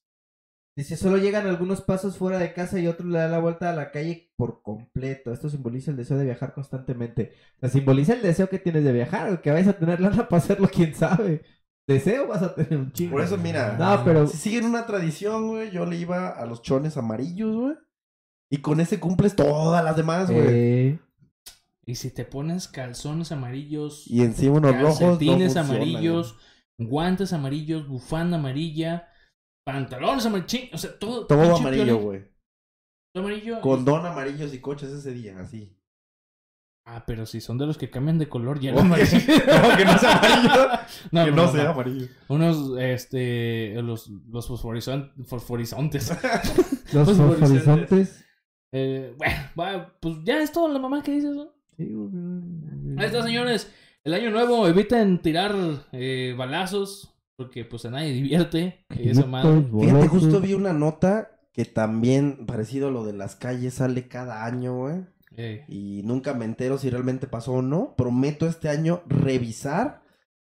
Dice, 0.77 0.97
solo 0.97 1.17
llegan 1.17 1.47
algunos 1.47 1.79
pasos 1.81 2.17
fuera 2.17 2.37
de 2.37 2.53
casa 2.53 2.77
y 2.79 2.87
otros 2.87 3.07
le 3.09 3.17
dan 3.19 3.31
la 3.31 3.39
vuelta 3.39 3.69
a 3.69 3.75
la 3.75 3.91
calle 3.91 4.29
por 4.35 4.61
completo. 4.61 5.31
Esto 5.31 5.49
simboliza 5.49 5.91
el 5.91 5.97
deseo 5.97 6.17
de 6.17 6.25
viajar 6.25 6.53
constantemente. 6.53 7.31
O 7.57 7.59
sea, 7.61 7.69
simboliza 7.69 8.13
el 8.13 8.21
deseo 8.21 8.49
que 8.49 8.59
tienes 8.59 8.83
de 8.83 8.91
viajar, 8.91 9.31
o 9.31 9.41
que 9.41 9.51
vayas 9.51 9.69
a 9.69 9.77
tener 9.77 10.01
lana 10.01 10.27
para 10.29 10.41
hacerlo, 10.43 10.69
quién 10.71 10.93
sabe. 10.93 11.43
Deseo 11.87 12.27
vas 12.27 12.41
a 12.41 12.53
tener 12.55 12.77
un 12.77 12.91
chingo. 12.91 13.13
Por 13.13 13.21
eso, 13.21 13.37
mira, 13.37 13.77
No, 13.77 14.03
pero... 14.03 14.27
si 14.27 14.37
siguen 14.37 14.65
una 14.65 14.85
tradición, 14.85 15.47
güey, 15.47 15.71
yo 15.71 15.85
le 15.85 15.95
iba 15.97 16.29
a 16.29 16.45
los 16.45 16.61
chones 16.61 16.97
amarillos, 16.97 17.55
güey. 17.55 17.75
Y 18.51 18.57
con 18.57 18.79
ese 18.81 18.99
cumples 18.99 19.35
todas 19.35 19.83
las 19.83 19.95
demás, 19.95 20.29
güey. 20.29 20.45
eh, 20.49 20.99
Y 21.85 21.95
si 21.95 22.09
te 22.11 22.25
pones 22.25 22.67
calzones 22.67 23.31
amarillos, 23.31 24.07
Y 24.07 24.23
encima 24.23 24.57
unos 24.57 24.73
rojos. 24.81 24.99
no 24.99 25.07
calcetines 25.07 25.53
funcionan, 25.53 25.71
amarillos, 25.71 26.37
guantes 26.77 27.31
amarillos, 27.33 27.87
bufanda 27.87 28.37
amarilla, 28.37 29.07
pantalones 29.65 30.25
amarillos, 30.25 30.69
o 30.73 30.77
sea, 30.77 30.97
todo. 30.97 31.25
Todo 31.27 31.55
amarillo, 31.57 31.97
güey. 31.97 32.23
todo 33.13 33.23
amarillo. 33.25 33.59
Condón 33.61 34.05
amarillos 34.05 34.53
y 34.53 34.59
coches 34.59 34.89
ese 34.91 35.11
día, 35.11 35.37
así. 35.39 35.71
Ah, 36.87 37.03
pero 37.07 37.25
si 37.25 37.41
son 37.41 37.57
de 37.57 37.65
los 37.65 37.79
que 37.79 37.89
cambian 37.89 38.19
de 38.19 38.29
color, 38.29 38.59
ya 38.59 38.71
no 38.83 38.95
que- 38.95 39.01
no, 39.03 39.77
que 39.77 39.85
no 39.85 39.97
sea 39.97 40.17
amarillo. 40.19 40.69
No, 41.11 41.25
que 41.25 41.31
no, 41.31 41.51
sea 41.51 41.63
no. 41.63 41.69
amarillo. 41.71 42.07
Unos, 42.27 42.77
este, 42.79 43.73
los, 43.81 44.07
los 44.29 44.47
fosforizon- 44.49 45.11
fosforizontes. 45.25 46.09
los 46.93 47.05
Pues, 47.17 47.19
horizontes. 47.51 48.23
Eh, 48.71 49.15
bueno, 49.17 49.35
va, 49.59 49.97
pues 49.99 50.17
ya 50.23 50.39
es 50.41 50.51
todo 50.51 50.67
la 50.67 50.77
mamá 50.79 51.01
que. 51.01 51.19
Sí, 51.21 51.27
güey. 51.91 52.99
Ahí 52.99 53.05
está, 53.07 53.23
señores. 53.23 53.73
El 54.03 54.13
año 54.13 54.29
nuevo, 54.29 54.67
eviten 54.67 55.19
tirar 55.23 55.55
eh, 55.91 56.35
balazos, 56.37 57.14
porque 57.35 57.65
pues 57.65 57.85
a 57.85 57.91
nadie 57.91 58.11
divierte. 58.13 58.85
Y 58.95 59.09
esa 59.09 59.25
madre. 59.25 59.63
Fíjate, 59.79 60.07
justo 60.07 60.41
vi 60.41 60.53
una 60.53 60.73
nota 60.73 61.31
que 61.53 61.65
también, 61.65 62.45
parecido 62.45 62.89
a 62.89 62.91
lo 62.91 63.05
de 63.05 63.13
las 63.13 63.35
calles, 63.35 63.75
sale 63.75 64.07
cada 64.07 64.45
año, 64.45 64.77
güey. 64.77 65.05
Eh, 65.37 65.65
Y 65.67 66.01
nunca 66.03 66.33
me 66.33 66.45
entero 66.45 66.77
si 66.77 66.89
realmente 66.89 67.27
pasó 67.27 67.53
o 67.53 67.61
no. 67.61 67.95
Prometo 67.95 68.47
este 68.47 68.69
año 68.69 69.03
revisar 69.07 70.01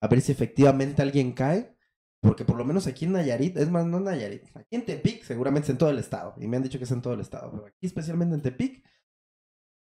a 0.01 0.07
ver 0.07 0.21
si 0.21 0.31
efectivamente 0.31 1.01
alguien 1.01 1.33
cae. 1.33 1.75
Porque 2.21 2.43
por 2.43 2.57
lo 2.57 2.65
menos 2.65 2.87
aquí 2.87 3.05
en 3.05 3.11
Nayarit, 3.11 3.55
es 3.57 3.69
más, 3.69 3.85
no 3.85 3.97
en 3.97 4.05
Nayarit, 4.05 4.45
aquí 4.55 4.75
en 4.75 4.85
Tepic, 4.85 5.23
seguramente 5.23 5.65
es 5.67 5.69
en 5.69 5.77
todo 5.77 5.91
el 5.91 5.99
estado. 5.99 6.33
Y 6.39 6.47
me 6.47 6.57
han 6.57 6.63
dicho 6.63 6.79
que 6.79 6.85
es 6.85 6.91
en 6.91 7.01
todo 7.03 7.13
el 7.13 7.19
estado. 7.19 7.51
Pero 7.51 7.67
aquí, 7.67 7.85
especialmente 7.85 8.33
en 8.33 8.41
Tepic, 8.41 8.83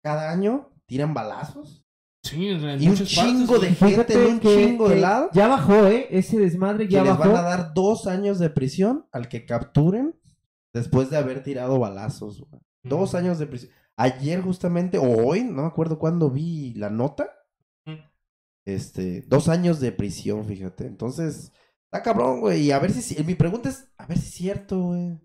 cada 0.02 0.32
año 0.32 0.72
tiran 0.88 1.14
balazos. 1.14 1.86
Sí, 2.24 2.48
en 2.50 2.82
Y 2.82 2.88
un 2.88 2.96
chingo 2.96 3.54
partes, 3.54 3.62
de 3.62 3.76
gente 3.76 4.14
en 4.14 4.34
un 4.34 4.40
chingo 4.40 4.90
de 4.90 5.00
lado. 5.02 5.30
Ya 5.34 5.48
bajó, 5.48 5.88
¿eh? 5.88 6.08
Ese 6.12 6.38
desmadre 6.38 6.86
Que 6.88 6.94
ya 6.94 7.04
les 7.04 7.18
bajó. 7.18 7.32
van 7.32 7.38
a 7.46 7.50
dar 7.50 7.74
dos 7.74 8.06
años 8.08 8.38
de 8.38 8.50
prisión 8.52 9.08
al 9.12 9.28
que 9.28 9.46
capturen 9.46 10.16
después 10.74 11.10
de 11.10 11.18
haber 11.18 11.42
tirado 11.44 11.80
balazos. 11.80 12.42
güey. 12.48 12.62
Dos 12.84 13.16
años 13.16 13.40
de 13.40 13.48
prisión. 13.48 13.72
Ayer 13.98 14.42
justamente, 14.42 14.98
o 14.98 15.04
hoy, 15.26 15.44
no 15.44 15.64
me 15.64 15.68
acuerdo 15.68 15.98
cuándo 16.00 16.30
vi 16.30 16.74
la 16.76 16.90
nota. 16.92 17.30
Este, 18.66 19.24
dos 19.28 19.50
años 19.50 19.80
de 19.80 19.92
prisión, 19.92 20.46
fíjate. 20.46 20.86
Entonces, 20.86 21.52
está 21.86 22.04
cabrón, 22.04 22.40
güey. 22.42 22.62
Y 22.64 22.72
a 22.72 22.80
ver 22.80 22.92
si, 22.92 23.02
si- 23.02 23.24
mi 23.24 23.34
pregunta 23.36 23.70
es, 23.70 23.88
a 23.98 24.06
ver 24.06 24.18
si 24.20 24.28
es 24.28 24.34
cierto, 24.34 24.80
güey. 24.84 25.20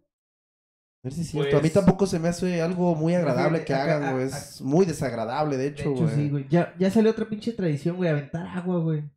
A 1.06 1.08
ver 1.08 1.12
si 1.14 1.20
es 1.20 1.28
cierto. 1.30 1.56
a 1.56 1.60
mí 1.60 1.68
Pues- 1.68 1.72
tampoco 1.72 2.04
se 2.08 2.18
me 2.18 2.26
hace 2.26 2.60
algo 2.60 2.96
muy 2.96 3.14
agradable 3.14 3.64
que 3.64 3.72
hagan, 3.72 4.12
güey. 4.12 4.24
Es 4.26 4.60
muy 4.60 4.84
desagradable, 4.86 5.56
de 5.56 5.68
hecho, 5.68 5.84
De 5.84 5.94
hecho, 5.94 6.02
güey. 6.02 6.14
sí, 6.16 6.30
güey. 6.30 6.48
Ya, 6.48 6.74
ya 6.80 6.90
salió 6.90 7.12
otra 7.12 7.28
pinche 7.28 7.52
tradición, 7.52 7.94
güey, 7.96 8.10
aventar 8.10 8.44
agua, 8.48 8.80
güey. 8.80 9.08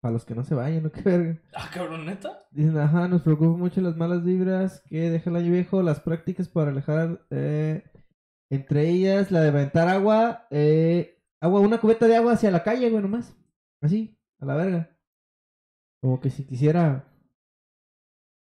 Para 0.00 0.12
los 0.12 0.24
que 0.24 0.36
no 0.36 0.44
se 0.44 0.54
vayan, 0.54 0.84
¿no? 0.84 0.92
Qué 0.92 1.02
verga. 1.02 1.40
Ah, 1.52 1.68
cabrón, 1.74 2.06
neta. 2.06 2.46
Dicen, 2.52 2.78
ajá, 2.78 3.08
nos 3.08 3.22
preocupan 3.22 3.58
mucho 3.58 3.80
las 3.80 3.96
malas 3.96 4.22
vibras 4.22 4.82
que 4.88 5.10
deja 5.10 5.30
el 5.30 5.36
año 5.36 5.50
viejo, 5.50 5.82
las 5.82 5.98
prácticas 5.98 6.48
para 6.48 6.70
alejar, 6.70 7.26
eh, 7.30 7.82
entre 8.48 8.88
ellas 8.88 9.32
la 9.32 9.40
de 9.40 9.48
aventar 9.48 9.88
agua, 9.88 10.46
eh, 10.52 11.20
agua, 11.40 11.58
una 11.58 11.80
cubeta 11.80 12.06
de 12.06 12.14
agua 12.14 12.34
hacia 12.34 12.52
la 12.52 12.62
calle, 12.62 12.88
güey, 12.88 13.02
nomás. 13.02 13.34
Así, 13.82 14.16
a 14.38 14.46
la 14.46 14.54
verga. 14.54 14.96
Como 16.00 16.20
que 16.20 16.30
si 16.30 16.44
quisiera 16.44 17.04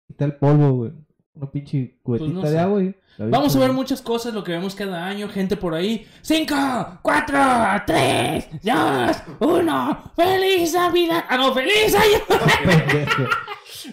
quitar 0.07 0.29
el 0.29 0.35
polvo, 0.37 0.71
güey. 0.71 0.93
Una 1.33 1.49
pinche 1.49 1.97
cubetita 2.03 2.25
Pues 2.25 2.33
no 2.35 2.41
de 2.41 2.49
sé. 2.49 2.59
agua, 2.59 2.81
Vamos 3.29 3.55
a 3.55 3.59
ver 3.59 3.71
muchas 3.73 4.01
cosas, 4.01 4.33
lo 4.33 4.43
que 4.43 4.51
vemos 4.51 4.73
cada 4.75 5.05
año, 5.05 5.29
gente 5.29 5.55
por 5.55 5.73
ahí. 5.73 6.05
¡Cinco! 6.21 6.55
¡Cuatro! 7.01 7.37
¡Tres! 7.85 8.47
¡Dos! 8.63 9.17
¡Uno! 9.39 10.11
¡Feliz 10.15 10.73
Navidad! 10.73 11.23
¡Ah, 11.29 11.37
no! 11.37 11.53
¡Feliz 11.53 11.93
año! 11.95 12.17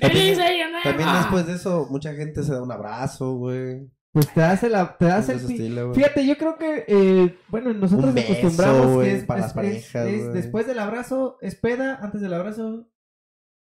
¡Feliz 0.01 0.39
año 0.39 0.70
nuevo! 0.70 0.82
También 0.85 1.09
después 1.15 1.47
de 1.47 1.55
eso, 1.55 1.86
mucha 1.90 2.12
gente 2.15 2.43
se 2.43 2.52
da 2.52 2.62
un 2.62 2.73
abrazo, 2.73 3.35
güey. 3.35 3.89
Pues 4.12 4.32
te 4.32 4.43
hace 4.43 4.69
la, 4.69 4.97
te 4.97 5.05
das 5.05 5.28
el 5.28 5.36
estilo. 5.39 5.94
Fíjate, 5.94 6.27
yo 6.27 6.36
creo 6.36 6.56
que, 6.56 6.85
eh, 6.89 7.39
bueno, 7.48 7.73
nosotros 7.74 8.15
beso, 8.15 8.32
acostumbramos 8.32 8.86
güey, 8.94 9.10
que 9.10 9.16
es, 9.19 9.24
para 9.24 9.40
es- 9.40 9.44
las 9.47 9.52
parejas, 9.55 10.06
es- 10.06 10.15
es 10.15 10.23
güey. 10.24 10.32
después 10.35 10.66
del 10.66 10.78
abrazo 10.78 11.39
es 11.40 11.55
peda, 11.55 11.98
antes 12.02 12.20
del 12.20 12.35
abrazo 12.35 12.89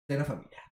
cena 0.07 0.23
familiar. 0.25 0.63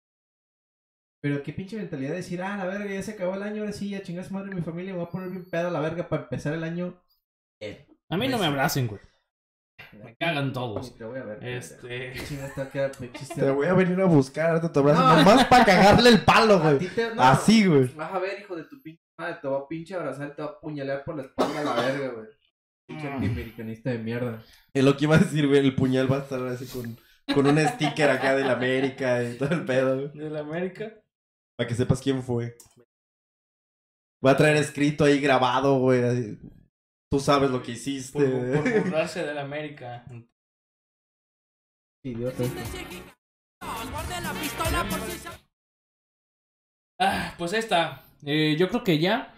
Pero 1.20 1.42
qué 1.42 1.52
pinche 1.52 1.76
mentalidad 1.76 2.10
de 2.10 2.16
decir, 2.16 2.40
ah, 2.42 2.56
la 2.56 2.64
verga, 2.66 2.86
ya 2.86 3.02
se 3.02 3.12
acabó 3.12 3.34
el 3.34 3.42
año, 3.42 3.62
ahora 3.62 3.72
sí, 3.72 3.90
ya 3.90 4.02
chingas 4.02 4.30
madre 4.30 4.54
mi 4.54 4.62
familia, 4.62 4.92
me 4.92 4.98
voy 5.00 5.08
a 5.08 5.10
poner 5.10 5.30
bien 5.30 5.44
pedo 5.50 5.68
a 5.68 5.70
la 5.70 5.80
verga 5.80 6.08
para 6.08 6.22
empezar 6.22 6.54
el 6.54 6.62
año. 6.64 7.02
A 8.10 8.16
mí 8.16 8.28
no 8.28 8.38
me 8.38 8.46
abracen, 8.46 8.86
güey. 8.86 9.00
Me 9.92 10.16
cagan 10.16 10.52
todos. 10.52 10.96
Te 10.96 11.04
voy 11.04 11.18
a 11.20 11.24
ver. 11.24 11.38
Este. 11.44 12.12
Te 13.34 13.50
voy 13.50 13.66
a 13.66 13.74
venir 13.74 14.00
a 14.00 14.04
buscar, 14.06 14.50
ahorita 14.50 14.72
te 14.72 14.78
abrazo, 14.80 15.00
No. 15.00 15.16
nomás 15.16 15.44
para 15.46 15.64
cagarle 15.64 16.10
el 16.10 16.24
palo, 16.24 16.60
güey. 16.60 16.78
ti 16.78 16.88
te- 16.88 17.14
no, 17.14 17.22
Así, 17.22 17.64
güey. 17.66 17.86
Vas 17.94 18.12
a 18.12 18.18
ver, 18.18 18.40
hijo 18.40 18.56
de 18.56 18.64
tu 18.64 18.82
pinche 18.82 19.02
madre, 19.18 19.38
te 19.40 19.48
voy 19.48 19.62
a 19.62 19.68
pinche 19.68 19.94
abrazar, 19.94 20.34
te 20.34 20.42
voy 20.42 20.50
a 20.50 20.54
apuñalar 20.54 21.04
por 21.04 21.16
la 21.16 21.22
espalda 21.22 21.60
a 21.60 21.64
la 21.64 21.74
verga, 21.74 22.08
güey. 22.08 22.26
Pinche 22.88 23.08
antiamericanista 23.08 23.90
de 23.90 23.98
mierda. 23.98 24.42
Es 24.74 24.84
lo 24.84 24.96
que 24.96 25.04
iba 25.04 25.16
a 25.16 25.18
decir, 25.20 25.46
güey. 25.46 25.60
El 25.60 25.74
puñal 25.74 26.10
va 26.10 26.16
a 26.16 26.20
estar 26.20 26.44
así 26.48 26.66
con, 26.66 26.96
con 27.34 27.46
un 27.46 27.58
sticker 27.68 28.10
acá 28.10 28.34
de 28.34 28.44
la 28.44 28.52
América 28.52 29.22
y 29.22 29.36
todo 29.36 29.54
el 29.54 29.64
pedo, 29.64 29.96
güey. 29.96 30.18
¿De 30.18 30.28
la 30.30 30.40
América? 30.40 30.92
Para 31.58 31.68
que 31.68 31.74
sepas 31.74 32.00
quién 32.00 32.22
fue. 32.22 32.56
Va 34.24 34.30
a 34.32 34.36
traer 34.36 34.56
escrito 34.56 35.04
ahí 35.04 35.20
grabado, 35.20 35.78
güey. 35.80 36.38
Tú 37.10 37.18
sabes 37.20 37.50
lo 37.50 37.62
que 37.62 37.72
hiciste. 37.72 38.18
Por, 38.18 38.62
por 38.62 38.82
burlarse 38.84 39.24
de 39.24 39.34
la 39.34 39.42
América. 39.42 40.04
Idiota. 42.04 42.44
Guarde 43.90 44.20
la 44.20 44.32
pistola 44.40 44.86
por 44.88 45.00
si 45.00 45.18
se... 45.18 45.28
Ah, 47.00 47.34
pues 47.38 47.52
ahí 47.52 47.58
está. 47.58 48.04
Eh, 48.24 48.56
yo 48.58 48.68
creo 48.68 48.84
que 48.84 48.98
ya 48.98 49.34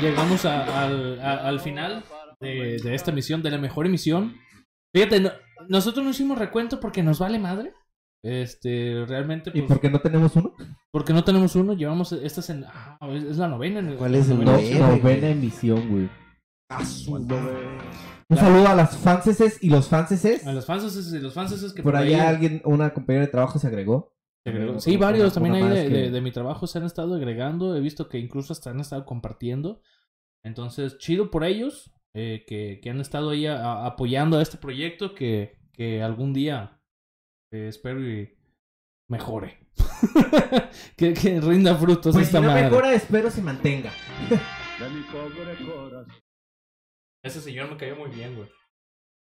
llegamos 0.00 0.44
a- 0.44 0.84
al, 0.84 1.20
a- 1.20 1.48
al 1.48 1.60
final 1.60 2.04
de, 2.40 2.78
de 2.82 2.94
esta 2.94 3.10
emisión, 3.10 3.42
de 3.42 3.50
la 3.50 3.58
mejor 3.58 3.86
emisión. 3.86 4.36
Fíjate, 4.94 5.20
no- 5.20 5.32
nosotros 5.68 6.04
no 6.04 6.10
hicimos 6.10 6.38
recuento 6.38 6.80
porque 6.80 7.02
nos 7.02 7.18
vale 7.18 7.38
madre. 7.38 7.72
Este, 8.22 9.04
realmente. 9.06 9.50
¿Y 9.54 9.60
pues, 9.62 9.68
por 9.68 9.80
qué 9.80 9.90
no 9.90 10.00
tenemos 10.00 10.36
uno? 10.36 10.54
Porque 10.92 11.12
no 11.12 11.24
tenemos 11.24 11.56
uno, 11.56 11.72
llevamos. 11.72 12.12
Esta 12.12 12.40
es, 12.40 12.50
en, 12.50 12.64
ah, 12.66 12.98
es, 13.12 13.24
es 13.24 13.36
la 13.38 13.48
novena. 13.48 13.80
en 13.80 13.96
¿Cuál 13.96 14.14
es 14.14 14.28
el 14.28 14.44
novena. 14.44 14.88
Novena 14.88 15.28
emisión, 15.30 15.88
güey. 15.88 16.08
A 16.70 16.84
su 16.84 17.12
madre. 17.12 17.78
Un 18.28 18.36
saludo 18.36 18.68
a 18.68 18.74
las 18.76 18.96
fanses 18.96 19.58
y 19.62 19.70
los 19.70 19.88
fanses. 19.88 20.46
A 20.46 20.52
los 20.52 20.64
fans 20.66 21.12
y 21.12 21.18
los 21.18 21.34
fans 21.34 21.72
que 21.74 21.82
Por 21.82 21.96
allá 21.96 22.28
alguien, 22.28 22.62
una 22.64 22.92
compañera 22.94 23.24
de 23.26 23.30
trabajo 23.32 23.58
se 23.58 23.66
agregó. 23.66 24.12
Se 24.44 24.50
agregó. 24.50 24.72
Una- 24.72 24.80
Sí, 24.80 24.96
varios 24.96 25.24
una- 25.24 25.34
también 25.34 25.54
ahí 25.56 25.68
de, 25.76 25.88
que- 25.88 25.94
de- 25.94 26.10
de 26.10 26.20
mi 26.20 26.30
trabajo 26.30 26.66
se 26.66 26.78
han 26.78 26.84
estado 26.84 27.14
agregando. 27.14 27.74
He 27.76 27.80
visto 27.80 28.08
que 28.08 28.18
incluso 28.18 28.52
hasta 28.52 28.70
han 28.70 28.80
estado 28.80 29.04
compartiendo. 29.04 29.80
Entonces, 30.44 30.98
chido 30.98 31.30
por 31.30 31.44
ellos 31.44 31.90
eh, 32.14 32.44
que, 32.46 32.80
que 32.82 32.90
han 32.90 33.00
estado 33.00 33.30
ahí 33.30 33.46
a- 33.46 33.62
a- 33.64 33.86
apoyando 33.86 34.38
a 34.38 34.42
este 34.42 34.58
proyecto 34.58 35.14
que, 35.14 35.58
que 35.72 36.02
algún 36.02 36.32
día 36.32 36.79
eh, 37.52 37.68
espero 37.68 38.00
y 38.00 38.36
mejore. 39.08 39.58
que, 40.96 41.14
que 41.14 41.40
rinda 41.40 41.74
frutos 41.76 42.14
Pues 42.14 42.26
esta 42.26 42.38
si 42.38 42.44
no 42.44 42.50
madre. 42.50 42.64
mejora, 42.64 42.92
espero 42.94 43.30
se 43.30 43.42
mantenga. 43.42 43.90
Ese 47.22 47.40
señor 47.40 47.70
me 47.70 47.76
cayó 47.76 47.96
muy 47.96 48.10
bien, 48.10 48.36
güey. 48.36 48.48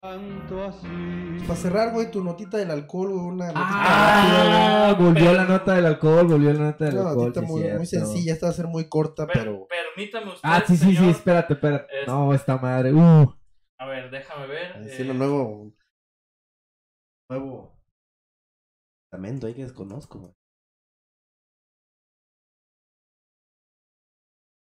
Para 0.00 1.56
cerrar, 1.56 1.92
güey, 1.94 2.10
tu 2.10 2.22
notita 2.22 2.58
del 2.58 2.70
alcohol, 2.70 3.08
güey. 3.12 3.26
Una 3.26 3.46
notita 3.46 3.64
Ah, 3.70 4.88
rápida, 4.90 5.06
volvió 5.06 5.32
la 5.32 5.44
nota 5.46 5.74
del 5.74 5.86
alcohol, 5.86 6.26
volvió 6.26 6.52
la 6.52 6.58
nota 6.64 6.84
del 6.84 6.94
Una 6.98 7.08
alcohol. 7.08 7.26
notita 7.28 7.40
sí, 7.46 7.52
muy, 7.52 7.86
sencilla. 7.86 8.32
Esta 8.34 8.46
va 8.46 8.50
a 8.50 8.54
ser 8.54 8.66
muy 8.66 8.88
corta, 8.90 9.26
pero. 9.26 9.66
Permítame 9.66 10.26
usted. 10.32 10.40
Ah, 10.42 10.62
sí, 10.66 10.76
sí, 10.76 10.94
sí, 10.94 11.08
espérate, 11.08 11.54
espérate. 11.54 12.02
Es- 12.02 12.06
No, 12.06 12.34
esta 12.34 12.58
madre. 12.58 12.92
Uh. 12.92 13.34
A 13.78 13.86
ver, 13.86 14.10
déjame 14.10 14.46
ver. 14.46 14.72
Haciendo 14.76 15.14
eh, 15.14 15.16
nuevo. 15.16 15.72
Nuevo. 17.30 17.73
Lamento 19.14 19.46
ahí 19.46 19.54
que 19.54 19.62
desconozco, 19.62 20.18
güey. 20.18 20.32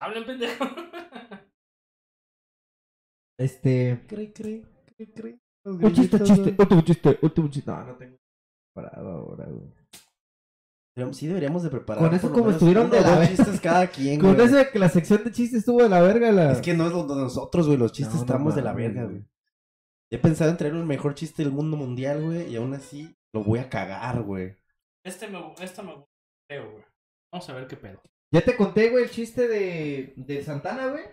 Hablen, 0.02 0.26
pendejo. 0.26 0.66
Este. 3.40 4.06
Cree, 4.08 4.32
cree, 4.34 4.64
cree, 4.86 5.14
cree. 5.14 5.40
Los 5.66 5.78
Un 5.78 5.94
chiste, 5.94 6.22
chiste, 6.22 6.56
último 6.60 6.82
chiste, 6.82 7.20
último 7.24 7.50
chiste. 7.50 7.72
No, 7.72 7.84
no 7.86 7.96
tengo 7.96 8.18
parado 8.76 9.10
ahora, 9.10 9.46
güey. 9.46 9.74
Pero 10.94 11.14
Sí, 11.14 11.26
deberíamos 11.28 11.64
de 11.64 11.70
preparar. 11.72 12.04
Con 12.04 12.14
eso 12.14 12.32
como 12.32 12.52
estuvieron 12.52 12.92
de 12.92 13.02
la 13.02 13.28
chistes 13.28 13.60
cada 13.62 13.88
quien, 13.88 14.20
Con 14.22 14.36
güey. 14.36 14.46
eso 14.46 14.58
de 14.58 14.70
que 14.70 14.78
la 14.78 14.90
sección 14.90 15.24
de 15.24 15.32
chistes 15.32 15.60
estuvo 15.60 15.82
de 15.82 15.90
la 15.90 16.02
verga. 16.02 16.32
La... 16.32 16.52
Es 16.52 16.62
que 16.62 16.74
no 16.76 16.86
es 16.86 16.92
lo 16.92 17.08
de 17.08 17.16
nosotros, 17.16 17.66
güey. 17.66 17.80
Los 17.80 17.94
chistes 17.94 18.16
No, 18.16 18.20
no 18.20 18.26
estamos 18.26 18.56
de 18.56 18.62
la 18.62 18.74
verga, 18.74 19.04
güey. 19.06 19.16
güey. 19.20 19.28
He 20.12 20.20
pensado 20.20 20.52
en 20.52 20.58
traer 20.58 20.76
el 20.76 20.86
mejor 20.86 21.16
chiste 21.16 21.42
del 21.44 21.54
mundo 21.54 21.78
mundial, 21.78 22.22
güey. 22.22 22.52
Y 22.52 22.58
aún 22.58 22.74
así 22.76 23.16
lo 23.34 23.44
voy 23.44 23.60
a 23.60 23.70
cagar, 23.70 24.22
güey. 24.24 24.58
Este 25.06 25.28
me, 25.28 25.54
esta 25.62 25.82
me 25.84 25.96
gusta, 25.96 26.12
creo, 26.50 26.72
güey. 26.72 26.84
Vamos 27.34 27.50
a 27.50 27.54
ver 27.54 27.68
qué 27.68 27.78
pedo. 27.78 28.02
Ya 28.34 28.42
te 28.42 28.56
conté, 28.56 28.90
güey, 28.90 29.06
el 29.06 29.10
chiste 29.10 29.48
de, 29.48 30.14
de 30.16 30.44
Santana, 30.44 30.88
güey. 30.88 31.04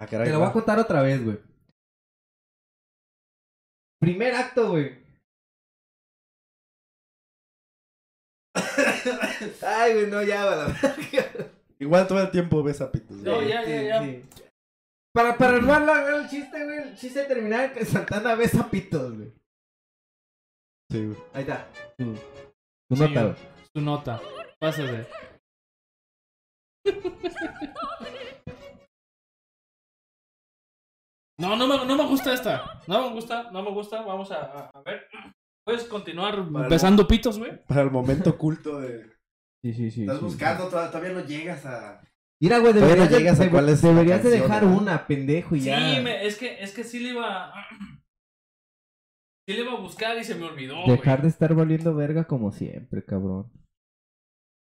Ah, 0.00 0.06
caray, 0.06 0.26
Te 0.26 0.32
lo 0.32 0.38
voy 0.38 0.46
va. 0.46 0.50
a 0.50 0.54
contar 0.54 0.78
otra 0.78 1.02
vez, 1.02 1.22
güey. 1.24 1.38
Primer 4.00 4.34
acto, 4.34 4.70
güey. 4.70 4.98
Ay, 9.66 9.94
güey, 9.94 10.06
no, 10.10 10.22
ya, 10.22 10.44
va 10.44 10.56
la 10.56 10.66
verga. 10.66 11.50
Igual 11.78 12.06
todo 12.06 12.20
el 12.20 12.30
tiempo 12.30 12.62
ves 12.62 12.80
a 12.80 12.90
pitos. 12.90 13.16
No, 13.18 13.42
ya, 13.42 13.64
ya, 13.64 13.82
ya. 13.82 14.02
Sí. 14.02 14.24
Para, 15.12 15.36
para 15.36 15.56
armar 15.56 15.82
la- 15.82 16.16
el 16.18 16.28
chiste, 16.28 16.64
güey, 16.64 16.78
el 16.78 16.96
chiste 16.96 17.24
terminar 17.24 17.72
que 17.72 17.84
Santana 17.84 18.34
ve 18.34 18.48
zapitos, 18.48 19.16
güey. 19.16 19.32
Sí, 20.90 21.04
güey. 21.06 21.18
Ahí 21.34 21.42
está. 21.42 21.68
Sí, 21.98 22.04
nota, 22.90 23.22
güey. 23.22 23.36
Tu 23.72 23.80
nota. 23.80 24.20
Pásate. 24.58 25.06
No, 31.38 31.56
no 31.56 31.66
me, 31.66 31.86
no 31.86 31.96
me 31.96 32.06
gusta 32.06 32.34
esta. 32.34 32.80
No 32.86 33.08
me 33.08 33.14
gusta, 33.14 33.50
no 33.50 33.62
me 33.62 33.70
gusta. 33.70 34.02
Vamos 34.02 34.30
a, 34.30 34.36
a- 34.42 34.70
a 34.74 34.82
ver. 34.82 35.06
¿Puedes 35.64 35.84
continuar 35.84 36.42
besando 36.68 37.06
pitos, 37.06 37.38
güey? 37.38 37.64
Para 37.66 37.82
el 37.82 37.90
momento 37.90 38.30
oculto 38.30 38.80
de. 38.80 39.04
Sí, 39.62 39.72
sí, 39.74 39.90
sí. 39.90 40.00
Estás 40.02 40.18
sí, 40.18 40.24
buscando, 40.24 40.68
todavía, 40.68 40.90
todavía 40.90 41.12
no 41.12 41.24
llegas 41.26 41.64
a. 41.66 42.02
Mira, 42.42 42.58
güey, 42.58 42.72
no 42.74 42.80
deberías, 42.80 43.10
de- 43.10 43.18
llegas 43.18 43.40
a 43.40 43.50
cuál 43.50 43.68
es 43.68 43.82
deberías 43.82 44.22
de 44.22 44.30
dejar 44.30 44.62
¿verdad? 44.64 44.78
una, 44.80 45.06
pendejo, 45.06 45.54
y 45.56 45.60
Sí, 45.60 45.66
ya. 45.66 45.78
me- 46.02 46.26
es, 46.26 46.36
que, 46.38 46.62
es 46.62 46.72
que 46.72 46.84
sí 46.84 46.98
le 47.00 47.10
iba. 47.10 47.52
Sí 49.48 49.54
le 49.54 49.62
iba 49.62 49.72
a 49.72 49.80
buscar 49.80 50.16
y 50.18 50.24
se 50.24 50.34
me 50.34 50.44
olvidó. 50.46 50.76
Dejar 50.86 51.22
de 51.22 51.28
estar 51.28 51.54
valiendo 51.54 51.94
verga 51.94 52.24
como 52.26 52.52
siempre, 52.52 53.04
cabrón. 53.04 53.50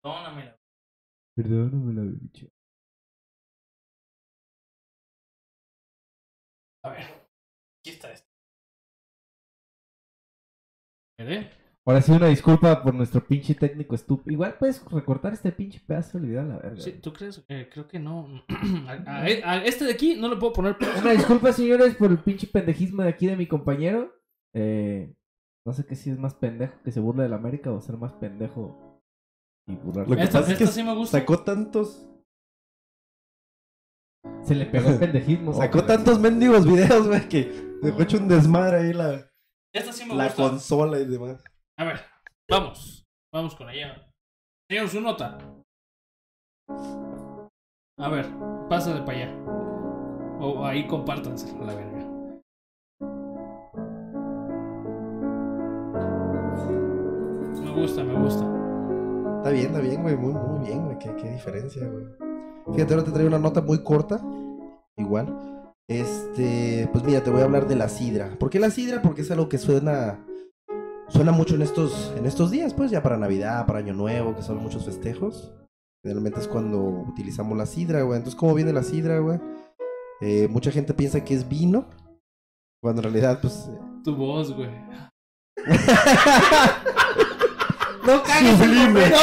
Perdóname. 0.02 0.54
Perdóname 1.36 1.92
la 1.94 2.02
bicha. 2.20 2.46
A 6.84 6.90
ver. 6.90 7.02
Aquí 7.02 7.90
está 7.90 8.12
esto. 8.12 8.28
Ahora 11.86 12.00
sí, 12.00 12.12
una 12.12 12.28
disculpa 12.28 12.82
por 12.82 12.94
nuestro 12.94 13.24
pinche 13.24 13.54
técnico 13.54 13.94
estúpido. 13.94 14.32
Igual 14.32 14.56
puedes 14.58 14.84
recortar 14.90 15.34
este 15.34 15.52
pinche 15.52 15.80
pedazo 15.86 16.18
y 16.18 16.22
olvidar 16.22 16.44
la 16.46 16.56
verga. 16.58 16.80
Sí, 16.80 16.92
¿tú 16.92 17.12
crees? 17.12 17.44
Eh, 17.48 17.68
creo 17.70 17.86
que 17.86 17.98
no. 17.98 18.42
a, 18.88 18.92
a- 19.06 19.22
a 19.22 19.64
este 19.64 19.84
de 19.84 19.92
aquí 19.92 20.16
no 20.16 20.28
le 20.28 20.36
puedo 20.36 20.54
poner. 20.54 20.76
Una 21.00 21.12
disculpa, 21.12 21.52
señores, 21.52 21.94
por 21.94 22.10
el 22.10 22.18
pinche 22.18 22.46
pendejismo 22.46 23.02
de 23.02 23.10
aquí 23.10 23.26
de 23.26 23.36
mi 23.36 23.46
compañero. 23.46 24.12
Eh, 24.54 25.12
no 25.66 25.72
sé 25.72 25.84
qué 25.86 25.96
si 25.96 26.10
es 26.10 26.18
más 26.18 26.34
pendejo 26.34 26.74
que 26.84 26.92
se 26.92 27.00
burla 27.00 27.22
del 27.24 27.32
América 27.34 27.72
o 27.72 27.80
ser 27.80 27.96
más 27.96 28.12
pendejo 28.14 29.00
y 29.66 29.74
burlarse. 29.76 30.10
Lo 30.10 30.16
que 30.16 30.22
Esta- 30.22 30.40
pasa 30.40 30.52
es 30.52 30.58
que 30.58 30.64
esta 30.64 30.76
sí 30.76 30.82
me 30.84 30.94
gusta. 30.94 31.18
sacó 31.18 31.42
tantos, 31.42 32.08
Se 34.42 34.54
le 34.54 34.66
pegó 34.66 34.90
el 34.90 34.98
pendejismo. 34.98 35.52
sacó 35.54 35.84
tantos 35.84 36.18
mendigos 36.20 36.66
videos, 36.66 37.08
güey, 37.08 37.28
que 37.28 37.44
dejó 37.82 38.02
hecho 38.02 38.18
un 38.18 38.28
desmadre 38.28 38.78
ahí 38.78 38.92
la, 38.92 39.30
Esta 39.74 39.92
sí 39.92 40.04
me 40.06 40.14
la 40.14 40.26
gusta. 40.26 40.42
consola 40.50 40.98
y 41.00 41.06
demás. 41.06 41.42
A 41.78 41.84
ver, 41.84 42.00
vamos. 42.50 43.04
Vamos 43.32 43.56
con 43.56 43.68
ella. 43.70 44.08
Señor, 44.70 44.88
su 44.88 45.00
nota. 45.00 45.38
A 47.98 48.08
ver, 48.08 48.26
pásale 48.68 49.00
para 49.04 49.18
allá. 49.18 49.44
O 50.40 50.64
ahí 50.64 50.86
compártanse 50.86 51.52
la 51.58 51.74
verga. 51.74 52.03
Gusta, 57.74 58.04
me 58.04 58.18
gusta. 58.22 58.44
Está 59.38 59.50
bien, 59.50 59.66
está 59.66 59.80
bien, 59.80 60.02
güey, 60.02 60.16
muy, 60.16 60.32
muy 60.32 60.66
bien, 60.66 60.84
güey, 60.84 60.98
qué, 60.98 61.14
qué 61.16 61.30
diferencia, 61.30 61.86
güey. 61.86 62.06
Fíjate, 62.74 62.94
ahora 62.94 63.04
te 63.04 63.12
traigo 63.12 63.28
una 63.28 63.38
nota 63.38 63.60
muy 63.60 63.82
corta, 63.82 64.20
igual. 64.96 65.72
Este, 65.86 66.88
pues 66.92 67.04
mira, 67.04 67.22
te 67.22 67.30
voy 67.30 67.42
a 67.42 67.44
hablar 67.44 67.68
de 67.68 67.76
la 67.76 67.88
sidra. 67.88 68.30
¿Por 68.38 68.48
qué 68.48 68.58
la 68.58 68.70
sidra? 68.70 69.02
Porque 69.02 69.20
es 69.20 69.30
algo 69.30 69.48
que 69.48 69.58
suena 69.58 70.24
suena 71.08 71.32
mucho 71.32 71.54
en 71.54 71.62
estos 71.62 72.14
en 72.16 72.24
estos 72.24 72.50
días, 72.50 72.72
pues 72.72 72.90
ya 72.90 73.02
para 73.02 73.18
Navidad, 73.18 73.66
para 73.66 73.80
Año 73.80 73.92
Nuevo, 73.92 74.34
que 74.34 74.42
son 74.42 74.56
muchos 74.58 74.86
festejos. 74.86 75.52
Generalmente 76.02 76.40
es 76.40 76.48
cuando 76.48 76.80
utilizamos 76.82 77.56
la 77.56 77.66
sidra, 77.66 78.02
güey. 78.02 78.18
Entonces, 78.18 78.38
¿cómo 78.38 78.54
viene 78.54 78.72
la 78.72 78.82
sidra, 78.82 79.18
güey? 79.18 79.40
Eh, 80.20 80.48
mucha 80.48 80.70
gente 80.70 80.94
piensa 80.94 81.24
que 81.24 81.34
es 81.34 81.48
vino, 81.48 81.88
cuando 82.82 83.00
en 83.00 83.04
realidad, 83.04 83.40
pues... 83.40 83.70
Tu 84.04 84.14
voz, 84.14 84.54
güey. 84.54 84.68
No 88.06 88.22
cagues, 88.22 88.58
Sublime. 88.58 89.10
No, 89.10 89.16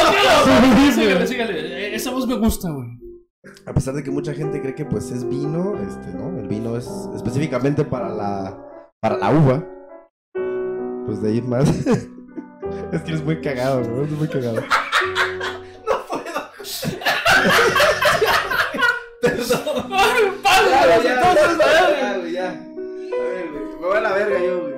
Sublime. 0.44 0.92
sígale, 0.92 1.26
sígale. 1.26 1.94
Esa 1.94 2.10
voz 2.10 2.26
me 2.26 2.34
gusta, 2.34 2.70
güey. 2.70 2.88
A 3.66 3.72
pesar 3.72 3.94
de 3.94 4.02
que 4.02 4.10
mucha 4.10 4.34
gente 4.34 4.60
cree 4.60 4.74
que 4.74 4.84
pues 4.84 5.10
es 5.10 5.28
vino, 5.28 5.78
este, 5.80 6.10
¿no? 6.12 6.38
El 6.38 6.48
vino 6.48 6.76
es 6.76 6.88
específicamente 7.14 7.84
para 7.84 8.08
la 8.08 8.58
para 9.00 9.16
la 9.16 9.30
uva. 9.30 9.64
Pues 11.06 11.22
de 11.22 11.30
ahí 11.30 11.38
en 11.38 11.48
más. 11.48 11.68
es 12.92 13.02
que 13.02 13.10
eres 13.10 13.24
muy 13.24 13.40
cagado, 13.40 13.82
¿no? 13.82 14.04
Es 14.04 14.10
muy 14.10 14.28
cagado. 14.28 14.62
Perdón. 19.22 19.88
¡Ay, 19.92 20.32
padre! 20.42 20.70
Ya, 20.70 21.02
ya, 21.02 21.14
entonces, 21.14 21.58
ya, 21.58 22.00
ya, 22.00 22.18
güey, 22.18 22.32
ya. 22.32 22.48
A 22.48 22.52
ver, 22.52 23.50
güey. 23.50 23.64
Me 23.80 23.86
voy 23.86 23.96
a 23.96 24.00
la 24.00 24.12
verga 24.12 24.38
yo, 24.38 24.60
güey. 24.62 24.74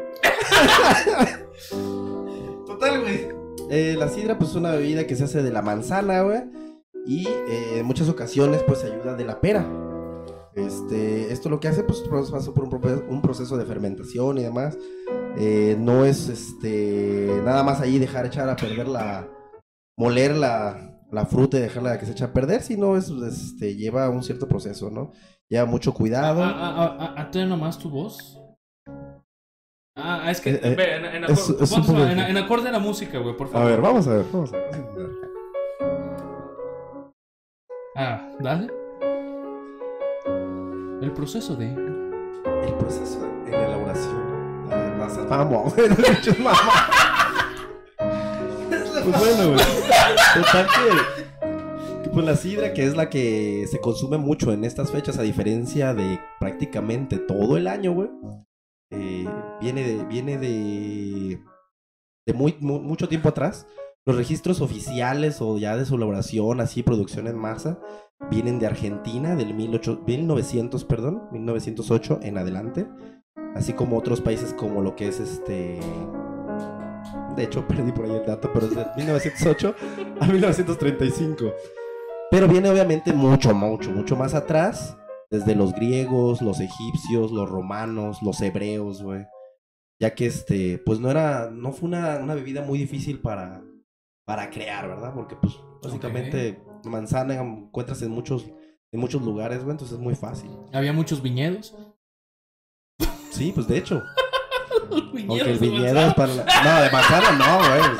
Total, 2.66 3.00
güey. 3.00 3.43
Eh, 3.70 3.96
la 3.98 4.08
sidra 4.08 4.38
pues 4.38 4.50
es 4.50 4.56
una 4.56 4.72
bebida 4.72 5.06
que 5.06 5.16
se 5.16 5.24
hace 5.24 5.42
de 5.42 5.50
la 5.50 5.62
manzana, 5.62 6.22
güey. 6.22 6.42
Y 7.06 7.26
eh, 7.26 7.78
en 7.78 7.86
muchas 7.86 8.08
ocasiones 8.08 8.62
pues 8.66 8.84
ayuda 8.84 9.14
de 9.14 9.24
la 9.24 9.40
pera. 9.40 9.66
Este, 10.54 11.32
esto 11.32 11.48
lo 11.48 11.58
que 11.58 11.68
hace 11.68 11.82
pues 11.82 12.02
pasa 12.30 12.52
por 12.52 12.64
un, 12.64 13.22
proceso 13.22 13.56
de 13.56 13.64
fermentación 13.64 14.38
y 14.38 14.42
demás. 14.42 14.78
Eh, 15.36 15.76
no 15.78 16.04
es 16.04 16.28
este 16.28 17.40
nada 17.44 17.64
más 17.64 17.80
ahí 17.80 17.98
dejar 17.98 18.26
echar 18.26 18.48
a 18.48 18.54
perder 18.54 18.86
la 18.86 19.28
moler 19.96 20.36
la, 20.36 21.00
la 21.10 21.26
fruta 21.26 21.58
y 21.58 21.60
dejarla 21.60 21.98
que 21.98 22.06
se 22.06 22.12
eche 22.12 22.24
a 22.24 22.32
perder, 22.32 22.62
sino 22.62 22.96
es 22.96 23.10
este 23.10 23.74
lleva 23.74 24.08
un 24.10 24.22
cierto 24.22 24.46
proceso, 24.46 24.90
¿no? 24.90 25.12
Lleva 25.48 25.66
mucho 25.66 25.92
cuidado. 25.92 26.42
Ah, 26.42 26.54
ah, 26.54 26.96
ah, 27.00 27.14
Atén 27.22 27.48
nomás 27.48 27.78
tu 27.78 27.90
voz. 27.90 28.40
Ah, 29.96 30.28
es 30.30 30.40
que. 30.40 30.50
Eh, 30.50 30.60
eh, 30.62 30.74
ve, 30.76 30.96
en, 30.96 31.04
en, 31.04 31.22
acor- 31.24 31.62
es 31.62 31.70
poco- 31.72 31.98
en- 32.04 32.18
en 32.18 32.36
acorde 32.36 32.68
a 32.68 32.72
la 32.72 32.78
música, 32.80 33.18
güey, 33.18 33.36
por 33.36 33.46
a 33.46 33.50
favor. 33.50 33.70
ver, 33.70 33.80
vamos 33.80 34.06
a 34.08 34.14
ver, 34.14 34.24
vamos 34.32 34.52
a 34.52 34.56
ver. 34.56 34.84
Ah, 37.96 38.28
dale. 38.40 38.66
El 41.00 41.12
proceso 41.12 41.54
de. 41.54 41.66
El 41.68 42.74
proceso 42.78 43.20
de 43.44 43.50
la 43.52 43.66
elaboración 43.66 44.68
de 44.68 44.96
masas. 44.98 45.28
Vamos, 45.28 45.74
güey, 45.76 45.88
no 45.88 45.94
escuches 45.94 46.38
mamá. 46.40 46.58
Pues 47.98 49.04
bueno, 49.18 49.52
güey. 49.52 49.64
Total 50.34 50.66
que, 50.66 52.02
que, 52.02 52.10
pues 52.10 52.26
la 52.26 52.34
sidra, 52.36 52.72
que 52.72 52.84
es 52.84 52.96
la 52.96 53.10
que 53.10 53.66
se 53.70 53.80
consume 53.80 54.16
mucho 54.18 54.52
en 54.52 54.64
estas 54.64 54.90
fechas, 54.90 55.18
a 55.18 55.22
diferencia 55.22 55.94
de 55.94 56.18
prácticamente 56.40 57.18
todo 57.18 57.56
el 57.56 57.68
año, 57.68 57.92
güey. 57.92 58.08
Eh, 58.94 59.28
viene 59.60 59.82
de, 59.82 60.04
viene 60.04 60.38
de, 60.38 61.40
de 62.26 62.32
muy, 62.34 62.56
mu- 62.60 62.80
mucho 62.80 63.08
tiempo 63.08 63.28
atrás. 63.28 63.66
Los 64.06 64.16
registros 64.16 64.60
oficiales 64.60 65.40
o 65.40 65.56
ya 65.58 65.76
de 65.76 65.86
su 65.86 65.94
elaboración, 65.96 66.60
así, 66.60 66.82
producción 66.82 67.26
en 67.26 67.38
masa, 67.38 67.78
vienen 68.30 68.58
de 68.58 68.66
Argentina, 68.66 69.34
del 69.34 69.56
18 69.56 70.02
1900, 70.06 70.84
perdón, 70.84 71.22
1908 71.32 72.20
en 72.22 72.36
adelante. 72.38 72.86
Así 73.54 73.72
como 73.72 73.96
otros 73.96 74.20
países 74.20 74.52
como 74.52 74.82
lo 74.82 74.94
que 74.96 75.08
es 75.08 75.20
este... 75.20 75.80
De 77.36 77.44
hecho, 77.44 77.66
perdí 77.68 77.92
por 77.92 78.04
ahí 78.04 78.12
el 78.12 78.26
dato, 78.26 78.50
pero 78.52 78.66
es 78.66 78.74
de 78.74 78.84
1908 78.96 79.74
a 80.20 80.26
1935. 80.26 81.52
Pero 82.30 82.48
viene 82.48 82.68
obviamente 82.68 83.12
mucho, 83.12 83.54
mucho, 83.54 83.90
mucho 83.90 84.16
más 84.16 84.34
atrás. 84.34 84.96
Desde 85.34 85.56
los 85.56 85.72
griegos, 85.72 86.40
los 86.42 86.60
egipcios, 86.60 87.32
los 87.32 87.48
romanos, 87.48 88.22
los 88.22 88.40
hebreos, 88.40 89.02
güey. 89.02 89.26
Ya 90.00 90.14
que 90.14 90.26
este, 90.26 90.78
pues 90.78 91.00
no 91.00 91.10
era, 91.10 91.50
no 91.50 91.72
fue 91.72 91.88
una, 91.88 92.18
una 92.18 92.34
bebida 92.34 92.62
muy 92.62 92.78
difícil 92.78 93.18
para, 93.18 93.64
para 94.24 94.48
crear, 94.50 94.86
¿verdad? 94.86 95.12
Porque 95.12 95.34
pues 95.34 95.54
básicamente 95.82 96.62
manzana 96.84 97.34
encuentras 97.34 98.00
en 98.02 98.12
muchos, 98.12 98.46
en 98.92 99.00
muchos 99.00 99.22
lugares, 99.22 99.64
güey, 99.64 99.72
entonces 99.72 99.96
es 99.98 100.02
muy 100.02 100.14
fácil. 100.14 100.50
Había 100.72 100.92
muchos 100.92 101.20
viñedos. 101.20 101.74
Sí, 103.32 103.50
pues 103.52 103.66
de 103.66 103.78
hecho. 103.78 104.04
Viñedos 105.12 105.30
Aunque 105.30 105.50
el 105.50 105.58
viñedo 105.58 106.00
es 106.00 106.14
para 106.14 106.34
la... 106.34 106.44
No, 106.44 106.82
de 106.82 106.90
manzana 106.90 107.32
no, 107.32 107.58
güey. 107.58 107.98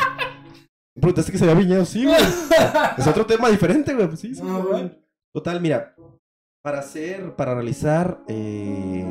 Preguntaste 0.95 1.33
que 1.33 1.39
se 1.39 1.51
había 1.51 1.57
viñedo, 1.57 1.85
sí, 1.85 2.05
güey. 2.05 2.23
Es 2.97 3.07
otro 3.09 3.27
tema 3.27 3.49
diferente, 3.49 3.93
güey. 3.93 4.07
Pues 4.07 4.21
sí, 4.21 4.37
sí. 4.37 4.43
güey. 4.43 4.97
Total, 5.33 5.61
mira. 5.61 5.97
Para 6.65 6.79
hacer, 6.79 7.37
para 7.37 7.55
realizar, 7.55 8.25
eh, 8.27 9.05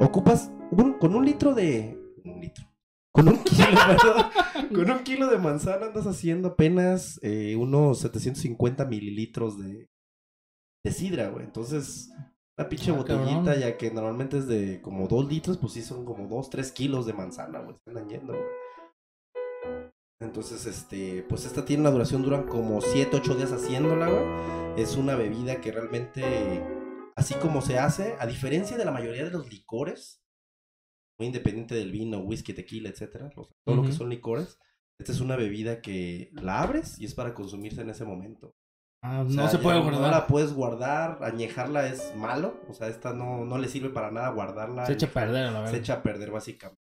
ocupas 0.00 0.50
un- 0.70 0.94
con 0.94 1.14
un 1.14 1.26
litro 1.26 1.52
de... 1.54 2.02
Un 2.24 2.40
litro. 2.40 2.64
Con 3.12 3.28
un 3.28 3.36
kilo, 3.44 3.66
perdón. 3.86 4.24
Con 4.74 4.90
un 4.90 4.98
kilo 5.04 5.26
de 5.28 5.36
manzana 5.36 5.86
andas 5.86 6.06
haciendo 6.06 6.48
apenas 6.48 7.20
eh, 7.22 7.54
unos 7.56 7.98
750 8.00 8.86
mililitros 8.86 9.58
de, 9.58 9.90
de 10.84 10.90
sidra, 10.90 11.28
güey. 11.28 11.44
Entonces, 11.44 12.10
una 12.58 12.66
pinche 12.70 12.90
Ah, 12.92 12.94
botellita, 12.94 13.44
cabrón. 13.44 13.60
ya 13.60 13.76
que 13.76 13.90
normalmente 13.90 14.38
es 14.38 14.46
de 14.46 14.80
como 14.80 15.06
2 15.06 15.28
litros, 15.28 15.58
pues 15.58 15.74
sí 15.74 15.82
son 15.82 16.06
como 16.06 16.26
2, 16.28 16.48
3 16.48 16.72
kilos 16.72 17.04
de 17.04 17.12
manzana, 17.12 17.60
güey. 17.60 17.76
Andan 17.86 18.08
yendo, 18.08 18.32
güey. 18.32 18.46
Entonces, 20.22 20.64
este, 20.64 21.26
pues 21.28 21.44
esta 21.44 21.62
tiene 21.66 21.82
una 21.82 21.90
duración, 21.90 22.22
duran 22.22 22.44
como 22.46 22.80
7, 22.80 23.18
8 23.18 23.34
días 23.34 23.52
haciéndola, 23.52 24.08
güey. 24.08 24.24
Es 24.82 24.96
una 24.96 25.14
bebida 25.14 25.60
que 25.60 25.72
realmente, 25.72 26.62
así 27.16 27.34
como 27.34 27.62
se 27.62 27.78
hace, 27.78 28.16
a 28.18 28.26
diferencia 28.26 28.76
de 28.76 28.84
la 28.84 28.92
mayoría 28.92 29.24
de 29.24 29.30
los 29.30 29.50
licores, 29.50 30.22
muy 31.18 31.26
independiente 31.28 31.74
del 31.74 31.90
vino, 31.92 32.18
whisky, 32.20 32.52
tequila, 32.52 32.90
etcétera, 32.90 33.30
todo 33.30 33.48
lo 33.76 33.82
que 33.82 33.92
son 33.92 34.10
licores, 34.10 34.58
esta 35.00 35.12
es 35.12 35.20
una 35.20 35.36
bebida 35.36 35.80
que 35.80 36.30
la 36.32 36.62
abres 36.62 36.98
y 36.98 37.04
es 37.04 37.14
para 37.14 37.34
consumirse 37.34 37.80
en 37.80 37.90
ese 37.90 38.04
momento. 38.04 38.54
Ah, 39.02 39.20
O 39.20 39.24
no 39.24 39.48
se 39.48 39.58
puede 39.58 39.78
No 39.78 39.84
guardar. 39.84 40.10
la 40.10 40.26
puedes 40.26 40.52
guardar, 40.52 41.18
añejarla 41.22 41.86
es 41.88 42.14
malo, 42.16 42.60
o 42.68 42.74
sea, 42.74 42.88
esta 42.88 43.12
no, 43.12 43.44
no 43.44 43.58
le 43.58 43.68
sirve 43.68 43.90
para 43.90 44.10
nada 44.10 44.30
guardarla. 44.30 44.86
Se 44.86 44.94
echa 44.94 45.06
a 45.06 45.10
perder, 45.10 45.44
la 45.44 45.58
Se 45.58 45.58
verdad. 45.64 45.74
echa 45.74 45.94
a 45.94 46.02
perder 46.02 46.30
básicamente. 46.30 46.80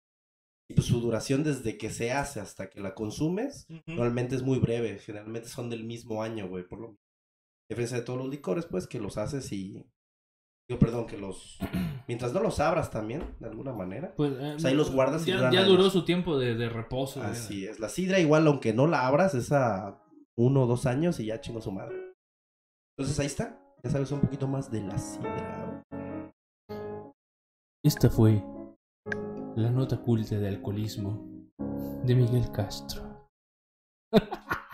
Y 0.70 0.74
pues 0.74 0.88
su 0.88 1.00
duración 1.00 1.44
desde 1.44 1.78
que 1.78 1.92
se 1.92 2.12
hace 2.12 2.40
hasta 2.40 2.70
que 2.70 2.80
la 2.80 2.96
consumes, 2.96 3.68
normalmente 3.86 4.36
es 4.36 4.42
muy 4.42 4.58
breve, 4.60 4.98
generalmente 4.98 5.48
son 5.50 5.70
del 5.70 5.84
mismo 5.84 6.24
año, 6.24 6.48
güey, 6.48 6.68
por 6.68 6.80
lo 6.80 6.88
a 6.90 6.96
diferencia 7.70 7.98
de 8.00 8.04
todos 8.04 8.20
los 8.20 8.30
licores, 8.30 8.66
pues, 8.66 8.88
que 8.88 9.00
los 9.00 9.18
haces 9.18 9.52
y 9.52 9.86
Digo, 10.68 10.80
perdón, 10.80 11.06
que 11.06 11.18
los... 11.18 11.60
Mientras 12.08 12.34
no 12.34 12.40
los 12.40 12.60
abras 12.60 12.92
también, 12.92 13.36
de 13.40 13.48
alguna 13.48 13.74
manera. 13.74 14.14
Pues, 14.16 14.34
eh, 14.40 14.54
O 14.56 14.60
sea, 14.60 14.70
ahí 14.70 14.76
los 14.76 14.92
guardas 14.92 15.28
y 15.28 15.32
ya, 15.32 15.52
ya 15.52 15.64
duró 15.64 15.90
su 15.90 16.06
tiempo 16.06 16.38
de, 16.38 16.56
de 16.56 16.70
reposo. 16.70 17.22
Así 17.24 17.66
es. 17.66 17.80
La 17.80 17.90
sidra 17.90 18.20
igual, 18.20 18.46
aunque 18.48 18.74
no 18.74 18.86
la 18.88 19.08
abras, 19.08 19.34
es 19.34 19.52
a 19.52 20.02
uno 20.38 20.64
o 20.64 20.68
dos 20.68 20.86
años 20.86 21.20
y 21.20 21.26
ya 21.28 21.42
chingo 21.42 21.62
su 21.62 21.72
madre. 21.72 21.96
Entonces 22.98 23.20
ahí 23.20 23.26
está. 23.26 23.60
Ya 23.84 23.90
sabes 23.90 24.12
un 24.12 24.22
poquito 24.22 24.48
más 24.48 24.72
de 24.72 24.82
la 24.82 24.98
sidra. 24.98 25.84
Esta 27.84 28.10
fue 28.10 28.44
la 29.56 29.70
nota 29.70 29.98
culta 29.98 30.38
de 30.38 30.48
alcoholismo 30.48 31.28
de 32.04 32.16
Miguel 32.16 32.52
Castro. 32.52 33.30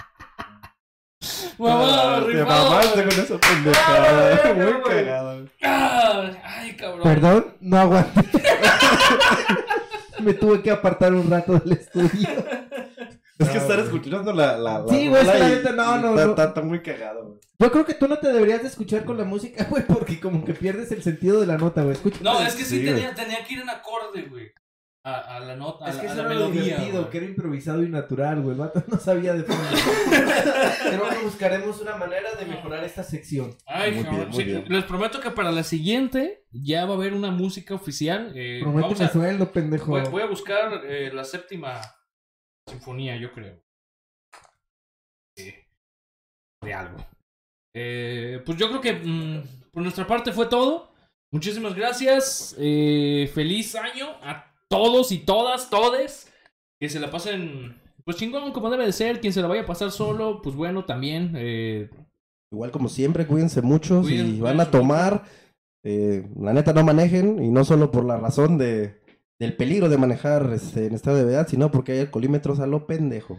Mamá, 1.70 2.26
Te 2.26 2.32
rifado. 2.34 2.70
mamaste 2.70 3.04
con 3.04 3.12
esa 3.12 3.38
pendejada. 3.38 4.54
Muy 4.56 4.82
cagado. 4.84 5.46
Ah, 5.64 6.32
Ay, 6.44 6.76
cabrón. 6.76 7.04
Perdón, 7.04 7.46
no 7.62 7.78
aguanto. 7.78 8.22
Me 10.20 10.34
tuve 10.34 10.62
que 10.62 10.72
apartar 10.72 11.14
un 11.14 11.30
rato 11.30 11.54
del 11.60 11.74
estudio. 11.74 12.30
Es 13.40 13.50
que 13.50 13.58
estar 13.58 13.80
escuchando 13.80 14.32
la. 14.34 14.56
la, 14.58 14.80
la 14.80 14.88
Sí, 14.88 15.08
güey, 15.08 15.26
la 15.26 15.34
neta, 15.50 15.72
no, 15.72 15.98
no, 15.98 16.10
está- 16.12 16.26
no. 16.26 16.30
Está, 16.32 16.44
está 16.46 16.62
muy 16.62 16.82
cagado, 16.82 17.26
güey. 17.26 17.40
Yo 17.58 17.72
creo 17.72 17.86
que 17.86 17.94
tú 17.96 18.08
no 18.08 18.18
te 18.18 18.32
deberías 18.32 18.62
de 18.62 18.68
escuchar 18.68 19.04
con 19.04 19.18
la 19.18 19.24
música, 19.24 19.66
güey, 19.70 19.84
porque 19.86 20.20
como 20.20 20.44
que 20.46 20.54
pierdes 20.54 20.92
el 20.92 21.02
sentido 21.04 21.40
de 21.42 21.48
la 21.48 21.58
nota, 21.58 21.82
güey. 21.82 21.94
Escucha. 21.94 22.20
No, 22.22 22.40
es 22.42 22.54
que 22.56 22.64
sí, 22.66 22.80
Sí, 22.80 22.86
tenía, 22.86 23.14
tenía 23.16 23.44
que 23.46 23.54
ir 23.56 23.62
en 23.62 23.70
acorde, 23.70 24.24
güey. 24.24 24.52
A, 25.03 25.38
a 25.38 25.40
la 25.40 25.56
nota, 25.56 25.86
a 25.86 25.90
Es 25.90 25.95
que 25.95 26.07
a 26.07 26.14
eso 26.14 26.22
la 26.23 26.30
era 26.30 26.40
lo 26.41 26.52
divertido, 26.52 26.99
güey. 26.99 27.10
que 27.10 27.18
era 27.18 27.26
improvisado 27.26 27.82
y 27.82 27.90
natural, 27.90 28.41
güey. 28.41 28.52
El 28.53 28.60
vato 28.60 28.84
no 28.88 28.99
sabía 28.99 29.34
de 29.34 29.44
fondo. 29.44 29.64
Creo 30.90 31.10
que 31.10 31.26
buscaremos 31.26 31.82
una 31.82 31.95
manera 31.98 32.36
de 32.36 32.45
mejorar 32.45 32.84
esta 32.84 33.03
sección. 33.03 33.56
Ay, 33.65 33.94
Muy 33.94 34.03
cabrón, 34.03 34.19
bien, 34.19 34.30
muy 34.30 34.38
sí, 34.38 34.44
bien. 34.44 34.65
les 34.69 34.84
prometo 34.86 35.19
que 35.19 35.32
para 35.32 35.52
la 35.52 35.64
siguiente 35.64 36.45
ya 36.52 36.86
va 36.86 36.94
a 36.94 36.98
haber 36.98 37.14
una 37.14 37.32
música 37.32 37.73
oficial. 37.73 38.32
eh, 38.36 38.61
vamos 38.64 39.02
a, 39.02 39.10
sueldo, 39.10 39.52
pendejo. 39.52 39.88
voy, 39.88 40.03
voy 40.10 40.22
a 40.22 40.28
buscar 40.28 40.82
eh, 40.86 41.10
la 41.11 41.23
séptima 41.23 41.82
sinfonía, 42.69 43.15
yo 43.18 43.32
creo. 43.32 43.60
Eh, 45.38 45.65
de 46.64 46.73
algo. 46.76 46.98
Eh, 47.73 48.41
pues 48.45 48.57
yo 48.57 48.68
creo 48.69 48.82
que 48.82 48.94
mm, 48.94 49.72
por 49.72 49.82
nuestra 49.82 50.06
parte 50.06 50.32
fue 50.32 50.45
todo. 50.48 50.91
Muchísimas 51.34 51.73
gracias. 51.73 52.56
eh, 52.60 53.32
feliz 53.34 53.73
año 53.76 54.07
a 54.22 54.51
todos 54.72 55.11
y 55.11 55.19
todas, 55.19 55.69
todes. 55.69 56.31
Que 56.80 56.89
se 56.89 56.99
la 56.99 57.11
pasen 57.11 57.80
pues 58.03 58.18
chingón 58.18 58.52
como 58.52 58.72
debe 58.72 58.88
de 58.88 58.91
ser. 58.93 59.22
Quien 59.22 59.34
se 59.34 59.41
la 59.43 59.48
vaya 59.48 59.61
a 59.61 59.65
pasar 59.68 59.91
solo, 59.91 60.41
pues 60.41 60.56
bueno, 60.56 60.85
también. 60.85 61.34
eh, 61.35 61.89
Igual 62.52 62.72
como 62.72 62.89
siempre, 62.89 63.27
cuídense 63.27 63.61
mucho. 63.61 64.02
Cuídense, 64.02 64.34
si 64.34 64.41
van 64.41 64.60
a 64.60 64.72
tomar, 64.72 65.23
eh, 65.84 66.27
la 66.39 66.53
neta 66.53 66.73
no 66.73 66.84
manejen. 66.84 67.43
Y 67.43 67.49
no 67.52 67.64
solo 67.64 67.91
por 67.91 68.03
la 68.03 68.18
razón 68.18 68.57
de, 68.57 68.99
del 69.39 69.56
peligro 69.56 69.88
de 69.89 69.98
manejar 69.99 70.49
este, 70.52 70.88
en 70.88 70.95
estado 70.95 71.18
de 71.18 71.22
ebriedad, 71.23 71.48
sino 71.48 71.69
porque 71.69 71.91
hay 71.91 71.99
alcoholímetros 71.99 72.60
a 72.60 72.65
lo 72.68 72.88
pendejo. 72.88 73.38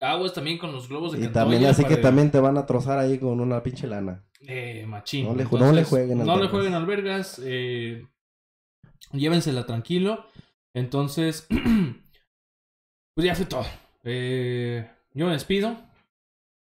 aguas 0.00 0.34
también 0.34 0.58
con 0.58 0.72
los 0.72 0.88
globos 0.88 1.12
de 1.12 1.24
Y 1.24 1.28
también, 1.28 1.64
así 1.64 1.84
que 1.84 1.96
también 1.96 2.30
te 2.30 2.38
van 2.40 2.58
a 2.58 2.66
trozar 2.66 2.98
ahí 2.98 3.18
con 3.18 3.40
una 3.40 3.62
pinche 3.62 3.86
lana. 3.86 4.22
Eh, 4.46 4.84
machín. 4.86 5.24
No 5.24 5.34
le 5.34 5.44
ju- 5.46 5.54
Entonces, 5.54 5.66
no 5.68 5.72
le 5.72 5.84
jueguen 5.84 6.18
No 6.18 6.24
le 6.24 6.30
albergas. 6.32 6.50
jueguen 6.50 6.74
albergas. 6.74 7.40
Eh, 7.42 8.06
llévensela 9.12 9.64
tranquilo. 9.66 10.24
Entonces, 10.76 11.48
pues 13.14 13.24
ya 13.24 13.34
fue 13.34 13.46
todo. 13.46 13.64
Eh, 14.04 14.86
yo 15.14 15.24
me 15.24 15.32
despido. 15.32 15.74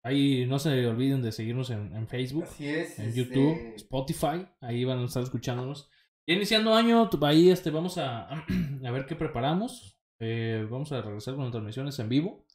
Ahí 0.05 0.45
no 0.45 0.59
se 0.59 0.87
olviden 0.87 1.23
de 1.23 1.33
seguirnos 1.33 1.71
en, 1.71 1.97
en 1.97 2.07
Facebook, 2.07 2.45
Así 2.45 2.69
es. 2.69 2.99
en 2.99 3.09
este, 3.09 3.19
YouTube, 3.19 3.75
Spotify. 3.77 4.47
Ahí 4.61 4.85
van 4.85 4.99
a 4.99 5.07
estar 5.07 5.23
escuchándonos. 5.23 5.89
Ya 6.29 6.35
iniciando 6.35 6.75
año, 6.75 7.09
ahí 7.23 7.49
este, 7.49 7.71
vamos 7.71 7.97
a, 7.97 8.29
a 8.85 8.91
ver 8.91 9.07
qué 9.07 9.17
preparamos. 9.17 9.99
Eh, 10.21 10.67
vamos 10.71 10.93
a 10.93 11.01
regresar 11.01 11.35
con 11.35 11.45
las 11.45 11.53
transmisiones 11.53 11.99
en 11.99 12.11
vivo. 12.11 12.47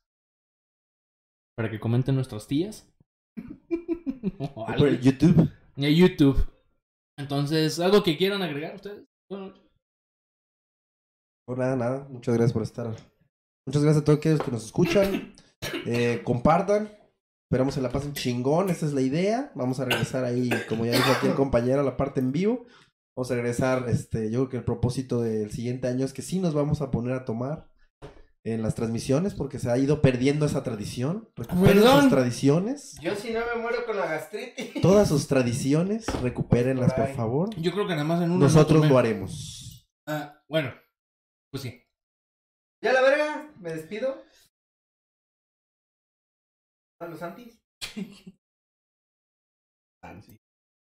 Para 1.57 1.71
que 1.71 1.79
comenten 1.79 2.13
nuestras 2.13 2.47
tías. 2.47 2.95
O 4.37 4.65
Por 4.77 4.99
YouTube. 4.99 5.49
A 5.77 5.89
YouTube. 5.89 6.47
Entonces, 7.17 7.79
¿algo 7.79 8.03
que 8.03 8.17
quieran 8.17 8.43
agregar 8.43 8.75
ustedes? 8.75 9.07
Bueno, 9.27 9.68
Por 11.49 11.57
nada, 11.57 11.75
nada. 11.75 12.07
Muchas 12.11 12.35
gracias 12.35 12.53
por 12.53 12.61
estar. 12.61 12.95
Muchas 13.65 13.81
gracias 13.81 14.03
a 14.03 14.05
todos 14.05 14.19
aquellos 14.19 14.39
que 14.39 14.51
nos 14.51 14.65
escuchan. 14.65 15.33
Eh, 15.87 16.21
compartan. 16.23 16.91
Esperamos 17.49 17.73
se 17.73 17.81
la 17.81 17.89
pasen 17.89 18.13
chingón. 18.13 18.69
Esa 18.69 18.85
es 18.85 18.93
la 18.93 19.01
idea. 19.01 19.51
Vamos 19.55 19.79
a 19.79 19.85
regresar 19.85 20.25
ahí, 20.25 20.51
como 20.69 20.85
ya 20.85 20.91
dijo 20.91 21.11
aquí 21.11 21.25
el 21.25 21.33
compañero, 21.33 21.79
a 21.79 21.83
la 21.83 21.97
parte 21.97 22.19
en 22.19 22.31
vivo. 22.31 22.67
Vamos 23.15 23.31
a 23.31 23.33
regresar. 23.33 23.89
Este, 23.89 24.29
yo 24.29 24.41
creo 24.41 24.49
que 24.49 24.57
el 24.57 24.63
propósito 24.63 25.21
del 25.21 25.49
siguiente 25.49 25.87
año 25.87 26.05
es 26.05 26.13
que 26.13 26.21
sí 26.21 26.37
nos 26.37 26.53
vamos 26.53 26.81
a 26.81 26.91
poner 26.91 27.13
a 27.13 27.25
tomar 27.25 27.67
en 28.43 28.61
las 28.61 28.75
transmisiones 28.75 29.33
porque 29.33 29.57
se 29.57 29.71
ha 29.71 29.77
ido 29.79 30.03
perdiendo 30.03 30.45
esa 30.45 30.61
tradición. 30.61 31.29
Recuperen 31.35 31.79
Perdón. 31.79 32.01
sus 32.01 32.11
tradiciones. 32.11 32.95
Yo 33.01 33.15
si 33.15 33.33
no 33.33 33.39
me 33.39 33.59
muero 33.59 33.87
con 33.87 33.97
la 33.97 34.05
gastritis. 34.05 34.83
Todas 34.83 35.07
sus 35.07 35.27
tradiciones, 35.27 36.05
recupérenlas 36.21 36.93
por 36.93 37.07
favor. 37.15 37.49
yo 37.55 37.71
creo 37.71 37.87
que 37.87 37.93
nada 37.93 38.05
más 38.05 38.21
en 38.21 38.29
uno. 38.29 38.45
Nosotros 38.45 38.83
no 38.83 38.89
lo 38.89 38.99
haremos. 38.99 39.89
Ah, 40.05 40.43
bueno, 40.47 40.71
pues 41.51 41.63
sí. 41.63 41.83
Ya 42.81 42.93
la 42.93 43.01
verga, 43.01 43.53
me 43.59 43.71
despido. 43.71 44.23
¿A 47.01 47.07
los 47.07 47.21
antis? 47.21 47.61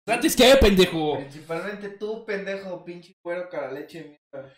¿Antes 0.08 0.36
qué, 0.36 0.56
pendejo? 0.60 1.18
Principalmente 1.18 1.90
tú, 1.90 2.26
pendejo, 2.26 2.84
pinche 2.84 3.16
cuero, 3.22 3.50
cara 3.50 3.72
leche, 3.72 4.20
mierda. 4.34 4.54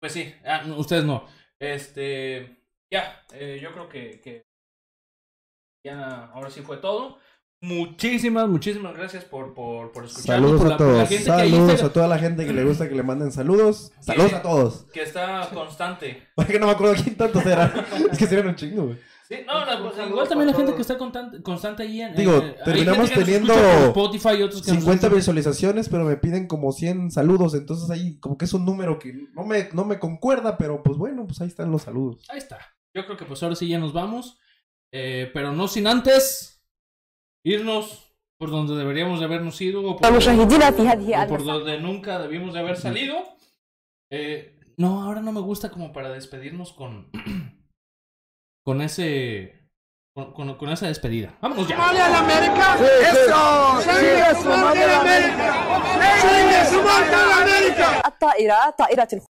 Pues 0.00 0.12
sí, 0.12 0.34
ah, 0.44 0.62
no, 0.66 0.78
ustedes 0.78 1.04
no. 1.04 1.26
Este, 1.58 2.64
ya, 2.90 3.22
eh, 3.32 3.58
yo 3.60 3.72
creo 3.72 3.88
que, 3.88 4.20
que 4.20 4.46
ya 5.84 6.26
ahora 6.26 6.50
sí 6.50 6.62
fue 6.62 6.78
todo. 6.78 7.18
Muchísimas, 7.62 8.48
muchísimas 8.48 8.94
gracias 8.96 9.24
por, 9.24 9.52
por, 9.52 9.92
por 9.92 10.06
escucharnos. 10.06 10.50
Saludos 10.50 10.62
por 10.62 10.66
a 10.66 10.70
la- 10.70 10.72
la 10.72 10.78
todos. 10.78 11.08
gente 11.08 11.24
que 11.24 11.30
Saludos 11.30 11.82
a 11.82 11.92
toda 11.92 12.08
la 12.08 12.18
gente 12.18 12.46
que 12.46 12.52
le 12.54 12.64
gusta 12.64 12.88
que 12.88 12.94
le 12.94 13.02
manden 13.02 13.32
saludos. 13.32 13.92
Saludos 14.00 14.32
a 14.32 14.42
todos. 14.42 14.86
que 14.92 15.02
está 15.02 15.48
constante. 15.52 16.28
Porque 16.34 16.58
no 16.58 16.66
me 16.66 16.72
acuerdo 16.72 16.94
quién 17.02 17.16
tantos 17.16 17.44
eran. 17.44 17.72
es 18.10 18.18
que 18.18 18.26
serían 18.26 18.48
un 18.48 18.56
chingo, 18.56 18.84
güey. 18.86 18.98
Sí, 19.28 19.36
no, 19.46 19.60
Un 19.60 19.82
pues, 19.94 20.08
igual 20.08 20.28
también 20.28 20.50
la 20.50 20.56
gente 20.56 20.74
que 20.74 20.80
está 20.80 20.98
constante, 20.98 21.40
constante 21.42 21.82
ahí 21.84 22.00
en. 22.00 22.16
Digo, 22.16 22.38
eh, 22.38 22.56
terminamos 22.64 23.10
que 23.10 23.20
teniendo 23.20 23.54
Spotify 23.54 24.30
y 24.38 24.42
otros 24.42 24.62
que 24.62 24.72
nos 24.72 24.80
50 24.80 25.06
escuchan- 25.06 25.14
visualizaciones, 25.16 25.88
pero 25.88 26.04
me 26.04 26.16
piden 26.16 26.48
como 26.48 26.72
100 26.72 27.12
saludos. 27.12 27.54
Entonces 27.54 27.90
ahí 27.90 28.18
como 28.18 28.36
que 28.36 28.46
es 28.46 28.54
un 28.54 28.64
número 28.64 28.98
que 28.98 29.12
no 29.34 29.44
me, 29.44 29.68
no 29.72 29.84
me 29.84 30.00
concuerda, 30.00 30.56
pero 30.58 30.82
pues 30.82 30.96
bueno, 30.98 31.26
pues 31.28 31.40
ahí 31.42 31.46
están 31.46 31.70
los 31.70 31.82
saludos. 31.82 32.24
Ahí 32.28 32.38
está. 32.38 32.58
Yo 32.92 33.04
creo 33.04 33.16
que 33.16 33.24
pues 33.24 33.40
ahora 33.44 33.54
sí 33.54 33.68
ya 33.68 33.78
nos 33.78 33.92
vamos. 33.92 34.38
Eh, 34.90 35.30
pero 35.32 35.52
no 35.52 35.68
sin 35.68 35.86
antes 35.86 36.59
irnos 37.44 38.14
por 38.38 38.50
donde 38.50 38.74
deberíamos 38.74 39.20
de 39.20 39.26
habernos 39.26 39.60
ido 39.60 39.80
o 39.86 39.96
por, 41.28 41.44
donde 41.44 41.78
nunca 41.80 42.18
debimos 42.18 42.54
de 42.54 42.60
haber 42.60 42.76
salido. 42.76 43.16
No, 44.76 45.02
ahora 45.02 45.20
no 45.20 45.32
me 45.32 45.40
gusta 45.40 45.70
como 45.70 45.92
para 45.92 46.10
despedirnos 46.10 46.72
con 46.72 47.10
con 48.64 48.80
ese 48.82 49.68
con, 50.14 50.68
esa 50.70 50.86
despedida. 50.86 51.36
Vámonos 51.40 51.68
ya. 51.68 51.76
¡Vale 51.76 52.00
a 52.00 52.08
la 52.08 52.18
América! 52.18 52.76
¡Eso! 52.76 53.82
¡Sangre 53.82 54.22
América! 54.22 55.44
¡Sangre 56.20 56.56
a 56.56 57.26
la 57.26 57.42
América! 57.42 59.29